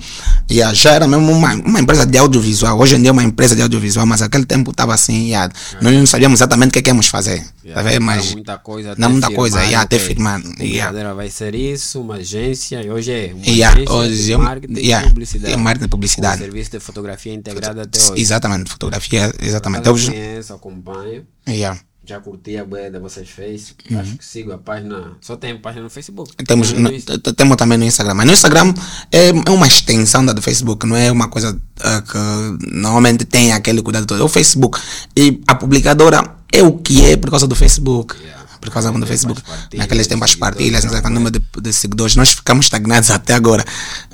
e 0.50 0.59
já 0.74 0.92
era 0.92 1.09
mesmo 1.09 1.33
uma, 1.33 1.54
uma 1.54 1.81
empresa 1.81 2.04
de 2.04 2.18
audiovisual, 2.18 2.78
hoje 2.78 2.96
em 2.96 3.00
dia 3.00 3.09
é 3.09 3.12
uma 3.12 3.24
empresa 3.24 3.57
de 3.57 3.62
audiovisual, 3.62 4.04
mas 4.04 4.20
aquele 4.20 4.44
tempo 4.44 4.70
estava 4.70 4.92
assim, 4.92 5.28
yeah, 5.28 5.50
nós 5.81 5.94
não 5.94 6.07
sabíamos 6.07 6.38
exatamente 6.38 6.68
o 6.68 6.72
que, 6.74 6.81
é 6.81 6.83
que 6.83 6.90
íamos 6.90 7.07
fazer, 7.07 7.42
Yeah, 7.64 7.83
tá 7.83 7.88
vendo? 7.88 8.00
não 8.00 8.07
mas 8.07 8.33
muita 8.33 8.57
coisa 8.59 8.94
não 8.96 9.11
muita 9.11 9.31
coisa, 9.31 9.61
yeah, 9.61 9.81
até 9.81 9.98
firmar, 9.98 10.40
yeah. 10.61 11.12
vai 11.14 11.31
ser 11.31 11.54
isso, 11.54 12.00
uma 12.00 12.16
agência, 12.16 12.83
e 12.83 12.90
hoje 12.90 13.12
é 13.12 13.33
uma 13.35 13.46
Yeah, 13.46 13.76
agência 13.76 13.94
hoje 13.94 14.24
de 14.24 14.33
é 14.33 14.37
marketing 14.37 14.81
yeah, 14.81 15.07
e 15.07 15.09
publicidade. 15.11 15.52
é 15.52 15.57
marketing 15.57 15.85
e 15.85 15.88
publicidade. 15.88 16.38
Serviço 16.38 16.70
de 16.70 16.81
fotografia 16.81 17.33
integrada 17.35 17.83
até 17.83 17.98
hoje. 17.98 18.20
Exatamente, 18.20 18.58
fotografia, 18.66 19.33
exatamente. 19.40 19.87
Eu 19.87 19.94
conheço, 19.94 20.55
acompanho, 20.55 21.27
yeah. 21.47 21.79
já 22.05 22.18
curti 22.21 22.57
a 22.57 22.64
bué 22.64 22.90
da 22.90 22.99
vocês 22.99 23.29
fez, 23.29 23.75
Uhum. 23.90 24.01
acho 24.01 24.16
que 24.16 24.25
sigo 24.25 24.53
a 24.53 24.59
página, 24.59 25.12
só 25.21 25.37
tem 25.37 25.59
página 25.59 25.85
no 25.85 25.90
Facebook. 25.90 26.35
Temos, 26.44 26.73
no, 26.73 26.88
é 26.88 27.33
temos 27.37 27.57
também 27.57 27.77
no 27.79 27.85
Instagram. 27.85 28.14
Mas 28.14 28.27
no 28.27 28.33
Instagram 28.33 28.75
é, 29.12 29.29
é 29.29 29.51
uma 29.51 29.66
extensão 29.66 30.25
da 30.25 30.33
do 30.33 30.40
Facebook, 30.42 30.87
não 30.87 30.97
é 30.97 31.12
uma 31.12 31.29
coisa 31.29 31.61
ah, 31.81 32.03
que 32.03 32.66
normalmente 32.75 33.25
tem 33.25 33.53
aquele 33.53 33.83
cuidado 33.83 34.07
todo. 34.07 34.21
É 34.21 34.25
o 34.25 34.29
Facebook. 34.29 34.81
E 35.16 35.40
a 35.47 35.55
publicadora 35.55 36.37
é 36.53 36.62
o 36.62 36.73
que 36.79 37.05
é 37.05 37.16
por 37.16 37.31
causa 37.31 37.47
do 37.47 37.55
Facebook. 37.55 38.16
Yeah. 38.16 38.38
Por 38.61 38.71
causa 38.71 38.90
do 38.90 39.07
Facebook. 39.07 39.40
partilhas, 39.40 39.79
Naqueles 39.79 40.07
tempos 40.09 40.31
as 40.31 40.35
partilhas, 40.35 40.85
não 40.85 40.90
sei 40.90 41.01
não, 41.03 41.11
número 41.11 41.38
de, 41.38 41.61
de 41.62 41.73
seguidores. 41.73 42.16
Nós 42.16 42.33
ficamos 42.33 42.66
estagnados 42.66 43.09
até 43.12 43.35
agora. 43.35 43.64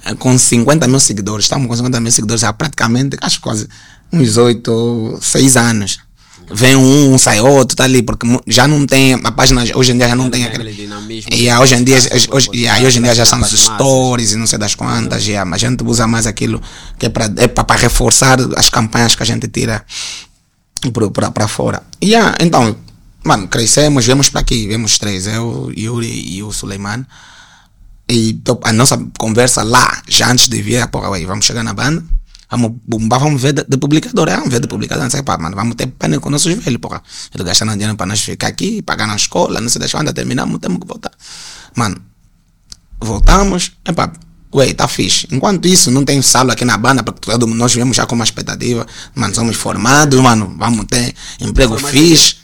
ah, 0.04 0.14
Com 0.14 0.36
50 0.36 0.86
mil 0.86 1.00
seguidores. 1.00 1.46
Estamos 1.46 1.66
com 1.66 1.74
50 1.74 1.98
mil 2.00 2.12
seguidores 2.12 2.44
há 2.44 2.52
praticamente, 2.52 3.16
acho 3.22 3.40
quase 3.40 3.66
uns 4.14 4.36
8 4.36 4.72
ou 4.72 5.20
6 5.20 5.56
anos. 5.56 5.98
Vem 6.52 6.76
um, 6.76 7.16
sai 7.16 7.40
outro, 7.40 7.74
tá 7.74 7.84
ali, 7.84 8.02
porque 8.02 8.26
já 8.46 8.68
não 8.68 8.86
tem, 8.86 9.14
a 9.14 9.32
página 9.32 9.64
hoje 9.74 9.92
em 9.92 9.96
dia 9.96 10.08
já 10.08 10.14
não 10.14 10.28
tem 10.28 10.44
aquele, 10.44 10.74
e 11.32 11.48
aí, 11.48 11.58
hoje 11.58 11.74
em 11.74 11.82
dia, 11.82 11.96
hoje, 12.30 12.50
e 12.52 12.68
aí, 12.68 12.86
hoje 12.86 12.98
em 12.98 13.02
dia 13.02 13.14
já 13.14 13.24
são 13.24 13.40
os 13.40 13.50
stories 13.50 14.32
e 14.32 14.36
não 14.36 14.46
sei 14.46 14.58
das 14.58 14.74
quantas, 14.74 15.26
yeah, 15.26 15.48
mas 15.48 15.64
a 15.64 15.68
gente 15.68 15.82
usa 15.82 16.06
mais 16.06 16.26
aquilo 16.26 16.60
que 16.98 17.06
é 17.06 17.08
para 17.08 17.26
é 17.36 17.80
reforçar 17.80 18.38
as 18.56 18.68
campanhas 18.68 19.14
que 19.14 19.22
a 19.22 19.26
gente 19.26 19.48
tira 19.48 19.84
para 21.32 21.48
fora. 21.48 21.82
Yeah, 22.02 22.36
então, 22.40 22.76
mano, 23.24 23.48
crescemos, 23.48 24.04
viemos 24.04 24.28
para 24.28 24.42
aqui, 24.42 24.68
viemos 24.68 24.98
três, 24.98 25.26
eu, 25.26 25.72
Yuri 25.76 26.36
e 26.36 26.42
o 26.42 26.52
Suleiman. 26.52 27.06
E 28.06 28.38
a 28.64 28.72
nossa 28.72 29.02
conversa 29.18 29.62
lá, 29.62 30.02
já 30.06 30.30
antes 30.30 30.46
de 30.46 30.60
vir, 30.60 30.86
porra, 30.88 31.08
ué, 31.10 31.24
vamos 31.24 31.46
chegar 31.46 31.64
na 31.64 31.72
banda, 31.72 32.04
vamos 32.56 32.78
bombar, 32.86 33.20
vamos 33.20 33.42
ver 33.42 33.52
de, 33.52 33.64
de 33.64 33.76
publicadora, 33.76 34.36
vamos 34.36 34.50
ver 34.50 34.60
de 34.60 34.68
publicadora, 34.68 35.04
não 35.04 35.10
sei, 35.10 35.22
pá, 35.22 35.36
mano, 35.36 35.56
vamos 35.56 35.74
ter 35.74 35.88
pânico 35.88 36.22
com 36.22 36.30
nossos 36.30 36.52
velhos, 36.54 36.80
porra. 36.80 37.02
Eles 37.34 37.46
gastando 37.46 37.72
dinheiro 37.72 37.96
para 37.96 38.06
nós 38.06 38.20
ficar 38.20 38.48
aqui, 38.48 38.82
pagar 38.82 39.06
na 39.06 39.16
escola, 39.16 39.60
não 39.60 39.68
sei 39.68 39.80
das 39.80 39.90
quantas, 39.90 40.14
terminamos, 40.14 40.58
temos 40.60 40.78
que 40.78 40.86
voltar. 40.86 41.12
Mano, 41.74 41.96
voltamos, 43.00 43.72
epá, 43.84 44.12
ué, 44.54 44.72
tá 44.72 44.86
fixe. 44.86 45.26
Enquanto 45.30 45.66
isso, 45.66 45.90
não 45.90 46.04
tem 46.04 46.22
sala 46.22 46.52
aqui 46.52 46.64
na 46.64 46.76
banda, 46.76 47.02
porque 47.02 47.30
todo 47.30 47.46
nós 47.46 47.74
viemos 47.74 47.96
já 47.96 48.06
com 48.06 48.14
uma 48.14 48.24
expectativa, 48.24 48.86
mano, 49.14 49.34
somos 49.34 49.56
formados, 49.56 50.20
mano, 50.20 50.54
vamos 50.56 50.86
ter 50.86 51.14
emprego 51.40 51.76
fixe, 51.78 52.36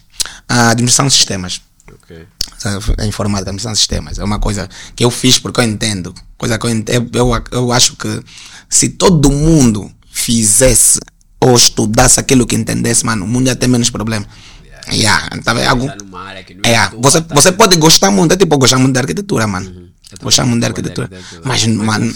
ah, 0.49 0.70
administração 0.70 1.07
de 1.07 1.12
sistemas. 1.12 1.61
Ok. 2.03 2.27
Sabe, 2.59 2.85
A 2.99 3.07
informática, 3.07 3.51
administração 3.51 3.73
de 3.73 3.79
sistemas. 3.79 4.18
É 4.18 4.25
uma 4.25 4.38
coisa 4.38 4.68
que 4.94 5.05
eu 5.05 5.11
fiz 5.11 5.38
porque 5.38 5.61
eu 5.61 5.64
entendo. 5.64 6.14
Coisa 6.37 6.59
que 6.59 6.66
eu 6.66 6.70
entendo. 6.70 7.16
Eu, 7.16 7.31
eu 7.53 7.73
acho 7.73 7.96
que 7.96 8.23
se 8.68 8.90
todo 8.90 9.31
mundo 9.31 9.90
fizesse 10.11 10.99
ou 11.40 11.57
estudasse 11.57 12.20
aquilo 12.20 12.46
que 12.46 12.55
entendesse, 12.55 13.05
mano, 13.07 13.25
o 13.25 13.29
mundo 13.29 13.46
ia 13.46 13.57
ter 13.57 13.66
menos 13.66 13.88
problema. 13.88 14.27
Yeah. 14.92 15.29
tá? 15.42 15.70
Algum, 15.70 15.87
Já 15.87 15.96
numa 15.96 16.23
área 16.23 16.42
que 16.42 16.55
não 16.55 16.62
é, 16.64 16.88
tua, 16.88 17.01
você, 17.01 17.20
tá? 17.20 17.35
você 17.35 17.53
pode 17.53 17.77
gostar 17.77 18.11
muito, 18.11 18.35
é 18.35 18.37
tipo 18.37 18.59
gostar 18.59 18.79
muito 18.79 18.94
da 18.94 19.01
arquitetura, 19.01 19.46
mano. 19.46 19.66
Também 19.66 19.89
Gostar 20.23 20.44
muito 20.44 20.61
da 20.61 20.68
gosto 20.68 20.79
arquitetura. 20.79 21.09
arquitetura. 21.12 21.42
Mas, 21.44 21.66
mano. 21.66 22.14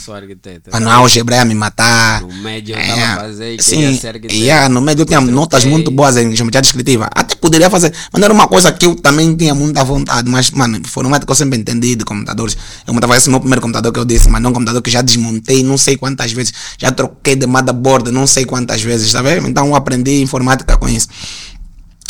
Mano, 0.72 0.88
a 0.90 0.94
álgebra 0.94 1.36
ia 1.36 1.44
me 1.44 1.54
matar. 1.54 2.20
No 2.22 2.32
médio 2.34 2.74
eu 2.74 2.78
É, 2.78 2.86
tava 2.86 3.00
a 3.02 3.16
fazer 3.20 3.54
e 3.54 3.58
queria 3.58 3.92
sim, 3.92 4.08
yeah, 4.30 4.68
no 4.68 4.80
médio 4.80 5.02
eu 5.02 5.06
tinha 5.06 5.20
notas 5.20 5.64
muito 5.64 5.90
boas 5.90 6.16
em 6.16 6.34
geometria 6.34 6.60
descritiva. 6.62 7.08
Até 7.14 7.34
poderia 7.34 7.70
fazer, 7.70 7.92
mas 8.12 8.22
era 8.22 8.32
uma 8.32 8.48
coisa 8.48 8.72
que 8.72 8.86
eu 8.86 8.94
também 8.96 9.34
tinha 9.36 9.54
muita 9.54 9.84
vontade. 9.84 10.28
Mas, 10.28 10.50
mano, 10.50 10.76
informática 10.78 11.30
eu 11.30 11.36
sempre 11.36 11.58
entendi 11.58 11.94
de 11.94 12.04
computadores. 12.04 12.56
Eu 12.86 12.94
montava 12.94 13.16
esse 13.16 13.30
meu 13.30 13.40
primeiro 13.40 13.60
computador 13.60 13.92
que 13.92 13.98
eu 13.98 14.04
disse, 14.04 14.28
mas 14.28 14.42
não 14.42 14.50
um 14.50 14.52
computador 14.54 14.82
que 14.82 14.90
já 14.90 15.02
desmontei 15.02 15.62
não 15.62 15.76
sei 15.78 15.96
quantas 15.96 16.32
vezes. 16.32 16.52
Já 16.78 16.90
troquei 16.90 17.36
de 17.36 17.46
motherboard 17.46 18.10
não 18.10 18.26
sei 18.26 18.44
quantas 18.44 18.82
vezes, 18.82 19.12
tá 19.12 19.22
vendo? 19.22 19.48
Então 19.48 19.68
eu 19.68 19.74
aprendi 19.74 20.20
informática 20.22 20.76
com 20.76 20.88
isso. 20.88 21.08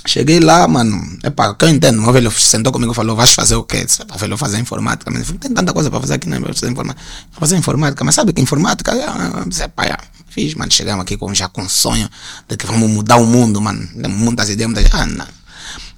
Cheguei 0.07 0.39
lá, 0.39 0.69
mano, 0.69 1.01
epá, 1.23 1.55
que 1.55 1.65
eu 1.65 1.69
entendo, 1.71 2.03
meu 2.03 2.13
velho 2.13 2.31
sentou 2.31 2.71
comigo 2.71 2.93
e 2.93 2.95
falou, 2.95 3.17
vais 3.17 3.33
fazer 3.33 3.57
o 3.57 3.65
quê? 3.65 3.87
Disse, 3.87 4.05
"Pá, 4.05 4.17
velho, 4.17 4.35
eu 4.35 4.37
vou 4.37 4.47
fazer 4.47 4.59
informática. 4.59 5.11
Mas 5.11 5.27
tem 5.41 5.51
tanta 5.51 5.73
coisa 5.73 5.91
para 5.91 5.99
fazer 6.01 6.15
aqui, 6.15 6.29
né? 6.29 6.39
Vou 6.39 6.53
fazer 6.53 6.71
informática. 6.71 7.03
Vou 7.33 7.41
fazer 7.41 7.57
informática, 7.57 8.05
mas 8.05 8.15
sabe 8.15 8.33
que 8.35 8.43
informática, 8.43 8.93
ah, 8.93 9.41
eu 9.41 9.49
disse, 9.49 9.67
pá, 9.69 9.87
já, 9.87 9.99
fiz, 10.29 10.55
mano, 10.55 10.71
chegamos 10.71 11.03
aqui 11.03 11.17
com, 11.17 11.33
já 11.33 11.49
com 11.49 11.63
um 11.63 11.69
sonho 11.69 12.09
de 12.47 12.57
que 12.57 12.67
vamos 12.67 12.91
mudar 12.91 13.17
o 13.17 13.25
mundo, 13.25 13.63
mano. 13.63 13.89
Muitas 14.11 14.51
ideias, 14.51 14.71
muitas, 14.71 14.93
ah, 14.93 15.07
não. 15.07 15.27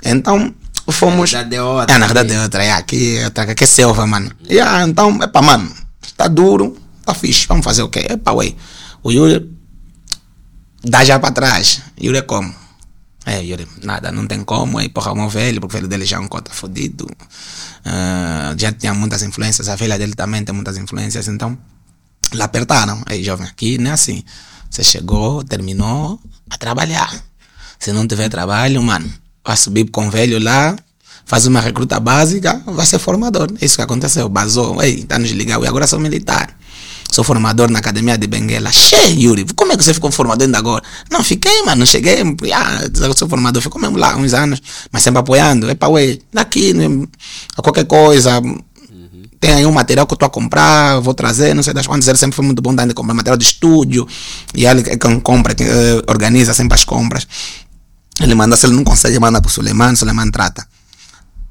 Então, 0.04 0.54
fomos... 0.88 1.32
Na 1.32 1.38
verdade 1.40 1.56
é 1.56 1.62
outra. 1.62 1.94
É, 1.94 1.98
na 1.98 2.06
verdade 2.06 2.32
é 2.32 2.42
outra, 2.42 2.64
é 2.64 2.72
aqui, 2.72 3.18
é 3.18 3.26
aqui 3.26 3.64
é 3.64 3.66
selva, 3.66 4.06
mano. 4.06 4.30
E, 4.48 4.60
ah, 4.60 4.86
então, 4.86 5.20
epá, 5.20 5.42
mano, 5.42 5.68
tá 6.16 6.28
duro, 6.28 6.76
tá 7.04 7.12
fixe, 7.12 7.44
vamos 7.48 7.64
fazer 7.64 7.82
o 7.82 7.88
quê? 7.88 8.06
Epá, 8.08 8.30
ué, 8.32 8.54
o 9.02 9.10
Yuri 9.10 9.50
dá 10.84 11.04
já 11.04 11.18
para 11.18 11.34
trás. 11.34 11.82
Yuri 12.00 12.18
é 12.18 12.22
como? 12.22 12.65
É, 13.26 13.42
Yuri, 13.42 13.66
nada, 13.82 14.12
não 14.12 14.24
tem 14.24 14.44
como. 14.44 14.78
Aí, 14.78 14.88
porra, 14.88 15.10
o 15.10 15.16
meu 15.16 15.28
velho, 15.28 15.60
porque 15.60 15.74
o 15.74 15.78
velho 15.78 15.88
dele 15.88 16.06
já 16.06 16.16
é 16.16 16.20
um 16.20 16.28
cota 16.28 16.52
fodido. 16.52 17.08
Ah, 17.84 18.54
já 18.56 18.70
tinha 18.72 18.94
muitas 18.94 19.22
influências, 19.22 19.68
a 19.68 19.76
filha 19.76 19.98
dele 19.98 20.14
também 20.14 20.44
tem 20.44 20.54
muitas 20.54 20.78
influências, 20.78 21.26
então 21.26 21.58
lá 22.32 22.44
apertaram. 22.44 23.02
Aí, 23.04 23.24
jovem, 23.24 23.46
aqui 23.46 23.78
não 23.78 23.90
é 23.90 23.94
assim. 23.94 24.22
Você 24.70 24.84
chegou, 24.84 25.42
terminou, 25.42 26.20
a 26.48 26.56
trabalhar. 26.56 27.12
Se 27.80 27.92
não 27.92 28.06
tiver 28.06 28.28
trabalho, 28.28 28.80
mano, 28.82 29.12
vai 29.44 29.56
subir 29.56 29.90
com 29.90 30.06
o 30.06 30.10
velho 30.10 30.38
lá, 30.38 30.76
faz 31.24 31.46
uma 31.46 31.60
recruta 31.60 31.98
básica, 31.98 32.62
vai 32.64 32.86
ser 32.86 33.00
formador. 33.00 33.52
É 33.60 33.64
isso 33.64 33.76
que 33.76 33.82
aconteceu. 33.82 34.28
Basou, 34.28 34.80
ei, 34.82 35.04
tá 35.04 35.18
nos 35.18 35.30
ligado, 35.30 35.64
e 35.64 35.68
agora 35.68 35.86
sou 35.86 35.98
militar. 35.98 36.55
Sou 37.10 37.24
formador 37.24 37.70
na 37.70 37.78
academia 37.78 38.18
de 38.18 38.26
Benguela. 38.26 38.70
Che, 38.70 39.08
Yuri, 39.08 39.46
como 39.54 39.72
é 39.72 39.76
que 39.76 39.84
você 39.84 39.94
ficou 39.94 40.10
formador 40.10 40.44
ainda 40.46 40.58
agora? 40.58 40.82
Não, 41.10 41.22
fiquei, 41.22 41.62
mano, 41.62 41.86
cheguei, 41.86 42.22
ah, 42.52 42.80
sou 43.16 43.28
formador, 43.28 43.62
ficou 43.62 43.80
mesmo 43.80 43.96
lá 43.96 44.16
uns 44.16 44.34
anos, 44.34 44.60
mas 44.92 45.02
sempre 45.02 45.20
apoiando. 45.20 45.70
Epa, 45.70 45.88
ué, 45.88 46.18
daqui, 46.32 46.74
né, 46.74 46.86
qualquer 47.62 47.86
coisa, 47.86 48.42
tem 49.38 49.52
aí 49.54 49.66
um 49.66 49.72
material 49.72 50.06
que 50.06 50.12
eu 50.12 50.16
estou 50.16 50.26
a 50.26 50.30
comprar, 50.30 50.98
vou 51.00 51.14
trazer, 51.14 51.54
não 51.54 51.62
sei 51.62 51.74
das 51.74 51.86
quantas. 51.86 52.08
Ele 52.08 52.18
sempre 52.18 52.34
foi 52.34 52.44
muito 52.44 52.62
bom 52.62 52.74
de 52.74 52.94
comprar 52.94 53.14
material 53.14 53.36
de 53.36 53.44
estúdio. 53.44 54.06
E 54.54 54.66
ele 54.66 54.80
é 54.80 54.96
quem 54.96 55.20
compra, 55.20 55.54
quem, 55.54 55.66
eh, 55.66 56.02
organiza 56.08 56.54
sempre 56.54 56.74
as 56.74 56.84
compras. 56.84 57.26
Ele 58.20 58.34
manda, 58.34 58.56
se 58.56 58.66
ele 58.66 58.74
não 58.74 58.84
consegue, 58.84 59.18
manda 59.18 59.40
para 59.40 59.48
o 59.48 59.52
Suleiman, 59.52 59.94
Suleiman 59.94 60.30
trata. 60.30 60.66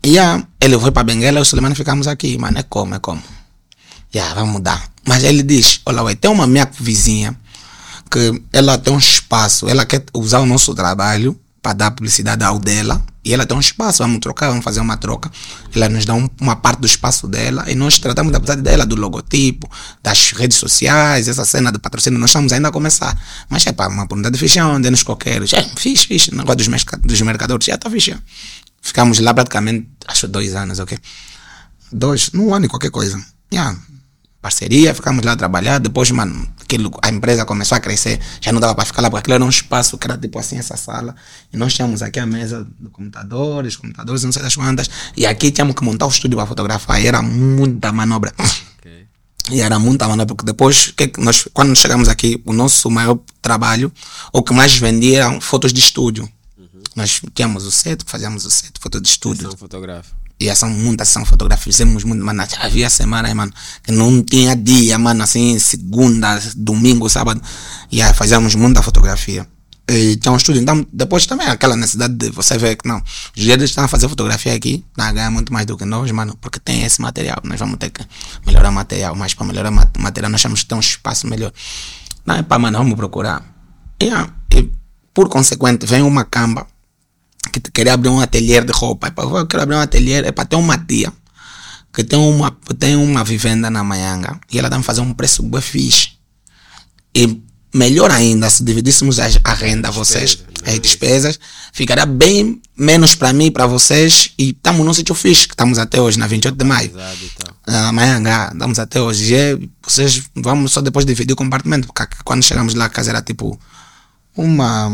E 0.03 0.17
ah, 0.19 0.43
ele 0.59 0.77
foi 0.79 0.91
para 0.91 1.03
Benguela 1.03 1.39
e 1.39 1.41
o 1.41 1.45
Suleiman 1.45 1.73
ficamos 1.75 2.07
aqui, 2.07 2.37
mano, 2.37 2.57
é 2.57 2.63
como, 2.63 2.95
é 2.95 2.99
como. 2.99 3.21
Já, 4.15 4.33
vamos 4.33 4.53
mudar. 4.53 4.89
Mas 5.05 5.23
ele 5.23 5.43
diz, 5.43 5.81
olha, 5.85 6.01
ué, 6.03 6.15
tem 6.15 6.31
uma 6.31 6.47
minha 6.47 6.65
vizinha 6.79 7.35
que 8.09 8.41
ela 8.53 8.77
tem 8.77 8.93
um 8.93 8.97
espaço, 8.97 9.67
ela 9.67 9.85
quer 9.85 10.05
usar 10.13 10.39
o 10.39 10.45
nosso 10.45 10.73
trabalho 10.73 11.37
para 11.61 11.73
dar 11.73 11.91
publicidade 11.91 12.43
ao 12.43 12.59
dela, 12.59 13.03
e 13.25 13.33
ela 13.33 13.45
tem 13.45 13.57
um 13.57 13.59
espaço, 13.59 14.03
vamos 14.03 14.19
trocar, 14.19 14.49
vamos 14.49 14.63
fazer 14.63 14.79
uma 14.79 14.95
troca. 14.97 15.29
Ela 15.75 15.89
nos 15.89 16.05
dá 16.05 16.13
um- 16.13 16.29
uma 16.39 16.55
parte 16.55 16.79
do 16.79 16.85
espaço 16.85 17.27
dela 17.27 17.65
e 17.69 17.73
nós 17.75 17.97
tratamos 17.99 18.31
da 18.31 18.39
publicidade 18.39 18.61
dela, 18.61 18.85
do 18.85 18.95
logotipo, 18.95 19.69
das 20.01 20.31
redes 20.31 20.57
sociais, 20.59 21.27
essa 21.27 21.43
cena 21.43 21.71
de 21.71 21.79
patrocínio, 21.79 22.19
nós 22.19 22.29
estamos 22.29 22.53
ainda 22.53 22.69
a 22.69 22.71
começar. 22.71 23.19
Mas 23.49 23.65
é 23.67 23.71
para 23.73 23.89
uma 23.89 24.03
oportunidade 24.03 24.37
fixe, 24.37 24.61
onde 24.61 24.89
nos 24.91 25.01
coqueiros, 25.03 25.51
é, 25.53 25.61
fixe, 25.75 26.05
fixe, 26.07 26.33
negócio 26.33 26.57
dos, 26.69 26.85
dos 27.03 27.21
mercadores, 27.21 27.65
já 27.65 27.75
está 27.75 27.89
fixe. 27.89 28.15
Ficamos 28.81 29.19
lá 29.19 29.33
praticamente, 29.33 29.87
acho, 30.07 30.27
dois 30.27 30.53
anos, 30.55 30.79
ok? 30.79 30.97
Dois, 31.91 32.29
num 32.31 32.53
ano 32.53 32.65
e 32.65 32.69
qualquer 32.69 32.91
coisa. 32.91 33.19
Yeah. 33.51 33.75
Parceria, 34.45 34.93
ficamos 34.93 35.25
lá 35.25 35.31
a 35.31 35.35
trabalhar. 35.35 35.79
Depois, 35.79 36.11
mano, 36.11 36.47
aquilo, 36.61 36.91
a 37.01 37.09
empresa 37.09 37.43
começou 37.45 37.75
a 37.75 37.79
crescer. 37.79 38.19
Já 38.39 38.51
não 38.51 38.59
dava 38.59 38.75
para 38.75 38.85
ficar 38.85 39.01
lá, 39.01 39.09
porque 39.09 39.21
aquilo 39.21 39.33
era 39.33 39.43
um 39.43 39.49
espaço 39.49 39.97
que 39.97 40.05
era 40.05 40.15
tipo 40.15 40.37
assim, 40.37 40.55
essa 40.59 40.77
sala. 40.77 41.15
E 41.51 41.57
nós 41.57 41.73
tínhamos 41.73 42.03
aqui 42.03 42.19
a 42.19 42.27
mesa 42.27 42.63
de 42.79 42.89
computadores, 42.89 43.75
computadores, 43.75 44.23
não 44.23 44.31
sei 44.31 44.43
das 44.43 44.55
quantas. 44.55 44.87
E 45.17 45.25
aqui 45.25 45.49
tínhamos 45.49 45.75
que 45.75 45.83
montar 45.83 46.05
o 46.05 46.09
estúdio 46.09 46.37
para 46.37 46.45
fotografar. 46.45 47.01
E 47.01 47.07
era 47.07 47.23
muita 47.23 47.91
manobra. 47.91 48.35
Ok. 48.77 49.07
E 49.49 49.61
era 49.61 49.79
muita 49.79 50.07
manobra, 50.07 50.35
porque 50.35 50.45
depois, 50.45 50.91
que 50.91 51.11
nós, 51.17 51.47
quando 51.51 51.75
chegamos 51.75 52.07
aqui, 52.07 52.39
o 52.45 52.53
nosso 52.53 52.87
maior 52.91 53.17
trabalho, 53.41 53.91
o 54.31 54.43
que 54.43 54.53
mais 54.53 54.77
vendia 54.77 55.23
eram 55.23 55.41
fotos 55.41 55.73
de 55.73 55.79
estúdio. 55.79 56.29
Nós 56.95 57.19
tínhamos 57.33 57.65
o 57.65 57.71
set, 57.71 58.03
fazíamos 58.05 58.45
o 58.45 58.51
set, 58.51 58.73
foto 58.79 59.01
de 59.01 59.07
estúdio. 59.07 59.45
Sessão 59.45 59.57
fotográfica. 59.57 60.24
E 60.39 60.53
são 60.53 60.69
muitas 60.69 61.07
são 61.07 61.23
fotografias, 61.23 61.77
fizemos 61.77 62.03
muito, 62.03 62.23
mano, 62.23 62.43
havia 62.59 62.89
semana, 62.89 63.33
mano, 63.33 63.53
que 63.81 63.91
não 63.91 64.21
tinha 64.21 64.53
dia, 64.55 64.97
mano, 64.97 65.23
assim, 65.23 65.57
segunda, 65.59 66.37
domingo, 66.57 67.09
sábado, 67.09 67.41
e 67.89 67.97
yeah, 67.97 68.13
fazíamos 68.13 68.53
muita 68.53 68.81
fotografia. 68.81 69.47
E 69.87 70.17
tinha 70.17 70.31
um 70.31 70.35
estúdio, 70.35 70.61
então 70.61 70.85
depois 70.91 71.25
também 71.25 71.47
aquela 71.47 71.77
necessidade 71.77 72.15
de 72.15 72.31
você 72.31 72.57
ver 72.57 72.75
que 72.75 72.87
não, 72.87 72.97
os 72.97 73.41
líderes 73.41 73.69
estão 73.69 73.85
a 73.85 73.87
fazer 73.87 74.09
fotografia 74.09 74.53
aqui, 74.53 74.83
estão 74.89 75.05
a 75.05 75.11
ganhar 75.11 75.31
muito 75.31 75.53
mais 75.53 75.65
do 75.65 75.77
que 75.77 75.85
nós, 75.85 76.11
mano, 76.11 76.35
porque 76.41 76.59
tem 76.59 76.83
esse 76.83 77.01
material, 77.01 77.37
nós 77.43 77.59
vamos 77.59 77.77
ter 77.77 77.91
que 77.91 78.03
melhorar 78.45 78.69
o 78.69 78.73
material, 78.73 79.15
mas 79.15 79.33
para 79.33 79.45
melhorar 79.45 79.69
o 79.69 80.01
material 80.01 80.29
nós 80.29 80.41
temos 80.41 80.63
que 80.63 80.65
ter 80.67 80.75
um 80.75 80.79
espaço 80.79 81.27
melhor. 81.27 81.53
Não 82.25 82.35
é 82.35 82.43
para, 82.43 82.59
mano, 82.59 82.77
vamos 82.79 82.95
procurar. 82.95 83.41
Yeah, 84.01 84.33
e 84.53 84.69
por 85.13 85.29
consequente, 85.29 85.85
vem 85.85 86.01
uma 86.01 86.25
camba 86.25 86.67
que 87.51 87.59
queria 87.71 87.93
abrir 87.93 88.09
um 88.09 88.19
ateliê 88.19 88.61
de 88.61 88.71
roupa. 88.71 89.13
Eu 89.17 89.47
quero 89.47 89.63
abrir 89.63 89.75
um 89.75 89.79
ateliê, 89.79 90.19
é 90.19 90.31
para 90.31 90.45
ter 90.45 90.55
uma 90.55 90.77
tia 90.77 91.11
que 91.95 92.03
tem 92.03 92.19
uma, 92.19 92.51
tem 92.77 92.95
uma 92.95 93.23
vivenda 93.23 93.69
na 93.69 93.83
Manhanga 93.83 94.37
e 94.51 94.59
ela 94.59 94.67
está 94.67 94.77
me 94.77 94.83
fazer 94.83 94.99
um 94.99 95.13
preço 95.13 95.41
bem 95.43 95.61
fixe. 95.61 96.09
E 97.15 97.41
melhor 97.73 98.11
ainda, 98.11 98.49
se 98.49 98.63
dividíssemos 98.63 99.17
a 99.19 99.53
renda 99.53 99.87
a 99.87 99.91
vocês, 99.91 100.43
as 100.65 100.79
despesas, 100.79 101.39
ficaria 101.71 102.05
bem 102.05 102.61
menos 102.75 103.15
para 103.15 103.31
mim 103.31 103.45
e 103.45 103.51
para 103.51 103.65
vocês. 103.65 104.31
E 104.37 104.49
estamos 104.49 104.85
num 104.85 104.93
sítio 104.93 105.15
fixe, 105.15 105.47
que 105.47 105.53
estamos 105.53 105.79
até 105.79 106.01
hoje, 106.01 106.19
na 106.19 106.27
28 106.27 106.57
de 106.57 106.65
maio. 106.65 106.91
Na 107.65 107.93
Manhanga, 107.93 108.49
estamos 108.51 108.77
até 108.77 108.99
hoje. 108.99 109.33
E 109.33 109.69
vocês 109.81 110.21
vamos 110.35 110.73
só 110.73 110.81
depois 110.81 111.05
dividir 111.05 111.31
o 111.31 111.37
compartimento, 111.37 111.87
porque 111.87 112.17
quando 112.25 112.43
chegamos 112.43 112.73
lá 112.73 112.85
a 112.85 112.89
casa 112.89 113.11
era 113.11 113.21
tipo 113.21 113.57
uma 114.35 114.91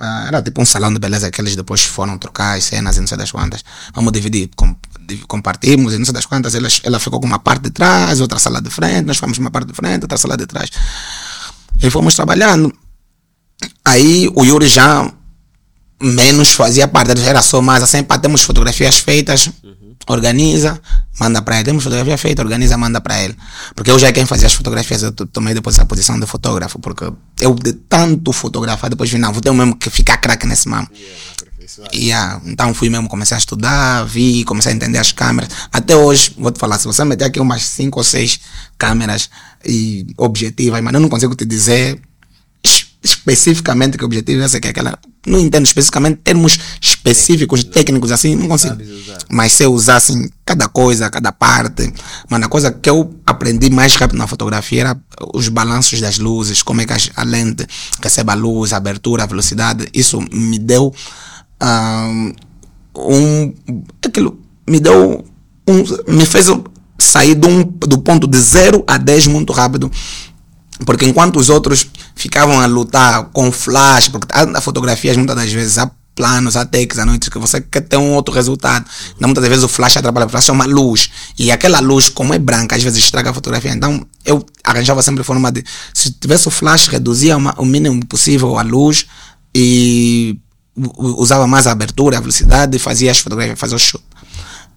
Uh, 0.00 0.28
era 0.28 0.40
tipo 0.40 0.62
um 0.62 0.64
salão 0.64 0.90
de 0.94 0.98
beleza 0.98 1.30
que 1.30 1.40
eles 1.42 1.54
depois 1.54 1.84
foram 1.84 2.16
trocar 2.16 2.56
as 2.56 2.64
cenas 2.64 2.96
e 2.96 3.00
não 3.00 3.06
sei 3.06 3.18
das 3.18 3.30
quantas. 3.30 3.62
Vamos 3.94 4.12
dividir, 4.12 4.48
com, 4.56 4.74
compartimos 5.28 5.92
e 5.92 5.98
não 5.98 6.06
sei 6.06 6.14
das 6.14 6.24
quantas. 6.24 6.54
Ela, 6.54 6.68
ela 6.84 6.98
ficou 6.98 7.20
com 7.20 7.26
uma 7.26 7.38
parte 7.38 7.64
de 7.64 7.70
trás, 7.70 8.18
outra 8.18 8.38
sala 8.38 8.62
de 8.62 8.70
frente, 8.70 9.04
nós 9.04 9.18
fomos 9.18 9.36
uma 9.36 9.50
parte 9.50 9.68
de 9.68 9.74
frente, 9.74 10.02
outra 10.02 10.16
sala 10.16 10.38
de 10.38 10.46
trás. 10.46 10.70
E 11.82 11.90
fomos 11.90 12.14
trabalhando. 12.14 12.72
Aí 13.84 14.30
o 14.34 14.42
Yuri 14.42 14.68
já 14.68 15.12
menos 16.00 16.52
fazia 16.52 16.88
parte, 16.88 17.20
era 17.20 17.42
só 17.42 17.60
mais 17.60 17.82
assim, 17.82 18.02
pá, 18.02 18.18
temos 18.18 18.42
fotografias 18.42 18.98
feitas. 18.98 19.50
Organiza, 20.08 20.80
manda 21.18 21.42
para 21.42 21.56
ele. 21.56 21.64
Temos 21.64 21.84
fotografia 21.84 22.18
feita, 22.18 22.42
organiza, 22.42 22.76
manda 22.76 23.00
para 23.00 23.22
ele. 23.22 23.36
Porque 23.74 23.90
eu 23.90 23.98
já 23.98 24.08
é 24.08 24.12
quem 24.12 24.26
fazia 24.26 24.46
as 24.46 24.54
fotografias, 24.54 25.02
eu 25.02 25.12
tomei 25.12 25.54
depois 25.54 25.78
a 25.78 25.84
posição 25.84 26.18
de 26.18 26.26
fotógrafo, 26.26 26.78
porque 26.78 27.04
eu 27.40 27.54
de 27.54 27.72
tanto 27.72 28.32
fotografar, 28.32 28.90
depois 28.90 29.10
vi, 29.10 29.18
não, 29.18 29.32
vou 29.32 29.40
ter 29.40 29.52
mesmo 29.52 29.76
que 29.76 29.90
ficar 29.90 30.16
craque 30.18 30.46
nesse 30.46 30.68
mamo. 30.68 30.88
Yeah, 30.92 31.90
yeah. 31.94 32.42
Então 32.46 32.74
fui 32.74 32.88
mesmo, 32.88 33.08
comecei 33.08 33.34
a 33.34 33.38
estudar, 33.38 34.04
vi, 34.04 34.44
comecei 34.44 34.72
a 34.72 34.74
entender 34.74 34.98
as 34.98 35.12
câmeras. 35.12 35.50
Até 35.72 35.94
hoje, 35.94 36.34
vou 36.36 36.50
te 36.50 36.58
falar, 36.58 36.78
se 36.78 36.86
você 36.86 37.04
meter 37.04 37.24
aqui 37.24 37.40
umas 37.40 37.62
5 37.62 37.98
ou 37.98 38.04
6 38.04 38.40
câmeras 38.76 39.30
e 39.64 40.06
objetivas, 40.16 40.80
mas 40.82 40.94
eu 40.94 41.00
não 41.00 41.08
consigo 41.08 41.34
te 41.34 41.44
dizer 41.44 42.00
especificamente 43.02 43.96
que 43.96 44.04
o 44.04 44.06
objetivo 44.06 44.42
é 44.42 44.46
esse, 44.46 44.60
que 44.60 44.68
é 44.68 44.70
aquela. 44.70 44.98
Não 45.26 45.38
entendo 45.38 45.66
especificamente 45.66 46.20
termos 46.22 46.58
específicos, 46.80 47.64
técnicos 47.64 48.10
assim, 48.12 48.34
não 48.34 48.48
consigo. 48.48 48.76
Mas 49.28 49.52
se 49.52 49.64
eu 49.64 49.72
usar 49.72 49.96
assim, 49.96 50.28
cada 50.44 50.68
coisa, 50.68 51.10
cada 51.10 51.32
parte. 51.32 51.92
Mano, 52.28 52.46
a 52.46 52.48
coisa 52.48 52.70
que 52.70 52.88
eu 52.88 53.14
aprendi 53.26 53.70
mais 53.70 53.94
rápido 53.94 54.18
na 54.18 54.26
fotografia 54.26 54.80
era 54.80 55.00
os 55.34 55.48
balanços 55.48 56.00
das 56.00 56.18
luzes, 56.18 56.62
como 56.62 56.80
é 56.80 56.86
que 56.86 56.92
a 57.14 57.22
lente 57.22 57.66
recebe 58.02 58.30
a 58.30 58.34
luz, 58.34 58.72
a 58.72 58.76
abertura, 58.76 59.24
a 59.24 59.26
velocidade. 59.26 59.88
Isso 59.92 60.20
me 60.32 60.58
deu 60.58 60.94
um. 62.96 63.54
Aquilo 64.04 64.38
me 64.68 64.80
deu. 64.80 65.24
Um, 65.68 66.12
me 66.12 66.26
fez 66.26 66.46
sair 66.98 67.34
de 67.34 67.46
um, 67.46 67.62
do 67.62 67.98
ponto 67.98 68.26
de 68.26 68.38
0 68.38 68.84
a 68.86 68.96
10 68.98 69.26
muito 69.28 69.52
rápido 69.52 69.90
porque 70.84 71.04
enquanto 71.04 71.38
os 71.38 71.50
outros 71.50 71.86
ficavam 72.14 72.60
a 72.60 72.66
lutar 72.66 73.24
com 73.32 73.50
flash, 73.52 74.08
porque 74.08 74.28
há 74.32 74.60
fotografias 74.60 75.16
muitas 75.16 75.36
das 75.36 75.52
vezes, 75.52 75.78
há 75.78 75.90
planos, 76.14 76.56
há 76.56 76.66
takes 76.66 76.98
à 76.98 77.06
noite 77.06 77.30
que 77.30 77.38
você 77.38 77.60
quer 77.60 77.80
ter 77.80 77.96
um 77.96 78.12
outro 78.12 78.34
resultado. 78.34 78.84
Então, 79.16 79.28
muitas 79.28 79.46
vezes 79.48 79.64
o 79.64 79.68
flash 79.68 79.96
atrapalha, 79.96 80.26
o 80.26 80.28
flash 80.28 80.48
é 80.48 80.52
uma 80.52 80.66
luz. 80.66 81.10
E 81.38 81.50
aquela 81.50 81.80
luz, 81.80 82.08
como 82.08 82.34
é 82.34 82.38
branca, 82.38 82.76
às 82.76 82.82
vezes 82.82 83.02
estraga 83.02 83.30
a 83.30 83.34
fotografia. 83.34 83.72
Então 83.72 84.06
eu 84.24 84.44
arranjava 84.62 85.02
sempre 85.02 85.24
forma 85.24 85.50
de. 85.50 85.64
Se 85.94 86.12
tivesse 86.12 86.48
o 86.48 86.50
flash, 86.50 86.88
reduzia 86.88 87.36
uma, 87.36 87.54
o 87.58 87.64
mínimo 87.64 88.04
possível 88.06 88.58
a 88.58 88.62
luz 88.62 89.06
e 89.54 90.38
usava 90.96 91.46
mais 91.46 91.66
a 91.66 91.72
abertura, 91.72 92.18
a 92.18 92.20
velocidade, 92.20 92.78
fazia 92.78 93.10
as 93.10 93.18
fotografias, 93.18 93.58
fazia 93.58 93.76
o 93.76 93.80
shoot. 93.80 94.04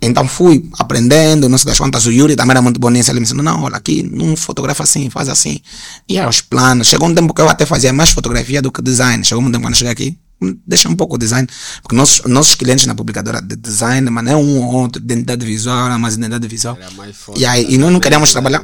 Então 0.05 0.27
fui 0.27 0.69
aprendendo, 0.77 1.47
não 1.47 1.57
sei 1.57 1.67
das 1.67 1.77
quantas. 1.77 2.05
O 2.05 2.11
Yuri 2.11 2.35
também 2.35 2.51
era 2.51 2.61
muito 2.61 2.79
bom 2.79 2.89
nisso. 2.89 3.11
Ele 3.11 3.19
me 3.19 3.25
ensinou: 3.25 3.43
não, 3.43 3.63
olha 3.63 3.77
aqui, 3.77 4.03
não 4.03 4.35
fotografa 4.35 4.83
assim, 4.83 5.09
faz 5.09 5.29
assim. 5.29 5.59
E 6.07 6.19
aí, 6.19 6.27
os 6.27 6.41
planos. 6.41 6.87
Chegou 6.87 7.07
um 7.07 7.15
tempo 7.15 7.33
que 7.33 7.41
eu 7.41 7.49
até 7.49 7.65
fazia 7.65 7.93
mais 7.93 8.09
fotografia 8.09 8.61
do 8.61 8.71
que 8.71 8.81
design. 8.81 9.23
Chegou 9.23 9.43
um 9.43 9.51
tempo 9.51 9.63
quando 9.63 9.73
eu 9.73 9.79
cheguei 9.79 9.91
aqui, 9.91 10.17
deixa 10.65 10.89
um 10.89 10.95
pouco 10.95 11.15
o 11.15 11.17
design, 11.17 11.47
porque 11.81 11.95
nossos, 11.95 12.21
nossos 12.25 12.55
clientes 12.55 12.85
na 12.85 12.95
publicadora 12.95 13.41
de 13.41 13.55
design, 13.55 14.09
mas 14.09 14.23
não 14.23 14.31
é 14.31 14.35
um 14.35 14.59
ou 14.59 14.73
outro, 14.73 15.01
identidade 15.01 15.45
visual, 15.45 15.97
mas 15.99 16.15
identidade 16.15 16.47
visual. 16.47 16.77
E 17.35 17.45
aí, 17.45 17.65
e 17.69 17.77
nós 17.77 17.91
não 17.91 17.99
queremos 17.99 18.31
trabalhar, 18.31 18.61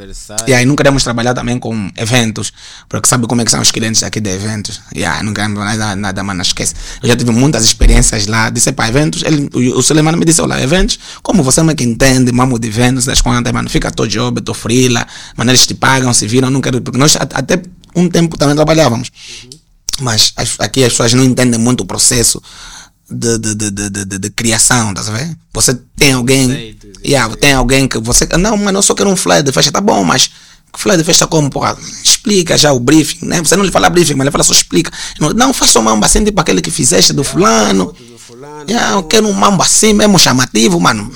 e 0.47 0.53
aí 0.53 0.65
não 0.65 0.75
queremos 0.75 1.03
trabalhar 1.03 1.33
também 1.33 1.59
com 1.59 1.89
eventos, 1.95 2.51
porque 2.87 3.07
sabe 3.07 3.27
como 3.27 3.41
é 3.41 3.45
que 3.45 3.51
são 3.51 3.61
os 3.61 3.71
clientes 3.71 4.03
aqui 4.03 4.19
de 4.19 4.29
eventos. 4.29 4.81
E 4.93 5.05
aí, 5.05 5.23
não 5.23 5.33
queremos 5.33 5.59
nada, 5.59 5.95
nada, 5.95 6.23
mas 6.23 6.35
não 6.35 6.41
esquece. 6.41 6.75
Eu 7.01 7.09
já 7.09 7.15
tive 7.15 7.31
muitas 7.31 7.63
experiências 7.63 8.27
lá, 8.27 8.49
disse 8.49 8.71
para 8.71 8.89
eventos, 8.89 9.23
ele, 9.23 9.49
o, 9.53 9.79
o 9.79 9.83
Suleiman 9.83 10.15
me 10.15 10.25
disse, 10.25 10.41
olha, 10.41 10.61
eventos, 10.61 10.99
como 11.21 11.43
você 11.43 11.61
é 11.61 11.75
que 11.75 11.83
entende, 11.83 12.31
mamo 12.31 12.59
de 12.59 12.67
eventos, 12.67 13.05
das 13.05 13.21
contas, 13.21 13.51
mano, 13.53 13.69
fica 13.69 13.91
todo 13.91 14.07
job, 14.07 14.41
tô 14.41 14.53
frila, 14.53 15.05
mas 15.35 15.47
eles 15.47 15.67
te 15.67 15.73
pagam, 15.73 16.13
se 16.13 16.27
viram, 16.27 16.49
não 16.49 16.61
quero, 16.61 16.81
porque 16.81 16.97
nós 16.97 17.15
até 17.15 17.61
um 17.95 18.07
tempo 18.09 18.37
também 18.37 18.55
trabalhávamos. 18.55 19.11
Uhum. 19.43 19.58
Mas 19.99 20.33
aqui 20.59 20.83
as 20.83 20.93
pessoas 20.93 21.13
não 21.13 21.23
entendem 21.23 21.59
muito 21.59 21.81
o 21.81 21.85
processo 21.85 22.41
de, 23.09 23.37
de, 23.37 23.55
de, 23.55 23.71
de, 23.71 24.05
de, 24.05 24.19
de 24.19 24.29
criação, 24.29 24.93
tá 24.93 25.01
vendo? 25.01 25.35
Você 25.53 25.73
tem 25.95 26.13
alguém. 26.13 26.77
yeah, 27.03 27.33
tem 27.35 27.53
alguém 27.53 27.87
que 27.87 27.97
você. 27.99 28.27
Não, 28.37 28.55
mas 28.55 28.73
eu 28.73 28.81
só 28.81 28.93
quero 28.93 29.09
um 29.09 29.15
flyer 29.15 29.43
de 29.43 29.51
festa, 29.51 29.71
tá 29.71 29.81
bom, 29.81 30.03
mas 30.03 30.29
flyer 30.77 30.97
de 30.97 31.03
festa 31.03 31.25
como, 31.25 31.49
porra? 31.49 31.75
Explica 32.03 32.57
já 32.57 32.71
o 32.71 32.79
briefing, 32.79 33.25
né? 33.25 33.39
Você 33.39 33.55
não 33.55 33.63
lhe 33.63 33.71
fala 33.71 33.89
briefing, 33.89 34.13
mas 34.13 34.25
ele 34.25 34.31
fala 34.31 34.43
só 34.43 34.53
explica. 34.53 34.91
Não, 35.19 35.29
não 35.31 35.53
faça 35.53 35.79
um 35.79 35.83
mambo 35.83 36.05
assim, 36.05 36.23
tipo 36.23 36.39
aquele 36.39 36.61
que 36.61 36.71
fizeste 36.71 37.11
do 37.11 37.23
fulano. 37.23 37.93
Yeah, 38.69 38.93
eu 38.93 39.03
quero 39.03 39.27
um 39.27 39.33
mambo 39.33 39.63
assim 39.63 39.93
mesmo 39.93 40.19
chamativo, 40.19 40.79
mano. 40.79 41.11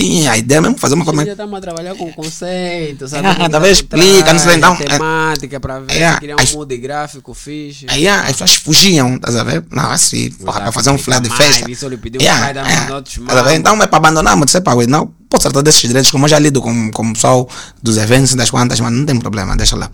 Sim, 0.00 0.26
a 0.28 0.38
ideia 0.38 0.58
é 0.58 0.60
mesmo 0.62 0.78
fazer 0.78 0.94
uma 0.94 1.04
forma. 1.04 1.24
Já 1.26 1.32
estamos 1.32 1.58
a 1.58 1.60
trabalhar 1.60 1.94
com 1.94 2.10
conceito, 2.12 3.06
sabe? 3.06 3.26
Ah, 3.28 3.48
talvez 3.50 3.78
explica, 3.78 4.32
não 4.32 4.40
sei, 4.40 4.56
então. 4.56 4.74
É- 4.80 4.84
temática 4.84 5.60
para 5.60 5.80
ver, 5.80 6.00
é, 6.00 6.16
criar 6.16 6.36
um 6.36 6.40
as, 6.40 6.52
mood 6.52 6.76
gráfico 6.78 7.34
fixe. 7.34 7.84
Aí 7.88 8.06
é, 8.06 8.10
as 8.10 8.32
pessoas 8.32 8.54
fugiam, 8.54 9.18
tá 9.18 9.30
vendo? 9.44 9.66
Não, 9.70 9.90
assim, 9.90 10.30
porra, 10.30 10.60
para 10.60 10.72
fazer 10.72 10.90
um 10.90 10.96
flyer 10.96 11.20
de 11.20 11.28
festa. 11.28 11.70
Isso 11.70 11.84
ele 11.84 11.98
pediu 11.98 12.20
yeah, 12.22 12.48
yeah, 12.48 13.02
tá 13.02 13.54
Então 13.54 13.82
é 13.82 13.86
para 13.86 13.98
abandonar, 13.98 14.36
mas 14.36 14.50
você 14.50 14.60
paga, 14.60 14.86
não, 14.86 15.08
posso 15.28 15.42
tratar 15.42 15.60
desses 15.60 15.82
direitos, 15.82 16.10
como 16.10 16.24
eu 16.24 16.28
já 16.30 16.38
lido 16.38 16.62
com, 16.62 16.90
com 16.90 17.06
o 17.06 17.12
pessoal 17.12 17.48
dos 17.82 17.98
eventos, 17.98 18.34
das 18.34 18.50
quantas, 18.50 18.80
mas 18.80 18.92
não 18.92 19.04
tem 19.04 19.18
problema, 19.18 19.54
deixa 19.54 19.76
lá. 19.76 19.90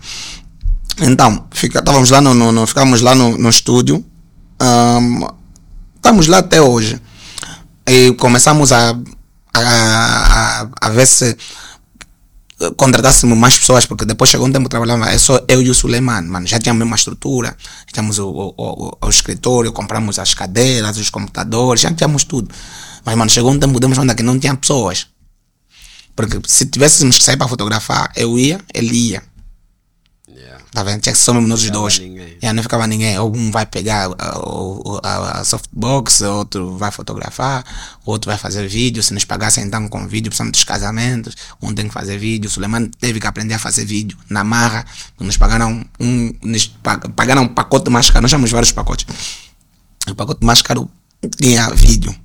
Então, 1.01 1.45
fica, 1.51 1.79
estávamos 1.79 2.09
lá 2.09 2.21
no, 2.21 2.33
no, 2.33 2.51
no, 2.51 2.65
ficamos 2.65 3.01
lá 3.01 3.13
no, 3.13 3.37
no 3.37 3.49
estúdio, 3.49 4.03
um, 4.61 5.27
estamos 5.95 6.27
lá 6.27 6.37
até 6.37 6.61
hoje. 6.61 6.99
E 7.89 8.13
começamos 8.13 8.71
a 8.73 8.97
a, 9.59 10.61
a, 10.61 10.87
a 10.87 10.89
ver 10.89 11.05
se 11.07 11.37
contratássemos 12.75 13.37
mais 13.37 13.57
pessoas, 13.57 13.85
porque 13.85 14.05
depois 14.05 14.29
chegou 14.29 14.47
um 14.47 14.51
tempo 14.51 14.65
que 14.65 14.71
trabalhava, 14.71 15.09
é 15.11 15.17
só 15.17 15.39
eu 15.47 15.61
e 15.61 15.69
o 15.69 15.75
Suleiman, 15.75 16.23
mano, 16.23 16.47
já 16.47 16.59
tínhamos 16.59 16.85
uma 16.85 16.95
estrutura, 16.95 17.55
tínhamos 17.91 18.17
o, 18.17 18.27
o, 18.27 18.53
o, 18.57 18.97
o, 18.99 19.09
escritório, 19.09 19.71
compramos 19.71 20.17
as 20.17 20.33
cadeiras, 20.33 20.97
os 20.97 21.09
computadores, 21.09 21.81
já 21.81 21.93
tínhamos 21.93 22.23
tudo. 22.23 22.53
Mas, 23.05 23.15
mano, 23.15 23.29
chegou 23.29 23.51
um 23.51 23.59
tempo 23.59 23.79
que 23.79 23.95
conta 23.95 24.15
que 24.15 24.23
não 24.23 24.39
tinha 24.39 24.55
pessoas. 24.55 25.07
Porque 26.15 26.41
se 26.47 26.65
tivéssemos 26.65 27.19
que 27.19 27.23
sair 27.23 27.37
para 27.37 27.47
fotografar, 27.47 28.11
eu 28.15 28.39
ia, 28.39 28.59
ele 28.73 29.09
ia. 29.09 29.23
Tá 30.77 30.83
vendo? 30.83 31.01
Tinha 31.01 31.11
que 31.11 31.17
ser 31.17 31.33
nós 31.33 31.63
os 31.63 31.69
dois. 31.71 31.97
Yeah, 31.97 32.53
não 32.53 32.61
ficava 32.61 32.85
ninguém. 32.85 33.17
Um 33.19 33.49
vai 33.49 33.65
pegar 33.65 34.11
a, 34.19 34.37
a, 35.03 35.39
a, 35.39 35.43
softbox, 35.43 36.21
outro 36.21 36.77
vai 36.77 36.91
fotografar, 36.91 37.65
outro 38.05 38.29
vai 38.29 38.37
fazer 38.37 38.67
vídeo. 38.67 39.01
Se 39.01 39.11
nos 39.11 39.25
pagassem 39.25 39.63
então 39.63 39.89
com 39.89 40.07
vídeo, 40.07 40.29
precisamos 40.29 40.51
dos 40.51 40.63
casamentos, 40.63 41.35
um 41.59 41.73
tem 41.73 41.87
que 41.87 41.93
fazer 41.95 42.19
vídeo. 42.19 42.47
O 42.47 42.51
Suleiman 42.51 42.91
teve 42.99 43.19
que 43.19 43.25
aprender 43.25 43.55
a 43.55 43.59
fazer 43.59 43.85
vídeo 43.85 44.15
na 44.29 44.43
marra. 44.43 44.85
Nos 45.19 45.35
pagaram 45.35 45.83
um, 45.99 46.31
nos 46.43 46.67
pagaram 47.15 47.41
um 47.41 47.47
pacote 47.47 47.89
mais 47.89 48.11
caro. 48.11 48.21
Nós 48.21 48.29
chamamos 48.29 48.51
vários 48.51 48.71
pacotes. 48.71 49.07
O 50.07 50.13
pacote 50.13 50.45
mais 50.45 50.61
caro 50.61 50.87
tinha 51.39 51.71
vídeo 51.71 52.15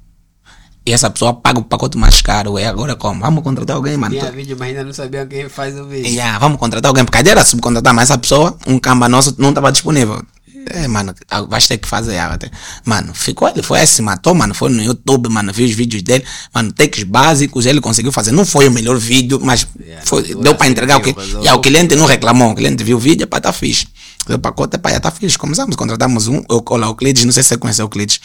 e 0.85 0.93
essa 0.93 1.09
pessoa 1.09 1.35
paga 1.35 1.61
o 1.61 1.65
pacote 1.65 1.97
mais 1.97 2.21
caro. 2.21 2.59
E 2.59 2.65
agora 2.65 2.97
como? 2.97 3.21
Vamos 3.21 3.45
contratar 3.45 3.77
alguém, 3.77 3.97
mano. 3.97 4.15
Tinha 4.17 4.33
vídeo, 4.33 4.57
mas 4.59 4.69
ainda 4.69 4.85
não 4.85 4.93
sabia 4.93 5.25
quem 5.27 5.49
faz 5.49 5.79
o 5.79 5.87
vídeo. 5.87 6.11
Yeah, 6.11 6.39
vamos 6.39 6.59
contratar 6.59 6.89
alguém. 6.89 7.05
Porque 7.05 7.19
a 7.19 7.21
ideia 7.21 7.35
era 7.35 7.45
subcontratar, 7.45 7.95
mas 7.95 8.11
essa 8.11 8.19
pessoa, 8.19 8.57
um 8.67 8.79
camba 8.79 9.09
nosso, 9.09 9.35
não 9.39 9.51
estava 9.51 9.71
disponível. 9.71 10.23
É, 10.67 10.87
mano, 10.89 11.15
vais 11.49 11.67
ter 11.67 11.79
que 11.79 11.89
fazer. 11.89 12.19
até. 12.19 12.51
Mano, 12.85 13.13
ficou, 13.15 13.49
ele 13.49 13.63
foi 13.63 13.81
assim, 13.81 14.03
matou, 14.03 14.35
mano, 14.35 14.55
foi 14.55 14.71
no 14.71 14.83
YouTube, 14.83 15.29
mano, 15.29 15.53
vi 15.53 15.65
os 15.65 15.73
vídeos 15.73 16.03
dele, 16.03 16.25
mano, 16.55 16.73
takes 16.73 17.03
básicos, 17.05 17.67
ele 17.67 17.81
conseguiu 17.81 18.13
fazer. 18.13 18.33
Não 18.33 18.45
foi 18.45 18.69
o 18.69 18.71
melhor 18.71 18.99
vídeo, 18.99 19.41
mas 19.43 19.67
Yeah, 19.81 20.07
foi, 20.07 20.23
deu 20.23 20.55
para 20.55 20.65
assim, 20.65 20.73
entregar 20.73 20.97
o 20.99 21.01
que. 21.01 21.11
Yeah, 21.11 21.55
o 21.55 21.61
cliente 21.61 21.97
não 21.97 22.07
reclamou, 22.07 22.51
o 22.51 22.55
cliente 22.55 22.85
viu 22.85 22.97
o 22.97 23.01
vídeo, 23.01 23.27
pá, 23.27 23.41
tá 23.41 23.53
fixe. 23.53 23.87
O 24.29 24.39
pacote, 24.39 24.79
pá, 24.79 24.91
já 24.91 25.01
tá 25.01 25.11
fixe. 25.11 25.37
Começamos, 25.37 25.75
contratamos 25.75 26.29
um, 26.29 26.43
eu, 26.49 26.65
olha, 26.71 26.89
o 26.89 26.95
Clides, 26.95 27.25
não 27.25 27.33
sei 27.33 27.43
se 27.43 27.51
você 27.51 27.59
conhece 27.59 27.83
o 27.83 27.89
Clides. 27.89 28.21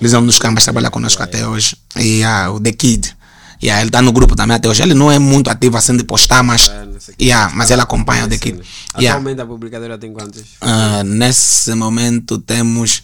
Eles 0.00 0.12
é 0.12 0.18
um 0.18 0.24
dos 0.24 0.38
caras 0.38 0.58
que 0.58 0.64
trabalha 0.64 0.90
conosco 0.90 1.22
até 1.22 1.46
hoje. 1.46 1.76
E 1.96 2.22
ah, 2.22 2.50
o 2.52 2.60
The 2.60 2.72
Kid. 2.72 3.16
Yeah, 3.62 3.80
ele 3.82 3.90
tá 3.90 4.02
no 4.02 4.12
grupo 4.12 4.34
também 4.36 4.56
até 4.56 4.68
hoje. 4.68 4.82
Ele 4.82 4.94
não 4.94 5.10
é 5.10 5.18
muito 5.18 5.48
ativo 5.50 5.76
assim 5.76 5.96
de 5.96 6.04
postar, 6.04 6.42
mas. 6.42 6.68
É. 6.68 6.84
Yeah, 7.20 7.54
mas 7.54 7.70
ele 7.70 7.80
acompanha 7.80 8.24
o 8.24 8.28
The 8.28 8.38
Kid. 8.38 8.60
Yeah. 8.98 9.18
Atualmente 9.18 9.40
a 9.40 9.46
publicadora 9.46 9.98
tem 9.98 10.12
quantos? 10.12 10.42
Ah, 10.60 11.02
nesse 11.04 11.74
momento 11.74 12.38
temos. 12.38 13.02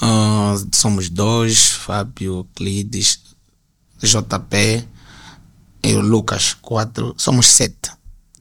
ah, 0.00 0.54
somos 0.72 1.08
dois: 1.08 1.70
Fábio, 1.70 2.46
Clides, 2.54 3.20
JP 4.02 4.84
e 5.82 5.94
o 5.94 6.00
Lucas. 6.00 6.56
Quatro. 6.60 7.14
Somos 7.16 7.46
sete. 7.46 7.90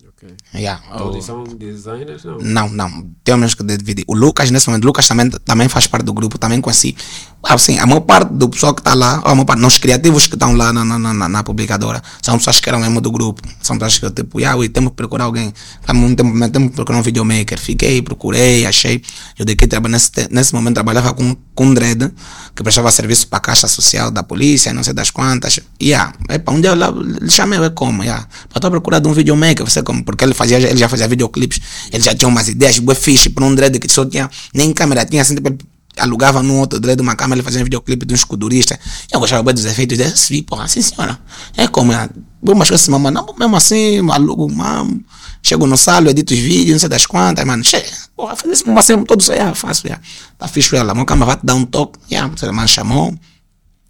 Ok. 0.08 0.30
Yeah. 0.54 0.82
Todos 0.98 1.26
são 1.26 1.44
designers? 1.44 2.24
Não. 2.24 2.38
Não, 2.40 2.70
não. 2.70 3.10
Temos 3.24 3.56
que 3.56 3.64
dividir. 3.64 4.06
O 4.08 4.14
Lucas, 4.14 4.52
nesse 4.52 4.68
momento, 4.68 4.86
Lucas 4.86 5.08
também, 5.08 5.30
também 5.30 5.68
faz 5.68 5.88
parte 5.88 6.06
do 6.06 6.14
grupo, 6.14 6.38
também 6.38 6.62
conheci. 6.62 6.96
Assim, 7.44 7.80
a 7.80 7.86
maior 7.86 8.02
parte 8.02 8.34
do 8.34 8.48
pessoal 8.50 8.74
que 8.74 8.82
está 8.82 8.94
lá, 8.94 9.22
a 9.24 9.34
maior 9.34 9.46
parte, 9.46 9.62
nós 9.62 9.78
criativos 9.78 10.28
que 10.28 10.36
estão 10.36 10.56
lá 10.56 10.72
na, 10.72 10.86
na, 10.86 11.00
na, 11.00 11.28
na 11.28 11.44
publicadora, 11.44 12.02
são 12.22 12.38
pessoas 12.38 12.60
que 12.60 12.70
eram 12.70 12.80
mesmo 12.80 13.02
do 13.02 13.12
grupo. 13.12 13.42
São 13.62 13.78
pessoas 13.78 14.00
que, 14.00 14.10
tipo, 14.12 14.40
yeah, 14.40 14.58
ui, 14.58 14.70
temos 14.70 14.92
que 14.92 14.98
procurar 14.98 15.26
alguém. 15.26 15.52
Temos, 15.86 16.16
temos, 16.16 16.50
temos 16.52 16.70
que 16.70 16.76
procurar 16.76 17.00
um 17.00 17.02
videomaker. 17.02 17.60
Fiquei, 17.60 18.02
procurei, 18.02 18.66
achei. 18.66 19.02
Eu 19.38 19.46
daqui 19.46 19.66
trabalhei 19.66 19.94
nesse, 19.94 20.12
nesse 20.30 20.54
momento 20.54 20.76
trabalhava 20.76 21.14
com, 21.14 21.36
com 21.56 21.66
um 21.66 21.74
dread, 21.74 22.12
que 22.56 22.64
prestava 22.64 22.92
serviço 22.92 23.28
para 23.28 23.38
a 23.38 23.42
caixa 23.42 23.68
social 23.68 24.12
da 24.12 24.22
polícia, 24.22 24.72
não 24.72 24.84
sei 24.84 24.94
das 24.94 25.10
quantas. 25.10 25.60
Yeah, 25.82 26.14
epa, 26.30 26.52
um 26.52 26.62
dia 26.62 26.72
eu 26.72 26.76
lá, 26.76 26.94
chamei, 27.28 27.58
eu 27.58 27.72
como, 27.72 28.04
yeah. 28.04 28.28
Para 28.50 28.60
estar 28.60 28.70
procurando 28.70 29.10
um 29.10 29.14
videomaker, 29.14 29.66
você 29.66 29.82
como, 29.82 30.04
porque 30.04 30.24
ele 30.24 30.36
fazia, 30.36 30.58
ele 30.58 30.78
já 30.78 30.88
fazia 30.88 31.08
videoclipes, 31.08 31.60
ele 31.92 32.04
já 32.04 32.14
tinha 32.14 32.30
umas 32.30 32.48
ideias, 32.48 32.78
bué 32.80 32.94
fixe, 32.94 33.30
para 33.30 33.46
um 33.46 33.56
dread 33.56 33.80
que 33.80 33.92
só 33.92 34.06
tinha, 34.06 34.30
nem 34.54 34.72
câmera 34.74 35.06
tinha, 35.06 35.22
assim, 35.22 35.36
tipo, 35.36 35.50
alugava 35.98 36.42
num 36.42 36.60
outro 36.60 36.80
dread 36.80 37.02
uma 37.02 37.16
câmera, 37.16 37.40
ele 37.40 37.44
fazia 37.44 37.62
um 37.62 37.64
videoclipe 37.64 38.06
de 38.06 38.14
um 38.14 38.16
escudurista. 38.16 38.80
Eu 39.12 39.20
gostava 39.20 39.44
bem 39.44 39.54
dos 39.54 39.66
efeitos 39.66 39.98
dele, 39.98 40.14
assim, 40.14 40.44
porra, 40.44 40.68
sim 40.68 40.82
senhora. 40.82 41.20
É 41.58 41.68
como, 41.68 41.92
é, 41.92 42.10
vamos 42.42 42.70
com 42.70 42.76
esse 42.76 42.90
mamãe, 42.90 43.12
não, 43.12 43.36
mesmo 43.38 43.56
assim, 43.56 44.00
alugo, 44.12 44.50
mamo, 44.50 45.04
chego 45.44 45.68
no 45.68 45.78
salo, 45.78 46.10
edito 46.10 46.34
os 46.34 46.40
vídeos, 46.40 46.72
não 46.72 46.80
sei 46.80 46.90
das 46.90 47.06
quantas, 47.06 47.46
mano, 47.46 47.64
che, 47.64 47.84
porra, 48.16 48.36
fazer 48.36 48.54
isso, 48.54 48.64
assim, 48.78 49.04
todo 49.04 49.22
isso 49.22 49.32
aí, 49.32 49.40
ah, 49.40 49.54
faço, 49.54 49.86
yeah. 49.86 50.04
tá 50.38 50.48
fixe, 50.48 50.76
ela, 50.76 50.94
meu 50.94 51.06
câmera 51.06 51.28
vai 51.28 51.36
te 51.38 51.46
dar 51.46 51.56
um 51.56 51.66
toque, 51.66 52.00
yeah, 52.12 52.32
o 52.32 52.54
mano 52.54 52.68
chamou, 52.68 53.14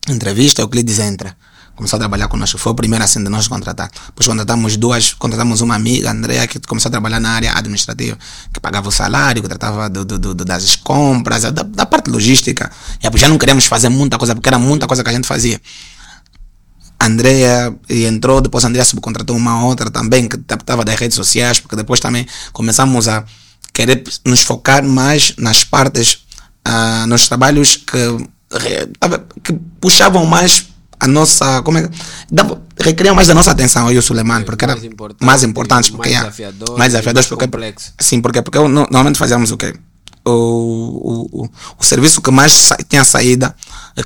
entrevista, 0.10 0.64
o 0.64 0.68
Clides 0.68 1.00
entra. 1.00 1.36
Começou 1.76 1.98
a 1.98 2.00
trabalhar 2.00 2.28
conosco. 2.28 2.58
Foi 2.60 2.72
o 2.74 2.76
primeiro 2.76 3.04
assim 3.04 3.24
de 3.24 3.30
nós 3.30 3.48
contratar. 3.48 3.90
Depois 4.08 4.28
contratamos 4.28 4.78
duas, 4.78 5.14
contratamos 5.14 5.62
uma 5.62 5.74
amiga, 5.76 6.10
a 6.10 6.12
Andrea, 6.12 6.46
que 6.48 6.60
começou 6.60 6.90
a 6.90 6.92
trabalhar 6.92 7.20
na 7.20 7.32
área 7.32 7.54
administrativa, 7.58 8.18
que 8.54 8.60
pagava 8.60 8.88
o 8.90 8.92
salário, 8.92 9.42
que 9.42 9.48
tratava 9.48 9.90
do, 9.90 10.06
do, 10.06 10.20
do- 10.20 10.46
das 10.46 10.76
compras, 10.76 11.42
da, 11.44 11.64
da 11.64 11.86
parte 11.86 12.10
logística. 12.12 12.70
E 13.02 13.08
aí, 13.08 13.14
já 13.16 13.28
não 13.28 13.38
queríamos 13.38 13.66
fazer 13.66 13.90
muita 13.90 14.18
coisa, 14.18 14.36
porque 14.36 14.50
era 14.50 14.60
muita 14.60 14.86
coisa 14.86 15.04
que 15.04 15.10
a 15.10 15.14
gente 15.14 15.28
fazia. 15.28 15.60
A 17.00 17.08
Andrea 17.08 17.74
entrou, 17.90 18.42
depois 18.42 18.64
a 18.64 18.68
Andrea 18.68 18.86
subcontratou 18.86 19.36
uma 19.36 19.66
outra 19.66 19.90
também, 19.90 20.28
que 20.28 20.36
estava 20.36 20.86
das 20.86 20.96
redes 21.00 21.16
sociais, 21.16 21.60
porque 21.60 21.76
depois 21.76 22.00
também 22.00 22.28
começamos 22.54 23.08
a 23.08 23.24
querer 23.74 24.04
nos 24.24 24.42
focar 24.42 24.84
mais 24.86 25.34
nas 25.38 25.64
partes, 25.64 26.20
ah, 26.64 27.06
nos 27.08 27.28
trabalhos 27.28 27.76
que, 27.78 28.28
que 29.44 29.54
puxavam 29.80 30.26
mais 30.28 30.68
a 31.02 31.08
nossa, 31.08 31.62
como 31.64 31.78
é 31.80 31.90
dava- 32.32 32.62
requeriam 32.80 33.14
mais 33.16 33.28
da 33.28 33.34
nossa 33.34 33.52
atenção, 33.52 33.88
eu 33.90 33.96
e 33.96 33.98
o 33.98 34.02
Suleiman, 34.02 34.44
porque 34.44 34.64
era 34.64 34.74
mais 34.74 34.84
importante, 34.86 35.26
mais 35.26 35.44
importantes, 35.44 35.90
porque 35.90 36.10
mais 36.10 36.20
é, 36.20 36.24
desafiadores, 36.24 36.78
mais 36.78 36.92
desafiadores, 36.94 37.26
mais 37.30 37.30
porque, 37.30 37.48
sim, 38.00 38.22
porque, 38.22 38.42
porque 38.42 38.60
normalmente 38.60 39.18
fazíamos 39.18 39.52
o 39.52 39.58
quê? 39.58 39.74
O, 40.24 40.32
o, 40.32 41.44
o, 41.44 41.50
o 41.80 41.84
serviço 41.84 42.22
que 42.22 42.30
mais 42.30 42.54
sa- 42.54 42.78
tinha 42.88 43.04
saída, 43.04 43.56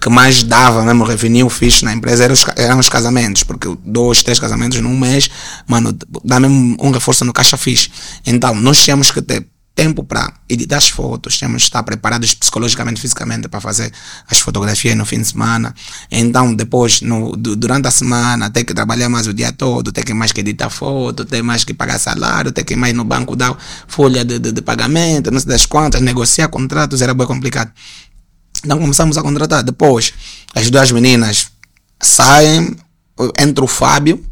que 0.01 0.09
mais 0.09 0.43
dava 0.43 0.81
mesmo 0.83 1.03
revenue 1.03 1.49
fixe 1.49 1.83
na 1.83 1.91
empresa 1.93 2.23
eram 2.23 2.33
os, 2.33 2.45
eram 2.55 2.79
os 2.79 2.87
casamentos, 2.87 3.43
porque 3.43 3.67
dois, 3.85 4.23
três 4.23 4.39
casamentos 4.39 4.79
num 4.79 4.97
mês, 4.97 5.29
mano, 5.67 5.93
dá 6.23 6.39
mesmo 6.39 6.77
um 6.79 6.89
reforço 6.91 7.25
no 7.25 7.33
caixa 7.33 7.57
fixe. 7.57 7.89
Então, 8.25 8.55
nós 8.55 8.81
tínhamos 8.81 9.11
que 9.11 9.21
ter 9.21 9.45
tempo 9.76 10.05
para 10.05 10.32
editar 10.47 10.78
as 10.78 10.88
fotos, 10.88 11.38
temos 11.38 11.63
que 11.63 11.67
estar 11.67 11.84
preparados 11.84 12.34
psicologicamente, 12.34 13.01
fisicamente 13.01 13.49
para 13.49 13.59
fazer 13.59 13.91
as 14.32 14.39
fotografias 14.39 14.95
no 14.95 15.05
fim 15.05 15.19
de 15.19 15.28
semana. 15.28 15.76
Então, 16.09 16.55
depois, 16.55 17.01
no, 17.01 17.36
du- 17.36 17.57
durante 17.57 17.86
a 17.88 17.91
semana, 17.91 18.49
tem 18.49 18.63
que 18.63 18.73
trabalhar 18.73 19.09
mais 19.09 19.28
o 19.28 19.34
dia 19.34 19.51
todo, 19.51 19.91
tem 19.91 20.03
que 20.03 20.13
mais 20.13 20.32
que 20.32 20.39
editar 20.39 20.69
foto, 20.69 21.26
tem 21.26 21.41
mais 21.41 21.65
que 21.65 21.73
pagar 21.73 21.99
salário, 21.99 22.53
tem 22.53 22.63
que 22.63 22.76
mais 22.76 22.93
no 22.93 23.03
banco 23.03 23.36
dar 23.36 23.55
folha 23.88 24.23
de, 24.23 24.39
de, 24.39 24.53
de 24.53 24.61
pagamento, 24.61 25.30
não 25.30 25.39
sei 25.39 25.49
das 25.49 25.65
quantas, 25.65 25.99
negociar 26.01 26.47
contratos, 26.47 27.01
era 27.01 27.13
bem 27.13 27.28
complicado. 27.28 27.69
Então 28.63 28.80
começamos 28.80 29.17
a 29.17 29.21
contratar. 29.21 29.61
Depois, 29.61 30.13
as 30.55 30.69
duas 30.71 30.89
meninas 30.91 31.47
saem, 32.01 32.78
entra 33.38 33.63
o 33.63 33.67
Fábio. 33.67 34.26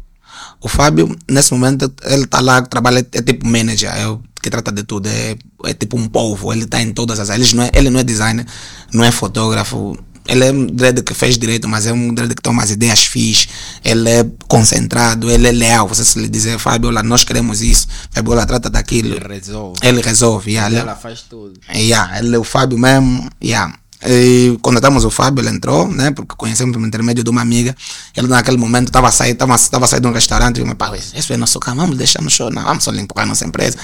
O 0.60 0.68
Fábio, 0.68 1.14
nesse 1.30 1.52
momento, 1.52 1.92
ele 2.04 2.24
está 2.24 2.40
lá, 2.40 2.62
trabalha, 2.62 3.06
é 3.12 3.20
tipo 3.20 3.46
manager, 3.46 3.90
o 4.10 4.22
que 4.44 4.50
trata 4.50 4.70
de 4.70 4.82
tudo, 4.84 5.08
é, 5.08 5.36
é 5.64 5.72
tipo 5.74 5.96
um 5.98 6.06
povo, 6.06 6.52
ele 6.52 6.64
está 6.64 6.80
em 6.82 6.92
todas 6.92 7.18
as 7.18 7.30
áreas. 7.30 7.48
Ele 7.48 7.56
não, 7.56 7.64
é, 7.64 7.70
ele 7.74 7.90
não 7.90 7.98
é 8.00 8.04
designer, 8.04 8.46
não 8.92 9.02
é 9.02 9.10
fotógrafo, 9.10 9.96
ele 10.28 10.44
é 10.44 10.52
um 10.52 10.66
dread 10.66 11.02
que 11.02 11.14
fez 11.14 11.36
direito, 11.38 11.66
mas 11.68 11.86
é 11.86 11.92
um 11.92 12.12
dread 12.14 12.34
que 12.34 12.42
toma 12.42 12.62
as 12.62 12.70
ideias 12.70 13.04
fixe, 13.06 13.48
ele 13.82 14.08
é 14.08 14.26
concentrado, 14.46 15.30
ele 15.30 15.48
é 15.48 15.52
leal. 15.52 15.88
Você 15.88 16.04
se 16.04 16.18
lhe 16.18 16.28
dizer, 16.28 16.58
Fábio, 16.58 16.88
olha, 16.90 17.02
nós 17.02 17.24
queremos 17.24 17.62
isso, 17.62 17.86
Fábio, 18.10 18.32
olha, 18.32 18.44
trata 18.46 18.68
daquilo. 18.70 19.14
Ele 19.14 19.28
resolve. 19.28 19.78
Ele 19.82 20.02
resolve, 20.02 20.50
yeah, 20.52 20.70
ele- 20.70 20.80
Ela 20.82 20.94
faz 20.96 21.22
tudo. 21.22 21.58
Yeah, 21.74 22.18
ele 22.18 22.36
é 22.36 22.38
o 22.38 22.44
Fábio 22.44 22.78
mesmo. 22.78 23.28
Yeah. 23.42 23.74
E 24.06 24.58
contratamos 24.60 25.02
o 25.06 25.10
Fábio, 25.10 25.40
ele 25.42 25.48
entrou, 25.48 25.88
né? 25.88 26.10
Porque 26.10 26.34
conhecemos 26.36 26.76
por 26.76 26.86
intermédio 26.86 27.24
de 27.24 27.30
uma 27.30 27.40
amiga. 27.40 27.74
Ele 28.14 28.26
naquele 28.26 28.58
momento 28.58 28.88
estava 28.88 29.10
saindo, 29.10 29.38
tava, 29.38 29.58
tava 29.58 29.86
saindo 29.86 30.02
de 30.02 30.08
um 30.08 30.12
restaurante 30.12 30.58
e 30.58 30.60
eu 30.60 30.66
me 30.66 30.74
pá, 30.74 30.92
isso 30.94 31.32
é 31.32 31.36
nosso 31.38 31.58
carro, 31.58 31.78
vamos 31.78 31.96
deixar 31.96 32.20
no 32.20 32.28
show, 32.28 32.50
não, 32.50 32.62
vamos 32.64 32.84
só 32.84 32.90
limpar 32.90 33.22
a 33.22 33.26
nossa 33.26 33.46
empresa. 33.46 33.78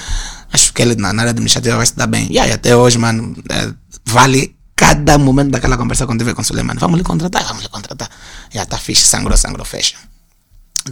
Acho 0.51 0.73
que 0.73 0.81
ele 0.81 0.95
na, 0.95 1.09
área 1.09 1.29
administrativa 1.31 1.77
vai 1.77 1.85
se 1.85 1.95
dar 1.95 2.07
bem. 2.07 2.27
E 2.29 2.39
até 2.39 2.75
hoje, 2.75 2.97
mano, 2.97 3.35
é, 3.49 3.73
vale 4.05 4.55
cada 4.75 5.17
momento 5.17 5.51
daquela 5.51 5.77
conversa 5.77 6.05
que 6.05 6.11
eu 6.11 6.17
tive 6.17 6.33
com 6.33 6.41
o 6.41 6.45
Suleiman. 6.45 6.75
Vamos 6.77 6.97
lhe 6.97 7.03
contratar, 7.03 7.45
vamos 7.45 7.63
lhe 7.63 7.69
contratar. 7.69 8.09
Já 8.51 8.65
tá 8.65 8.77
fixe, 8.77 9.03
sangrou, 9.03 9.37
sangrou, 9.37 9.65
fecha. 9.65 9.95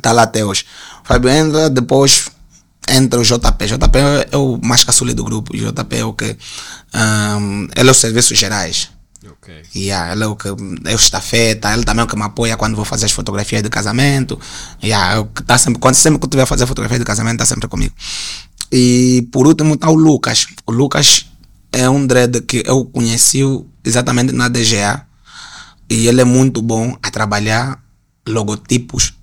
Tá 0.02 0.12
lá 0.12 0.24
até 0.24 0.46
hoje. 0.46 0.66
O 1.04 1.08
Fábio 1.08 1.30
entra, 1.30 1.70
depois 1.70 2.30
entra 2.88 3.20
o 3.20 3.24
JP. 3.24 3.66
JP 3.66 4.00
é 4.32 4.38
o 4.38 4.60
mais 4.64 4.84
caçule 4.84 5.14
do 5.14 5.24
grupo. 5.24 5.54
O 5.54 5.58
JP 5.58 5.96
é 5.96 6.06
o 6.06 6.14
que. 6.14 6.38
ahm, 6.94 7.68
ele 7.76 7.90
é 7.90 7.92
os 7.92 7.98
serviços 7.98 8.38
gerais. 8.38 8.90
Ok. 9.28 9.64
Yeah, 9.76 10.14
ele 10.14 10.24
é 10.24 10.28
o 10.28 10.36
que 10.36 10.48
é 10.48 10.52
o 10.94 10.96
estafeta, 10.96 11.74
ele 11.74 11.84
também 11.84 12.02
é 12.02 12.06
o 12.06 12.08
que 12.08 12.16
me 12.16 12.24
apoia 12.24 12.56
quando 12.56 12.76
vou 12.76 12.86
fazer 12.86 13.06
as 13.06 13.12
fotografias 13.12 13.62
de 13.62 13.70
casamento. 13.70 14.40
Yeah, 14.82 15.16
é 15.16 15.20
o 15.20 15.26
que 15.26 15.44
tá 15.44 15.58
sempre, 15.58 15.80
quando 15.80 15.96
sempre 15.96 16.20
que 16.20 16.26
eu 16.26 16.30
tiver 16.30 16.44
a 16.44 16.46
fazer 16.46 16.66
fotografia 16.66 17.00
de 17.00 17.06
casamento, 17.06 17.40
tá 17.40 17.46
sempre 17.46 17.68
comigo. 17.68 17.94
E 18.72 19.28
por 19.32 19.48
último 19.48 19.78
tá 19.78 19.90
o 19.90 19.96
Lucas. 19.96 20.48
O 20.66 20.72
Lucas 20.72 21.26
é 21.72 21.90
um 21.90 22.06
dread 22.06 22.42
que 22.42 22.64
eu 22.66 22.86
conheci 22.86 23.42
exatamente 23.84 24.34
na 24.34 24.48
DGA. 24.48 25.06
E 25.90 26.08
ele 26.08 26.22
é 26.22 26.26
muito 26.26 26.62
bom 26.62 26.96
a 27.02 27.10
trabalhar 27.10 27.84
logotipos 28.28 29.14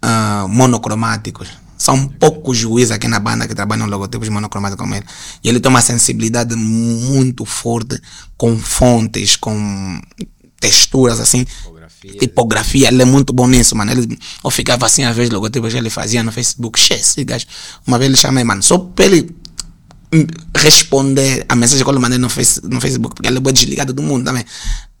ah, 0.00 0.46
monocromáticos. 0.48 1.48
São 1.76 2.08
poucos 2.08 2.56
juízes 2.56 2.90
aqui 2.90 3.06
na 3.06 3.18
banda 3.18 3.46
que 3.46 3.54
trabalham 3.54 3.86
logotipos 3.86 4.28
monocromáticos 4.28 4.80
como 4.80 4.94
ele. 4.94 5.04
E 5.44 5.48
ele 5.48 5.60
tem 5.60 5.68
uma 5.68 5.82
sensibilidade 5.82 6.54
muito 6.54 7.44
forte 7.44 8.00
com 8.36 8.56
fontes, 8.56 9.36
com 9.36 10.00
texturas 10.60 11.20
assim. 11.20 11.44
Tipografia. 11.44 12.12
Tipografia, 12.18 12.88
ele 12.88 13.02
é 13.02 13.04
muito 13.04 13.32
bom 13.32 13.46
nisso, 13.46 13.76
mano. 13.76 13.90
Ele, 13.90 14.18
eu 14.44 14.50
ficava 14.50 14.86
assim, 14.86 15.04
às 15.04 15.16
vezes, 15.16 15.32
logotipos 15.32 15.72
que 15.72 15.78
ele 15.78 15.90
fazia 15.90 16.22
no 16.22 16.32
Facebook. 16.32 16.78
Che, 16.78 16.94
esse 16.94 17.24
gajo. 17.24 17.46
Uma 17.86 17.98
vez 17.98 18.10
ele 18.10 18.18
chamei, 18.18 18.44
mano, 18.44 18.62
só 18.62 18.78
pra 18.78 19.04
ele 19.04 19.34
hum, 20.12 20.26
responder 20.56 21.44
a 21.48 21.54
mensagem 21.54 21.84
que 21.84 21.90
eu 21.90 22.00
mandei 22.00 22.18
no, 22.18 22.28
face, 22.28 22.60
no 22.64 22.80
Facebook, 22.80 23.14
porque 23.16 23.28
ele 23.28 23.38
é 23.38 23.52
desligado 23.52 23.92
do 23.92 24.02
mundo 24.02 24.24
também. 24.24 24.44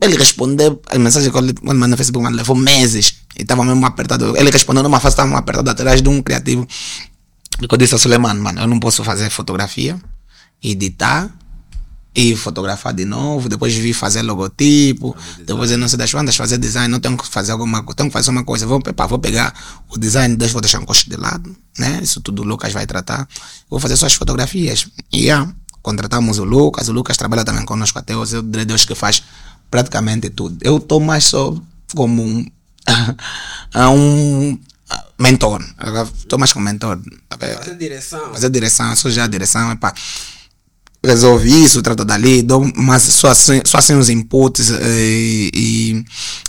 Ele 0.00 0.16
responder 0.16 0.78
a 0.90 0.98
mensagem 0.98 1.30
que 1.30 1.36
eu 1.36 1.42
mandei 1.42 1.88
no 1.88 1.96
Facebook, 1.96 2.22
mano, 2.22 2.36
levou 2.36 2.56
meses. 2.56 3.16
E 3.38 3.42
estava 3.42 3.64
mesmo 3.64 3.84
apertado. 3.84 4.36
Ele 4.36 4.50
respondeu 4.50 4.82
numa 4.82 5.00
fase, 5.00 5.14
estava 5.14 5.36
apertado 5.36 5.70
atrás 5.70 6.02
de 6.02 6.08
um 6.08 6.22
criativo. 6.22 6.66
E 7.60 7.66
eu 7.70 7.78
disse 7.78 7.94
ao 7.94 7.98
Suleiman, 7.98 8.34
mano, 8.34 8.60
eu 8.60 8.66
não 8.66 8.78
posso 8.78 9.02
fazer 9.02 9.30
fotografia, 9.30 9.98
editar 10.62 11.30
e 12.16 12.34
fotografar 12.34 12.94
de 12.94 13.04
novo, 13.04 13.46
depois 13.46 13.74
vir 13.74 13.92
fazer 13.92 14.22
logotipo, 14.22 15.14
depois 15.44 15.70
eu 15.70 15.76
não 15.76 15.86
sei 15.86 15.98
das 15.98 16.10
quantas, 16.10 16.34
fazer 16.34 16.56
design, 16.56 16.88
não 16.88 16.98
tenho 16.98 17.14
que 17.14 17.28
fazer 17.28 17.52
alguma 17.52 17.82
coisa, 17.82 17.94
tenho 17.94 18.08
que 18.08 18.14
fazer 18.14 18.30
uma 18.30 18.42
coisa, 18.42 18.66
vou, 18.66 18.80
pá, 18.80 19.06
vou 19.06 19.18
pegar 19.18 19.52
o 19.90 19.98
design, 19.98 20.34
deixa, 20.34 20.52
vou 20.54 20.62
deixar 20.62 20.80
um 20.80 20.86
costo 20.86 21.10
de 21.10 21.16
lado, 21.16 21.54
né? 21.78 22.00
Isso 22.02 22.22
tudo 22.22 22.40
o 22.40 22.44
Lucas 22.46 22.72
vai 22.72 22.86
tratar. 22.86 23.28
Vou 23.68 23.78
fazer 23.78 23.96
só 23.98 24.06
as 24.06 24.14
fotografias. 24.14 24.88
E 25.12 25.24
yeah, 25.24 25.52
contratamos 25.82 26.38
o 26.38 26.44
Lucas, 26.44 26.88
o 26.88 26.92
Lucas 26.92 27.18
trabalha 27.18 27.44
também 27.44 27.66
conosco 27.66 27.98
até 27.98 28.16
hoje, 28.16 28.36
é 28.36 28.38
o 28.38 28.42
Deus 28.42 28.86
que 28.86 28.94
faz 28.94 29.22
praticamente 29.70 30.30
tudo. 30.30 30.56
Eu 30.62 30.78
estou 30.78 31.00
mais 31.00 31.24
só 31.24 31.54
como 31.94 32.22
um, 32.22 32.46
um 33.94 34.58
mentor. 35.18 35.62
Estou 36.16 36.38
mais 36.38 36.50
como 36.50 36.64
mentor. 36.64 36.98
Fazer 37.28 37.76
direção. 37.76 38.32
Fazer 38.32 38.48
direção, 38.48 38.96
sou 38.96 39.10
já 39.10 39.24
a 39.24 39.26
direção. 39.26 39.70
Epá, 39.70 39.92
resolvi 41.06 41.64
isso, 41.64 41.82
trato 41.82 42.04
dali, 42.04 42.42
dou, 42.42 42.70
mas 42.76 43.02
só 43.02 43.28
assim, 43.28 43.94
os 43.94 44.08
inputs 44.08 44.70
e, 44.70 44.74
eh, 44.74 45.50
e, 45.54 46.04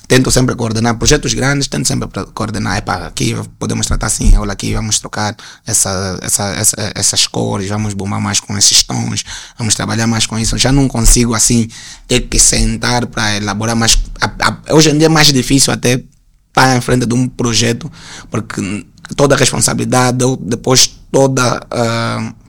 tento 0.07 0.31
sempre 0.31 0.55
coordenar 0.55 0.97
projetos 0.97 1.33
grandes, 1.33 1.67
tento 1.67 1.87
sempre 1.87 2.09
coordenar, 2.33 2.77
epá, 2.77 3.07
aqui 3.07 3.35
podemos 3.59 3.85
tratar 3.85 4.07
assim, 4.07 4.35
olha 4.35 4.53
aqui 4.53 4.73
vamos 4.73 4.99
trocar 4.99 5.35
essa, 5.65 6.17
essa, 6.21 6.43
essa, 6.55 6.91
essas 6.95 7.27
cores, 7.27 7.69
vamos 7.69 7.93
bombar 7.93 8.19
mais 8.19 8.39
com 8.39 8.57
esses 8.57 8.83
tons, 8.83 9.23
vamos 9.57 9.75
trabalhar 9.75 10.07
mais 10.07 10.25
com 10.25 10.37
isso, 10.39 10.57
já 10.57 10.71
não 10.71 10.87
consigo 10.87 11.33
assim 11.33 11.67
ter 12.07 12.21
que 12.21 12.39
sentar 12.39 13.05
para 13.05 13.37
elaborar 13.37 13.75
mais, 13.75 13.97
a, 14.19 14.25
a, 14.25 14.73
hoje 14.73 14.89
em 14.89 14.97
dia 14.97 15.07
é 15.07 15.09
mais 15.09 15.27
difícil 15.27 15.71
até 15.71 16.03
estar 16.49 16.75
em 16.75 16.81
frente 16.81 17.05
de 17.05 17.13
um 17.13 17.27
projeto, 17.27 17.91
porque 18.31 18.85
toda 19.15 19.35
a 19.35 19.37
responsabilidade, 19.37 20.25
depois 20.41 20.87
toda 21.11 21.57
uh, 21.57 22.46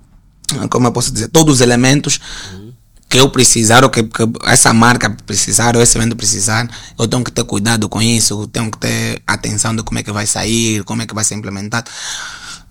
como 0.70 0.86
eu 0.86 0.92
posso 0.92 1.12
dizer, 1.12 1.28
todos 1.28 1.56
os 1.56 1.60
elementos 1.60 2.20
uhum. 2.52 2.72
que 3.08 3.18
eu 3.18 3.30
precisar, 3.30 3.84
ou 3.84 3.90
que, 3.90 4.02
que, 4.02 4.22
essa 4.44 4.72
marca 4.72 5.10
precisar, 5.26 5.76
ou 5.76 5.82
esse 5.82 5.96
evento 5.96 6.16
precisar, 6.16 6.68
eu 6.98 7.06
tenho 7.06 7.24
que 7.24 7.32
ter 7.32 7.44
cuidado 7.44 7.88
com 7.88 8.00
isso, 8.00 8.42
eu 8.42 8.46
tenho 8.46 8.70
que 8.70 8.78
ter 8.78 9.22
atenção 9.26 9.74
de 9.74 9.82
como 9.82 9.98
é 9.98 10.02
que 10.02 10.12
vai 10.12 10.26
sair, 10.26 10.84
como 10.84 11.02
é 11.02 11.06
que 11.06 11.14
vai 11.14 11.24
ser 11.24 11.34
implementado. 11.34 11.90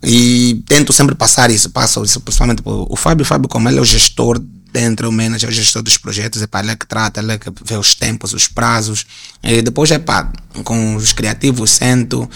E 0.04 0.64
tento 0.68 0.94
sempre 0.94 1.16
passar 1.16 1.50
isso, 1.50 1.70
passo 1.72 2.04
isso 2.04 2.20
principalmente 2.20 2.62
para 2.62 2.72
o 2.72 2.96
Fábio. 2.96 3.24
O 3.24 3.26
Fábio, 3.26 3.50
como 3.50 3.68
ele 3.68 3.80
é 3.80 3.82
o 3.82 3.86
gestor 3.86 4.40
dentro, 4.72 5.10
o 5.10 5.12
manager, 5.12 5.50
o 5.50 5.52
gestor 5.52 5.82
dos 5.82 5.98
projetos, 5.98 6.42
é 6.42 6.48
para 6.48 6.68
ele 6.68 6.76
que 6.76 6.86
trata, 6.86 7.20
ele 7.20 7.38
que 7.40 7.52
vê 7.66 7.76
os 7.76 7.96
tempos, 7.96 8.34
os 8.34 8.48
prazos. 8.48 9.06
E 9.44 9.62
depois 9.62 9.90
é 9.90 9.98
para 9.98 10.32
com 10.64 10.96
os 10.96 11.14
criativos, 11.14 11.72
sento. 11.72 12.30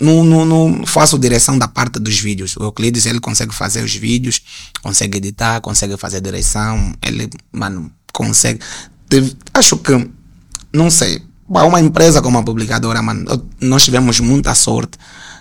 Não, 0.00 0.24
não, 0.24 0.44
não 0.44 0.86
faço 0.86 1.18
direção 1.18 1.58
da 1.58 1.66
parte 1.66 1.98
dos 1.98 2.18
vídeos. 2.18 2.56
O 2.56 2.62
Euclides, 2.62 3.06
ele 3.06 3.20
consegue 3.20 3.54
fazer 3.54 3.82
os 3.82 3.94
vídeos, 3.94 4.40
consegue 4.82 5.18
editar, 5.18 5.60
consegue 5.60 5.96
fazer 5.96 6.20
direção, 6.20 6.94
ele, 7.02 7.28
mano, 7.52 7.90
consegue. 8.12 8.60
Acho 9.52 9.76
que, 9.76 10.08
não 10.72 10.90
sei, 10.90 11.22
uma 11.48 11.80
empresa 11.80 12.22
como 12.22 12.38
a 12.38 12.42
publicadora, 12.42 13.02
mano, 13.02 13.24
nós 13.60 13.84
tivemos 13.84 14.20
muita 14.20 14.54
sorte 14.54 14.98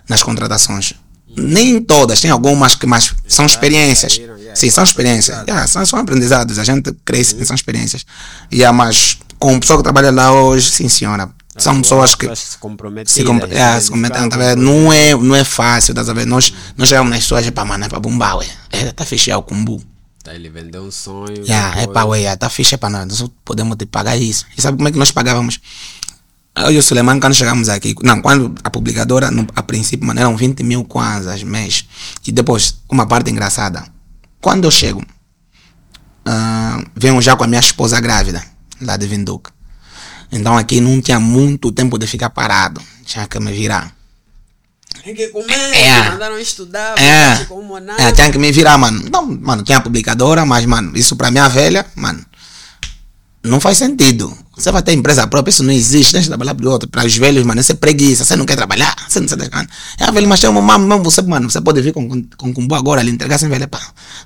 nas 0.09 0.23
contratações. 0.23 0.93
Nem 1.37 1.81
todas, 1.81 2.19
tem 2.19 2.29
algumas 2.29 2.75
que 2.75 2.85
mais 2.85 3.13
são 3.27 3.45
experiências. 3.45 4.19
Sim, 4.53 4.69
são 4.69 4.83
experiências. 4.83 5.37
Yeah, 5.47 5.65
são, 5.67 5.85
são 5.85 5.99
aprendizados, 5.99 6.59
a 6.59 6.63
gente 6.63 6.91
cresce, 7.05 7.45
são 7.45 7.55
experiências. 7.55 8.05
Yeah, 8.51 8.75
mas 8.75 9.17
com 9.39 9.59
pessoa 9.59 9.77
que 9.77 9.83
trabalha 9.83 10.11
lá 10.11 10.33
hoje, 10.33 10.69
sim 10.69 10.89
senhora, 10.89 11.29
são 11.57 11.81
pessoas 11.81 12.15
que 12.15 12.33
se 12.35 12.57
comprometem. 12.57 13.11
Se, 13.11 13.23
comp 13.23 13.43
é, 13.43 13.79
se 13.79 13.91
comprometem, 13.91 14.29
tá 14.29 14.55
Não 14.55 14.91
é, 14.91 15.15
não 15.15 15.35
é 15.35 15.43
fácil, 15.43 15.93
tá 15.93 16.01
vendo? 16.01 16.29
Nós, 16.29 16.53
nós 16.77 16.87
chegamos 16.87 17.09
nas 17.09 17.19
pessoas, 17.19 17.45
é 17.45 17.51
para 17.51 17.65
mano, 17.65 17.85
é 17.85 17.89
para 17.89 17.99
bombar, 17.99 18.37
ué. 18.37 18.47
É, 18.71 18.91
tá 18.91 19.05
fechado 19.05 19.39
o 19.39 19.43
cumbu. 19.43 19.81
Tá, 20.23 20.33
ele 20.33 20.49
vendeu 20.49 20.83
um 20.83 20.91
sonho. 20.91 21.43
Yeah, 21.43 21.81
é 21.81 21.87
para 21.87 22.05
ué, 22.05 22.35
tá 22.35 22.49
fechado 22.49 22.79
para 22.79 22.89
nós. 22.89 23.19
Nós 23.19 23.29
podemos 23.43 23.75
te 23.75 23.85
pagar 23.85 24.15
isso. 24.15 24.45
E 24.57 24.61
sabe 24.61 24.77
como 24.77 24.87
é 24.87 24.91
que 24.91 24.97
nós 24.97 25.11
pagávamos? 25.11 25.59
Eu 26.55 26.71
e 26.71 26.77
o 26.77 26.83
Suleiman, 26.83 27.19
quando 27.19 27.33
chegamos 27.33 27.69
aqui, 27.69 27.95
não, 28.03 28.21
quando 28.21 28.55
a 28.63 28.69
publicadora, 28.69 29.31
no, 29.31 29.47
a 29.55 29.63
princípio, 29.63 30.05
mano, 30.05 30.19
eram 30.19 30.35
20 30.35 30.63
mil 30.63 30.83
kwanzas 30.83 31.43
mês. 31.43 31.87
E 32.25 32.31
depois, 32.31 32.75
uma 32.89 33.05
parte 33.05 33.31
engraçada. 33.31 33.85
Quando 34.39 34.65
eu 34.65 34.71
chego, 34.71 35.01
uh, 35.01 36.85
venho 36.95 37.21
já 37.21 37.35
com 37.35 37.43
a 37.43 37.47
minha 37.47 37.59
esposa 37.59 37.99
grávida, 37.99 38.43
lá 38.81 38.97
de 38.97 39.07
Vinduca. 39.07 39.51
Então 40.31 40.57
aqui 40.57 40.79
não 40.79 41.01
tinha 41.01 41.19
muito 41.19 41.71
tempo 41.71 41.97
de 41.97 42.07
ficar 42.07 42.29
parado. 42.29 42.81
Tinha 43.05 43.27
que 43.27 43.39
me 43.39 43.51
virar. 43.51 43.93
Tem 45.03 45.15
que 45.15 45.27
comer, 45.29 45.53
é. 45.73 46.09
mandaram 46.09 46.37
estudar, 46.37 46.95
é. 46.99 47.45
como 47.45 47.77
é, 47.77 48.11
tinha 48.11 48.29
que 48.29 48.37
me 48.37 48.51
virar, 48.51 48.77
mano. 48.77 49.03
Não, 49.11 49.25
mano, 49.25 49.63
tinha 49.63 49.81
publicadora, 49.81 50.45
mas, 50.45 50.65
mano, 50.65 50.95
isso 50.95 51.15
pra 51.15 51.31
minha 51.31 51.47
velha, 51.47 51.85
mano, 51.95 52.23
não 53.43 53.59
faz 53.59 53.77
sentido. 53.77 54.37
Você 54.55 54.71
vai 54.71 54.83
ter 54.83 54.93
empresa 54.93 55.25
própria, 55.25 55.49
isso 55.49 55.63
não 55.63 55.71
existe, 55.71 56.11
deixa 56.11 56.23
de 56.23 56.27
trabalhar 56.27 56.53
pro 56.53 56.69
outro. 56.69 56.87
Para 56.87 57.05
os 57.05 57.17
velhos, 57.17 57.43
mano, 57.43 57.61
isso 57.61 57.71
é 57.71 57.75
preguiça, 57.75 58.23
você 58.23 58.35
não 58.35 58.45
quer 58.45 58.55
trabalhar, 58.55 58.95
você 59.07 59.19
não 59.19 59.27
se 59.27 59.35
deixa. 59.35 59.67
É, 59.97 60.11
velho, 60.11 60.27
mas 60.27 60.39
tem 60.39 60.49
uma 60.49 60.61
mano, 60.61 61.01
você, 61.01 61.21
mano, 61.23 61.49
você 61.49 61.59
pode 61.61 61.81
vir 61.81 61.93
com, 61.93 62.07
com, 62.07 62.53
com, 62.53 62.67
com 62.67 62.75
agora, 62.75 63.01
lhe 63.01 63.09
entregar 63.09 63.39
sem 63.39 63.49
velho, 63.49 63.67
pá, 63.67 63.79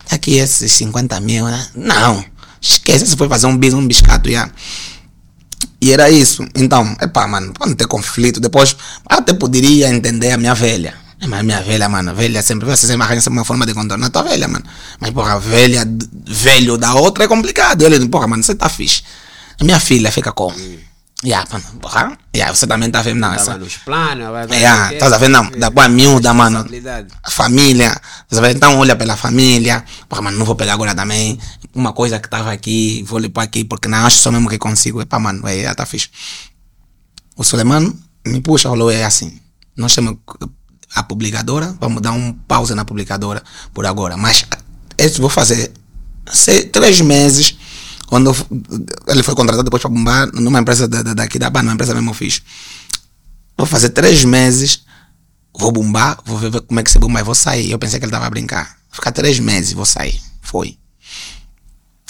tá 0.10 0.16
aqui 0.16 0.36
esses 0.36 0.72
50 0.74 1.20
mil, 1.22 1.46
né? 1.46 1.68
Não, 1.74 2.26
esquece, 2.60 3.08
você 3.08 3.16
foi 3.16 3.30
fazer 3.30 3.48
um 3.48 3.58
bis, 3.58 3.74
um 3.74 3.88
biscato, 3.88 4.30
já. 4.30 4.40
Yeah. 4.40 4.52
E 5.82 5.92
era 5.92 6.10
isso. 6.10 6.46
Então, 6.56 6.96
epá, 7.02 7.28
mano, 7.28 7.54
para 7.54 7.68
não 7.68 7.76
ter 7.76 7.88
conflito, 7.88 8.40
depois 8.40 8.76
até 9.08 9.34
poderia 9.34 9.90
entender 9.90 10.32
a 10.32 10.38
minha 10.38 10.54
velha. 10.54 10.94
Mas 11.28 11.44
minha 11.44 11.62
velha, 11.62 11.88
mano, 11.90 12.14
velha 12.14 12.42
sempre, 12.42 12.76
sempre 12.76 13.02
arranja 13.02 13.30
uma 13.30 13.46
forma 13.46 13.66
de 13.66 13.74
contornar 13.74 14.08
a 14.08 14.10
tua 14.10 14.24
velha, 14.24 14.48
mano. 14.48 14.66
Mas, 15.00 15.12
porra, 15.12 15.40
velha, 15.40 15.88
velho 16.26 16.78
da 16.78 16.94
outra 16.94 17.24
é 17.24 17.28
complicado. 17.28 17.84
Ele, 17.84 18.08
porra, 18.08 18.28
mano, 18.28 18.44
você 18.44 18.54
tá 18.54 18.70
fixe. 18.70 19.04
A 19.60 19.64
minha 19.64 19.80
filha 19.80 20.12
fica 20.12 20.32
como? 20.32 20.56
Yeah, 21.26 21.48
mano, 21.52 21.66
porra. 21.82 22.18
Yeah, 22.36 22.54
você 22.54 22.68
também 22.68 22.92
tá 22.92 23.02
vendo, 23.02 23.20
não. 23.20 23.34
Essa... 23.34 23.58
nos 23.58 23.78
planos, 23.78 24.28
vai 24.28 24.48
yeah, 24.60 24.96
tá 24.98 25.18
vendo, 25.18 25.32
não. 25.32 25.50
Da 25.52 25.72
boa 25.72 25.88
miúda, 25.88 26.34
mano. 26.34 26.64
A 27.24 27.32
família. 27.32 27.90
Tá 28.30 28.42
vendo? 28.42 28.58
Então 28.58 28.78
olha 28.78 28.96
pela 28.96 29.18
família. 29.18 29.84
Porra, 30.08 30.22
mano, 30.22 30.38
não 30.38 30.46
vou 30.46 30.56
pegar 30.56 30.74
agora 30.74 30.94
também 30.94 31.40
uma 31.74 31.92
coisa 31.92 32.20
que 32.20 32.30
tava 32.30 32.52
aqui, 32.52 33.04
vou 33.08 33.20
lhe 33.20 33.28
pôr 33.28 33.42
aqui, 33.42 33.64
porque 33.64 33.88
não 33.88 34.06
acho 34.06 34.18
só 34.18 34.32
mesmo 34.32 34.48
que 34.48 34.58
consigo. 34.58 35.02
Epá, 35.02 35.20
mano, 35.20 35.48
é, 35.48 35.74
tá 35.74 35.86
fixe. 35.86 36.10
O 37.36 37.44
Suleiman 37.44 37.94
me 38.26 38.40
puxa, 38.42 38.70
falou, 38.70 38.92
é 38.92 39.04
assim. 39.04 39.40
Nós 39.76 39.94
temos 39.94 40.18
a 40.94 41.04
publicadora, 41.04 41.76
vamos 41.80 42.02
dar 42.02 42.14
um 42.14 42.32
pausa 42.32 42.74
na 42.76 42.86
publicadora 42.86 43.44
por 43.74 43.86
agora. 43.86 44.16
Mas 44.16 44.46
eu 44.98 45.10
vou 45.18 45.30
fazer 45.30 45.74
três 46.72 47.02
meses 47.02 47.58
quando 48.08 48.36
ele 49.08 49.24
foi 49.24 49.36
contratado 49.36 49.64
depois 49.64 49.82
para 49.82 49.92
bombar 49.92 50.32
numa 50.34 50.60
empresa 50.60 50.88
daqui 50.88 51.40
da 51.40 51.50
Bana, 51.50 51.70
uma 51.70 51.74
empresa 51.74 51.94
mesmo 51.94 52.14
fiz. 52.14 52.42
Vou 53.58 53.66
fazer 53.66 53.90
três 53.90 54.24
meses, 54.26 54.84
vou 55.58 55.72
bombar, 55.72 56.20
vou 56.26 56.38
ver 56.38 56.52
como 56.62 56.80
é 56.80 56.84
que 56.84 56.92
se 56.92 57.00
bomba 57.00 57.20
e 57.20 57.24
vou 57.24 57.36
sair. 57.36 57.72
Eu 57.72 57.80
pensei 57.80 58.00
que 58.00 58.06
ele 58.06 58.10
estava 58.10 58.28
a 58.28 58.30
brincar. 58.30 58.78
Ficar 58.92 59.12
três 59.12 59.40
meses, 59.40 59.74
vou 59.74 59.86
sair. 59.86 60.20
Foi. 60.42 60.78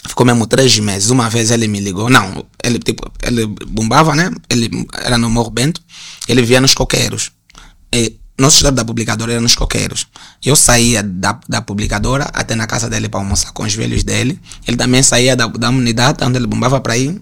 Ficou 0.07 0.25
mesmo 0.25 0.45
três 0.45 0.77
meses. 0.79 1.09
Uma 1.09 1.29
vez 1.29 1.51
ele 1.51 1.67
me 1.67 1.79
ligou. 1.79 2.09
Não, 2.09 2.45
ele 2.63 2.79
tipo, 2.79 3.11
ele 3.23 3.47
bombava, 3.67 4.15
né? 4.15 4.31
Ele 4.49 4.69
era 4.93 5.17
no 5.17 5.29
Morro 5.29 5.49
Bento. 5.49 5.81
Ele 6.27 6.41
via 6.43 6.61
nos 6.61 6.73
coqueiros. 6.73 7.31
E 7.91 8.19
nosso 8.37 8.57
estado 8.57 8.75
da 8.75 8.83
publicadora 8.83 9.31
era 9.31 9.41
nos 9.41 9.55
coqueiros. 9.55 10.07
Eu 10.43 10.55
saía 10.55 11.01
da, 11.01 11.39
da 11.47 11.61
publicadora 11.61 12.29
até 12.33 12.53
na 12.53 12.67
casa 12.67 12.89
dele 12.89 13.07
para 13.07 13.21
almoçar 13.21 13.51
com 13.51 13.63
os 13.63 13.73
velhos 13.73 14.03
dele. 14.03 14.39
Ele 14.67 14.75
também 14.75 15.01
saía 15.01 15.35
da, 15.35 15.47
da 15.47 15.69
unidade 15.69 16.23
onde 16.23 16.37
ele 16.37 16.47
bombava 16.47 16.81
para 16.81 16.97
ir 16.97 17.21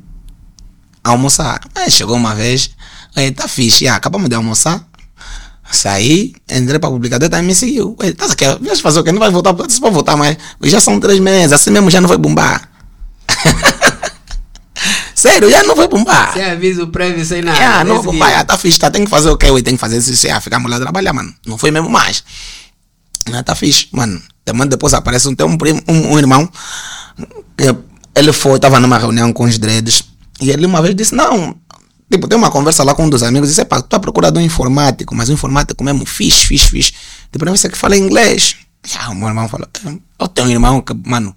almoçar. 1.03 1.61
Mas 1.75 1.93
chegou 1.93 2.15
uma 2.15 2.33
vez, 2.33 2.71
aí 3.15 3.31
tá 3.31 3.47
fixe, 3.47 3.87
ah, 3.87 3.95
acabamos 3.95 4.27
de 4.27 4.35
almoçar. 4.35 4.83
Saí, 5.71 6.33
entrei 6.49 6.79
para 6.79 6.89
a 6.89 6.91
publicadora, 6.91 7.29
também 7.29 7.47
me 7.47 7.55
seguiu. 7.55 7.95
Ele, 8.01 8.13
tá 8.13 8.27
vai 8.59 8.75
fazer 8.75 8.99
o 8.99 9.03
quê? 9.03 9.11
Não 9.11 9.19
vai 9.19 9.29
voltar, 9.29 9.51
você 9.53 9.79
voltar 9.79 10.15
mais. 10.15 10.37
Já 10.63 10.79
são 10.79 10.99
três 10.99 11.19
meses, 11.19 11.51
assim 11.53 11.71
mesmo 11.71 11.89
já 11.89 12.01
não 12.01 12.07
vai 12.07 12.17
bombar. 12.17 12.69
Sério, 15.23 15.49
já 15.49 15.63
não 15.63 15.73
foi 15.73 15.87
bombar. 15.87 16.33
Sem 16.33 16.43
aviso 16.43 16.87
prévio, 16.87 17.23
sem 17.23 17.41
nada. 17.41 17.57
Yeah, 17.57 17.83
não 17.85 18.01
bombar, 18.01 18.29
já 18.29 18.43
tá 18.43 18.57
fixe, 18.57 18.77
tá, 18.77 18.91
tem 18.91 19.05
que 19.05 19.09
fazer 19.09 19.29
o 19.29 19.37
que 19.37 19.45
tenho 19.61 19.77
que 19.77 19.77
fazer 19.77 19.97
isso, 19.97 20.13
já 20.13 20.41
ficar 20.41 20.59
mulher 20.59 20.81
trabalhar, 20.81 21.13
mano. 21.13 21.33
Não 21.47 21.57
foi 21.57 21.71
mesmo 21.71 21.89
mais. 21.89 22.21
Já 23.29 23.41
tá 23.41 23.55
fixe, 23.55 23.87
mano. 23.93 24.21
Também 24.43 24.67
depois 24.67 24.93
aparece 24.93 25.29
um, 25.29 25.33
tem 25.33 25.47
um, 25.47 25.57
primo, 25.57 25.81
um, 25.87 26.11
um 26.11 26.19
irmão, 26.19 26.49
que 27.55 27.73
ele 28.13 28.33
foi, 28.33 28.59
tava 28.59 28.81
numa 28.81 28.97
reunião 28.97 29.31
com 29.31 29.45
os 29.45 29.57
dreads, 29.57 30.03
e 30.41 30.51
ele 30.51 30.65
uma 30.65 30.81
vez 30.81 30.93
disse, 30.93 31.15
não, 31.15 31.55
Tipo, 32.11 32.27
tem 32.27 32.37
uma 32.37 32.51
conversa 32.51 32.83
lá 32.83 32.93
com 32.93 33.05
um 33.05 33.09
dos 33.09 33.23
amigos 33.23 33.47
e 33.47 33.51
disse, 33.53 33.63
pá, 33.63 33.81
tu 33.81 33.95
à 33.95 33.99
procura 33.99 34.29
de 34.29 34.37
um 34.39 34.41
informático, 34.41 35.15
mas 35.15 35.29
um 35.29 35.33
informático 35.33 35.81
mesmo, 35.85 36.05
fixe, 36.05 36.45
fixe, 36.45 36.69
fixe. 36.69 36.93
Depois 37.31 37.59
você 37.59 37.69
que 37.69 37.77
fala 37.77 37.95
inglês. 37.95 38.57
Ah, 38.99 39.09
o 39.09 39.15
meu 39.15 39.29
irmão 39.29 39.47
falou, 39.47 39.67
eu 40.19 40.27
tenho 40.27 40.49
um 40.49 40.51
irmão 40.51 40.81
que, 40.81 40.93
mano, 41.05 41.33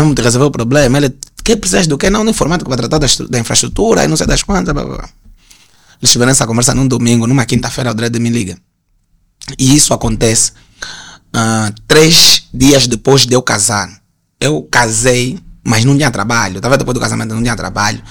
me 0.00 0.14
resolver 0.14 0.46
o 0.46 0.50
problema. 0.50 0.98
Ele 0.98 1.14
que 1.44 1.56
precisa 1.56 1.88
do 1.88 1.98
que? 1.98 2.08
Não, 2.08 2.24
no 2.24 2.30
informático 2.30 2.70
para 2.70 2.88
tratar 2.88 2.98
da, 2.98 3.06
da, 3.28 3.38
infraestrutura 3.38 4.04
e 4.04 4.08
não 4.08 4.16
sei 4.16 4.26
das 4.26 4.42
quantas. 4.42 4.72
Blá, 4.72 4.84
blá, 4.84 4.96
blá. 4.96 5.08
Eles 6.00 6.10
tiveram 6.10 6.32
essa 6.32 6.46
conversa 6.46 6.74
num 6.74 6.86
domingo, 6.86 7.26
numa 7.26 7.44
quinta-feira, 7.44 7.90
o 7.90 7.94
Dredd 7.94 8.18
me 8.18 8.30
liga. 8.30 8.56
E 9.58 9.74
isso 9.74 9.92
acontece 9.92 10.52
uh, 11.34 11.72
três 11.86 12.44
dias 12.52 12.86
depois 12.86 13.26
de 13.26 13.34
eu 13.34 13.42
casar. 13.42 13.88
Eu 14.40 14.66
casei, 14.70 15.38
mas 15.64 15.84
não 15.84 15.96
tinha 15.96 16.10
trabalho. 16.10 16.56
Estava 16.56 16.76
depois 16.76 16.94
do 16.94 17.00
casamento, 17.00 17.34
não 17.34 17.42
tinha 17.42 17.56
trabalho. 17.56 18.02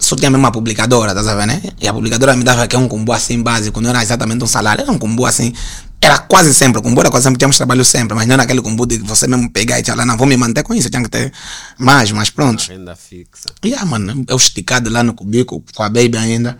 Só 0.00 0.16
tinha 0.16 0.30
mesmo 0.30 0.42
uma 0.42 0.50
publicadora, 0.50 1.14
tá 1.14 1.22
sabendo, 1.22 1.48
né? 1.48 1.62
E 1.78 1.86
a 1.86 1.92
publicadora 1.92 2.34
me 2.34 2.42
dava 2.42 2.62
aqui 2.64 2.74
um 2.76 2.88
combo 2.88 3.12
assim 3.12 3.42
básico, 3.42 3.80
não 3.80 3.90
era 3.90 4.02
exatamente 4.02 4.42
um 4.42 4.46
salário, 4.46 4.82
era 4.82 4.90
um 4.90 4.98
combo 4.98 5.26
assim 5.26 5.52
Era 6.00 6.18
quase 6.18 6.54
sempre, 6.54 6.80
com 6.80 6.90
era 6.98 7.10
quase 7.10 7.24
sempre 7.24 7.38
tínhamos 7.38 7.58
trabalho 7.58 7.84
sempre, 7.84 8.14
mas 8.16 8.26
não 8.26 8.38
naquele 8.38 8.62
combo 8.62 8.86
de 8.86 8.96
você 8.98 9.26
mesmo 9.26 9.50
pegar 9.50 9.78
e 9.78 9.84
falar, 9.84 10.06
não, 10.06 10.16
vou 10.16 10.26
me 10.26 10.36
manter 10.38 10.62
com 10.62 10.74
isso, 10.74 10.86
eu 10.86 10.90
tinha 10.90 11.02
que 11.02 11.10
ter 11.10 11.30
mais, 11.78 12.10
mas 12.12 12.30
pronto. 12.30 12.64
Renda 12.66 12.96
fixa. 12.96 13.50
Yeah, 13.62 13.84
mano, 13.84 14.24
eu 14.26 14.36
esticado 14.36 14.88
lá 14.88 15.02
no 15.02 15.12
cubículo 15.12 15.62
com 15.74 15.82
a 15.82 15.90
baby 15.90 16.16
ainda. 16.16 16.58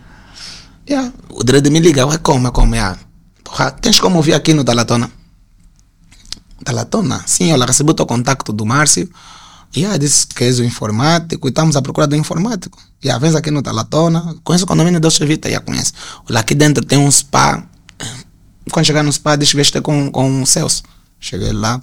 Yeah, 0.87 1.11
o 1.29 1.43
dread 1.43 1.67
me 1.71 1.79
liga, 1.79 2.01
é 2.01 2.17
como, 2.19 2.47
é 2.47 2.51
como, 2.51 2.75
yeah. 2.75 2.99
Porra, 3.43 3.71
tens 3.71 3.99
como 3.99 4.17
ouvir 4.17 4.35
aqui 4.35 4.53
no 4.53 4.63
Talatona? 4.63 5.09
Talatona? 6.63 7.23
Sim, 7.25 7.51
olha, 7.53 7.65
recebi 7.65 7.89
o 7.89 7.93
teu 7.95 8.05
contacto 8.05 8.53
do 8.53 8.65
Márcio. 8.65 9.09
Yeah, 9.75 9.97
disse 9.97 10.27
que 10.27 10.43
és 10.43 10.59
o 10.59 10.63
informático 10.65 11.47
e 11.47 11.49
estamos 11.49 11.75
à 11.77 11.81
procura 11.81 12.05
do 12.05 12.15
informático. 12.15 12.77
E 13.01 13.07
yeah, 13.07 13.19
vez 13.21 13.35
aqui 13.35 13.49
no 13.49 13.61
Talatona, 13.61 14.35
conheço 14.43 14.65
o 14.65 14.67
condomínio 14.67 14.99
do 14.99 15.09
Chevita, 15.09 15.49
já 15.49 15.61
conhece. 15.61 15.93
Olha, 16.29 16.39
aqui 16.39 16.53
dentro 16.53 16.83
tem 16.85 16.97
um 16.97 17.09
spa. 17.09 17.63
Quando 18.69 18.85
chegar 18.85 19.01
no 19.01 19.11
spa, 19.11 19.35
deixa 19.37 19.57
eu 19.57 19.63
ver 19.63 19.81
com, 19.81 20.11
com 20.11 20.41
o 20.41 20.45
Celso. 20.45 20.83
Cheguei 21.19 21.53
lá, 21.53 21.79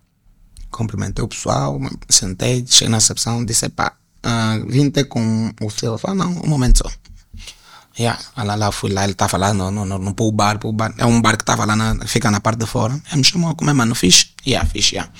cumprimentei 0.70 1.22
o 1.22 1.28
pessoal, 1.28 1.78
sentei, 2.08 2.64
cheguei 2.66 2.88
na 2.88 2.96
recepção, 2.96 3.44
disse, 3.44 3.68
pá, 3.68 3.92
uh, 4.24 4.66
vim 4.66 4.90
ter 4.90 5.04
com 5.04 5.52
o 5.60 5.70
Celso. 5.70 5.98
Falei, 5.98 6.16
não, 6.16 6.30
um 6.42 6.48
momento 6.48 6.78
só. 6.78 6.90
Yeah, 7.98 8.18
lá, 8.36 8.54
lá 8.54 8.72
fui 8.72 8.90
lá, 8.90 9.04
ele 9.04 9.12
estava 9.12 9.36
lá 9.36 9.52
no, 9.52 9.70
no, 9.70 9.84
no, 9.84 9.98
no 9.98 10.32
bar, 10.32 10.58
bar. 10.72 10.94
É 10.96 11.04
um 11.04 11.20
bar 11.20 11.36
que 11.36 11.42
estava 11.42 11.66
lá, 11.66 11.76
na, 11.76 12.06
fica 12.06 12.30
na 12.30 12.40
parte 12.40 12.60
de 12.60 12.66
fora. 12.66 12.94
Ele 13.08 13.16
me 13.18 13.24
chamou 13.24 13.50
a 13.50 13.54
comer, 13.54 13.74
mano, 13.74 13.94
fiz? 13.94 14.29
Yeah, 14.46 14.68
fiz, 14.68 14.92
yeah. 14.92 15.12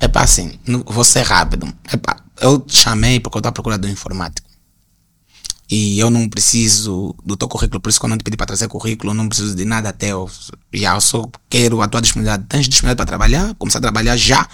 É 0.00 0.08
pá, 0.08 0.22
assim, 0.22 0.58
vou 0.86 1.04
ser 1.04 1.22
rápido. 1.22 1.72
É 1.90 1.96
pá, 1.96 2.16
eu 2.40 2.64
chamei 2.68 3.20
porque 3.20 3.36
eu 3.36 3.40
estava 3.40 3.52
procurando 3.52 3.86
um 3.86 3.90
informático. 3.90 4.48
E 5.70 5.98
eu 5.98 6.10
não 6.10 6.28
preciso 6.28 7.14
do 7.24 7.36
teu 7.36 7.48
currículo, 7.48 7.80
por 7.80 7.88
isso 7.88 7.98
que 7.98 8.04
eu 8.04 8.10
não 8.10 8.18
te 8.18 8.24
pedi 8.24 8.36
para 8.36 8.46
trazer 8.46 8.68
currículo, 8.68 9.14
não 9.14 9.28
preciso 9.28 9.54
de 9.54 9.64
nada 9.64 9.88
até 9.88 10.08
eu. 10.08 10.30
Yeah, 10.74 10.96
eu 10.96 11.00
só 11.00 11.28
quero 11.48 11.80
a 11.80 11.88
tua 11.88 12.02
disponibilidade. 12.02 12.44
Tens 12.48 12.68
disponibilidade 12.68 12.96
para 12.96 13.06
trabalhar? 13.06 13.54
Começar 13.54 13.78
a 13.78 13.82
trabalhar 13.82 14.16
já. 14.16 14.46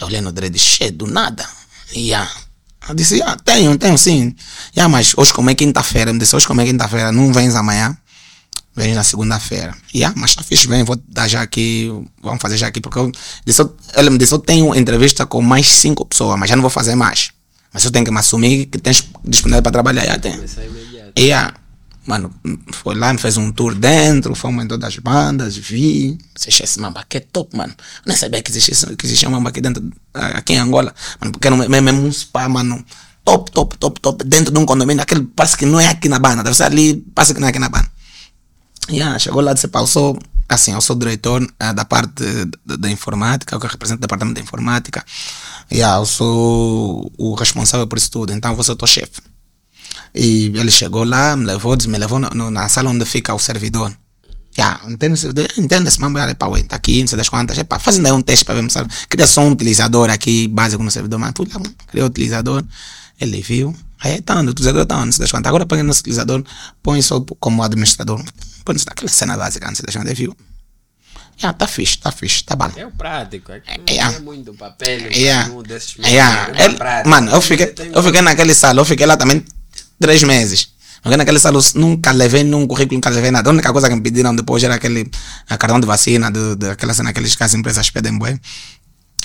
Eu 0.00 0.06
olhei 0.06 0.20
no 0.20 0.30
dread, 0.30 0.56
cheio 0.58 0.92
do 0.92 1.06
nada. 1.06 1.48
Yeah. 1.96 2.30
Eu 2.88 2.94
disse, 2.94 3.20
ah, 3.22 3.36
tenho, 3.42 3.76
tenho 3.78 3.96
sim. 3.96 4.34
Yeah, 4.76 4.88
mas 4.90 5.12
hoje 5.16 5.32
como 5.32 5.50
é 5.50 5.54
quinta-feira, 5.54 6.12
me 6.12 6.18
disse, 6.18 6.36
hoje 6.36 6.46
como 6.46 6.60
é 6.60 6.64
quinta-feira, 6.64 7.10
não 7.10 7.32
vens 7.32 7.54
amanhã? 7.54 7.96
Vens 8.78 8.94
na 8.94 9.02
segunda-feira. 9.02 9.74
Yeah, 9.92 10.14
mas 10.16 10.36
tá 10.36 10.42
fixe 10.44 10.68
bem, 10.68 10.84
vou 10.84 10.96
dar 11.08 11.26
já 11.26 11.42
aqui, 11.42 11.90
vamos 12.22 12.40
fazer 12.40 12.56
já 12.56 12.68
aqui, 12.68 12.80
porque 12.80 12.96
eu, 12.96 13.10
disse, 13.44 13.60
ele 13.96 14.08
me 14.08 14.18
disse, 14.18 14.32
eu 14.32 14.38
tenho 14.38 14.72
entrevista 14.72 15.26
com 15.26 15.42
mais 15.42 15.68
cinco 15.68 16.06
pessoas, 16.06 16.38
mas 16.38 16.48
já 16.48 16.54
não 16.54 16.62
vou 16.62 16.70
fazer 16.70 16.94
mais. 16.94 17.32
Mas 17.72 17.84
eu 17.84 17.90
tenho 17.90 18.04
que 18.04 18.10
me 18.12 18.18
assumir 18.18 18.66
que 18.66 18.78
tens 18.78 19.04
disponibilidade 19.24 19.64
para 19.64 19.72
trabalhar, 19.72 20.06
já 20.06 20.16
tem. 20.16 20.38
Yeah. 21.18 21.54
Mano, 22.06 22.32
foi 22.72 22.94
lá, 22.94 23.12
me 23.12 23.18
fez 23.18 23.36
um 23.36 23.50
tour 23.50 23.74
dentro, 23.74 24.32
fomos 24.36 24.64
em 24.64 24.68
todas 24.68 24.88
as 24.88 24.98
bandas, 24.98 25.56
vi. 25.56 26.16
Assistiu 26.36 26.64
esse 26.64 26.80
é 27.10 27.20
top, 27.20 27.56
mano. 27.56 27.74
Eu 27.76 28.02
nem 28.06 28.16
sabia 28.16 28.40
que 28.40 28.50
existia, 28.52 28.96
que 28.96 29.06
existia 29.06 29.28
um 29.28 29.32
mamba 29.32 29.50
aqui 29.50 29.60
dentro, 29.60 29.82
aqui 30.14 30.52
em 30.52 30.58
Angola. 30.58 30.94
Mano, 31.20 31.32
porque 31.32 31.48
era 31.48 31.56
mesmo 31.56 32.00
um 32.00 32.12
spa, 32.12 32.48
mano. 32.48 32.82
Top, 33.24 33.50
top, 33.50 33.76
top, 33.76 34.00
top. 34.00 34.24
Dentro 34.24 34.52
de 34.52 34.58
um 34.58 34.64
condomínio, 34.64 35.02
aquele 35.02 35.22
parece 35.34 35.56
que 35.56 35.66
não 35.66 35.80
é 35.80 35.88
aqui 35.88 36.08
na 36.08 36.20
banda. 36.20 36.44
Deve 36.44 36.56
ser 36.56 36.62
ali, 36.62 37.04
parece 37.12 37.34
que 37.34 37.40
não 37.40 37.48
é 37.48 37.50
aqui 37.50 37.58
na 37.58 37.68
banda. 37.68 37.97
Yeah, 38.90 39.18
chegou 39.18 39.42
lá 39.42 39.52
disse, 39.52 39.68
eu 39.72 39.86
sou, 39.86 40.18
assim, 40.48 40.72
eu 40.72 40.80
sou 40.80 40.96
diretor 40.96 41.42
uh, 41.42 41.74
da 41.74 41.84
parte 41.84 42.24
da 42.64 42.90
informática, 42.90 43.54
eu 43.54 43.60
que 43.60 43.66
represento 43.66 43.98
o 43.98 44.00
departamento 44.00 44.36
da 44.36 44.40
informática. 44.40 45.04
Yeah, 45.70 46.00
eu 46.00 46.06
sou 46.06 47.12
o 47.18 47.34
responsável 47.34 47.86
por 47.86 47.98
isso 47.98 48.10
tudo, 48.10 48.32
então 48.32 48.54
você 48.54 48.72
é 48.72 48.76
o 48.80 48.86
chefe. 48.86 49.20
E 50.14 50.46
ele 50.46 50.70
chegou 50.70 51.04
lá, 51.04 51.36
me 51.36 51.44
levou, 51.44 51.76
me 51.86 51.98
levou 51.98 52.18
no, 52.18 52.30
no, 52.30 52.50
na 52.50 52.68
sala 52.68 52.90
onde 52.90 53.04
fica 53.04 53.34
o 53.34 53.38
servidor. 53.38 53.94
Já, 54.56 54.80
entende, 54.88 55.20
entende 55.58 55.88
esse 55.88 56.00
mambo, 56.00 56.18
pá, 56.36 56.48
ué, 56.48 56.62
tá 56.62 56.76
aqui, 56.76 57.00
não 57.00 57.06
sei 57.06 57.18
das 57.18 57.28
quantas, 57.28 57.62
pá, 57.62 57.78
fazendo 57.78 58.06
aí 58.06 58.12
um 58.12 58.22
teste 58.22 58.44
para 58.44 58.60
ver, 58.60 58.70
sabe? 58.70 58.92
Queria 59.08 59.26
só 59.26 59.42
um 59.42 59.52
utilizador 59.52 60.10
aqui, 60.10 60.48
básico 60.48 60.82
no 60.82 60.90
servidor, 60.90 61.18
mas 61.18 61.32
fui 61.36 61.46
lá, 61.46 61.60
queria 61.86 62.04
um 62.04 62.08
utilizador, 62.08 62.64
ele 63.20 63.40
viu, 63.40 63.76
aí 64.00 64.20
tá, 64.20 64.40
o 64.40 64.44
utilizador 64.44 64.86
tá, 64.86 65.04
não 65.04 65.12
sei 65.12 65.22
das 65.22 65.30
quantas, 65.30 65.48
agora 65.48 65.66
põe 65.66 65.82
no 65.82 65.92
utilizador, 65.92 66.44
põe 66.82 67.02
só 67.02 67.20
como 67.40 67.62
administrador, 67.62 68.22
põe 68.64 68.76
aquela 68.86 69.08
cena 69.08 69.36
básica, 69.36 69.66
não 69.66 69.74
sei 69.74 69.84
das 69.86 69.94
quantas, 69.94 70.16
viu? 70.16 70.36
Yeah, 71.40 71.56
tá 71.56 71.68
fixe, 71.68 71.98
tá 71.98 72.10
fixe, 72.10 72.42
tá 72.42 72.56
bom. 72.56 72.68
É 72.76 72.84
o 72.84 72.90
prático, 72.90 73.52
é, 73.52 73.62
yeah. 73.88 74.16
é 74.16 74.18
muito 74.18 74.52
papel, 74.54 75.12
yeah. 75.12 75.48
um 75.52 75.62
desses 75.62 75.96
yeah. 75.98 76.50
é 76.56 76.64
Ele, 76.64 76.76
mano, 77.08 77.30
eu 77.30 77.40
fiquei, 77.40 77.72
eu 77.94 78.02
fiquei 78.02 78.20
naquele 78.20 78.54
sala, 78.54 78.80
eu 78.80 78.84
fiquei 78.84 79.06
lá 79.06 79.16
também 79.16 79.44
três 80.00 80.22
meses. 80.24 80.70
Porque 81.00 81.16
naquele 81.16 81.38
sala 81.38 81.60
nunca 81.76 82.10
levei 82.10 82.42
num 82.42 82.66
currículo, 82.66 82.96
nunca 82.96 83.08
levei 83.10 83.30
nada. 83.30 83.48
A 83.48 83.52
única 83.52 83.72
coisa 83.72 83.88
que 83.88 83.94
me 83.94 84.00
pediram 84.00 84.34
depois 84.34 84.64
era 84.64 84.74
aquele 84.74 85.08
a 85.48 85.56
cartão 85.56 85.78
de 85.78 85.86
vacina, 85.86 86.28
de, 86.28 86.70
aquela 86.70 86.92
cena 86.92 87.12
que, 87.12 87.20
eles, 87.20 87.36
que 87.36 87.44
as 87.44 87.54
empresas 87.54 87.88
pedem, 87.88 88.18
bué, 88.18 88.36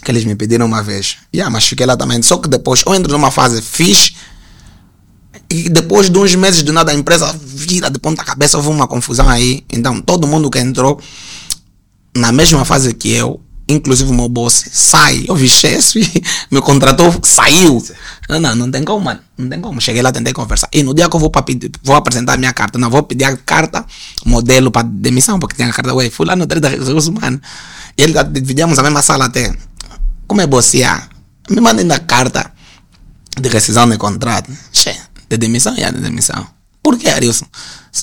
que 0.03 0.11
eles 0.11 0.23
me 0.23 0.35
pediram 0.35 0.67
uma 0.67 0.83
vez. 0.83 1.17
Yeah, 1.33 1.49
mas 1.49 1.65
fiquei 1.65 1.87
lá 1.87 1.97
também. 1.97 2.21
Só 2.21 2.37
que 2.37 2.47
depois 2.47 2.83
eu 2.85 2.93
entro 2.93 3.11
numa 3.11 3.31
fase 3.31 3.59
fixe 3.59 4.13
e 5.53 5.69
depois 5.69 6.09
de 6.09 6.17
uns 6.17 6.33
meses 6.33 6.63
de 6.63 6.71
nada 6.71 6.91
a 6.91 6.95
empresa 6.95 7.31
vira 7.39 7.87
de 7.87 7.99
ponta 7.99 8.23
cabeça, 8.23 8.57
houve 8.57 8.69
uma 8.69 8.87
confusão 8.87 9.29
aí. 9.29 9.63
Então 9.71 10.01
todo 10.01 10.25
mundo 10.25 10.49
que 10.49 10.57
entrou 10.57 10.99
na 12.17 12.31
mesma 12.31 12.65
fase 12.65 12.91
que 12.91 13.11
eu, 13.11 13.39
inclusive 13.69 14.09
o 14.09 14.13
meu 14.15 14.27
boss, 14.27 14.65
sai. 14.71 15.25
Eu 15.27 15.35
vi 15.35 15.47
chefe, 15.47 16.01
me 16.49 16.59
contratou, 16.59 17.13
saiu. 17.21 17.83
Não, 18.27 18.39
não, 18.39 18.55
não 18.55 18.71
tem 18.71 18.83
como, 18.83 19.05
mano. 19.05 19.19
Não 19.37 19.47
tem 19.47 19.61
como. 19.61 19.79
Cheguei 19.79 20.01
lá, 20.01 20.11
tentei 20.11 20.33
conversar. 20.33 20.69
E 20.73 20.81
no 20.81 20.91
dia 20.91 21.07
que 21.07 21.15
eu 21.15 21.19
vou, 21.19 21.29
pedir, 21.29 21.71
vou 21.83 21.95
apresentar 21.95 22.33
a 22.33 22.37
minha 22.37 22.51
carta, 22.51 22.79
não, 22.79 22.89
vou 22.89 23.03
pedir 23.03 23.25
a 23.25 23.37
carta, 23.37 23.85
modelo 24.25 24.71
para 24.71 24.87
demissão, 24.87 25.37
porque 25.37 25.55
tem 25.55 25.67
a 25.67 25.71
carta, 25.71 25.93
ué, 25.93 26.09
fui 26.09 26.25
lá 26.25 26.35
no 26.35 26.47
treino 26.47 26.61
da 26.61 26.69
recursos 26.69 27.05
humanos. 27.05 27.41
E 27.95 28.01
ele, 28.01 28.23
dividimos 28.23 28.79
a 28.79 28.81
mesma 28.81 29.03
sala 29.03 29.25
até. 29.25 29.53
Como 30.25 30.41
é 30.41 30.47
bocear? 30.47 31.09
Me 31.47 31.61
mandem 31.61 31.91
a 31.91 31.99
carta 31.99 32.51
de 33.39 33.49
rescisão 33.49 33.87
de 33.87 33.97
contrato. 33.97 34.51
Che, 34.71 34.95
de 35.37 35.47
demissão, 35.47 35.75
já 35.75 35.89
de 35.91 35.99
demissão. 35.99 36.47
Por 36.83 36.97
que, 36.97 37.07
Arilson? 37.07 37.45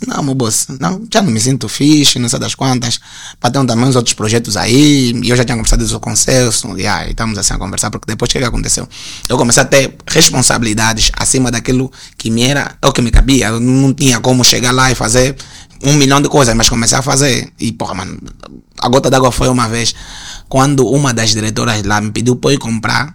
Não, 0.06 0.22
meu 0.22 0.34
boss, 0.34 0.68
não, 0.80 1.06
já 1.12 1.20
não 1.20 1.30
me 1.30 1.38
sinto 1.38 1.68
fixe, 1.68 2.18
não 2.18 2.30
sei 2.30 2.38
das 2.38 2.54
quantas. 2.54 2.98
Para 3.38 3.50
ter 3.50 3.66
também 3.66 3.84
uns 3.84 3.94
outros 3.94 4.14
projetos 4.14 4.56
aí. 4.56 5.12
E 5.22 5.28
eu 5.28 5.36
já 5.36 5.44
tinha 5.44 5.54
conversado 5.54 5.84
isso 5.84 6.00
com 6.00 6.12
o 6.12 6.16
Celso. 6.16 6.78
E 6.78 6.86
aí, 6.86 7.10
estamos 7.10 7.36
assim 7.36 7.52
a 7.52 7.58
conversar, 7.58 7.90
porque 7.90 8.06
depois 8.06 8.30
o 8.30 8.32
que, 8.32 8.38
que 8.38 8.44
aconteceu? 8.44 8.88
Eu 9.28 9.36
comecei 9.36 9.62
a 9.62 9.66
ter 9.66 9.96
responsabilidades 10.06 11.10
acima 11.14 11.50
daquilo 11.50 11.92
que 12.16 12.30
me 12.30 12.42
era, 12.42 12.74
o 12.82 12.90
que 12.90 13.02
me 13.02 13.10
cabia. 13.10 13.48
Eu 13.48 13.60
não 13.60 13.92
tinha 13.92 14.18
como 14.20 14.42
chegar 14.42 14.72
lá 14.72 14.90
e 14.90 14.94
fazer 14.94 15.36
um 15.82 15.92
milhão 15.94 16.22
de 16.22 16.30
coisas, 16.30 16.54
mas 16.54 16.68
comecei 16.70 16.96
a 16.96 17.02
fazer. 17.02 17.52
E, 17.60 17.72
porra, 17.72 17.94
mano, 17.94 18.18
a 18.80 18.88
gota 18.88 19.10
d'água 19.10 19.30
foi 19.30 19.48
uma 19.48 19.68
vez 19.68 19.94
quando 20.48 20.86
uma 20.86 21.12
das 21.12 21.30
diretoras 21.30 21.82
lá 21.84 22.00
me 22.00 22.12
pediu 22.12 22.36
para 22.36 22.54
ir 22.54 22.58
comprar 22.58 23.12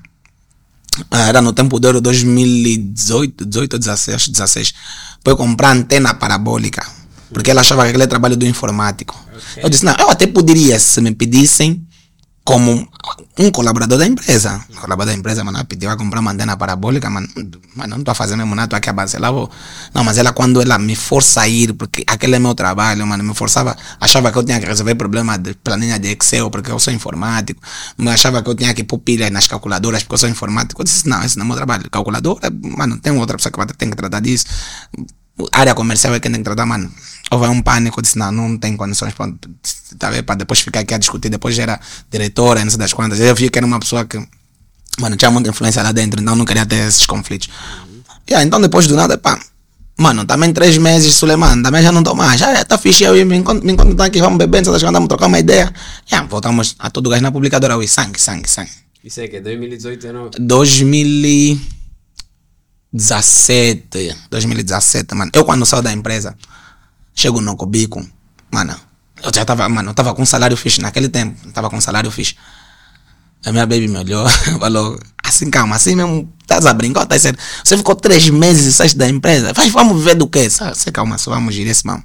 era 1.11 1.41
no 1.41 1.53
tempo 1.53 1.79
do 1.79 2.01
2018, 2.01 3.45
18, 3.45 3.79
16, 3.79 4.27
16, 4.29 4.73
foi 5.23 5.35
comprar 5.35 5.71
antena 5.71 6.13
parabólica, 6.13 6.85
porque 7.33 7.51
ela 7.51 7.61
achava 7.61 7.83
que 7.83 7.89
aquele 7.89 8.03
é 8.03 8.07
trabalho 8.07 8.37
do 8.37 8.45
informático. 8.45 9.19
Okay. 9.51 9.63
Eu 9.63 9.69
disse, 9.69 9.85
não, 9.85 9.95
eu 9.99 10.09
até 10.09 10.27
poderia, 10.27 10.79
se 10.79 11.01
me 11.01 11.13
pedissem, 11.13 11.84
como 12.45 12.87
um 13.39 13.49
colaborador 13.49 13.97
da 13.97 14.05
empresa. 14.05 14.63
O 14.69 14.75
colaborador 14.75 15.13
da 15.15 15.19
empresa, 15.19 15.43
mano, 15.43 15.65
pediu 15.65 15.89
a 15.89 15.97
comprar 15.97 16.19
uma 16.19 16.31
antena 16.31 16.55
parabólica, 16.55 17.09
mano, 17.09 17.27
mano 17.75 17.89
não 17.89 17.97
estou 17.97 18.13
fazer 18.13 18.35
mesmo 18.35 18.53
nada, 18.53 18.67
estou 18.67 18.77
aqui 18.77 18.87
a 18.87 18.93
bancelar. 18.93 19.33
Não, 19.93 20.03
mas 20.03 20.19
ela, 20.19 20.31
quando 20.31 20.61
ela 20.61 20.77
me 20.77 20.95
força 20.95 21.41
a 21.41 21.47
ir, 21.47 21.73
porque 21.73 22.03
aquele 22.05 22.35
é 22.35 22.39
meu 22.39 22.53
trabalho, 22.53 23.05
mano, 23.07 23.23
me 23.23 23.33
forçava, 23.33 23.75
achava 23.99 24.31
que 24.31 24.37
eu 24.37 24.43
tinha 24.43 24.59
que 24.59 24.65
resolver 24.67 24.93
problema 24.93 25.39
de 25.39 25.55
planilha 25.55 25.97
de 25.97 26.09
Excel, 26.09 26.51
porque 26.51 26.69
eu 26.69 26.77
sou 26.77 26.93
informático, 26.93 27.59
me 27.97 28.11
achava 28.11 28.43
que 28.43 28.49
eu 28.49 28.53
tinha 28.53 28.73
que 28.75 28.83
pôr 28.83 28.99
pilhas 28.99 29.31
nas 29.31 29.47
calculadoras, 29.47 30.03
porque 30.03 30.13
eu 30.13 30.19
sou 30.19 30.29
informático. 30.29 30.79
Eu 30.79 30.85
disse, 30.85 31.09
não, 31.09 31.23
esse 31.23 31.37
não 31.37 31.45
é 31.45 31.47
meu 31.47 31.57
trabalho. 31.57 31.89
Calculadora, 31.89 32.51
mano, 32.77 32.99
tem 32.99 33.11
outra 33.17 33.37
pessoa 33.37 33.51
que 33.65 33.73
tem 33.75 33.89
que 33.89 33.95
tratar 33.95 34.19
disso. 34.19 34.45
Área 35.51 35.73
comercial 35.73 36.13
é 36.15 36.19
quem 36.19 36.31
tem 36.31 36.41
que 36.41 36.45
tratar, 36.45 36.65
mano. 36.65 36.91
Houve 37.31 37.47
um 37.47 37.61
pânico, 37.61 38.01
disse, 38.01 38.17
não, 38.17 38.31
não 38.31 38.57
tem 38.57 38.77
condições 38.77 39.13
para, 39.13 39.33
tá 39.97 40.23
para 40.23 40.35
depois 40.35 40.59
ficar 40.59 40.81
aqui 40.81 40.93
a 40.93 40.97
discutir, 40.97 41.29
depois 41.29 41.57
era 41.57 41.79
diretora, 42.09 42.63
não 42.63 42.69
sei 42.69 42.79
das 42.79 42.93
quantas, 42.93 43.19
eu 43.19 43.35
vi 43.35 43.49
que 43.49 43.57
era 43.57 43.65
uma 43.65 43.79
pessoa 43.79 44.05
que, 44.05 44.17
mano, 44.99 45.15
tinha 45.15 45.31
muita 45.31 45.49
influência 45.49 45.81
lá 45.81 45.91
dentro, 45.91 46.21
então 46.21 46.35
não 46.35 46.45
queria 46.45 46.65
ter 46.65 46.87
esses 46.87 47.05
conflitos. 47.05 47.49
Yeah, 48.29 48.45
então 48.45 48.61
depois 48.61 48.87
do 48.87 48.95
nada, 48.95 49.17
pá, 49.17 49.39
mano, 49.97 50.23
também 50.25 50.53
três 50.53 50.77
meses, 50.77 51.15
Suleiman, 51.15 51.61
também 51.61 51.81
já 51.81 51.91
não 51.91 52.01
estou 52.01 52.15
mais, 52.15 52.39
já 52.39 52.63
tá 52.63 52.77
fixe, 52.77 53.03
eu 53.03 53.13
me 53.25 53.35
encontro, 53.35 53.65
me 53.65 53.73
encontro 53.73 54.01
aqui, 54.03 54.21
vamos 54.21 54.37
beber, 54.37 54.63
não 54.63 54.77
sei 54.79 54.91
vamos 54.91 55.07
trocar 55.07 55.25
uma 55.25 55.39
ideia, 55.39 55.73
yeah, 56.11 56.27
voltamos 56.27 56.75
a 56.79 56.89
todo 56.89 57.09
gás 57.09 57.21
na 57.21 57.31
publicadora, 57.31 57.75
ui, 57.75 57.87
sangue, 57.87 58.21
sangue, 58.21 58.49
sangue. 58.49 58.71
Isso 59.03 59.21
é 59.21 59.27
que 59.27 59.39
2018 59.39 60.13
não? 60.13 60.29
2017, 62.95 64.15
2017, 64.29 65.15
mano, 65.15 65.31
eu 65.33 65.43
quando 65.43 65.65
saio 65.65 65.83
da 65.83 65.91
empresa, 65.91 66.35
Chego 67.13 67.39
no 67.39 67.55
cubico, 67.55 68.05
mano, 68.51 68.75
eu 69.23 69.31
já 69.33 69.45
tava, 69.45 69.67
mano, 69.69 69.91
eu 69.91 69.93
tava 69.93 70.13
com 70.13 70.21
um 70.21 70.25
salário 70.25 70.57
fixe 70.57 70.81
naquele 70.81 71.07
tempo, 71.07 71.49
tava 71.51 71.69
com 71.69 71.77
um 71.77 71.81
salário 71.81 72.11
fixe. 72.11 72.35
A 73.45 73.53
minha 73.53 73.65
baby 73.65 73.87
me 73.87 73.97
olhou, 73.97 74.27
falou, 74.59 74.99
assim, 75.23 75.49
calma, 75.49 75.77
assim 75.77 75.95
mesmo, 75.95 76.29
estás 76.41 76.65
a 76.65 76.73
brincar, 76.73 77.05
tá 77.05 77.17
certo? 77.17 77.39
Você 77.63 77.77
ficou 77.77 77.95
três 77.95 78.27
meses 78.29 78.65
e 78.65 78.73
saíste 78.73 78.97
da 78.97 79.07
empresa, 79.07 79.53
vai, 79.53 79.69
vamos 79.69 80.03
ver 80.03 80.15
do 80.15 80.27
que? 80.27 80.49
Você 80.49 80.91
calma, 80.91 81.17
só 81.17 81.31
vamos 81.31 81.53
girar 81.53 81.71
esse 81.71 81.85
mano. 81.85 82.03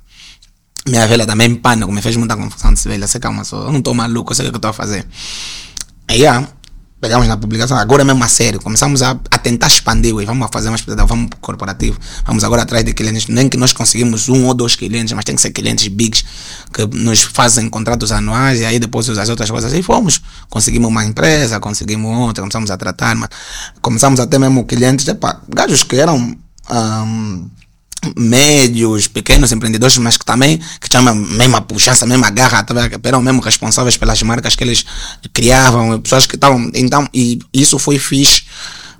Minha 0.86 1.06
velha 1.08 1.26
também 1.26 1.54
pânico, 1.56 1.90
me 1.90 2.00
fez 2.00 2.16
muita 2.16 2.36
confusão. 2.36 2.72
Disse, 2.72 2.88
velha, 2.88 3.06
você 3.06 3.18
calma 3.18 3.42
só, 3.44 3.64
eu 3.64 3.72
não 3.72 3.78
estou 3.80 3.94
maluco, 3.94 4.30
eu 4.30 4.36
sei 4.36 4.46
o 4.46 4.50
que 4.50 4.54
eu 4.54 4.58
estou 4.58 4.70
a 4.70 4.72
fazer. 4.72 5.04
Aí, 6.08 6.26
ah, 6.26 6.46
pegamos 7.00 7.26
na 7.26 7.36
publicação, 7.36 7.78
agora 7.78 8.04
mesmo 8.04 8.22
a 8.22 8.28
sério, 8.28 8.60
começamos 8.60 9.02
a, 9.02 9.12
a 9.30 9.38
tentar 9.38 9.68
expandir, 9.68 10.14
ué, 10.14 10.24
vamos 10.24 10.48
fazer 10.52 10.72
expansão, 10.72 11.06
vamos 11.06 11.30
corporativo, 11.40 11.98
vamos 12.26 12.44
agora 12.44 12.62
atrás 12.62 12.84
de 12.84 12.92
clientes, 12.92 13.26
nem 13.28 13.48
que 13.48 13.56
nós 13.56 13.72
conseguimos 13.72 14.28
um 14.28 14.46
ou 14.46 14.54
dois 14.54 14.76
clientes, 14.76 15.12
mas 15.14 15.24
tem 15.24 15.34
que 15.34 15.40
ser 15.40 15.50
clientes 15.50 15.88
bigs 15.88 16.24
que 16.72 16.86
nos 16.86 17.22
fazem 17.22 17.68
contratos 17.70 18.12
anuais 18.12 18.60
e 18.60 18.66
aí 18.66 18.78
depois 18.78 19.08
as 19.08 19.28
outras 19.28 19.50
coisas, 19.50 19.72
e 19.72 19.82
fomos, 19.82 20.20
conseguimos 20.50 20.88
uma 20.88 21.04
empresa, 21.04 21.58
conseguimos 21.58 22.14
outra, 22.16 22.42
começamos 22.42 22.70
a 22.70 22.76
tratar, 22.76 23.16
mas 23.16 23.30
começamos 23.80 24.20
a 24.20 24.26
ter 24.26 24.38
mesmo 24.38 24.64
clientes, 24.64 25.08
epa, 25.08 25.40
gajos 25.48 25.82
que 25.82 25.96
eram... 25.96 26.36
Um, 26.70 27.50
médios, 28.16 29.06
pequenos 29.06 29.52
empreendedores, 29.52 29.96
mas 29.98 30.16
que 30.16 30.24
também 30.24 30.58
que 30.80 30.88
tinham 30.88 31.06
a 31.06 31.14
mesma 31.14 31.60
puxança, 31.60 32.04
a 32.04 32.08
mesma 32.08 32.30
garra, 32.30 32.64
eram 33.02 33.22
mesmo 33.22 33.40
responsáveis 33.40 33.96
pelas 33.96 34.22
marcas 34.22 34.56
que 34.56 34.64
eles 34.64 34.84
criavam, 35.32 36.00
pessoas 36.00 36.26
que 36.26 36.34
estavam. 36.34 36.70
Então, 36.74 37.08
e 37.12 37.38
isso 37.52 37.78
foi 37.78 37.98
fixe, 37.98 38.44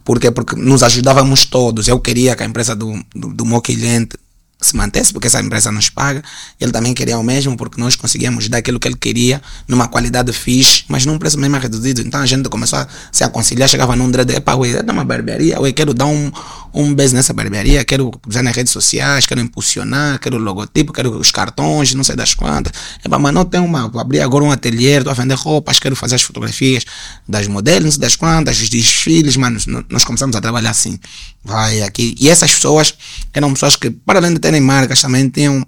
porque, 0.04 0.30
porque 0.30 0.56
nos 0.56 0.82
ajudávamos 0.82 1.44
todos. 1.44 1.88
Eu 1.88 1.98
queria 2.00 2.36
que 2.36 2.42
a 2.42 2.46
empresa 2.46 2.74
do, 2.74 2.92
do, 3.14 3.32
do 3.32 3.44
meu 3.44 3.60
cliente 3.60 4.16
se 4.60 4.76
mantesse, 4.76 5.12
porque 5.12 5.26
essa 5.26 5.40
empresa 5.40 5.72
nos 5.72 5.88
paga. 5.88 6.22
Ele 6.60 6.70
também 6.70 6.92
queria 6.92 7.18
o 7.18 7.22
mesmo, 7.22 7.56
porque 7.56 7.80
nós 7.80 7.96
conseguíamos 7.96 8.48
dar 8.48 8.58
aquilo 8.58 8.78
que 8.78 8.86
ele 8.86 8.96
queria, 8.96 9.40
numa 9.66 9.88
qualidade 9.88 10.32
fixe, 10.32 10.84
mas 10.88 11.06
num 11.06 11.18
preço 11.18 11.38
mesmo 11.38 11.58
reduzido. 11.58 12.02
Então 12.02 12.20
a 12.20 12.26
gente 12.26 12.48
começou 12.48 12.78
a 12.78 12.86
se 13.10 13.24
aconselhar, 13.24 13.68
chegava 13.68 13.96
num 13.96 14.10
dread, 14.10 14.30
epa, 14.34 14.54
ué, 14.56 14.82
é 14.86 14.92
uma 14.92 15.04
barbearia, 15.04 15.60
ué, 15.60 15.72
quero 15.72 15.94
dar 15.94 16.06
um, 16.06 16.30
um 16.72 16.94
beijo 16.94 17.14
nessa 17.14 17.32
barbearia, 17.32 17.84
quero 17.84 18.10
usar 18.28 18.42
nas 18.42 18.54
redes 18.54 18.72
sociais, 18.72 19.26
quero 19.26 19.40
impulsionar, 19.40 20.18
quero 20.18 20.38
logotipo, 20.38 20.92
quero 20.92 21.18
os 21.18 21.30
cartões, 21.30 21.94
não 21.94 22.04
sei 22.04 22.16
das 22.16 22.34
quantas. 22.34 22.72
Epa, 23.04 23.18
mas 23.18 23.34
não 23.34 23.44
tem 23.44 23.60
uma, 23.60 23.88
vou 23.88 24.00
abrir 24.00 24.20
agora 24.20 24.44
um 24.44 24.50
ateliê, 24.50 24.98
estou 24.98 25.10
a 25.10 25.14
vender 25.14 25.34
roupas, 25.34 25.78
quero 25.78 25.96
fazer 25.96 26.14
as 26.14 26.22
fotografias 26.22 26.84
das 27.28 27.46
modelos, 27.46 27.84
não 27.84 27.90
sei 27.92 28.00
das 28.00 28.16
quantas, 28.16 28.60
os 28.60 28.68
desfiles, 28.68 29.36
mano, 29.36 29.58
nós 29.88 30.04
começamos 30.04 30.36
a 30.36 30.40
trabalhar 30.40 30.70
assim. 30.70 30.98
Vai 31.44 31.82
aqui. 31.82 32.14
E 32.20 32.28
essas 32.28 32.52
pessoas 32.52 32.94
eram 33.32 33.52
pessoas 33.52 33.76
que, 33.76 33.90
para 33.90 34.18
além 34.18 34.34
de 34.34 34.40
terem 34.40 34.60
marcas, 34.60 35.00
também 35.00 35.28
tinham, 35.28 35.66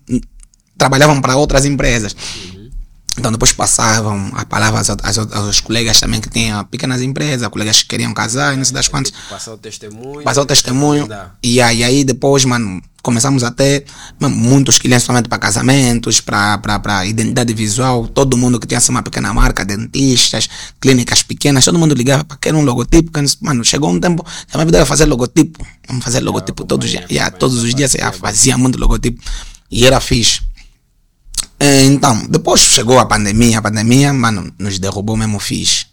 trabalhavam 0.77 1.21
para 1.21 1.37
outras 1.37 1.65
empresas. 1.65 2.15
Então 3.19 3.31
depois 3.31 3.53
passavam 3.53 4.33
a 4.35 4.45
palavra 4.45 4.79
aos, 4.79 4.89
aos, 4.89 5.33
aos, 5.33 5.61
colegas 5.61 6.01
também 6.01 6.21
que 6.21 6.31
tinham 6.31 6.65
pequenas 6.65 7.03
empresas, 7.03 7.47
colegas 7.49 7.83
que 7.83 7.89
queriam 7.89 8.15
casar, 8.15 8.57
não 8.57 8.65
sei 8.65 8.73
das 8.73 8.89
quantas. 8.89 9.13
Passou 9.29 9.55
o 9.55 9.59
testemunho. 9.59 10.23
Passou 10.23 10.43
o 10.45 10.47
testemunho. 10.47 11.09
E 11.43 11.61
aí, 11.61 11.79
e 11.79 11.85
aí 11.85 12.05
depois, 12.05 12.45
mano, 12.47 12.81
começamos 13.03 13.43
a 13.45 13.51
ter 13.51 13.85
muitos 14.19 14.79
clientes 14.79 15.05
somente 15.05 15.29
para 15.29 15.39
casamentos, 15.39 16.21
para 16.21 17.05
identidade 17.05 17.53
visual, 17.53 18.07
todo 18.07 18.37
mundo 18.37 18.59
que 18.59 18.67
tinha 18.67 18.79
assim, 18.79 18.93
uma 18.93 19.03
pequena 19.03 19.35
marca, 19.35 19.65
dentistas, 19.65 20.49
clínicas 20.81 21.23
pequenas, 21.23 21.65
todo 21.65 21.79
mundo 21.79 21.95
ligava 21.95 22.25
para 22.25 22.37
querer 22.39 22.57
um 22.57 22.65
logotipo. 22.65 23.11
Mano, 23.41 23.65
chegou 23.65 23.91
um 23.91 24.01
tempo, 24.01 24.25
a 24.53 24.57
minha 24.57 24.65
vida 24.65 24.79
era 24.79 24.87
fazer 24.87 25.05
logotipo. 25.05 25.67
Vamos 25.87 26.05
fazer 26.05 26.21
logotipo 26.21 26.65
todos 26.65 26.87
os 26.87 26.93
dias. 26.93 27.11
Yeah, 27.11 27.31
todos 27.37 27.63
os 27.63 27.75
dias 27.75 27.95
eu 27.95 28.13
fazia 28.13 28.57
muito 28.57 28.79
logotipo. 28.79 29.21
E 29.71 29.85
era 29.85 30.01
fixe. 30.01 30.41
Então, 31.63 32.27
depois 32.29 32.61
chegou 32.61 32.99
a 32.99 33.07
pandemia, 33.07 33.59
a 33.59 33.63
pandemia, 33.63 34.13
mano, 34.13 34.53
nos 34.59 34.81
derrubou 34.81 35.17
mesmo 35.17 35.39
fixe. 35.39 35.87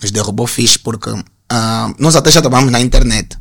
Nos 0.00 0.10
derrubou 0.10 0.46
fixe 0.46 0.78
porque 0.78 1.10
uh, 1.10 1.24
nós 1.98 2.16
até 2.16 2.30
já 2.30 2.40
trabalhamos 2.40 2.72
na 2.72 2.80
internet. 2.80 3.36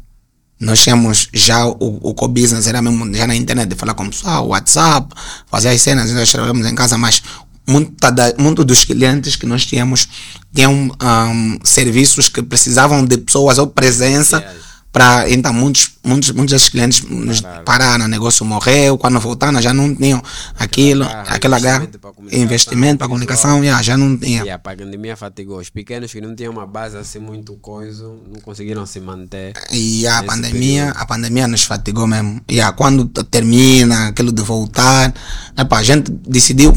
Nós 0.60 0.82
tínhamos 0.82 1.30
já 1.34 1.66
o, 1.66 1.76
o 1.80 2.14
co-business, 2.14 2.68
era 2.68 2.82
mesmo 2.82 3.14
já 3.16 3.26
na 3.26 3.36
internet, 3.36 3.70
de 3.70 3.76
falar 3.76 3.94
com 3.94 4.04
o 4.04 4.10
pessoal, 4.10 4.48
WhatsApp, 4.48 5.14
fazer 5.50 5.70
as 5.70 5.82
cenas, 5.82 6.12
nós 6.12 6.30
trabalhamos 6.30 6.68
em 6.68 6.76
casa, 6.76 6.98
mas 6.98 7.24
muita 7.66 8.12
da, 8.12 8.34
muito 8.38 8.66
dos 8.66 8.84
clientes 8.84 9.38
que 9.38 9.46
nós 9.46 9.66
tínhamos 9.66 10.08
tinham 10.54 10.92
um, 11.02 11.60
serviços 11.64 12.28
que 12.28 12.42
precisavam 12.42 13.06
de 13.06 13.18
pessoas 13.18 13.58
ou 13.58 13.68
presença. 13.68 14.38
Yeah 14.38 14.73
para 14.94 15.28
então 15.28 15.52
muitos 15.52 15.90
muitos 16.04 16.30
muitos 16.32 16.54
desses 16.54 16.70
clientes 16.70 17.02
nos 17.02 17.42
pararam 17.66 18.06
o 18.06 18.08
negócio 18.08 18.46
morreu 18.46 18.96
quando 18.96 19.20
voltaram 19.20 19.60
já 19.60 19.74
não 19.74 19.94
tinham 19.96 20.22
aquilo 20.60 21.04
aquela 21.04 21.60
garra 21.60 21.90
investimento 22.32 23.00
para 23.00 23.08
comunicação 23.08 23.64
já, 23.66 23.82
já 23.82 23.98
não 23.98 24.16
tinha. 24.16 24.46
E 24.46 24.52
a 24.52 24.60
pandemia 24.60 25.18
fatigou 25.18 25.58
os 25.58 25.72
pequenos 25.72 26.12
que 26.12 26.22
não 26.22 26.36
tinham 26.36 26.54
uma 26.54 26.68
base 26.68 26.96
assim 26.96 27.18
muito 27.18 27.56
coisa 27.56 28.04
não 28.04 28.40
conseguiram 28.42 28.86
se 28.86 29.00
manter 29.00 29.54
e 29.72 30.06
a 30.06 30.22
pandemia 30.22 30.84
período. 30.84 31.02
a 31.02 31.06
pandemia 31.08 31.48
nos 31.48 31.64
fatigou 31.64 32.06
mesmo. 32.06 32.40
E 32.48 32.58
yeah, 32.58 32.76
quando 32.78 33.08
termina 33.08 34.10
aquilo 34.10 34.32
de 34.32 34.44
voltar 34.44 35.12
epa, 35.58 35.78
a 35.78 35.84
gente 35.84 36.12
decidiu 36.12 36.72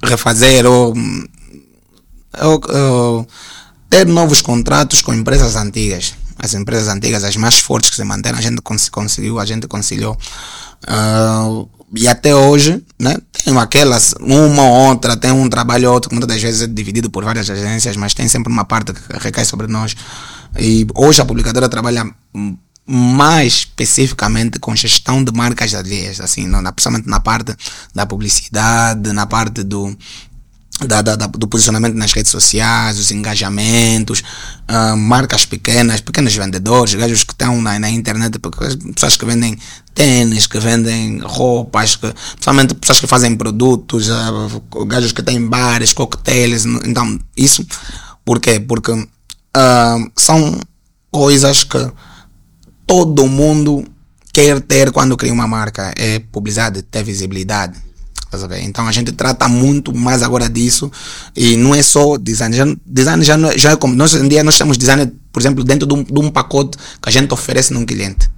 refazer 0.00 0.64
ou, 0.64 0.94
ou, 2.40 2.60
ou 2.72 3.28
ter 3.90 4.06
novos 4.06 4.40
contratos 4.40 5.02
com 5.02 5.12
empresas 5.12 5.56
antigas 5.56 6.14
as 6.38 6.54
empresas 6.54 6.88
antigas, 6.88 7.24
as 7.24 7.36
mais 7.36 7.58
fortes 7.58 7.90
que 7.90 7.96
se 7.96 8.04
manteram, 8.04 8.38
a 8.38 8.40
gente 8.40 8.60
cons 8.60 8.88
conseguiu, 8.88 9.38
a 9.38 9.44
gente 9.44 9.66
conciliou. 9.66 10.16
Uh, 10.84 11.68
e 11.94 12.08
até 12.08 12.34
hoje, 12.34 12.82
né, 12.98 13.16
tem 13.32 13.56
aquelas, 13.56 14.14
uma 14.20 14.62
ou 14.62 14.88
outra, 14.88 15.16
tem 15.16 15.30
um 15.30 15.48
trabalho 15.48 15.88
ou 15.88 15.94
outro, 15.94 16.10
que 16.10 16.14
muitas 16.14 16.34
das 16.34 16.42
vezes 16.42 16.62
é 16.62 16.66
dividido 16.66 17.10
por 17.10 17.24
várias 17.24 17.48
agências, 17.48 17.96
mas 17.96 18.12
tem 18.12 18.28
sempre 18.28 18.52
uma 18.52 18.64
parte 18.64 18.92
que 18.92 19.00
recai 19.18 19.44
sobre 19.44 19.66
nós. 19.66 19.94
E 20.58 20.86
hoje 20.94 21.22
a 21.22 21.24
publicadora 21.24 21.68
trabalha 21.68 22.04
mais 22.86 23.52
especificamente 23.54 24.58
com 24.58 24.74
gestão 24.76 25.22
de 25.22 25.32
marcas 25.32 25.74
alheias, 25.74 26.20
assim, 26.20 26.46
não, 26.46 26.62
principalmente 26.72 27.08
na 27.08 27.20
parte 27.20 27.54
da 27.94 28.06
publicidade, 28.06 29.12
na 29.12 29.26
parte 29.26 29.64
do, 29.64 29.96
da, 30.84 31.00
da, 31.00 31.14
do 31.26 31.48
posicionamento 31.48 31.94
nas 31.94 32.12
redes 32.12 32.30
sociais, 32.30 32.98
os 32.98 33.10
engajamentos, 33.10 34.22
uh, 34.68 34.96
marcas 34.96 35.46
pequenas, 35.46 36.00
pequenos 36.00 36.34
vendedores, 36.34 36.94
gajos 36.94 37.24
que 37.24 37.32
estão 37.32 37.62
na, 37.62 37.78
na 37.78 37.88
internet, 37.88 38.38
pessoas 38.38 39.16
que 39.16 39.24
vendem 39.24 39.58
tênis, 39.94 40.46
que 40.46 40.58
vendem 40.58 41.20
roupas, 41.20 41.96
que, 41.96 42.12
principalmente 42.32 42.74
pessoas 42.74 43.00
que 43.00 43.06
fazem 43.06 43.36
produtos, 43.36 44.08
uh, 44.10 44.84
gajos 44.84 45.12
que 45.12 45.22
têm 45.22 45.46
bares, 45.46 45.94
coquetéis. 45.94 46.66
Então, 46.66 47.18
isso, 47.36 47.64
por 48.22 48.38
quê? 48.38 48.60
Porque 48.60 48.92
uh, 48.92 50.10
são 50.14 50.60
coisas 51.10 51.64
que 51.64 51.90
todo 52.86 53.26
mundo 53.26 53.82
quer 54.30 54.60
ter 54.60 54.92
quando 54.92 55.16
cria 55.16 55.32
uma 55.32 55.46
marca. 55.46 55.94
É 55.96 56.18
publicidade, 56.18 56.82
ter 56.82 57.02
visibilidade 57.02 57.85
então 58.60 58.86
a 58.86 58.92
gente 58.92 59.12
trata 59.12 59.48
muito 59.48 59.94
mais 59.94 60.22
agora 60.22 60.48
disso 60.48 60.90
e 61.34 61.56
não 61.56 61.74
é 61.74 61.82
só 61.82 62.16
design. 62.16 62.56
Já, 62.56 62.64
design 62.84 63.24
já, 63.24 63.36
é, 63.36 63.58
já 63.58 63.70
é 63.72 63.76
como. 63.76 63.94
Nós, 63.94 64.14
em 64.14 64.28
dia 64.28 64.42
nós 64.42 64.56
temos 64.58 64.76
design, 64.76 65.12
por 65.32 65.40
exemplo, 65.40 65.64
dentro 65.64 65.86
de 65.86 65.94
um, 65.94 66.02
de 66.02 66.18
um 66.18 66.30
pacote 66.30 66.78
que 67.00 67.08
a 67.08 67.12
gente 67.12 67.32
oferece 67.32 67.72
num 67.72 67.84
cliente. 67.84 68.30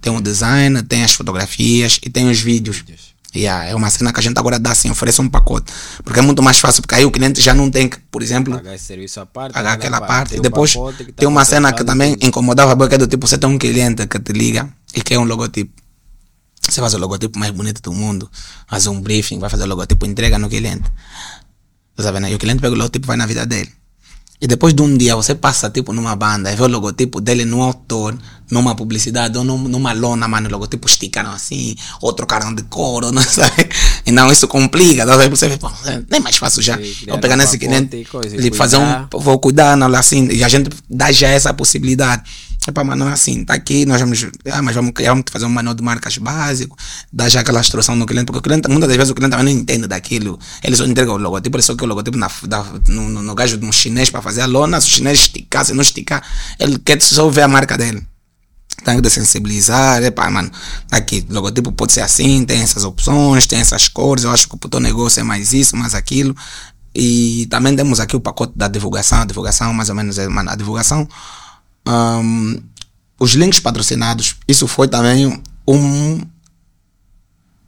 Tem 0.00 0.14
o 0.14 0.20
design, 0.20 0.82
tem 0.82 1.02
as 1.02 1.12
fotografias 1.12 1.98
e 2.04 2.10
tem 2.10 2.28
os 2.28 2.40
vídeos. 2.40 2.84
Yeah, 3.34 3.64
é 3.64 3.74
uma 3.74 3.90
cena 3.90 4.12
que 4.12 4.20
a 4.20 4.22
gente 4.22 4.38
agora 4.38 4.60
dá 4.60 4.70
assim, 4.70 4.90
oferece 4.90 5.20
um 5.20 5.28
pacote. 5.28 5.72
Porque 6.04 6.20
é 6.20 6.22
muito 6.22 6.40
mais 6.40 6.60
fácil, 6.60 6.82
porque 6.82 6.94
aí 6.94 7.04
o 7.04 7.10
cliente 7.10 7.40
já 7.40 7.52
não 7.52 7.68
tem 7.68 7.88
que, 7.88 7.98
por 8.10 8.22
exemplo, 8.22 8.54
pagar 8.54 8.76
esse 8.76 8.84
serviço 8.84 9.18
à 9.18 9.26
parte, 9.26 9.52
pagar 9.52 9.72
aquela 9.72 10.00
parte. 10.00 10.30
Tem 10.34 10.40
Depois 10.40 10.76
um 10.76 10.92
tem 10.92 11.12
tá 11.12 11.28
uma 11.28 11.44
cena 11.44 11.72
que 11.72 11.82
também 11.82 12.16
incomodava, 12.20 12.76
porque 12.76 12.94
é 12.94 12.98
do 12.98 13.08
tipo, 13.08 13.26
você 13.26 13.36
tem 13.36 13.50
um 13.50 13.58
cliente 13.58 14.06
que 14.06 14.20
te 14.20 14.32
liga 14.32 14.68
e 14.94 15.02
quer 15.02 15.18
um 15.18 15.24
logotipo. 15.24 15.83
Você 16.74 16.80
faz 16.80 16.92
o 16.94 16.98
logotipo 16.98 17.38
mais 17.38 17.52
bonito 17.52 17.80
do 17.80 17.92
mundo, 17.92 18.28
faz 18.66 18.88
um 18.88 19.00
briefing, 19.00 19.38
vai 19.38 19.48
fazer 19.48 19.62
o 19.62 19.66
logotipo, 19.68 20.04
entrega 20.06 20.40
no 20.40 20.48
cliente. 20.48 20.90
Tá 21.94 22.02
sabendo? 22.02 22.26
E 22.26 22.34
o 22.34 22.38
cliente 22.38 22.60
pega 22.60 22.74
o 22.74 22.76
logotipo 22.76 23.06
vai 23.06 23.16
na 23.16 23.26
vida 23.26 23.46
dele. 23.46 23.70
E 24.40 24.48
depois 24.48 24.74
de 24.74 24.82
um 24.82 24.96
dia 24.96 25.14
você 25.14 25.36
passa 25.36 25.70
tipo 25.70 25.92
numa 25.92 26.16
banda 26.16 26.52
e 26.52 26.56
vê 26.56 26.62
o 26.64 26.66
logotipo 26.66 27.20
dele 27.20 27.44
no 27.44 27.62
autor, 27.62 28.18
numa 28.50 28.74
publicidade 28.74 29.38
ou 29.38 29.44
numa 29.44 29.92
lona, 29.92 30.26
mano, 30.26 30.48
o 30.48 30.50
logotipo 30.50 30.88
esticaram 30.88 31.30
assim, 31.30 31.76
ou 32.02 32.12
trocaram 32.12 32.52
de 32.52 32.64
cor, 32.64 33.04
não 33.12 33.22
sabe? 33.22 33.68
Então 34.04 34.32
isso 34.32 34.48
complica, 34.48 35.06
você 35.30 35.48
vê, 35.48 35.56
pô, 35.56 35.70
nem 36.10 36.20
mais 36.20 36.36
fácil 36.36 36.60
já. 36.60 36.76
Vou 37.06 37.18
pegar 37.20 37.36
nesse 37.36 37.56
cliente, 37.56 38.04
ele 38.32 38.50
fazer 38.52 38.78
um, 38.78 39.06
vou 39.12 39.38
cuidar, 39.38 39.76
não, 39.76 39.86
assim, 39.94 40.28
e 40.28 40.42
a 40.42 40.48
gente 40.48 40.70
dá 40.90 41.12
já 41.12 41.28
essa 41.28 41.54
possibilidade. 41.54 42.24
Epá, 42.66 42.82
mas 42.82 42.98
não 42.98 43.08
é 43.08 43.12
assim, 43.12 43.44
tá 43.44 43.52
aqui, 43.52 43.84
nós 43.84 44.00
vamos, 44.00 44.26
ah, 44.50 44.62
mas 44.62 44.74
vamos, 44.74 44.92
vamos 44.98 45.24
fazer 45.30 45.44
um 45.44 45.50
manual 45.50 45.74
de 45.74 45.82
marcas 45.82 46.16
básico, 46.16 46.74
dar 47.12 47.28
já 47.28 47.40
aquela 47.40 47.60
instrução 47.60 47.94
no 47.94 48.06
cliente, 48.06 48.24
porque 48.26 48.38
o 48.38 48.42
cliente, 48.42 48.68
muitas 48.68 48.88
das 48.88 48.96
vezes 48.96 49.10
o 49.10 49.14
cliente 49.14 49.36
também 49.36 49.52
não 49.52 49.60
entende 49.60 49.86
daquilo, 49.86 50.38
ele 50.62 50.74
só 50.74 50.86
entrega 50.86 51.12
o 51.12 51.18
logotipo, 51.18 51.56
ele 51.56 51.62
só 51.62 51.74
que 51.74 51.84
o 51.84 51.86
logotipo 51.86 52.16
na, 52.16 52.30
da, 52.44 52.64
no, 52.88 53.10
no, 53.10 53.22
no 53.22 53.34
gajo 53.34 53.58
de 53.58 53.66
um 53.66 53.72
chinês 53.72 54.08
para 54.08 54.22
fazer 54.22 54.40
a 54.40 54.46
lona, 54.46 54.80
se 54.80 54.86
o 54.86 54.90
chinês 54.90 55.18
esticar, 55.18 55.64
se 55.66 55.74
não 55.74 55.82
esticar, 55.82 56.22
ele 56.58 56.78
quer 56.78 57.00
só 57.02 57.28
ver 57.28 57.42
a 57.42 57.48
marca 57.48 57.76
dele. 57.76 58.02
Tem 58.82 59.00
que 59.00 59.10
sensibilizar, 59.10 60.02
epá, 60.02 60.30
mano, 60.30 60.50
aqui, 60.90 61.24
logotipo 61.28 61.70
pode 61.70 61.92
ser 61.92 62.00
assim, 62.00 62.46
tem 62.46 62.62
essas 62.62 62.84
opções, 62.84 63.46
tem 63.46 63.60
essas 63.60 63.88
cores, 63.88 64.24
eu 64.24 64.30
acho 64.30 64.48
que 64.48 64.56
o 64.56 64.58
teu 64.58 64.80
negócio 64.80 65.20
é 65.20 65.22
mais 65.22 65.52
isso, 65.52 65.76
mais 65.76 65.94
aquilo, 65.94 66.34
e 66.94 67.46
também 67.50 67.76
temos 67.76 68.00
aqui 68.00 68.16
o 68.16 68.20
pacote 68.20 68.54
da 68.56 68.68
divulgação, 68.68 69.20
a 69.20 69.24
divulgação 69.26 69.72
mais 69.74 69.90
ou 69.90 69.94
menos 69.94 70.18
é, 70.18 70.26
mano, 70.28 70.50
a 70.50 70.54
divulgação 70.54 71.06
um, 71.86 72.60
os 73.18 73.32
links 73.32 73.60
patrocinados, 73.60 74.36
isso 74.46 74.66
foi 74.66 74.88
também 74.88 75.26
um, 75.66 76.20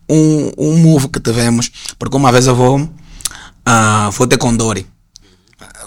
um, 0.09 0.53
um 0.59 0.77
move 0.79 1.09
que 1.09 1.21
tivemos, 1.21 1.71
porque 1.99 2.17
uma 2.17 2.33
vez 2.33 2.47
eu 2.47 2.55
vou, 2.55 2.81
uh, 2.81 4.11
vou 4.13 4.27
ter 4.27 4.39
com 4.39 4.55
Dori. 4.55 4.87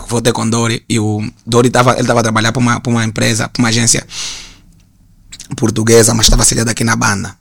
Vou 0.07 0.21
ter 0.21 0.33
com 0.33 0.49
Dori 0.49 0.83
e 0.89 0.99
o 0.99 1.21
Dori 1.45 1.69
tava, 1.69 1.93
ele 1.93 2.01
estava 2.01 2.21
a 2.21 2.23
trabalhar 2.23 2.51
para 2.51 2.59
uma, 2.59 2.81
uma 2.87 3.05
empresa, 3.05 3.47
para 3.47 3.61
uma 3.61 3.69
agência 3.69 4.05
portuguesa, 5.55 6.13
mas 6.13 6.25
estava 6.25 6.43
sediado 6.43 6.71
aqui 6.71 6.83
na 6.83 6.95
banda. 6.95 7.35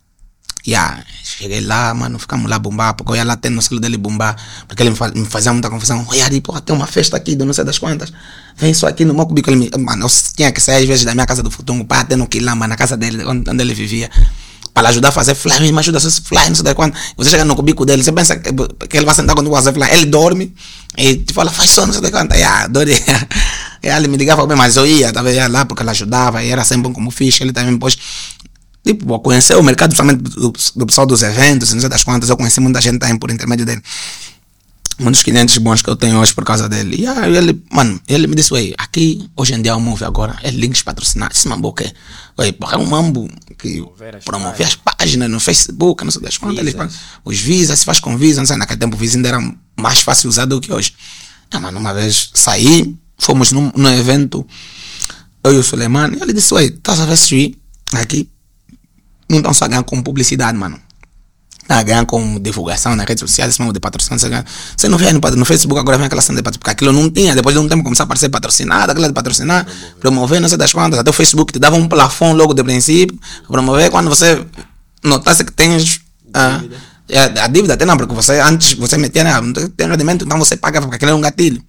Yeah, 0.68 1.02
cheguei 1.24 1.62
lá, 1.62 1.94
mano, 1.94 2.18
ficamos 2.18 2.50
lá 2.50 2.58
bombar, 2.58 2.92
porque 2.92 3.12
eu 3.12 3.16
ia 3.16 3.24
lá 3.24 3.38
ter 3.38 3.48
no 3.48 3.62
celo 3.62 3.80
dele 3.80 3.96
bombar, 3.96 4.36
porque 4.66 4.82
ele 4.82 4.90
me, 4.90 4.96
faz, 4.96 5.12
me 5.14 5.24
fazia 5.24 5.50
muita 5.50 5.70
confusão. 5.70 6.04
Olha, 6.06 6.42
porra, 6.42 6.60
tem 6.60 6.76
uma 6.76 6.86
festa 6.86 7.16
aqui 7.16 7.34
do 7.34 7.46
não 7.46 7.54
sei 7.54 7.64
das 7.64 7.78
quantas. 7.78 8.12
Vem 8.54 8.74
só 8.74 8.86
aqui 8.86 9.02
no 9.02 9.14
meu 9.14 9.24
cubico. 9.24 9.48
Ele 9.48 9.56
me, 9.56 9.70
mano, 9.82 10.04
eu 10.04 10.10
tinha 10.36 10.52
que 10.52 10.60
sair 10.60 10.82
às 10.82 10.84
vezes 10.84 11.06
da 11.06 11.14
minha 11.14 11.24
casa 11.24 11.42
do 11.42 11.50
Futungo 11.50 11.86
para 11.86 12.02
até 12.02 12.16
no 12.16 12.26
Quilamba, 12.26 12.68
na 12.68 12.76
casa 12.76 12.98
dele, 12.98 13.24
onde, 13.24 13.48
onde 13.50 13.62
ele 13.62 13.72
vivia 13.72 14.10
para 14.74 14.90
ajudar 14.90 15.08
a 15.08 15.12
fazer 15.12 15.34
fly, 15.34 15.72
me 15.72 15.78
ajuda 15.78 15.96
a 15.96 16.00
fazer 16.00 16.20
fly, 16.20 16.48
não 16.48 16.54
sei 16.54 16.64
de 16.64 16.74
quando. 16.74 16.94
Você 17.16 17.30
chega 17.30 17.46
no 17.46 17.56
cubico 17.56 17.86
dele, 17.86 18.04
você 18.04 18.12
pensa 18.12 18.36
que, 18.36 18.52
que 18.88 18.96
ele 18.98 19.06
vai 19.06 19.14
sentar 19.14 19.34
quando 19.34 19.48
você 19.48 19.56
fazer 19.56 19.72
fly. 19.72 19.88
Ele 19.90 20.04
dorme 20.04 20.54
e 20.98 21.16
te 21.16 21.32
fala, 21.32 21.50
faz 21.50 21.70
só, 21.70 21.86
não 21.86 21.94
sei 21.94 22.02
de 22.02 22.42
adorei. 22.44 23.02
Yeah, 23.82 24.00
ele 24.00 24.08
me 24.08 24.16
ligava 24.16 24.44
bem, 24.44 24.56
mas 24.56 24.76
eu 24.76 24.84
ia, 24.84 25.12
tava 25.12 25.30
ia 25.30 25.46
lá 25.46 25.64
porque 25.64 25.82
ele 25.84 25.90
ajudava 25.90 26.42
e 26.42 26.50
era 26.50 26.64
sempre 26.64 26.92
como 26.92 27.12
fixe. 27.12 27.44
Ele 27.44 27.52
também 27.52 27.72
depois, 27.72 27.96
tipo, 28.94 29.18
conhecer 29.20 29.56
o 29.56 29.62
mercado, 29.62 29.90
principalmente 29.90 30.22
do, 30.22 30.52
do 30.76 30.86
pessoal 30.86 31.06
dos 31.06 31.22
eventos, 31.22 31.72
não 31.72 31.80
sei 31.80 31.88
das 31.88 32.04
quantas. 32.04 32.30
Eu 32.30 32.36
conheci 32.36 32.60
muita 32.60 32.80
gente 32.80 32.98
também 32.98 33.18
por 33.18 33.30
intermédio 33.30 33.66
dele 33.66 33.82
muitos 34.98 35.22
clientes 35.22 35.56
bons 35.58 35.80
que 35.80 35.88
eu 35.88 35.96
tenho 35.96 36.18
hoje 36.18 36.34
por 36.34 36.44
causa 36.44 36.68
dele. 36.68 36.96
E 36.98 37.06
aí 37.06 37.36
ele, 37.36 37.62
mano, 37.70 38.00
ele 38.08 38.26
me 38.26 38.34
disse, 38.34 38.52
ué, 38.52 38.74
aqui 38.76 39.30
hoje 39.36 39.54
em 39.54 39.62
dia 39.62 39.76
o 39.76 39.80
Move 39.80 40.04
agora 40.04 40.36
é 40.42 40.50
links 40.50 40.82
patrocinados. 40.82 41.38
Esse 41.38 41.48
mambo 41.48 41.68
o 41.68 41.72
quê? 41.72 41.92
Ué, 42.38 42.54
é 42.72 42.76
um 42.76 42.86
mambo 42.86 43.28
que 43.56 43.84
promove 44.24 44.64
as 44.64 44.74
páginas 44.74 45.30
no 45.30 45.38
Facebook, 45.38 46.04
não 46.04 46.10
sei 46.10 46.22
das 46.22 46.36
quantas. 46.36 46.66
Ele, 46.66 46.76
os 47.24 47.38
visas, 47.38 47.78
se 47.78 47.84
faz 47.84 48.00
com 48.00 48.16
visa, 48.16 48.40
não 48.40 48.46
sei, 48.46 48.56
naquele 48.56 48.80
tempo 48.80 48.96
o 48.96 48.98
visa 48.98 49.16
ainda 49.16 49.28
era 49.28 49.54
mais 49.76 50.00
fácil 50.00 50.28
usar 50.28 50.46
do 50.46 50.60
que 50.60 50.72
hoje. 50.72 50.92
Ah, 51.50 51.60
mano, 51.60 51.78
uma 51.78 51.94
vez 51.94 52.30
saí, 52.34 52.96
fomos 53.16 53.52
num, 53.52 53.70
num 53.74 53.88
evento, 53.88 54.46
eu 55.44 55.54
e 55.54 55.56
o 55.56 55.62
Suleiman, 55.62 56.12
e 56.14 56.22
ele 56.22 56.32
disse, 56.32 56.52
ué, 56.54 56.64
estás 56.64 57.00
a 57.00 57.06
ver 57.06 57.16
se 57.16 57.56
aqui 57.94 58.28
não 59.28 59.38
estão 59.38 59.54
só 59.54 59.66
ganhando 59.68 59.84
com 59.84 60.02
publicidade, 60.02 60.56
mano 60.56 60.80
a 61.68 61.82
ganhar 61.82 62.06
com 62.06 62.40
divulgação 62.40 62.96
nas 62.96 63.06
redes 63.06 63.20
sociais, 63.20 63.58
mesmo 63.58 63.72
de 63.72 63.80
patrocínio. 63.80 64.18
Você, 64.76 64.88
não 64.88 64.96
vê 64.96 65.12
no, 65.12 65.20
no 65.20 65.44
Facebook 65.44 65.78
agora 65.78 65.98
vem 65.98 66.06
aquela 66.06 66.22
cena 66.22 66.38
de 66.38 66.42
patrocínio, 66.42 66.60
porque 66.60 66.70
aquilo 66.70 66.92
não 66.92 67.10
tinha. 67.10 67.34
Depois 67.34 67.54
de 67.54 67.60
um 67.60 67.68
tempo 67.68 67.82
começar 67.82 68.04
a 68.04 68.06
aparecer 68.06 68.30
patrocinado, 68.30 68.90
aquela 68.92 69.06
de 69.06 69.12
patrocinar, 69.12 69.66
promover, 70.00 70.40
não 70.40 70.48
sei 70.48 70.56
das 70.56 70.72
quantas. 70.72 70.98
Até 70.98 71.10
o 71.10 71.12
Facebook 71.12 71.52
te 71.52 71.58
dava 71.58 71.76
um 71.76 71.86
plafond 71.86 72.34
logo 72.36 72.54
de 72.54 72.64
princípio, 72.64 73.18
promover 73.46 73.90
quando 73.90 74.08
você 74.08 74.42
notasse 75.04 75.44
que 75.44 75.52
tens. 75.52 76.00
Ah, 76.32 76.62
a, 77.10 77.44
a 77.44 77.46
dívida 77.48 77.74
até 77.74 77.84
não, 77.84 77.96
porque 77.96 78.14
você 78.14 78.40
antes 78.40 78.72
você 78.74 78.96
metia, 78.96 79.24
né, 79.24 79.40
não 79.40 79.52
tem 79.52 79.88
rendimento, 79.88 80.24
então 80.24 80.38
você 80.38 80.56
pagava, 80.56 80.86
porque 80.86 80.96
aquilo 80.96 81.10
era 81.10 81.16
um 81.16 81.20
gatilho. 81.20 81.62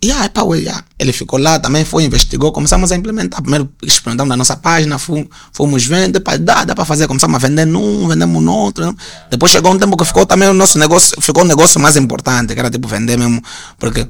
E 0.00 0.12
aí, 0.12 0.28
pá, 0.28 0.42
yeah. 0.54 0.84
ele 0.96 1.12
ficou 1.12 1.40
lá, 1.40 1.58
também 1.58 1.84
foi, 1.84 2.04
investigou, 2.04 2.52
começamos 2.52 2.92
a 2.92 2.96
implementar. 2.96 3.42
Primeiro 3.42 3.68
experimentamos 3.82 4.28
na 4.28 4.36
nossa 4.36 4.56
página, 4.56 4.96
fomos, 4.98 5.26
fomos 5.52 5.84
vendo, 5.84 6.20
pá, 6.20 6.36
dá, 6.36 6.64
dá 6.64 6.74
para 6.74 6.84
fazer, 6.84 7.08
começamos 7.08 7.34
a 7.34 7.38
vender 7.38 7.64
num, 7.64 8.06
vendemos 8.06 8.42
no 8.42 8.52
outro. 8.52 8.86
Né? 8.86 8.94
Depois 9.28 9.50
chegou 9.50 9.72
um 9.72 9.78
tempo 9.78 9.96
que 9.96 10.04
ficou 10.04 10.24
também 10.24 10.48
o 10.48 10.54
nosso 10.54 10.78
negócio, 10.78 11.20
ficou 11.20 11.42
um 11.42 11.46
negócio 11.46 11.80
mais 11.80 11.96
importante, 11.96 12.54
que 12.54 12.60
era 12.60 12.70
tipo 12.70 12.86
vender 12.86 13.18
mesmo, 13.18 13.42
porque 13.76 14.06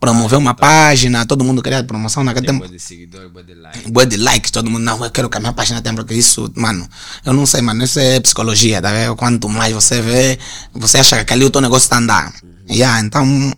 promover 0.00 0.38
uma 0.38 0.54
página, 0.54 1.26
todo 1.26 1.44
mundo 1.44 1.62
queria 1.62 1.84
promoção 1.84 2.24
naquele 2.24 2.46
tempo. 2.46 2.60
Boa 2.60 2.70
de 2.70 2.80
seguidor, 2.80 3.28
boa 3.28 3.44
de 3.44 3.54
like. 3.54 3.90
Boa 3.90 4.06
de 4.06 4.16
like, 4.16 4.50
todo 4.50 4.70
mundo, 4.70 4.82
não, 4.82 5.04
eu 5.04 5.10
quero 5.10 5.28
que 5.28 5.36
a 5.36 5.40
minha 5.40 5.52
página 5.52 5.82
tenha, 5.82 5.94
porque 5.94 6.14
isso, 6.14 6.50
mano, 6.56 6.88
eu 7.24 7.34
não 7.34 7.44
sei, 7.44 7.60
mano, 7.60 7.84
isso 7.84 8.00
é 8.00 8.18
psicologia, 8.18 8.80
tá 8.80 8.90
vendo? 8.90 9.14
Quanto 9.14 9.46
mais 9.48 9.74
você 9.74 10.00
vê, 10.00 10.38
você 10.72 10.98
acha 10.98 11.22
que 11.22 11.32
ali 11.34 11.44
o 11.44 11.50
teu 11.50 11.60
negócio 11.60 11.84
está 11.84 11.96
a 11.96 11.98
andar. 11.98 12.32
Uhum. 12.42 12.74
Yeah, 12.74 13.00
então 13.00 13.52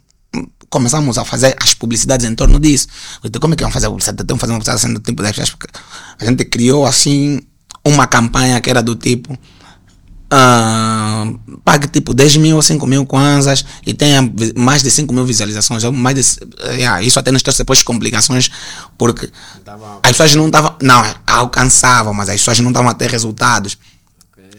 começamos 0.70 1.18
a 1.18 1.24
fazer 1.24 1.54
as 1.60 1.74
publicidades 1.74 2.24
em 2.24 2.34
torno 2.34 2.58
disso. 2.60 2.86
Então, 3.24 3.40
como 3.40 3.52
é 3.52 3.56
que 3.56 3.62
vamos 3.62 3.74
fazer 3.74 3.86
a 3.86 3.90
publicidade? 3.90 4.24
Fazer 4.38 4.52
uma 4.52 4.58
publicidade 4.58 4.76
assim 4.76 4.94
do 4.94 5.00
tipo 5.00 5.22
das 5.22 5.36
pessoas. 5.36 5.58
A 6.18 6.24
gente 6.24 6.44
criou 6.44 6.86
assim 6.86 7.40
uma 7.84 8.06
campanha 8.06 8.60
que 8.60 8.70
era 8.70 8.82
do 8.82 8.94
tipo. 8.94 9.36
Uh, 10.32 11.58
pague 11.64 11.88
tipo 11.88 12.14
10 12.14 12.36
mil 12.36 12.54
ou 12.54 12.62
5 12.62 12.86
mil 12.86 13.04
kwanzas 13.04 13.64
e 13.84 13.92
tenha 13.92 14.22
mais 14.56 14.80
de 14.80 14.88
5 14.88 15.12
mil 15.12 15.26
visualizações. 15.26 15.82
Mais 15.82 16.14
de, 16.14 16.22
yeah, 16.76 17.02
isso 17.02 17.18
até 17.18 17.32
nos 17.32 17.42
trouxe 17.42 17.58
depois 17.58 17.82
complicações 17.82 18.48
porque 18.96 19.28
as 20.04 20.12
pessoas 20.12 20.36
não 20.36 20.46
estavam. 20.46 20.76
Não, 20.80 21.04
alcançavam, 21.26 22.14
mas 22.14 22.28
as 22.28 22.36
pessoas 22.36 22.60
não 22.60 22.70
estavam 22.70 22.88
a 22.88 22.94
ter 22.94 23.10
resultados. 23.10 23.76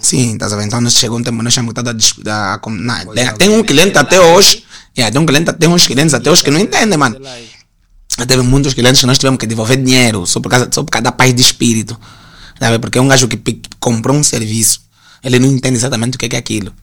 Sim, 0.02 0.34
estás 0.34 0.52
a 0.52 0.58
ver? 0.58 0.66
Então 0.66 0.90
chegou 0.90 1.18
um 1.18 1.24
tempo, 1.24 1.42
nós 1.42 1.54
chamamos 1.54 1.76
a, 1.78 2.32
a, 2.32 2.56
a, 2.56 3.06
tem, 3.14 3.34
tem 3.36 3.50
um 3.50 3.64
cliente 3.64 3.98
até 3.98 4.20
hoje 4.20 4.64
Yeah, 4.98 5.12
tem, 5.12 5.22
um 5.22 5.26
cliente, 5.26 5.54
tem 5.54 5.70
uns 5.70 5.88
clientes 5.88 6.14
até 6.14 6.30
hoje 6.30 6.44
que 6.44 6.52
não 6.52 6.60
entendem, 6.60 6.98
mano. 6.98 7.18
Teve 8.28 8.42
muitos 8.44 8.74
clientes 8.74 9.00
que 9.00 9.08
nós 9.08 9.18
tivemos 9.18 9.40
que 9.40 9.48
devolver 9.48 9.82
dinheiro 9.82 10.26
só 10.26 10.40
por 10.40 10.50
causa, 10.50 10.70
só 10.72 10.84
por 10.84 10.92
causa 10.92 11.04
da 11.04 11.12
paz 11.12 11.34
de 11.34 11.42
espírito. 11.42 11.98
Sabe? 12.60 12.78
Porque 12.78 12.98
é 12.98 13.02
um 13.02 13.08
gajo 13.08 13.28
que 13.28 13.62
comprou 13.80 14.16
um 14.16 14.24
serviço, 14.24 14.82
ele 15.24 15.40
não 15.40 15.48
entende 15.48 15.78
exatamente 15.78 16.16
o 16.16 16.18
que 16.20 16.36
é 16.36 16.40
aquilo. 16.40 16.74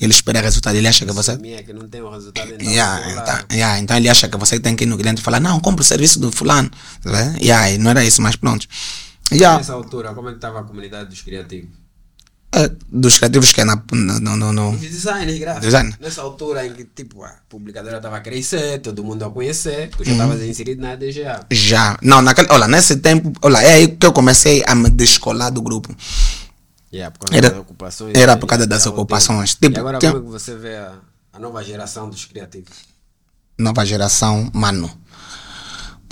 Ele 0.00 0.12
espera 0.12 0.40
resultado, 0.40 0.74
ele 0.74 0.88
acha 0.88 1.06
que 1.06 1.12
você. 1.12 1.36
Que 1.38 1.72
não 1.72 1.88
tem 1.88 2.02
o 2.02 2.10
resultado 2.10 2.50
yeah, 2.60 3.12
então, 3.12 3.46
yeah, 3.52 3.78
então 3.78 3.96
ele 3.96 4.08
acha 4.08 4.28
que 4.28 4.36
você 4.36 4.58
tem 4.58 4.74
que 4.74 4.82
ir 4.82 4.88
no 4.88 4.98
cliente 4.98 5.20
e 5.20 5.24
falar, 5.24 5.38
não, 5.38 5.60
compra 5.60 5.82
o 5.82 5.84
serviço 5.84 6.18
do 6.18 6.32
fulano. 6.32 6.68
Sabe? 7.00 7.38
Yeah, 7.40 7.78
não 7.78 7.92
era 7.92 8.04
isso, 8.04 8.20
mas 8.20 8.34
pronto. 8.34 8.66
Yeah. 9.32 9.56
Nessa 9.56 9.72
altura, 9.72 10.12
como 10.12 10.28
é 10.28 10.32
que 10.32 10.38
estava 10.38 10.60
a 10.60 10.64
comunidade 10.64 11.08
dos 11.08 11.22
criativos? 11.22 11.83
É, 12.56 12.70
dos 12.88 13.18
criativos 13.18 13.50
que 13.52 13.60
é 13.60 13.64
na, 13.64 13.82
no, 13.92 14.36
no, 14.36 14.52
no, 14.52 14.76
design 14.76 15.36
gráficos. 15.40 15.66
Design. 15.66 15.96
Nessa 16.00 16.22
altura 16.22 16.64
em 16.64 16.72
que 16.72 16.84
tipo, 16.84 17.24
a 17.24 17.34
publicadora 17.48 17.96
estava 17.96 18.18
a 18.18 18.20
crescer, 18.20 18.80
todo 18.80 19.02
mundo 19.02 19.24
a 19.24 19.30
conhecer, 19.30 19.90
tu 19.90 20.04
já 20.04 20.12
estavas 20.12 20.40
uhum. 20.40 20.46
inserido 20.46 20.80
na 20.80 20.94
DGA. 20.94 21.46
Já. 21.50 21.98
Não, 22.00 22.22
naquele, 22.22 22.46
olha, 22.52 22.68
nesse 22.68 22.98
tempo, 22.98 23.32
olha, 23.42 23.58
é 23.58 23.74
aí 23.74 23.88
que 23.88 24.06
eu 24.06 24.12
comecei 24.12 24.62
a 24.68 24.74
me 24.74 24.88
descolar 24.88 25.50
do 25.50 25.60
grupo. 25.60 25.92
Yeah, 26.92 27.10
por 27.10 27.26
causa 27.26 27.36
era, 27.36 27.50
das 27.50 27.58
ocupações. 27.58 28.12
Era 28.14 28.36
por 28.36 28.46
causa 28.46 28.66
das 28.68 28.86
ocupações. 28.86 29.54
Tipo, 29.56 29.76
e 29.76 29.80
agora 29.80 29.98
como 29.98 30.18
é 30.18 30.20
que 30.20 30.26
você 30.28 30.54
vê 30.54 30.76
a, 30.76 30.92
a 31.32 31.38
nova 31.40 31.64
geração 31.64 32.08
dos 32.08 32.24
criativos? 32.24 32.94
Nova 33.58 33.84
geração, 33.84 34.48
mano 34.52 35.03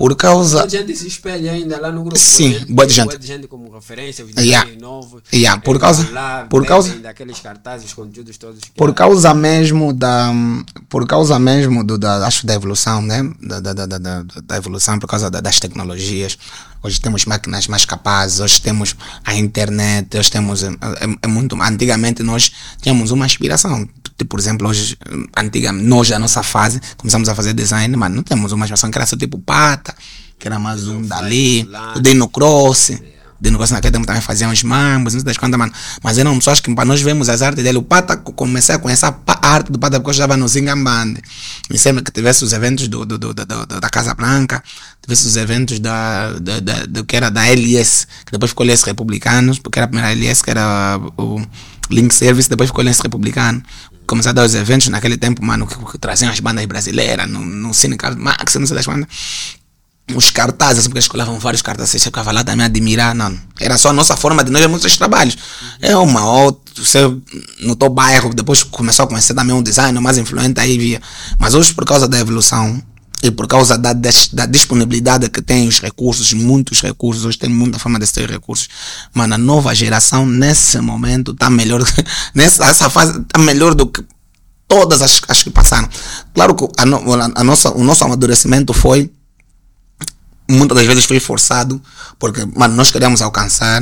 por 0.02 0.16
causa. 0.16 0.58
Muita 0.58 0.78
gente 0.78 0.96
se 0.96 1.06
espelha 1.06 1.52
ainda 1.52 1.80
lá 1.80 1.92
no 1.92 2.02
grupo. 2.02 2.18
Sim, 2.18 2.66
boa 2.68 2.84
de 2.84 2.92
gente. 2.92 3.06
Boa 3.06 3.18
de 3.20 3.24
gente 3.24 3.46
como 3.46 3.72
referência, 3.72 4.24
vídeos 4.24 4.44
yeah. 4.44 4.68
novos. 4.80 5.22
Yeah, 5.32 5.62
por 5.62 5.78
causa. 5.78 6.10
Lá, 6.10 6.44
por 6.50 6.66
causa. 6.66 6.92
Daqueles 6.96 7.38
cartazes, 7.38 7.92
conteúdos 7.92 8.36
todos. 8.36 8.64
Por 8.76 8.92
causa 8.94 9.32
mesmo 9.32 9.92
da. 9.92 10.32
Por 10.88 11.06
causa 11.06 11.38
mesmo 11.38 11.84
do, 11.84 11.96
da, 11.96 12.26
acho, 12.26 12.44
da 12.44 12.52
evolução, 12.52 13.00
né? 13.00 13.32
Da, 13.40 13.60
da, 13.60 13.72
da, 13.74 13.86
da, 13.86 14.22
da 14.42 14.56
evolução, 14.56 14.98
por 14.98 15.06
causa 15.06 15.30
da, 15.30 15.40
das 15.40 15.60
tecnologias. 15.60 16.36
Hoje 16.82 17.00
temos 17.00 17.24
máquinas 17.24 17.68
mais 17.68 17.84
capazes, 17.84 18.40
hoje 18.40 18.60
temos 18.60 18.96
a 19.24 19.36
internet, 19.36 20.18
hoje 20.18 20.32
temos. 20.32 20.64
É, 20.64 20.66
é, 20.66 21.16
é 21.22 21.26
muito. 21.28 21.54
Antigamente 21.62 22.24
nós 22.24 22.50
tínhamos 22.80 23.12
uma 23.12 23.24
inspiração 23.24 23.88
Tipo, 24.22 24.30
por 24.30 24.40
exemplo, 24.40 24.68
hoje, 24.68 24.96
antigamente, 25.36 25.84
nós, 25.84 26.12
a 26.12 26.18
nossa 26.18 26.44
fase, 26.44 26.80
começamos 26.96 27.28
a 27.28 27.34
fazer 27.34 27.52
design, 27.54 27.96
mas 27.96 28.12
não 28.12 28.22
temos 28.22 28.52
uma 28.52 28.64
expressão 28.64 28.88
que 28.88 28.96
era 28.96 29.04
só 29.04 29.16
tipo 29.16 29.36
pata, 29.36 29.92
que 30.38 30.46
era 30.46 30.60
mais 30.60 30.86
um 30.86 31.02
dali, 31.02 31.68
o 31.96 32.00
Dino 32.00 32.28
Cross. 32.28 32.92
Dino 33.40 33.58
Cross 33.58 33.72
naquele 33.72 33.90
tempo 33.90 34.06
também 34.06 34.22
fazia 34.22 34.48
uns 34.48 34.62
mambos, 34.62 35.14
não 35.14 35.22
das 35.24 35.36
quantas, 35.36 35.58
mano. 35.58 35.72
Mas 36.04 36.18
eram 36.18 36.38
pessoas 36.38 36.60
que 36.60 36.72
para 36.72 36.84
nós 36.84 37.02
vemos 37.02 37.28
as 37.28 37.42
artes 37.42 37.64
dele. 37.64 37.78
O 37.78 37.82
Pata, 37.82 38.16
comecei 38.16 38.76
a 38.76 38.78
conhecer 38.78 39.06
a 39.06 39.14
arte 39.42 39.72
do 39.72 39.78
Pata 39.80 39.98
porque 39.98 40.10
eu 40.10 40.12
estava 40.12 40.36
no 40.36 40.46
Zingamband. 40.46 41.16
E 41.68 41.76
sempre 41.76 42.04
que 42.04 42.12
tivesse 42.12 42.44
os 42.44 42.52
eventos 42.52 42.86
do, 42.86 43.04
do, 43.04 43.18
do, 43.18 43.34
do, 43.34 43.66
da 43.66 43.90
Casa 43.90 44.14
Branca, 44.14 44.62
tivesse 45.02 45.26
os 45.26 45.36
eventos 45.36 45.80
da, 45.80 46.34
da, 46.34 46.60
da, 46.60 46.86
do 46.86 47.04
que 47.04 47.16
era 47.16 47.28
da 47.28 47.44
LS, 47.48 48.06
que 48.24 48.30
depois 48.30 48.52
ficou 48.52 48.64
LS 48.64 48.86
Republicanos, 48.86 49.58
porque 49.58 49.80
era 49.80 49.86
a 49.86 49.88
primeira 49.88 50.12
LS 50.12 50.44
que 50.44 50.50
era 50.52 51.00
o 51.16 51.44
Link 51.90 52.14
Service, 52.14 52.48
depois 52.48 52.70
ficou 52.70 52.82
LS 52.82 53.02
Republicano 53.02 53.62
começar 54.06 54.30
a 54.30 54.32
dar 54.34 54.44
os 54.44 54.54
eventos 54.54 54.88
naquele 54.88 55.16
tempo, 55.16 55.44
mano, 55.44 55.66
que, 55.66 55.74
que 55.74 55.98
traziam 55.98 56.30
as 56.30 56.38
bandas 56.38 56.64
brasileiras, 56.66 57.28
no, 57.28 57.40
no 57.40 57.72
Cine 57.72 57.96
Max, 58.18 58.54
não 58.56 58.66
sei 58.66 58.76
das 58.76 58.86
bandas. 58.86 59.08
Os 60.14 60.30
cartazes, 60.30 60.86
porque 60.86 60.98
eles 60.98 61.08
colavam 61.08 61.38
vários 61.38 61.62
cartazes, 61.62 61.92
você 61.92 61.98
ficava 61.98 62.32
lá 62.32 62.44
também 62.44 62.64
a 62.64 62.66
admirar, 62.66 63.14
não. 63.14 63.38
Era 63.58 63.78
só 63.78 63.88
a 63.88 63.92
nossa 63.92 64.16
forma 64.16 64.44
de 64.44 64.50
nós 64.50 64.60
vermos 64.60 64.84
os 64.84 64.96
trabalhos. 64.96 65.38
É 65.80 65.96
uma 65.96 66.30
outra, 66.30 66.60
você 66.76 66.98
no 67.60 67.76
teu 67.76 67.88
bairro, 67.88 68.34
depois 68.34 68.62
começou 68.62 69.04
a 69.04 69.08
conhecer 69.08 69.32
também 69.32 69.54
um 69.54 69.62
design 69.62 69.98
mais 70.00 70.18
influente, 70.18 70.60
aí 70.60 70.76
via. 70.76 71.00
Mas 71.38 71.54
hoje, 71.54 71.72
por 71.72 71.86
causa 71.86 72.06
da 72.06 72.18
evolução, 72.18 72.82
e 73.22 73.30
por 73.30 73.46
causa 73.46 73.78
da, 73.78 73.92
da 73.92 74.46
disponibilidade 74.46 75.30
que 75.30 75.40
tem 75.40 75.68
os 75.68 75.80
recursos, 75.80 76.32
muitos 76.32 76.82
recursos, 76.82 77.24
hoje 77.24 77.38
tem 77.38 77.48
muita 77.48 77.78
forma 77.78 77.98
de 78.00 78.12
ter 78.12 78.28
recursos. 78.28 78.68
Mano, 79.14 79.34
a 79.34 79.38
nova 79.38 79.72
geração 79.74 80.26
nesse 80.26 80.80
momento 80.80 81.30
está 81.30 81.48
melhor, 81.48 81.80
nessa 82.34 82.90
fase 82.90 83.20
está 83.20 83.38
melhor 83.38 83.74
do 83.74 83.86
que 83.86 84.04
todas 84.66 85.02
as, 85.02 85.20
as 85.28 85.42
que 85.42 85.50
passaram. 85.50 85.88
Claro 86.34 86.56
que 86.56 86.64
a, 86.64 86.82
a, 86.82 87.44
nossa, 87.44 87.70
o 87.70 87.84
nosso 87.84 88.02
amadurecimento 88.04 88.72
foi, 88.72 89.08
muitas 90.50 90.76
das 90.78 90.86
vezes 90.86 91.04
foi 91.04 91.20
forçado, 91.20 91.80
porque 92.18 92.44
mano, 92.44 92.74
nós 92.74 92.90
queremos 92.90 93.22
alcançar 93.22 93.80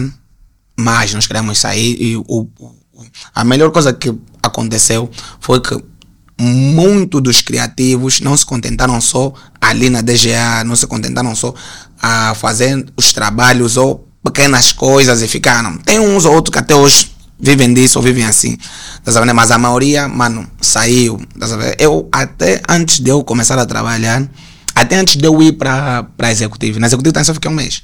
mais, 0.78 1.14
nós 1.14 1.26
queremos 1.26 1.58
sair 1.58 1.96
e 1.98 2.16
o, 2.16 2.46
a 3.34 3.42
melhor 3.42 3.70
coisa 3.70 3.92
que 3.92 4.14
aconteceu 4.42 5.10
foi 5.40 5.60
que 5.60 5.82
muitos 6.40 7.22
dos 7.22 7.40
criativos 7.42 8.20
não 8.20 8.36
se 8.36 8.46
contentaram 8.46 9.00
só 9.00 9.32
ali 9.60 9.90
na 9.90 10.00
DGA, 10.00 10.64
não 10.64 10.74
se 10.74 10.86
contentaram 10.86 11.34
só 11.34 11.54
a 12.00 12.34
fazer 12.34 12.86
os 12.96 13.12
trabalhos 13.12 13.76
ou 13.76 14.08
pequenas 14.24 14.72
coisas 14.72 15.20
e 15.20 15.28
ficaram. 15.28 15.76
Tem 15.78 15.98
uns 16.00 16.24
ou 16.24 16.34
outros 16.34 16.52
que 16.52 16.58
até 16.58 16.74
hoje 16.74 17.10
vivem 17.38 17.72
disso 17.74 17.98
ou 17.98 18.02
vivem 18.02 18.24
assim. 18.24 18.56
Tá 19.04 19.12
sabendo? 19.12 19.34
Mas 19.34 19.50
a 19.50 19.58
maioria, 19.58 20.08
mano, 20.08 20.50
saiu. 20.60 21.20
Tá 21.38 21.46
sabendo? 21.46 21.74
Eu, 21.78 22.08
até 22.10 22.62
antes 22.68 23.00
de 23.00 23.10
eu 23.10 23.22
começar 23.22 23.58
a 23.58 23.66
trabalhar, 23.66 24.26
até 24.74 24.96
antes 24.96 25.16
de 25.16 25.26
eu 25.26 25.42
ir 25.42 25.52
para 25.52 26.06
a 26.18 26.30
executiva, 26.30 26.80
na 26.80 26.86
executiva 26.86 27.12
também 27.12 27.24
só 27.24 27.34
fiquei 27.34 27.50
um 27.50 27.54
mês. 27.54 27.82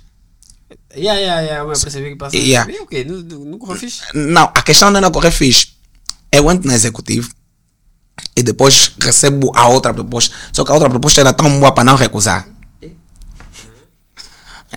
Yeah, 0.94 1.20
yeah, 1.20 1.40
yeah, 1.42 1.70
eu 1.70 1.78
percebi 1.78 2.10
que 2.10 2.16
passou. 2.16 2.40
Yeah. 2.40 2.72
E 2.72 2.80
o 2.80 2.86
quê? 2.86 3.04
Não, 3.04 3.18
não, 3.20 3.44
não 3.44 3.58
correu 3.58 3.76
fixe? 3.76 4.00
Não, 4.14 4.44
a 4.44 4.62
questão 4.62 4.90
não 4.90 4.96
é 4.96 5.00
não 5.02 5.10
correr 5.10 5.30
fixe. 5.30 5.68
Eu 6.32 6.50
entro 6.50 6.66
na 6.66 6.74
executiva 6.74 7.28
e 8.34 8.42
depois 8.42 8.92
recebo 9.00 9.52
a 9.54 9.68
outra 9.68 9.94
proposta. 9.94 10.34
Só 10.52 10.64
que 10.64 10.70
a 10.70 10.74
outra 10.74 10.90
proposta 10.90 11.20
era 11.20 11.32
tão 11.32 11.58
boa 11.58 11.72
para 11.72 11.84
não 11.84 11.96
recusar. 11.96 12.46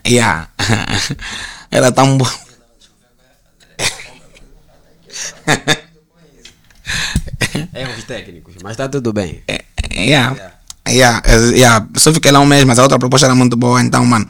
Yeah. 0.07 0.47
Era 1.71 1.91
tão 1.91 2.17
boa. 2.17 2.31
Erros 7.73 8.03
técnicos, 8.05 8.55
mas 8.63 8.77
tá 8.77 8.87
tudo 8.87 9.13
bem. 9.13 9.43
Yeah. 9.91 10.35
Yeah. 10.87 11.21
Yeah. 11.55 11.87
Só 11.97 12.13
fiquei 12.13 12.31
lá 12.31 12.39
um 12.39 12.45
mês, 12.45 12.63
mas 12.63 12.79
a 12.79 12.83
outra 12.83 12.97
proposta 12.97 13.27
era 13.27 13.35
muito 13.35 13.55
boa, 13.55 13.81
então, 13.81 14.05
mano. 14.05 14.27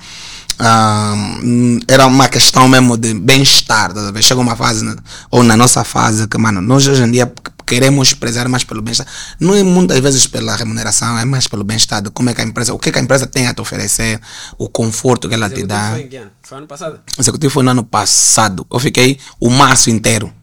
Era 1.88 2.08
uma 2.08 2.28
questão 2.28 2.68
mesmo 2.68 2.98
de 2.98 3.14
bem-estar. 3.14 3.94
Tá 3.94 4.22
Chega 4.22 4.42
uma 4.42 4.56
fase, 4.56 4.86
ou 5.32 5.44
na 5.44 5.56
nossa 5.56 5.84
fase, 5.84 6.28
que, 6.28 6.38
mano, 6.38 6.62
nós 6.62 6.88
hoje 6.88 7.04
em 7.04 7.12
dia 7.12 7.32
queremos 7.70 8.16
prezar 8.16 8.50
mais 8.50 8.64
pelo 8.64 8.82
bem-estar. 8.82 9.06
Não 9.40 9.54
é 9.54 9.62
muitas 9.62 10.00
vezes 10.00 10.26
pela 10.26 10.56
remuneração, 10.56 11.20
é 11.20 11.24
mais 11.24 11.48
pelo 11.48 11.64
bem-estar, 11.64 12.02
como 12.10 12.32
é 12.32 12.34
que 12.34 12.42
a 12.42 12.44
empresa, 12.44 12.74
o 12.74 12.80
que, 12.80 12.92
que 12.92 12.98
a 12.98 13.02
empresa 13.02 13.28
tem 13.28 13.46
a 13.46 13.54
te 13.54 13.62
oferecer, 13.62 14.20
o 14.58 14.68
conforto 14.68 15.30
que 15.30 15.36
ela 15.36 15.48
te 15.48 15.64
dá. 15.68 15.92
Foi, 15.92 16.02
em 16.02 16.08
que 16.08 16.18
ano? 16.18 16.32
foi 16.42 16.58
ano 16.58 16.68
passado? 16.68 17.00
O 17.16 17.22
executivo 17.22 17.54
foi 17.54 17.64
no 17.64 17.70
ano 17.70 17.84
passado. 17.84 18.66
Eu 18.72 18.80
fiquei 18.80 19.20
o 19.40 19.52
março 19.52 19.92
inteiro 19.92 20.34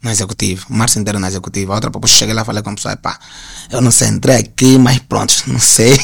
na 0.00 0.12
executiva, 0.12 0.64
o 0.70 0.74
março 0.74 1.00
inteiro 1.00 1.18
na 1.18 1.26
executiva. 1.26 1.72
A 1.72 1.74
outra 1.74 1.90
proposta, 1.90 2.16
cheguei 2.16 2.32
lá 2.32 2.42
e 2.42 2.44
falei 2.44 2.62
com 2.62 2.70
a 2.70 2.74
pessoa, 2.74 2.96
pá, 2.96 3.18
eu 3.70 3.80
não 3.80 3.90
sei, 3.90 4.08
entrei 4.08 4.36
aqui, 4.36 4.78
mas 4.78 5.00
pronto, 5.00 5.34
não 5.48 5.58
sei. 5.58 5.98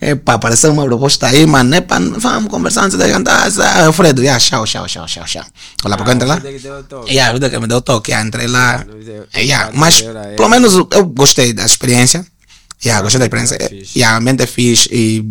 Epá, 0.00 0.34
apareceu 0.34 0.72
uma 0.72 0.84
proposta 0.84 1.26
aí, 1.26 1.46
mano, 1.46 1.74
epá, 1.74 1.98
vamos 1.98 2.50
conversar 2.50 2.84
antes 2.84 2.98
de 2.98 3.08
jantar. 3.08 3.48
Ah, 3.60 3.86
Alfredo, 3.86 4.20
yeah, 4.22 4.38
tchau, 4.38 4.64
tchau, 4.66 4.86
tchau, 4.86 5.06
tchau, 5.06 5.24
tchau. 5.24 5.44
Olha, 5.84 5.96
porque 5.96 6.10
eu 6.10 6.14
entrei 6.14 6.28
lá. 6.28 6.36
Você 6.38 6.52
que 6.52 6.58
deu 6.58 6.74
o 6.78 6.82
toque. 6.82 7.10
Yeah, 7.12 7.30
a 7.30 7.32
vida 7.32 7.48
que 7.50 7.58
me 7.58 7.66
deu 7.66 7.80
toque, 7.80 8.10
yeah, 8.10 8.26
entrei 8.26 8.46
lá. 8.46 8.84
Yeah, 9.34 9.70
mas 9.74 10.02
pelo 10.36 10.48
menos 10.48 10.74
eu 10.74 11.06
gostei 11.06 11.52
da 11.52 11.64
experiência. 11.64 12.26
Yeah, 12.84 13.02
gostei 13.02 13.18
da 13.18 13.24
experiência. 13.24 13.56
é. 13.56 13.70
Yeah, 13.96 14.16
a 14.16 14.20
mente 14.20 14.42
é 14.42 14.46
fixe 14.46 14.88
e 14.92 15.24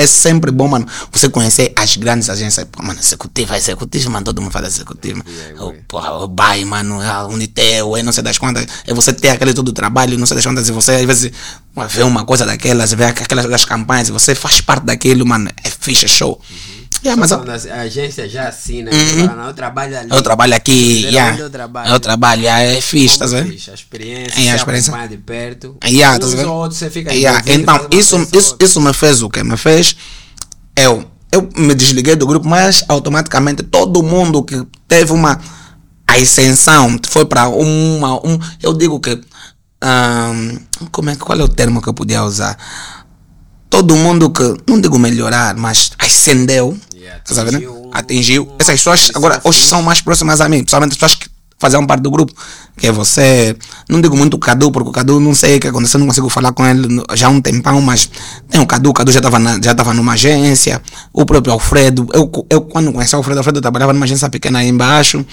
é 0.00 0.06
sempre 0.06 0.50
bom, 0.50 0.66
mano, 0.66 0.86
você 1.12 1.28
conhecer 1.28 1.72
as 1.76 1.96
grandes 1.96 2.30
agências. 2.30 2.66
Pô, 2.70 2.82
mano, 2.82 2.98
executiva, 2.98 3.56
executiva, 3.56 4.10
mano, 4.10 4.24
todo 4.24 4.40
mundo 4.40 4.50
fala 4.50 4.66
executiva. 4.66 5.22
O, 5.58 5.64
yeah. 5.64 5.82
porra, 5.86 6.12
o 6.12 6.28
BAI, 6.28 6.64
mano, 6.64 7.00
a 7.00 7.26
Unitel, 7.26 7.96
é 7.96 8.02
não 8.02 8.12
sei 8.12 8.22
das 8.22 8.38
quantas. 8.38 8.66
É 8.86 8.94
você 8.94 9.12
ter 9.12 9.28
aquele 9.28 9.52
todo 9.52 9.72
trabalho, 9.72 10.18
não 10.18 10.26
sei 10.26 10.36
das 10.36 10.46
quantas, 10.46 10.68
e 10.68 10.72
você 10.72 10.92
às 10.92 11.04
vezes 11.04 11.32
vê 11.88 12.02
uma 12.02 12.24
coisa 12.24 12.46
daquelas, 12.46 12.92
vê 12.92 13.04
aquelas 13.04 13.46
das 13.46 13.64
campanhas, 13.64 14.08
você 14.08 14.34
faz 14.34 14.60
parte 14.60 14.84
daquilo, 14.84 15.26
mano, 15.26 15.50
é 15.62 15.68
é 15.68 16.08
show. 16.08 16.40
Yeah, 17.02 17.18
mas 17.18 17.32
a 17.32 17.74
a 17.74 17.80
agência 17.82 18.28
já 18.28 18.48
assina, 18.48 18.90
Uhum. 18.92 19.26
fala, 19.26 19.42
não, 19.42 19.48
eu 19.48 19.54
trabalho 19.54 19.98
ali. 19.98 20.08
eu 20.10 20.22
trabalho 20.22 20.54
aqui, 20.54 21.04
yeah, 21.06 21.38
eu 21.38 21.48
trabalho. 21.48 21.90
eu 21.92 22.00
trabalho, 22.00 22.42
yeah, 22.42 22.62
é 22.62 22.80
fixe, 22.80 23.18
tá 23.18 23.26
vendo? 23.26 23.48
fixe, 23.50 23.70
A 23.70 23.74
experiência, 23.74 24.40
É, 24.40 24.52
a 24.52 24.56
experiência. 24.56 25.08
de 25.08 25.16
perto. 25.16 25.76
Yeah, 25.84 26.18
tá 26.18 26.26
vendo? 26.26 26.46
você 26.70 26.90
fica 26.90 27.12
Yeah, 27.12 27.42
Então, 27.46 27.86
isso, 27.90 28.16
isso, 28.34 28.56
isso 28.60 28.80
me 28.80 28.92
fez 28.92 29.22
o 29.22 29.30
quê? 29.30 29.42
Me 29.42 29.56
fez. 29.56 29.96
Eu, 30.76 31.04
eu 31.32 31.48
me 31.56 31.74
desliguei 31.74 32.16
do 32.16 32.26
grupo, 32.26 32.46
mas 32.48 32.84
automaticamente 32.88 33.62
todo 33.62 34.02
mundo 34.02 34.42
que 34.42 34.62
teve 34.86 35.12
uma 35.12 35.40
ascensão 36.06 36.98
foi 37.08 37.24
para 37.24 37.48
uma. 37.48 38.14
Um, 38.26 38.38
eu 38.62 38.72
digo 38.74 39.00
que. 39.00 39.20
ahn, 39.82 40.58
como 40.90 41.08
é, 41.10 41.14
que- 41.14 41.20
qual 41.20 41.38
é 41.38 41.42
o 41.42 41.48
termo 41.48 41.80
que 41.80 41.88
eu 41.88 41.94
podia 41.94 42.22
usar? 42.24 42.56
Todo 43.70 43.94
mundo 43.94 44.30
que, 44.30 44.42
não 44.68 44.80
digo 44.80 44.98
melhorar, 44.98 45.54
mas 45.54 45.92
ascendeu, 45.98 46.76
Yeah, 47.00 47.22
tá 47.24 47.98
atingiu 47.98 48.46
Essas 48.58 48.74
pessoas 48.74 49.10
agora 49.14 49.40
hoje 49.42 49.62
são 49.62 49.82
mais 49.82 50.02
próximas 50.02 50.40
a 50.42 50.48
mim, 50.50 50.58
principalmente 50.58 50.92
as 50.92 50.98
pessoas 50.98 51.14
que 51.14 51.30
faziam 51.58 51.86
parte 51.86 52.02
do 52.02 52.10
grupo. 52.10 52.34
Que 52.76 52.88
é 52.88 52.92
você, 52.92 53.56
não 53.88 54.02
digo 54.02 54.14
muito 54.16 54.34
o 54.34 54.38
Cadu, 54.38 54.70
porque 54.70 54.90
o 54.90 54.92
Cadu 54.92 55.18
não 55.18 55.34
sei 55.34 55.56
o 55.56 55.60
que 55.60 55.68
aconteceu, 55.68 55.98
não 55.98 56.06
consigo 56.06 56.28
falar 56.28 56.52
com 56.52 56.66
ele 56.66 57.02
já 57.14 57.28
há 57.28 57.30
um 57.30 57.40
tempão, 57.40 57.80
mas 57.80 58.10
tem 58.50 58.60
o 58.60 58.66
Cadu, 58.66 58.90
o 58.90 58.92
Cadu 58.92 59.12
já 59.12 59.20
estava 59.20 59.38
já 59.62 59.74
tava 59.74 59.94
numa 59.94 60.12
agência, 60.12 60.82
o 61.10 61.24
próprio 61.24 61.54
Alfredo. 61.54 62.06
Eu, 62.12 62.30
eu 62.50 62.60
quando 62.62 62.92
conheci 62.92 63.14
o 63.14 63.18
Alfredo, 63.18 63.38
o 63.38 63.40
Alfredo 63.40 63.60
trabalhava 63.62 63.94
numa 63.94 64.04
agência 64.04 64.28
pequena 64.28 64.58
aí 64.58 64.68
embaixo. 64.68 65.24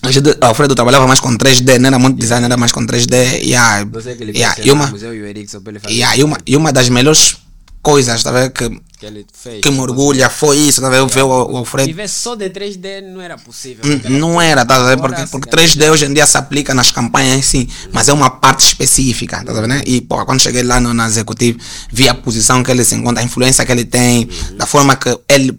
O 0.00 0.46
Alfredo 0.46 0.76
trabalhava 0.76 1.08
mais 1.08 1.18
com 1.18 1.36
3D, 1.36 1.78
não 1.78 1.88
era 1.88 1.98
muito 1.98 2.18
design, 2.18 2.44
era 2.44 2.56
mais 2.56 2.70
com 2.70 2.86
3D. 2.86 3.42
E, 3.42 3.56
a, 3.56 3.84
e, 4.32 4.44
a, 4.44 4.54
e, 4.62 4.70
uma, 4.70 4.92
e 4.94 5.92
e, 5.92 6.02
a, 6.04 6.16
e, 6.16 6.22
uma, 6.22 6.38
e 6.46 6.56
uma 6.56 6.72
das 6.72 6.88
melhores 6.88 7.36
coisas 7.82 8.22
tá 8.22 8.30
vendo, 8.30 8.52
que, 8.52 8.80
que 8.98 9.06
ele 9.06 9.24
fez. 9.32 9.60
que 9.60 9.70
me 9.70 9.78
orgulha 9.78 10.28
foi 10.28 10.56
isso, 10.56 10.80
tá 10.80 10.90
vendo? 10.90 11.08
ver 11.08 11.22
o, 11.22 11.28
o 11.28 11.56
Alfredo. 11.56 11.88
E 11.88 11.92
ver 11.92 12.08
só 12.08 12.34
de 12.34 12.50
3D 12.50 13.02
não 13.02 13.20
era 13.20 13.38
possível. 13.38 13.84
Naquela 13.88 14.18
Não 14.18 14.40
era, 14.40 14.64
tá 14.64 14.78
vendo? 14.82 15.00
Porque, 15.00 15.26
porque 15.26 15.48
cara, 15.48 15.62
3D 15.62 15.90
hoje 15.90 16.06
em 16.06 16.12
dia 16.12 16.26
se 16.26 16.36
aplica 16.36 16.74
nas 16.74 16.90
campanhas 16.90 17.46
sim, 17.46 17.68
mas 17.92 18.08
é 18.08 18.12
uma 18.12 18.28
parte 18.28 18.66
específica, 18.66 19.44
tá 19.44 19.52
vendo? 19.52 19.82
E 19.86 20.00
pô, 20.00 20.24
quando 20.26 20.42
cheguei 20.42 20.62
lá 20.62 20.80
no, 20.80 20.92
na 20.92 21.06
executiva, 21.06 21.58
vi 21.90 22.08
a 22.08 22.14
posição 22.14 22.62
que 22.62 22.70
ele 22.70 22.84
se 22.84 22.94
encontra, 22.96 23.22
a 23.22 23.24
influência 23.24 23.64
que 23.64 23.72
ele 23.72 23.84
tem, 23.84 24.28
da 24.56 24.66
forma 24.66 24.96
que 24.96 25.16
ele. 25.28 25.58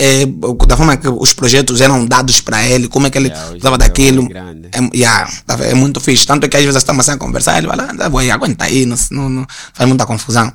É, 0.00 0.24
da 0.66 0.76
forma 0.76 0.96
que 0.96 1.08
os 1.08 1.32
projetos 1.32 1.80
eram 1.80 2.06
dados 2.06 2.40
para 2.40 2.64
ele, 2.64 2.86
como 2.86 3.08
é 3.08 3.10
que 3.10 3.18
ele 3.18 3.28
Yeah, 3.28 3.74
é 3.74 3.78
daquilo. 3.78 4.28
É, 4.30 4.96
yeah, 4.96 5.28
tá 5.44 5.58
é 5.64 5.74
muito 5.74 5.98
fixe. 5.98 6.24
Tanto 6.24 6.46
é 6.46 6.48
que 6.48 6.56
às 6.56 6.62
vezes 6.62 6.78
estamos 6.78 7.00
assim 7.00 7.16
a 7.16 7.18
conversar, 7.18 7.58
ele 7.58 7.66
vai 7.66 7.76
lá, 7.76 7.92
ah, 7.98 8.08
boy, 8.08 8.30
aguenta 8.30 8.64
aí, 8.66 8.86
não, 8.86 8.96
não, 9.10 9.28
não 9.28 9.46
faz 9.74 9.88
muita 9.88 10.06
confusão. 10.06 10.52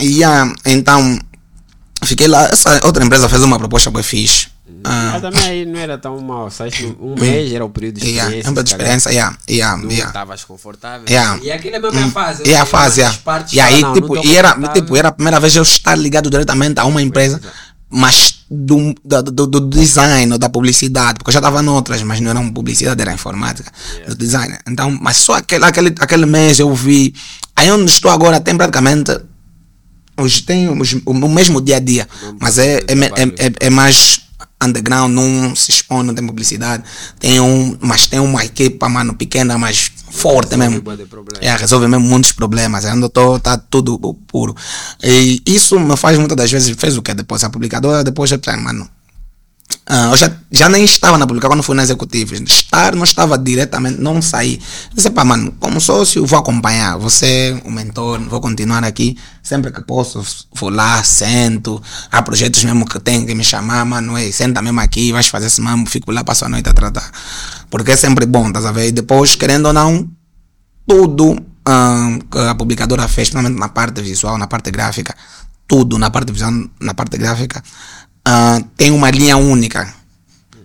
E 0.00 0.18
yeah, 0.18 0.52
então, 0.66 1.16
fiquei 2.04 2.26
lá. 2.28 2.44
Essa 2.44 2.80
outra 2.84 3.04
empresa 3.04 3.28
fez 3.28 3.42
uma 3.42 3.58
proposta 3.58 3.90
bem 3.90 4.02
fixe. 4.02 4.48
Ah, 4.84 5.10
Mas 5.12 5.22
também 5.22 5.44
aí 5.44 5.66
não 5.66 5.78
era 5.78 5.98
tão 5.98 6.18
mal. 6.20 6.50
Saíste 6.50 6.96
um 7.00 7.14
mês, 7.18 7.52
era 7.52 7.64
o 7.64 7.70
período 7.70 8.00
de 8.00 8.06
yeah, 8.06 8.22
experiência. 8.24 8.48
é 8.48 8.50
uma 8.50 8.60
se 8.60 8.64
calhar. 8.64 8.64
experiência, 8.64 9.10
yeah, 9.10 9.38
yeah, 9.48 9.76
Não 9.76 9.90
yeah. 9.90 10.06
estavas 10.08 10.44
confortável. 10.44 11.06
Yeah. 11.08 11.38
E 11.42 11.52
aquilo 11.52 11.76
é 11.76 11.78
a 11.78 11.82
mesma 11.82 12.10
fase. 12.10 12.42
E 12.46 12.54
a 12.54 12.64
fase, 12.64 13.00
yeah. 13.00 13.18
partes 13.22 13.52
E 13.52 13.60
aí, 13.60 13.82
tipo, 13.92 14.14
não 14.14 14.24
e 14.24 14.36
era, 14.36 14.54
tipo, 14.72 14.96
era 14.96 15.08
a 15.08 15.12
primeira 15.12 15.38
vez 15.38 15.54
eu 15.54 15.62
estar 15.62 15.96
ligado 15.96 16.30
diretamente 16.30 16.80
a 16.80 16.86
uma 16.86 17.02
empresa, 17.02 17.40
mas 17.90 18.44
do, 18.50 18.94
do, 19.04 19.22
do, 19.22 19.46
do 19.46 19.60
design 19.68 20.32
ou 20.32 20.38
da 20.38 20.48
publicidade, 20.48 21.18
porque 21.18 21.28
eu 21.30 21.34
já 21.34 21.40
estava 21.40 21.60
noutras, 21.60 22.02
mas 22.02 22.20
não 22.20 22.30
era 22.30 22.40
uma 22.40 22.52
publicidade, 22.52 23.02
era 23.02 23.12
informática, 23.12 23.70
do 24.08 24.14
design. 24.14 24.56
Então, 24.66 24.90
mas 24.90 25.18
só 25.18 25.34
aquele, 25.34 25.64
aquele, 25.64 25.94
aquele 25.98 26.26
mês 26.26 26.58
eu 26.58 26.72
vi. 26.72 27.12
Aí 27.54 27.70
onde 27.70 27.90
estou 27.90 28.10
agora 28.10 28.40
tem 28.40 28.56
praticamente. 28.56 29.20
Os, 30.20 30.40
tem 30.40 30.68
os, 30.68 30.96
o 31.04 31.28
mesmo 31.28 31.60
dia 31.60 31.76
a 31.76 31.80
dia, 31.80 32.08
mas 32.38 32.58
é, 32.58 32.78
é, 32.78 32.78
é, 32.78 33.46
é, 33.46 33.52
é 33.66 33.70
mais 33.70 34.20
underground, 34.62 35.12
não 35.12 35.56
se 35.56 35.70
expõe, 35.70 36.04
não 36.04 36.14
tem 36.14 36.26
publicidade. 36.26 36.84
Tem 37.18 37.40
um, 37.40 37.76
mas 37.80 38.06
tem 38.06 38.20
uma 38.20 38.44
equipa, 38.44 38.88
mano, 38.88 39.14
pequena, 39.14 39.56
mas 39.56 39.90
forte 40.10 40.54
Resolve 40.54 40.70
mesmo. 40.70 40.82
É, 41.40 41.56
resolve 41.56 41.88
mesmo 41.88 42.06
muitos 42.06 42.32
problemas. 42.32 42.84
Ainda 42.84 43.08
tô, 43.08 43.38
tá 43.38 43.56
tudo 43.56 43.98
puro. 44.26 44.54
E 45.02 45.42
isso 45.46 45.80
me 45.80 45.96
faz 45.96 46.18
muitas 46.18 46.36
das 46.36 46.50
vezes, 46.50 46.76
fez 46.78 46.96
o 46.96 47.02
que 47.02 47.14
depois? 47.14 47.42
A 47.42 47.50
publicadora, 47.50 48.04
depois 48.04 48.30
mano. 48.62 48.88
Ah, 49.92 50.10
eu 50.12 50.16
já, 50.16 50.30
já 50.52 50.68
nem 50.68 50.84
estava 50.84 51.18
na 51.18 51.26
publicadora 51.26 51.56
quando 51.56 51.64
fui 51.64 51.74
na 51.74 51.82
executiva. 51.82 52.36
Estar 52.36 52.94
não 52.94 53.02
estava 53.02 53.36
diretamente, 53.36 54.00
não 54.00 54.22
saí. 54.22 54.60
Disse, 54.94 55.10
pá, 55.10 55.24
mano, 55.24 55.52
como 55.58 55.80
sócio, 55.80 56.24
vou 56.24 56.38
acompanhar. 56.38 56.96
Você, 56.98 57.60
o 57.64 57.72
mentor, 57.72 58.20
vou 58.20 58.40
continuar 58.40 58.84
aqui. 58.84 59.18
Sempre 59.42 59.72
que 59.72 59.82
posso, 59.82 60.24
vou 60.54 60.70
lá, 60.70 61.02
sento. 61.02 61.82
Há 62.08 62.22
projetos 62.22 62.62
mesmo 62.62 62.86
que 62.86 63.00
tem 63.00 63.26
que 63.26 63.34
me 63.34 63.42
chamar, 63.42 63.84
mano. 63.84 64.16
Ei, 64.16 64.30
senta 64.30 64.62
mesmo 64.62 64.78
aqui, 64.78 65.10
vais 65.10 65.26
fazer 65.26 65.48
esse 65.48 65.60
mesmo. 65.60 65.84
Fico 65.86 66.12
lá, 66.12 66.22
passo 66.22 66.44
a 66.44 66.48
noite 66.48 66.68
a 66.68 66.72
tratar. 66.72 67.10
Porque 67.68 67.90
é 67.90 67.96
sempre 67.96 68.26
bom, 68.26 68.52
tá 68.52 68.60
a 68.60 68.70
ver? 68.70 68.86
E 68.86 68.92
depois, 68.92 69.34
querendo 69.34 69.66
ou 69.66 69.72
não, 69.72 70.08
tudo 70.86 71.36
ahn, 71.66 72.20
que 72.30 72.38
a 72.38 72.54
publicadora 72.54 73.08
fez, 73.08 73.30
principalmente 73.30 73.58
na 73.58 73.70
parte 73.70 74.00
visual, 74.02 74.38
na 74.38 74.46
parte 74.46 74.70
gráfica, 74.70 75.16
tudo 75.66 75.98
na 75.98 76.10
parte 76.10 76.30
visual, 76.32 76.52
na 76.80 76.94
parte 76.94 77.18
gráfica, 77.18 77.60
ahn, 78.24 78.62
tem 78.76 78.90
uma 78.90 79.10
linha 79.10 79.36
única. 79.36 79.92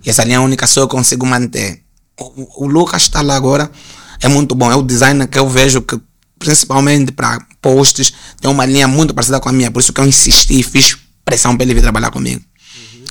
E 0.04 0.10
essa 0.10 0.24
linha 0.24 0.40
única 0.40 0.66
só 0.66 0.80
eu 0.80 0.88
consigo 0.88 1.26
manter. 1.26 1.82
O, 2.18 2.64
o 2.64 2.66
Lucas 2.66 3.02
está 3.02 3.20
lá 3.20 3.36
agora, 3.36 3.70
é 4.20 4.28
muito 4.28 4.54
bom. 4.54 4.70
É 4.70 4.76
o 4.76 4.82
design 4.82 5.26
que 5.26 5.38
eu 5.38 5.48
vejo 5.48 5.82
que, 5.82 6.00
principalmente 6.38 7.12
para 7.12 7.40
posts, 7.60 8.12
tem 8.40 8.50
uma 8.50 8.64
linha 8.64 8.86
muito 8.86 9.12
parecida 9.12 9.40
com 9.40 9.48
a 9.48 9.52
minha. 9.52 9.70
Por 9.70 9.80
isso 9.80 9.92
que 9.92 10.00
eu 10.00 10.06
insisti 10.06 10.60
e 10.60 10.62
fiz 10.62 10.96
pressão 11.24 11.56
para 11.56 11.64
ele 11.64 11.74
vir 11.74 11.82
trabalhar 11.82 12.10
comigo. 12.10 12.42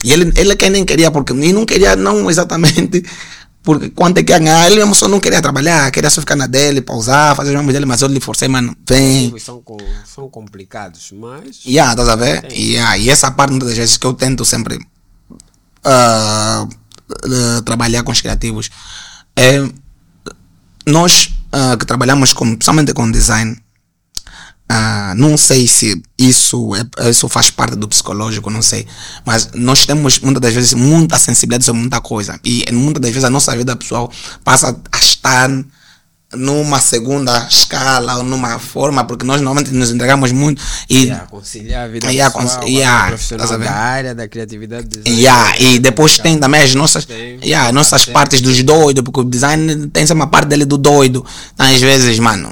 E 0.04 0.14
ele, 0.14 0.32
ele 0.36 0.56
que 0.56 0.70
nem 0.70 0.86
queria, 0.86 1.10
porque 1.10 1.34
e 1.34 1.52
não 1.52 1.66
queria, 1.66 1.96
não 1.96 2.30
exatamente 2.30 3.04
Porque 3.66 3.90
quanto 3.90 4.20
é 4.20 4.24
que 4.24 4.32
ia 4.32 4.38
ganhar? 4.40 4.68
Ele 4.68 4.76
mesmo 4.76 4.94
só 4.94 5.08
não 5.08 5.20
queria 5.20 5.42
trabalhar, 5.42 5.90
queria 5.92 6.10
só 6.10 6.22
ficar 6.22 6.36
na 6.36 6.46
dele, 6.46 6.82
pausar, 6.82 7.36
fazer 7.36 7.50
os 7.50 7.56
mesmos 7.56 7.74
dele, 7.74 7.86
mas 7.88 8.02
eu 8.02 8.08
lhe 8.08 8.20
forcei, 8.20 8.48
mano, 8.48 8.78
vem. 8.88 9.34
Os 9.34 9.42
São, 9.44 9.60
com- 9.60 9.78
são 10.06 10.30
complicados, 10.30 11.12
mas. 11.12 11.66
Yeah, 11.66 11.92
estás 11.94 12.08
a 12.08 12.16
ver? 12.16 12.46
Yeah, 12.52 12.96
e 12.98 13.10
essa 13.10 13.32
parte 13.32 13.50
muitas 13.52 13.70
das 13.70 13.78
vezes 13.78 13.98
que 13.98 14.06
eu 14.06 14.14
tento 14.14 14.46
sempre 14.46 14.80
ah, 15.84 16.68
eh, 17.24 17.62
trabalhar 17.66 18.04
com 18.04 18.12
os 18.12 18.22
criativos 18.22 18.70
é 19.36 19.68
nós 20.86 21.32
ah, 21.52 21.76
que 21.78 21.86
trabalhamos 21.86 22.34
com, 22.34 22.46
principalmente 22.56 22.94
com 22.94 23.10
design, 23.10 23.58
ah, 24.68 25.14
não 25.16 25.38
sei 25.38 25.68
se 25.68 26.02
isso, 26.18 26.72
é, 26.76 27.10
isso 27.10 27.30
faz 27.30 27.50
parte 27.52 27.76
do 27.76 27.88
psicológico, 27.88 28.50
não 28.50 28.62
sei. 28.62 28.88
Mas 29.26 29.50
nós 29.54 29.86
temos 29.86 30.20
muitas 30.20 30.42
das 30.42 30.54
vezes 30.54 30.74
muita 30.74 31.18
sensibilidade 31.20 31.66
sobre 31.66 31.82
muita 31.82 32.02
coisa. 32.02 32.40
E 32.44 32.66
muitas 32.72 33.02
das 33.02 33.12
vezes 33.12 33.24
a 33.26 33.30
nossa 33.30 33.56
vida 33.56 33.76
pessoal 33.76 34.12
passa 34.44 34.76
a 34.92 34.98
estar 34.98 35.50
numa 36.34 36.80
segunda 36.80 37.48
escala 37.50 38.18
ou 38.18 38.24
numa 38.24 38.60
forma, 38.60 39.06
porque 39.06 39.26
nós 39.26 39.40
normalmente 39.40 39.72
nos 39.74 39.92
entregamos 39.92 40.32
muito 40.32 40.62
e 40.90 41.04
Yeah, 41.06 41.28
conciliar 41.28 41.86
a 41.86 41.88
vida 41.88 42.12
Yeah, 42.12 42.38
pessoal, 42.38 42.68
yeah, 42.68 43.08
profissional 43.08 43.48
ver? 43.48 43.60
da 43.60 43.72
área 43.72 44.16
da 44.16 44.28
criatividade. 44.28 44.88
design. 44.88 45.22
Yeah, 45.22 45.60
e 45.62 45.80
depois 45.80 46.18
tem 46.18 46.38
também 46.38 46.62
as 46.64 46.74
nossas, 46.76 47.06
Tem. 47.06 47.40
yeah, 47.44 47.68
as 47.70 47.74
nossas 47.74 48.06
Tem. 48.06 48.14
partes 48.14 48.42
dos 48.42 48.62
doidos, 48.64 49.04
porque 49.04 49.20
o 49.22 49.24
design 49.24 49.88
tem 49.88 50.06
uma 50.12 50.28
parte 50.28 50.48
dele 50.50 50.66
do 50.66 50.78
doido. 50.78 51.24
Então, 51.54 51.68
às 51.68 51.80
vezes, 51.80 52.20
mano, 52.20 52.52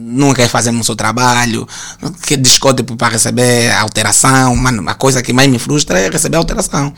não 0.00 0.32
quer 0.34 0.48
fazer 0.48 0.70
o 0.70 0.82
seu 0.84 0.96
trabalho, 0.96 1.66
que 2.26 2.36
discute 2.36 2.82
para 2.82 3.08
receber 3.12 3.70
alteração. 3.72 4.56
Mano, 4.56 4.88
a 4.88 4.94
coisa 4.94 5.22
que 5.22 5.32
mais 5.32 5.48
me 5.50 5.58
frustra 5.58 5.98
é 5.98 6.08
receber 6.08 6.36
alteração. 6.36 6.92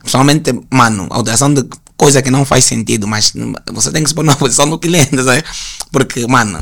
Principalmente, 0.00 0.52
mano, 0.72 1.06
alteração 1.10 1.52
de 1.52 1.64
coisa 1.96 2.22
que 2.22 2.30
não 2.30 2.44
faz 2.44 2.64
sentido, 2.64 3.06
mas 3.06 3.32
você 3.72 3.92
tem 3.92 4.02
que 4.02 4.08
se 4.08 4.14
pôr 4.14 4.24
na 4.24 4.34
posição 4.36 4.68
do 4.68 4.78
cliente, 4.78 5.22
sabe? 5.22 5.44
Porque, 5.92 6.26
mano, 6.26 6.58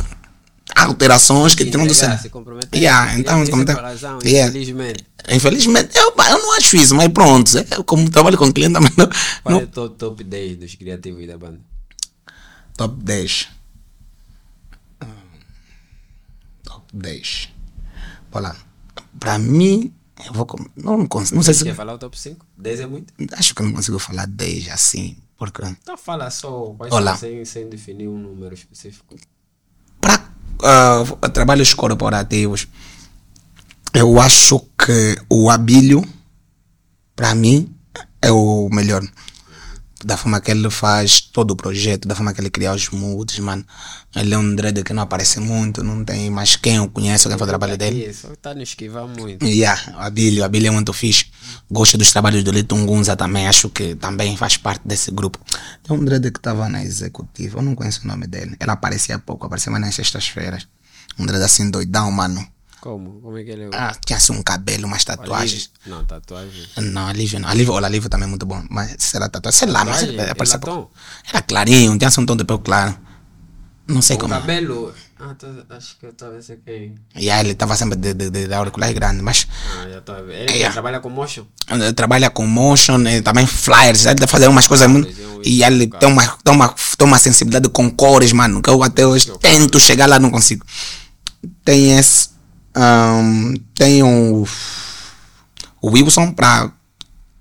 há 0.74 0.84
alterações 0.84 1.54
que 1.54 1.64
tiram 1.64 1.86
do 1.86 1.92
entregar, 1.92 2.00
cérebro. 2.00 2.22
se 2.22 2.28
comprometer. 2.28 2.78
Yeah, 2.80 3.12
Ele 3.12 3.20
então, 3.20 3.42
tem 3.42 3.50
como 3.50 3.62
sempre 3.62 3.74
tem- 3.74 3.84
razão, 3.84 4.18
Yeah. 4.24 4.48
infelizmente. 4.50 5.06
Infelizmente, 5.30 5.90
eu, 5.96 6.12
eu 6.16 6.38
não 6.38 6.56
acho 6.56 6.76
isso, 6.76 6.94
mas 6.94 7.08
pronto. 7.08 7.50
Eu, 7.70 7.84
como 7.84 8.10
trabalho 8.10 8.36
com 8.36 8.52
cliente, 8.52 8.74
também 8.74 8.92
não, 8.96 9.06
Qual 9.42 9.54
não- 9.54 9.60
é 9.60 9.64
o 9.64 9.88
top 9.90 10.24
10 10.24 10.56
dos 10.58 10.74
criativos 10.74 11.26
da 11.26 11.38
banda? 11.38 11.60
Top 12.76 12.94
10. 13.02 13.48
Hum, 15.02 15.06
Top 16.64 16.77
10. 16.92 17.48
Olha 18.32 18.48
lá. 18.48 18.56
Pra 19.18 19.38
mim, 19.38 19.92
eu 20.26 20.32
vou. 20.32 20.46
Não, 20.76 21.06
consigo, 21.06 21.36
não 21.36 21.42
sei 21.42 21.54
se. 21.54 21.64
Quer 21.64 21.74
falar 21.74 21.94
o 21.94 21.98
top 21.98 22.18
5? 22.18 22.46
10 22.56 22.80
é 22.80 22.86
muito? 22.86 23.14
Acho 23.32 23.54
que 23.54 23.62
eu 23.62 23.66
não 23.66 23.72
consigo 23.72 23.98
falar 23.98 24.26
10 24.26 24.68
assim. 24.68 25.16
Porque. 25.36 25.62
Então 25.64 25.96
fala 25.96 26.30
só 26.30 26.74
Olá. 26.90 27.16
sem, 27.16 27.44
sem 27.44 27.68
definir 27.68 28.08
um 28.08 28.18
número 28.18 28.54
específico. 28.54 29.16
Para 30.00 30.28
ah, 30.62 31.28
trabalhos 31.32 31.72
corporativos, 31.74 32.66
eu 33.94 34.20
acho 34.20 34.60
que 34.76 35.16
o 35.28 35.50
Abílio, 35.50 36.02
para 37.14 37.34
mim, 37.34 37.74
é 38.20 38.30
o 38.32 38.68
melhor. 38.70 39.02
Da 40.04 40.16
forma 40.16 40.40
que 40.40 40.50
ele 40.52 40.70
faz 40.70 41.20
todo 41.20 41.50
o 41.50 41.56
projeto, 41.56 42.06
da 42.06 42.14
forma 42.14 42.32
que 42.32 42.40
ele 42.40 42.50
cria 42.50 42.72
os 42.72 42.88
moods, 42.90 43.38
mano. 43.40 43.64
Ele 44.14 44.32
é 44.32 44.38
um 44.38 44.54
dread 44.54 44.84
que 44.84 44.92
não 44.92 45.02
aparece 45.02 45.40
muito, 45.40 45.82
não 45.82 46.04
tem 46.04 46.30
mais 46.30 46.54
quem 46.54 46.78
o 46.78 46.88
conhece, 46.88 47.28
quem 47.28 47.36
faz 47.36 47.42
o 47.42 47.46
trabalho 47.46 47.76
dele. 47.76 48.06
Isso, 48.06 48.28
tá 48.40 48.54
no 48.54 48.62
esquivar 48.62 49.08
muito. 49.08 49.44
Yeah, 49.44 49.96
o 49.96 50.00
Abílio, 50.00 50.42
o 50.42 50.44
Abílio 50.44 50.68
é 50.68 50.70
muito 50.70 50.92
fixe. 50.92 51.26
Gosto 51.68 51.98
dos 51.98 52.12
trabalhos 52.12 52.44
do 52.44 52.52
Lito 52.52 52.76
Ngunza 52.76 53.16
também, 53.16 53.48
acho 53.48 53.68
que 53.70 53.96
também 53.96 54.36
faz 54.36 54.56
parte 54.56 54.86
desse 54.86 55.10
grupo. 55.10 55.38
Tem 55.82 55.96
um 55.96 56.04
dread 56.04 56.30
que 56.30 56.38
estava 56.38 56.68
na 56.68 56.82
executiva, 56.84 57.58
eu 57.58 57.62
não 57.62 57.74
conheço 57.74 58.02
o 58.04 58.06
nome 58.06 58.28
dele. 58.28 58.56
Ele 58.60 58.70
aparecia 58.70 59.18
pouco, 59.18 59.46
aparecia 59.46 59.72
mais 59.72 59.84
nas 59.84 59.96
sextas-feiras. 59.96 60.68
Um 61.18 61.26
dread 61.26 61.42
assim 61.42 61.70
doidão, 61.70 62.10
mano. 62.12 62.46
Como? 62.80 63.20
Como 63.20 63.36
é 63.36 63.42
que 63.44 63.50
ele 63.50 63.64
é? 63.64 63.70
Ah, 63.72 63.94
tinha 64.04 64.16
assim 64.16 64.32
um 64.32 64.42
cabelo, 64.42 64.86
umas 64.86 65.04
tatuagens. 65.04 65.70
Não, 65.86 66.04
tatuagem. 66.04 66.64
Não, 66.76 67.06
Alívio 67.06 67.40
não. 67.40 67.48
Alívio, 67.48 67.72
olha, 67.74 67.86
Alívio 67.86 68.08
também 68.08 68.26
é 68.26 68.28
muito 68.30 68.46
bom. 68.46 68.62
Mas 68.70 68.94
será 68.98 69.28
tatuagem? 69.28 69.58
Sei 69.58 69.68
lá, 69.68 69.84
mas 69.84 70.02
ele 70.02 70.20
aparecia 70.20 70.56
Ele 70.56 70.64
pouco. 70.64 70.80
latão? 70.80 70.90
Era 71.28 71.42
clarinho, 71.42 71.98
tinha 71.98 72.08
assim 72.08 72.20
um 72.20 72.26
tom 72.26 72.36
de 72.36 72.44
pelo 72.44 72.60
claro. 72.60 72.96
Não 73.86 74.02
sei 74.02 74.16
O 74.16 74.18
como. 74.20 74.34
cabelo. 74.34 74.94
Ah, 75.18 75.34
tô, 75.34 75.46
acho 75.74 75.96
que 75.98 76.06
eu 76.06 76.12
tô 76.12 76.26
a 76.26 76.28
ver 76.28 76.42
se 76.42 76.52
é 76.52 76.58
quem. 76.64 76.94
E 77.16 77.28
aí 77.30 77.40
ele 77.40 77.52
estava 77.52 77.74
sempre 77.74 77.96
de, 77.96 78.12
de, 78.14 78.30
de, 78.30 78.46
de 78.46 78.54
auricular 78.54 78.92
grande, 78.92 79.22
mas 79.22 79.48
Ah, 79.80 79.88
já 79.88 80.00
tô 80.02 80.12
a 80.12 80.20
ver. 80.20 80.42
Ele 80.42 80.52
Yeah. 80.52 80.72
trabalha 80.72 81.00
com 81.00 81.08
motion. 81.08 81.44
Ele 81.68 81.92
trabalha 81.94 82.30
com 82.30 82.46
motion, 82.46 82.98
também 83.24 83.46
flyers, 83.46 84.04
ele 84.06 84.26
fazer 84.26 84.46
umas 84.46 84.68
coisas 84.68 84.86
muito. 84.88 85.06
Flyers, 85.12 85.18
eu- 85.36 85.42
E 85.44 85.64
ele 85.64 85.86
tem 85.88 86.08
uma, 86.08 86.24
tem, 86.44 86.54
uma, 86.54 86.68
tem 86.68 87.06
uma 87.06 87.18
sensibilidade 87.18 87.68
com 87.70 87.90
cores, 87.90 88.30
mano, 88.32 88.60
que 88.62 88.68
eu 88.70 88.80
até 88.82 89.06
hoje 89.06 89.32
tento 89.40 89.80
chegar 89.80 90.06
lá, 90.06 90.18
não 90.20 90.30
consigo. 90.30 90.64
Tem 91.64 91.98
esse. 91.98 92.28
Ahn, 92.74 93.54
tem 93.74 94.02
o. 94.02 94.46
O 95.80 95.90
Wilson 95.90 96.32
pra. 96.32 96.70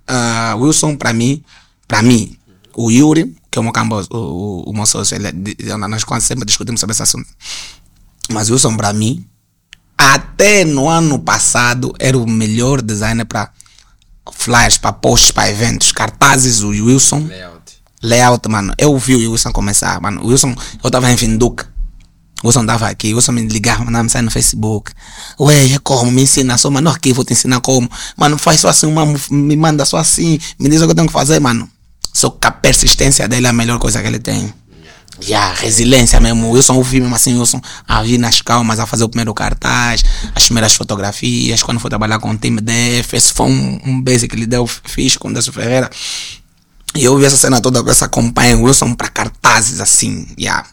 ah, 0.08 0.56
Wilson 0.58 0.96
pra 0.96 1.14
mim. 1.14 1.44
Pra 1.88 2.02
mim. 2.02 2.38
O 2.76 2.92
Yuri, 2.92 3.36
que 3.50 3.58
é 3.58 3.62
o 3.62 3.64
meu 3.64 3.74
cambo, 3.74 4.00
o, 4.12 4.18
o, 4.18 4.70
o 4.70 4.74
meu 4.74 4.86
sócio, 4.86 5.16
ele, 5.16 5.28
é 5.28 5.78
nós 5.78 6.04
quase 6.04 6.26
sempre 6.28 6.46
discutimos 6.46 6.80
sobre 6.80 6.94
esse 6.94 7.02
assunto. 7.02 7.28
Mas 8.30 8.50
o 8.50 8.54
Wilson 8.54 8.78
pra 8.78 8.94
mim, 8.94 9.26
até 9.98 10.64
no 10.64 10.88
ano 10.88 11.18
passado, 11.18 11.94
era 11.98 12.16
o 12.18 12.30
melhor 12.30 12.82
designer 12.82 13.26
para 13.26 13.52
flyers, 14.32 14.78
para 14.78 14.94
posts, 14.94 15.32
para 15.32 15.50
eventos, 15.50 15.92
cartazes, 15.92 16.62
o 16.62 16.70
Wilson, 16.70 17.26
Layout. 17.28 17.74
layout, 18.04 18.48
mano. 18.50 18.74
Eu 18.78 18.96
vi 18.98 19.16
o 19.16 19.32
Wilson 19.32 19.52
começar, 19.52 20.00
mano. 20.00 20.22
O 20.22 20.28
Wilson, 20.28 20.54
eu 20.84 20.92
tava 20.92 21.12
em 21.12 21.18
Finduque. 21.18 21.64
Wilson 22.44 22.66
tava 22.66 22.88
aqui, 22.88 23.14
Wilson 23.14 23.32
me 23.32 23.48
ligava, 23.48 23.84
mandava 23.84 24.04
mensagem 24.04 24.26
no 24.26 24.32
Facebook. 24.32 24.92
Ué, 25.40 25.74
é 25.74 25.80
como? 25.80 26.12
Me 26.12 26.22
ensina 26.22 26.58
só, 26.58 26.70
mano. 26.70 26.90
Aqui, 26.90 27.12
vou 27.12 27.26
te 27.26 27.34
ensinar 27.34 27.60
como. 27.62 27.90
Mano, 28.16 28.38
faz 28.38 28.60
só 28.60 28.70
assim, 28.70 28.92
mano, 28.92 29.20
me 29.32 29.56
manda 29.56 29.86
só 29.86 29.98
assim. 29.98 30.40
Me 30.60 30.70
diz 30.70 30.82
o 30.82 30.86
que 30.86 30.92
eu 30.92 30.96
tenho 30.96 31.08
que 31.08 31.14
fazer, 31.14 31.40
mano. 31.40 31.68
Só 32.14 32.30
que 32.30 32.48
a 32.48 32.52
persistência 32.52 33.28
dele 33.28 33.48
é 33.48 33.50
a 33.50 33.54
melhor 33.54 33.80
coisa 33.80 34.02
que 34.02 34.08
ele 34.08 34.20
tem. 34.20 34.54
E 35.26 35.34
a 35.34 35.52
resiliência 35.52 36.20
mesmo. 36.20 36.52
Wilson, 36.52 36.76
eu 36.76 36.84
vi 36.84 37.00
mesmo 37.00 37.16
assim, 37.16 37.38
Wilson 37.38 37.60
a 37.88 38.04
vir 38.04 38.20
nas 38.20 38.42
calmas, 38.42 38.80
a 38.80 38.86
fazer 38.86 39.04
o 39.04 39.10
primeiro 39.10 39.34
cartaz, 39.34 40.04
as 40.36 40.44
primeiras 40.44 40.74
fotografias, 40.76 41.64
quando 41.64 41.80
foi 41.80 41.90
trabalhar 41.90 42.20
com 42.20 42.30
o 42.30 42.38
time 42.38 42.62
DF, 42.62 43.16
esse 43.16 43.34
foi 43.34 43.48
um, 43.48 43.80
um 43.84 44.04
que 44.04 44.36
ele 44.36 44.46
deu, 44.46 44.68
fiz 44.68 45.18
com 45.18 45.30
o 45.30 45.34
Décio 45.34 45.52
Ferreira. 45.52 45.90
E 46.96 47.04
eu 47.04 47.18
vi 47.18 47.26
essa 47.26 47.38
cena 47.38 47.60
toda 47.60 47.84
com 47.84 47.90
essa 47.90 48.08
companhia 48.08 48.58
Wilson 48.58 48.94
para 48.94 49.08
cartazes 49.10 49.82
assim. 49.82 50.28
Yeah. 50.40 50.66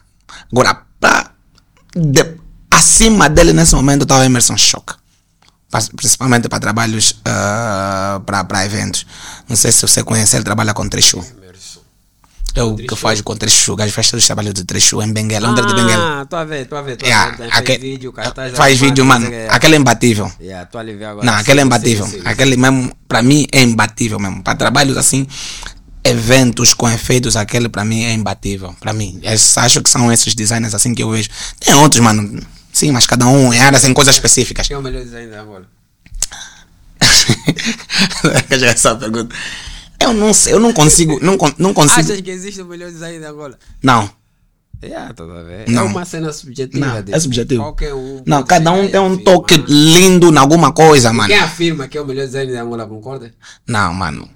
Agora, 0.51 0.81
pra, 0.99 1.31
de- 1.95 2.35
acima 2.69 3.29
dele 3.29 3.53
nesse 3.53 3.73
momento 3.75 4.03
estava 4.03 4.25
Emerson 4.25 4.57
Choque. 4.57 4.93
Principalmente 5.95 6.47
para 6.47 6.59
trabalhos, 6.59 7.13
para 8.25 8.65
eventos. 8.65 9.05
Não 9.49 9.55
sei 9.55 9.71
se 9.71 9.81
você 9.81 10.03
conhece, 10.03 10.35
ele 10.37 10.43
trabalha 10.43 10.73
com 10.73 10.87
Trechu. 10.87 11.23
É 12.57 12.63
o 12.63 12.73
que 12.77 12.95
faz 12.95 13.19
com 13.19 13.35
Trechu, 13.35 13.73
o 13.73 13.75
gajo 13.75 13.91
faz 13.91 14.09
todos 14.09 14.23
os 14.23 14.27
trabalhos 14.27 14.53
de 14.53 14.63
Trechu 14.63 15.01
em 15.01 15.11
Benguela, 15.11 15.49
Londres 15.49 15.67
de 15.67 15.73
Benguela. 15.73 16.21
Ah, 16.21 16.25
tô 16.25 16.37
a 16.37 16.45
ver, 16.45 16.65
tô 16.65 16.77
a 16.77 16.81
ver. 16.81 16.95
Tô 16.95 17.05
Yeah, 17.05 17.33
a 17.33 17.35
ver. 17.35 17.49
Faz 17.51 17.81
vídeo, 17.81 18.13
cartaz. 18.13 18.53
faz 18.55 18.77
já 18.77 18.85
vídeo, 18.85 19.05
faz, 19.05 19.21
mano. 19.21 19.33
é. 19.35 19.47
Aquele 19.49 19.75
é 19.75 19.77
imbatível. 19.77 20.31
Yeah, 20.39 20.65
tô 20.65 20.77
a 20.77 20.81
agora. 20.81 21.25
Não, 21.25 21.33
aquele 21.33 21.59
é 21.59 21.63
Sim, 21.63 21.67
imbatível. 21.67 22.05
sim, 22.05 22.11
sim. 22.13 22.21
Aquele 22.23 22.55
mesmo, 22.55 22.93
pra 23.09 23.21
mim, 23.21 23.45
é 23.51 23.61
imbatível 23.61 24.17
mesmo. 24.19 24.41
Para 24.41 24.55
trabalhos 24.55 24.95
assim, 24.95 25.27
eventos 26.05 26.73
com 26.73 26.89
efeitos, 26.89 27.35
aquele 27.35 27.67
pra 27.67 27.83
mim 27.83 28.03
é 28.03 28.13
imbatível. 28.13 28.73
Pra 28.79 28.93
mim. 28.93 29.19
Eu 29.23 29.31
acho 29.33 29.81
que 29.81 29.89
são 29.89 30.11
esses 30.11 30.33
designers 30.35 30.73
assim 30.73 30.93
que 30.95 31.03
eu 31.03 31.09
vejo. 31.09 31.29
Tem 31.59 31.73
outros, 31.73 32.01
mano. 32.01 32.39
Sim, 32.71 32.91
mas 32.91 33.05
cada 33.07 33.25
um 33.27 33.53
em 33.53 33.59
áreas, 33.59 33.83
em 33.83 33.93
coisas 33.93 34.15
específicas. 34.15 34.67
Quem 34.67 34.75
é 34.75 34.77
o 34.77 34.83
melhor 34.83 35.03
design 35.03 35.31
da 35.31 35.41
Angola? 35.41 35.65
Já 38.57 38.67
essa 38.67 38.95
pergunta. 38.95 39.35
Eu 39.99 40.13
não 40.13 40.33
sei, 40.33 40.53
eu 40.53 40.59
não 40.59 40.73
consigo, 40.73 41.19
não, 41.21 41.37
não 41.57 41.73
consigo. 41.73 42.01
Achas 42.01 42.21
que 42.21 42.29
existe 42.29 42.61
o 42.61 42.65
melhor 42.65 42.91
design 42.91 43.19
da 43.19 43.29
Angola? 43.29 43.57
Não. 43.81 44.09
Yeah, 44.83 45.13
tô 45.13 45.23
a 45.23 45.41
ver. 45.41 45.67
É 45.67 45.71
Não. 45.71 45.87
uma 45.87 46.03
cena 46.05 46.31
subjetiva. 46.33 46.85
Não, 46.85 47.01
de- 47.01 47.13
é 47.13 47.19
subjetivo. 47.19 47.63
Qualquer 47.63 47.93
um. 47.93 48.21
Não, 48.25 48.43
cada 48.43 48.71
um 48.71 48.87
tem 48.87 48.99
um 48.99 49.13
afirmar. 49.13 49.23
toque 49.23 49.55
lindo 49.67 50.29
em 50.31 50.37
alguma 50.37 50.73
coisa, 50.73 51.11
mano. 51.13 51.29
Quem 51.29 51.39
afirma 51.39 51.87
que 51.87 51.97
é 51.97 52.01
o 52.01 52.05
melhor 52.05 52.25
design 52.25 52.51
da 52.51 52.61
Angola, 52.61 52.85
concorda? 52.85 53.33
Não, 53.65 53.93
mano. 53.93 54.29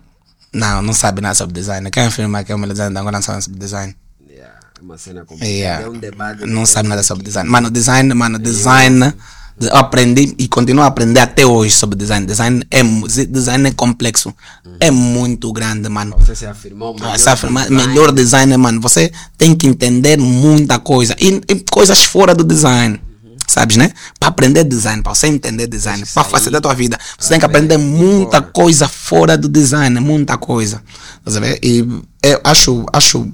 Não, 0.53 0.81
não 0.81 0.93
sabe 0.93 1.21
nada 1.21 1.35
sobre 1.35 1.53
design. 1.53 1.89
Quem 1.91 2.03
afirma 2.03 2.43
que 2.43 2.51
é 2.51 2.55
o 2.55 2.57
melhor 2.59 2.73
design 2.73 2.93
da 2.93 3.01
Angola 3.01 3.17
não 3.17 3.21
sabe 3.21 3.43
sobre 3.43 3.59
design. 3.59 3.95
Yeah, 4.29 4.53
é 4.79 4.81
uma 4.81 4.97
cena 4.97 5.21
complicada. 5.25 5.51
Yeah. 5.51 5.85
É 5.85 5.89
um 5.89 5.97
debate. 5.97 6.45
Não 6.45 6.65
sabe 6.65 6.89
nada 6.89 7.03
sobre 7.03 7.23
design. 7.23 7.49
Mano, 7.49 7.69
design, 7.69 8.13
mano, 8.13 8.39
design. 8.39 9.13
Eu 9.61 9.75
aprendi 9.75 10.33
e 10.39 10.47
continuo 10.47 10.83
a 10.83 10.87
aprender 10.87 11.19
até 11.19 11.45
hoje 11.45 11.75
sobre 11.75 11.97
design. 11.97 12.25
Design 12.25 12.63
é, 12.71 12.81
design 13.25 13.67
é 13.67 13.71
complexo. 13.73 14.33
É 14.79 14.89
muito 14.89 15.51
grande, 15.51 15.89
mano. 15.89 16.15
Você 16.17 16.33
se 16.33 16.45
afirmou. 16.45 16.95
Ah, 17.01 17.13
Essa 17.13 17.33
afirma- 17.33 17.69
melhor 17.69 18.11
design, 18.13 18.55
mano. 18.55 18.79
Você 18.79 19.11
tem 19.37 19.53
que 19.53 19.67
entender 19.67 20.17
muita 20.17 20.79
coisa. 20.79 21.13
E, 21.19 21.41
e 21.47 21.55
coisas 21.69 22.03
fora 22.05 22.33
do 22.33 22.43
design. 22.43 23.01
Sabes, 23.49 23.77
né? 23.77 23.91
Para 24.19 24.29
aprender 24.29 24.63
design, 24.63 25.01
para 25.01 25.13
você 25.13 25.27
entender 25.27 25.67
design, 25.67 26.03
para 26.13 26.23
facilitar 26.23 26.59
a 26.59 26.61
tua 26.61 26.73
vida, 26.73 26.97
você 27.17 27.29
tem 27.29 27.39
que 27.39 27.45
aprender 27.45 27.77
de 27.77 27.83
muita 27.83 28.41
coisa 28.41 28.87
fora 28.87 29.37
do 29.37 29.49
design, 29.49 29.99
muita 29.99 30.37
coisa. 30.37 30.81
Ver? 31.25 31.59
E 31.63 31.79
eu 32.23 32.41
acho, 32.43 32.85
acho 32.91 33.27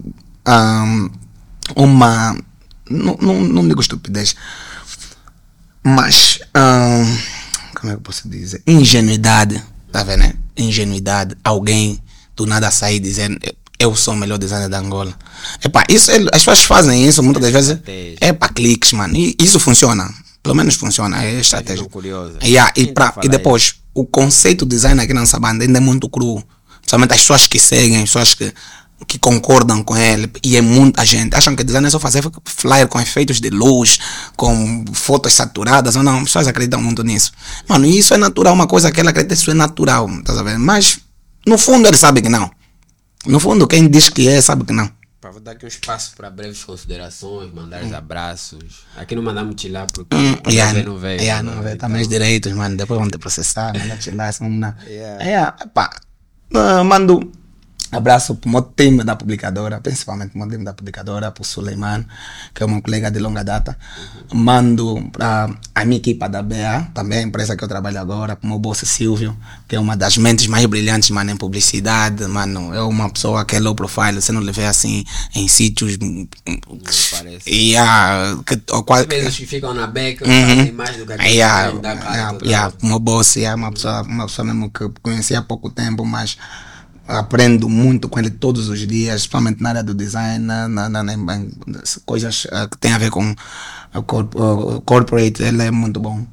ahm, 0.46 1.10
uma. 1.76 2.38
Não, 2.90 3.18
não, 3.20 3.42
não 3.42 3.68
digo 3.68 3.82
estupidez, 3.82 4.36
mas. 5.84 6.40
ahm, 6.54 7.18
como 7.76 7.92
é 7.92 7.96
que 7.96 8.00
eu 8.00 8.02
posso 8.02 8.28
dizer? 8.28 8.62
Ingenuidade, 8.66 9.62
tá 9.92 10.04
vendo? 10.04 10.20
né? 10.20 10.34
Ingenuidade. 10.58 11.36
Alguém 11.44 12.02
do 12.36 12.46
nada 12.46 12.72
sair 12.72 13.00
dizendo. 13.00 13.40
"Eu- 13.80 13.96
sou 13.96 14.14
o 14.14 14.18
melhor 14.18 14.38
designer 14.38 14.70
da 14.70 14.80
Angola. 14.80 15.14
Epá, 15.64 15.84
isso, 15.90 16.12
é- 16.12 16.18
as 16.34 16.40
pessoas 16.44 16.64
fazem 16.64 17.08
isso 17.08 17.22
muitas 17.24 17.42
das 17.44 17.52
vezes. 17.52 17.78
É 18.22 18.32
para 18.34 18.50
cliques, 18.54 18.94
mano. 18.94 19.16
E 19.16 19.36
isso 19.40 19.60
funciona. 19.60 20.10
Pelo 20.42 20.56
menos 20.56 20.76
funciona. 20.76 21.24
É 21.24 21.40
estratégia. 21.40 21.84
Yeah, 22.44 22.72
e, 22.76 22.88
pra, 22.94 23.12
tá 23.12 23.22
a 23.22 23.26
e 23.26 23.30
depois, 23.30 23.76
o 23.94 24.06
conceito 24.06 24.66
de 24.66 24.76
design 24.76 25.02
aqui 25.02 25.14
na 25.14 25.22
nossa 25.22 25.40
banda 25.40 25.64
ainda 25.64 25.78
é 25.80 25.82
muito 25.82 26.08
cru. 26.08 26.44
Principalmente 26.82 27.14
as 27.14 27.20
pessoas 27.22 27.48
que 27.48 27.58
seguem, 27.60 27.98
as 27.98 28.04
pessoas 28.04 28.34
que, 28.36 28.54
que 29.08 29.18
concordam 29.18 29.84
com 29.84 29.98
ele. 29.98 30.32
E 30.44 30.56
é 30.56 30.62
muita 30.62 31.04
gente. 31.04 31.36
Acham 31.36 31.56
que 31.56 31.64
design 31.64 31.88
é 31.88 31.90
só 31.90 32.00
fazer 32.00 32.24
flyer 32.46 32.88
com 32.88 33.00
efeitos 33.02 33.42
de 33.42 33.50
luz, 33.50 33.98
com 34.38 34.86
fotos 34.94 35.34
saturadas. 35.34 35.96
Ou 35.96 36.04
não, 36.04 36.18
as 36.18 36.24
pessoas 36.26 36.48
acreditam 36.48 36.80
muito 36.80 37.04
nisso. 37.04 37.32
Mano, 37.68 37.88
isso 37.88 38.14
é 38.14 38.18
natural. 38.18 38.54
Uma 38.54 38.68
coisa 38.68 38.92
que 38.92 39.00
ela 39.00 39.10
acredita, 39.10 39.34
isso 39.34 39.50
é 39.50 39.56
natural. 39.56 40.08
Tá 40.24 40.36
sabendo? 40.36 40.60
Mas, 40.60 41.00
no 41.48 41.58
fundo, 41.58 41.88
ele 41.88 41.98
sabe 41.98 42.22
que 42.22 42.30
não. 42.30 42.52
No 43.28 43.40
fundo, 43.40 43.68
quem 43.68 43.90
diz 43.90 44.10
que 44.10 44.28
é, 44.28 44.42
sabe 44.42 44.64
que 44.66 44.74
não. 44.74 44.90
Pá, 45.20 45.32
vou 45.32 45.42
dar 45.42 45.52
aqui 45.52 45.66
um 45.66 45.68
espaço 45.68 46.14
para 46.16 46.30
breves 46.30 46.64
considerações, 46.64 47.52
mandar 47.52 47.84
os 47.84 47.92
abraços. 47.94 48.84
Aqui 48.96 49.16
não 49.16 49.24
mandamos 49.24 49.56
te 49.56 49.68
lá 49.70 49.88
porque 49.92 50.16
Hum, 50.16 50.36
yeah, 50.48 50.84
não 50.84 50.98
veio. 50.98 51.20
yeah, 51.20 51.42
não 51.42 51.62
veio. 51.64 51.78
Tá 51.78 51.90
meus 51.90 52.08
direitos, 52.08 52.54
mano. 52.54 52.78
Depois 52.78 53.00
vão 53.00 53.10
te 53.10 53.18
processar, 53.18 53.74
né? 53.74 53.98
Te 53.98 54.12
dar, 54.12 54.32
são 54.34 54.48
na... 54.50 54.76
Yeah. 54.86 55.24
Yeah, 55.24 55.52
pá. 55.74 55.90
Ah, 56.54 56.84
mando 56.84 57.32
abraço 57.92 58.36
pro 58.36 58.50
meu 58.50 58.62
time 58.62 59.04
da 59.04 59.16
publicadora, 59.16 59.80
principalmente 59.80 60.32
pro 60.32 60.40
meu 60.40 60.50
time 60.50 60.64
da 60.66 60.74
publicadora, 60.74 61.32
pro 61.32 61.44
Suleiman, 61.44 62.06
que 62.54 62.64
é 62.64 62.66
um 62.66 62.82
colega 62.82 63.10
de 63.12 63.20
longa 63.20 63.44
data. 63.44 63.78
Mando 64.34 65.10
para 65.12 65.50
a 65.74 65.86
minha 65.86 65.98
equipa 65.98 66.28
da 66.28 66.42
BA, 66.42 66.88
também 66.94 67.20
a 67.20 67.22
empresa 67.22 67.56
que 67.56 67.64
eu 67.64 67.68
trabalho 67.68 68.00
agora, 68.00 68.36
pro 68.36 68.48
meu 68.50 68.60
boss 68.60 68.80
Silvio, 68.86 69.36
que 69.68 69.76
é 69.76 69.80
uma 69.80 69.96
das 69.96 70.18
mentes 70.18 70.48
mais 70.48 70.66
brilhantes, 70.66 71.10
mano, 71.12 71.32
em 71.32 71.38
publicidade, 71.38 72.26
mano. 72.28 72.74
É 72.74 72.82
uma 72.82 73.10
pessoa 73.10 73.46
que 73.46 73.56
é 73.56 73.60
low 73.60 73.76
profile, 73.76 74.22
você 74.22 74.32
não 74.32 74.42
lhe 74.42 74.52
vê 74.52 74.66
assim 74.66 75.04
em 75.36 75.48
sítios. 75.48 75.98
hum, 76.02 76.28
parece. 77.12 77.50
Yeah, 77.50 78.42
que, 78.46 78.62
ou 78.72 78.84
quase, 78.84 79.08
vezes 79.08 79.38
que 79.38 79.46
ficam 79.46 79.74
na 79.74 79.88
beca 79.88 80.26
Uhum. 80.26 80.48
fazem 80.58 80.72
mais 80.72 80.98
do 80.98 81.06
que 81.06 81.14
aquilo 81.14 81.30
Yeah, 81.30 81.72
que 81.72 81.78
yeah, 81.86 82.38
yeah, 82.44 82.74
uma 82.82 83.00
boss, 83.00 83.36
yeah, 83.36 83.56
uma, 83.56 83.72
pessoa, 83.72 84.02
uma 84.02 84.26
pessoa 84.28 84.46
mesmo 84.46 84.70
que 84.70 84.90
conheci 85.02 85.36
há 85.36 85.42
pouco 85.42 85.70
tempo, 85.70 86.04
mas 86.06 86.38
aprendo 87.08 87.70
muito 87.70 88.10
com 88.10 88.20
ele 88.20 88.30
todos 88.30 88.68
os 88.70 88.80
dias, 88.88 89.22
principalmente 89.22 89.62
na 89.62 89.70
área 89.70 89.84
do 89.84 89.94
design, 89.94 90.40
na, 90.44 90.68
na, 90.68 90.90
na, 90.90 91.04
na- 91.04 91.46
coisas 92.06 92.48
ah, 92.52 92.68
que 92.70 92.78
têm 92.78 92.94
a 92.94 92.98
ver 92.98 93.12
com 93.12 93.36
a 93.94 94.02
corp- 94.02 94.36
ah, 94.38 94.82
corporate, 94.86 95.42
ele 95.44 95.62
é 95.64 95.72
muito 95.72 96.00
bom. 96.00 96.26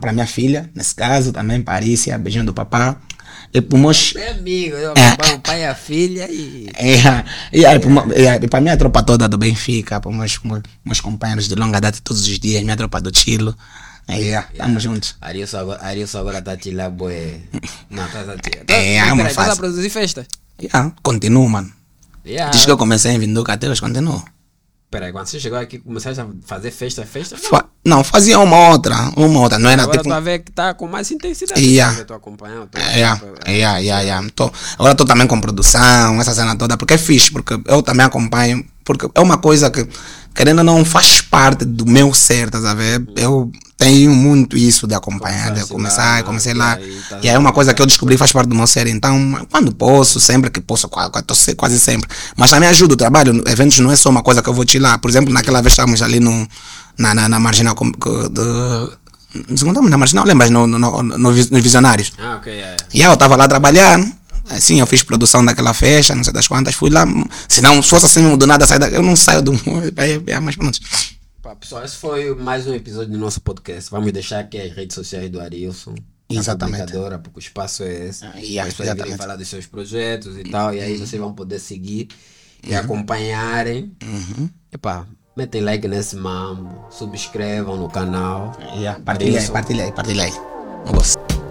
para 0.00 0.12
minha 0.12 0.26
filha, 0.26 0.68
nesse 0.74 0.94
caso, 0.94 1.32
também, 1.32 1.62
Parícia, 1.62 2.18
beijinho 2.18 2.44
do 2.44 2.52
papá. 2.54 2.96
E 3.54 3.60
para 3.60 3.78
meus 3.78 4.14
É 4.16 4.30
amigo, 4.30 4.76
eu 4.76 4.94
É. 4.96 5.34
o 5.34 5.38
pai 5.40 5.60
e 5.60 5.64
a 5.66 5.74
filha 5.74 6.26
e. 6.30 6.68
é, 6.74 7.24
e 7.52 7.66
aí, 7.66 7.78
para 8.48 8.60
minha 8.60 8.76
tropa 8.76 9.02
toda 9.02 9.28
do 9.28 9.36
Benfica, 9.36 10.00
para 10.00 10.10
meus, 10.10 10.40
meus 10.84 11.00
companheiros 11.00 11.48
de 11.48 11.54
longa 11.54 11.78
data 11.80 11.98
todos 12.02 12.22
os 12.22 12.38
dias, 12.38 12.62
minha 12.62 12.76
tropa 12.76 13.00
do 13.00 13.16
Chilo. 13.16 13.54
Yeah, 14.18 14.48
tamo 14.56 14.78
juntos. 14.80 15.16
Arielson 15.20 15.58
agora, 15.58 15.82
Arielson 15.82 16.18
agora 16.18 16.42
tá 16.42 16.56
te 16.56 16.70
lá, 16.70 16.88
boé. 16.90 17.40
Não, 17.90 18.06
tá 18.08 18.20
a 18.20 18.36
te 18.36 18.58
É, 18.58 18.64
tá, 18.64 18.74
é 18.74 19.16
tá 19.16 19.24
a 19.26 19.30
fase. 19.30 19.56
produzir 19.56 19.90
festa? 19.90 20.26
Yeah, 20.60 20.92
continuo, 21.02 21.48
mano. 21.48 21.72
Yeah. 22.24 22.50
Desde 22.50 22.66
que 22.66 22.72
eu 22.72 22.78
comecei 22.78 23.12
em 23.12 23.18
Vinduca 23.18 23.52
até 23.52 23.68
hoje, 23.68 23.80
continuo. 23.80 24.22
Peraí, 24.90 25.10
quando 25.10 25.26
você 25.26 25.40
chegou 25.40 25.58
aqui, 25.58 25.78
começaste 25.78 26.20
a 26.20 26.26
fazer 26.44 26.70
festa, 26.70 27.04
festa? 27.06 27.36
Não. 27.36 27.48
Fa- 27.48 27.64
não, 27.84 28.04
fazia 28.04 28.38
uma 28.38 28.68
outra, 28.68 28.94
uma 29.16 29.40
outra, 29.40 29.58
não 29.58 29.70
era 29.70 29.82
Agora 29.84 29.96
tipo... 29.98 30.10
tu 30.10 30.14
a 30.14 30.20
ver 30.20 30.40
que 30.40 30.52
tá 30.52 30.74
com 30.74 30.86
mais 30.86 31.10
intensidade. 31.10 31.58
Yeah. 31.60 31.98
Eu 31.98 32.04
tô 32.04 32.12
acompanhando. 32.14 32.68
Tô 32.68 32.78
Yeah, 32.78 33.18
yeah, 33.48 33.78
yeah, 33.78 34.02
yeah. 34.02 34.28
Tô, 34.36 34.52
agora 34.74 34.92
estou 34.92 35.06
também 35.06 35.26
com 35.26 35.40
produção, 35.40 36.20
essa 36.20 36.34
cena 36.34 36.54
toda, 36.56 36.76
porque 36.76 36.94
é 36.94 36.98
fixe, 36.98 37.32
porque 37.32 37.58
eu 37.66 37.82
também 37.82 38.04
acompanho, 38.04 38.64
porque 38.84 39.08
é 39.14 39.20
uma 39.20 39.38
coisa 39.38 39.70
que, 39.70 39.86
querendo 40.34 40.58
ou 40.58 40.64
não, 40.64 40.84
faz 40.84 41.20
parte 41.20 41.64
do 41.64 41.86
meu 41.86 42.12
ser, 42.14 42.46
estás 42.46 42.64
a 42.64 42.74
ver? 42.74 43.04
Eu 43.16 43.50
tenho 43.76 44.12
muito 44.12 44.56
isso 44.56 44.86
de 44.86 44.94
acompanhar, 44.94 45.52
de 45.52 45.64
começar, 45.66 46.18
lá, 46.18 46.22
comecei 46.22 46.52
e 46.52 46.54
lá. 46.54 46.74
aí 46.74 47.00
tá- 47.08 47.18
E 47.22 47.28
aí 47.28 47.34
é 47.34 47.38
uma 47.38 47.52
coisa 47.52 47.74
que 47.74 47.82
eu 47.82 47.86
descobri 47.86 48.16
faz 48.16 48.30
parte 48.32 48.48
do 48.48 48.54
meu 48.54 48.66
ser, 48.66 48.86
então, 48.86 49.46
quando 49.50 49.72
posso, 49.74 50.20
sempre 50.20 50.50
que 50.50 50.60
posso, 50.60 50.88
quase 50.88 51.80
sempre. 51.80 52.08
Mas 52.36 52.50
também 52.50 52.68
ajuda 52.68 52.94
o 52.94 52.96
trabalho, 52.96 53.42
eventos 53.46 53.78
não 53.80 53.90
é 53.90 53.96
só 53.96 54.08
uma 54.10 54.22
coisa 54.22 54.40
que 54.42 54.48
eu 54.48 54.54
vou 54.54 54.64
te 54.64 54.78
lá. 54.78 54.98
Por 54.98 55.10
exemplo, 55.10 55.32
naquela 55.32 55.60
vez 55.60 55.72
estávamos 55.72 56.00
ali 56.00 56.20
no, 56.20 56.46
na, 56.98 57.14
na, 57.14 57.28
na 57.28 57.40
marginal 57.40 57.74
do. 57.74 59.02
Não 59.48 59.54
estamos 59.54 59.90
na 59.90 59.96
marginal, 59.96 60.26
lembras? 60.26 60.50
No, 60.50 60.66
no, 60.66 60.78
no, 60.78 61.16
nos 61.18 61.46
Visionários. 61.62 62.12
Ah, 62.18 62.36
ok, 62.36 62.52
é. 62.52 62.76
E 62.92 63.02
aí 63.02 63.08
eu 63.10 63.16
tava 63.16 63.34
lá 63.34 63.48
trabalhando. 63.48 64.06
Assim, 64.50 64.80
eu 64.80 64.86
fiz 64.86 65.02
produção 65.02 65.44
daquela 65.44 65.72
festa, 65.72 66.14
não 66.14 66.24
sei 66.24 66.32
das 66.32 66.48
quantas, 66.48 66.74
fui 66.74 66.90
lá. 66.90 67.06
Se 67.48 67.60
não 67.60 67.82
se 67.82 67.88
fosse 67.88 68.06
assim, 68.06 68.36
do 68.36 68.46
nada 68.46 68.66
sair 68.66 68.78
daqui, 68.78 68.96
eu 68.96 69.02
não 69.02 69.16
saio 69.16 69.42
do. 69.42 69.52
É, 69.96 70.32
é, 70.32 70.38
mas 70.40 70.56
pronto. 70.56 70.78
Pá, 71.42 71.56
pessoal, 71.56 71.84
esse 71.84 71.96
foi 71.96 72.34
mais 72.34 72.66
um 72.66 72.74
episódio 72.74 73.12
do 73.12 73.18
nosso 73.18 73.40
podcast. 73.40 73.90
Vamos 73.90 74.12
deixar 74.12 74.40
aqui 74.40 74.60
as 74.60 74.72
redes 74.72 74.94
sociais 74.94 75.30
do 75.30 75.40
Arilson. 75.40 75.94
Exatamente. 76.28 76.92
porque 77.22 77.38
o 77.38 77.40
espaço 77.40 77.82
é 77.82 78.08
esse. 78.08 78.24
Ah, 78.24 78.32
yeah, 78.36 78.68
As 78.68 78.74
pessoas 78.74 78.96
virem 78.96 79.16
falar 79.16 79.36
dos 79.36 79.48
seus 79.48 79.66
projetos 79.66 80.38
e 80.38 80.44
tal. 80.44 80.72
E 80.74 80.80
aí 80.80 80.96
vocês 80.96 81.20
vão 81.20 81.34
poder 81.34 81.58
seguir 81.58 82.08
e 82.66 82.74
acompanharem. 82.74 83.92
Uhum. 84.02 84.48
Epá, 84.72 85.06
metem 85.36 85.60
like 85.60 85.86
nesse 85.88 86.16
mambo, 86.16 86.86
subscrevam 86.90 87.76
no 87.76 87.88
canal. 87.88 88.56
Yeah, 88.76 89.00
partilha 89.00 89.40
aí, 89.40 89.48
partilha 89.48 89.84
aí, 89.84 89.92
partilha 89.92 90.24
aí. 90.24 90.32
Um. 90.32 91.41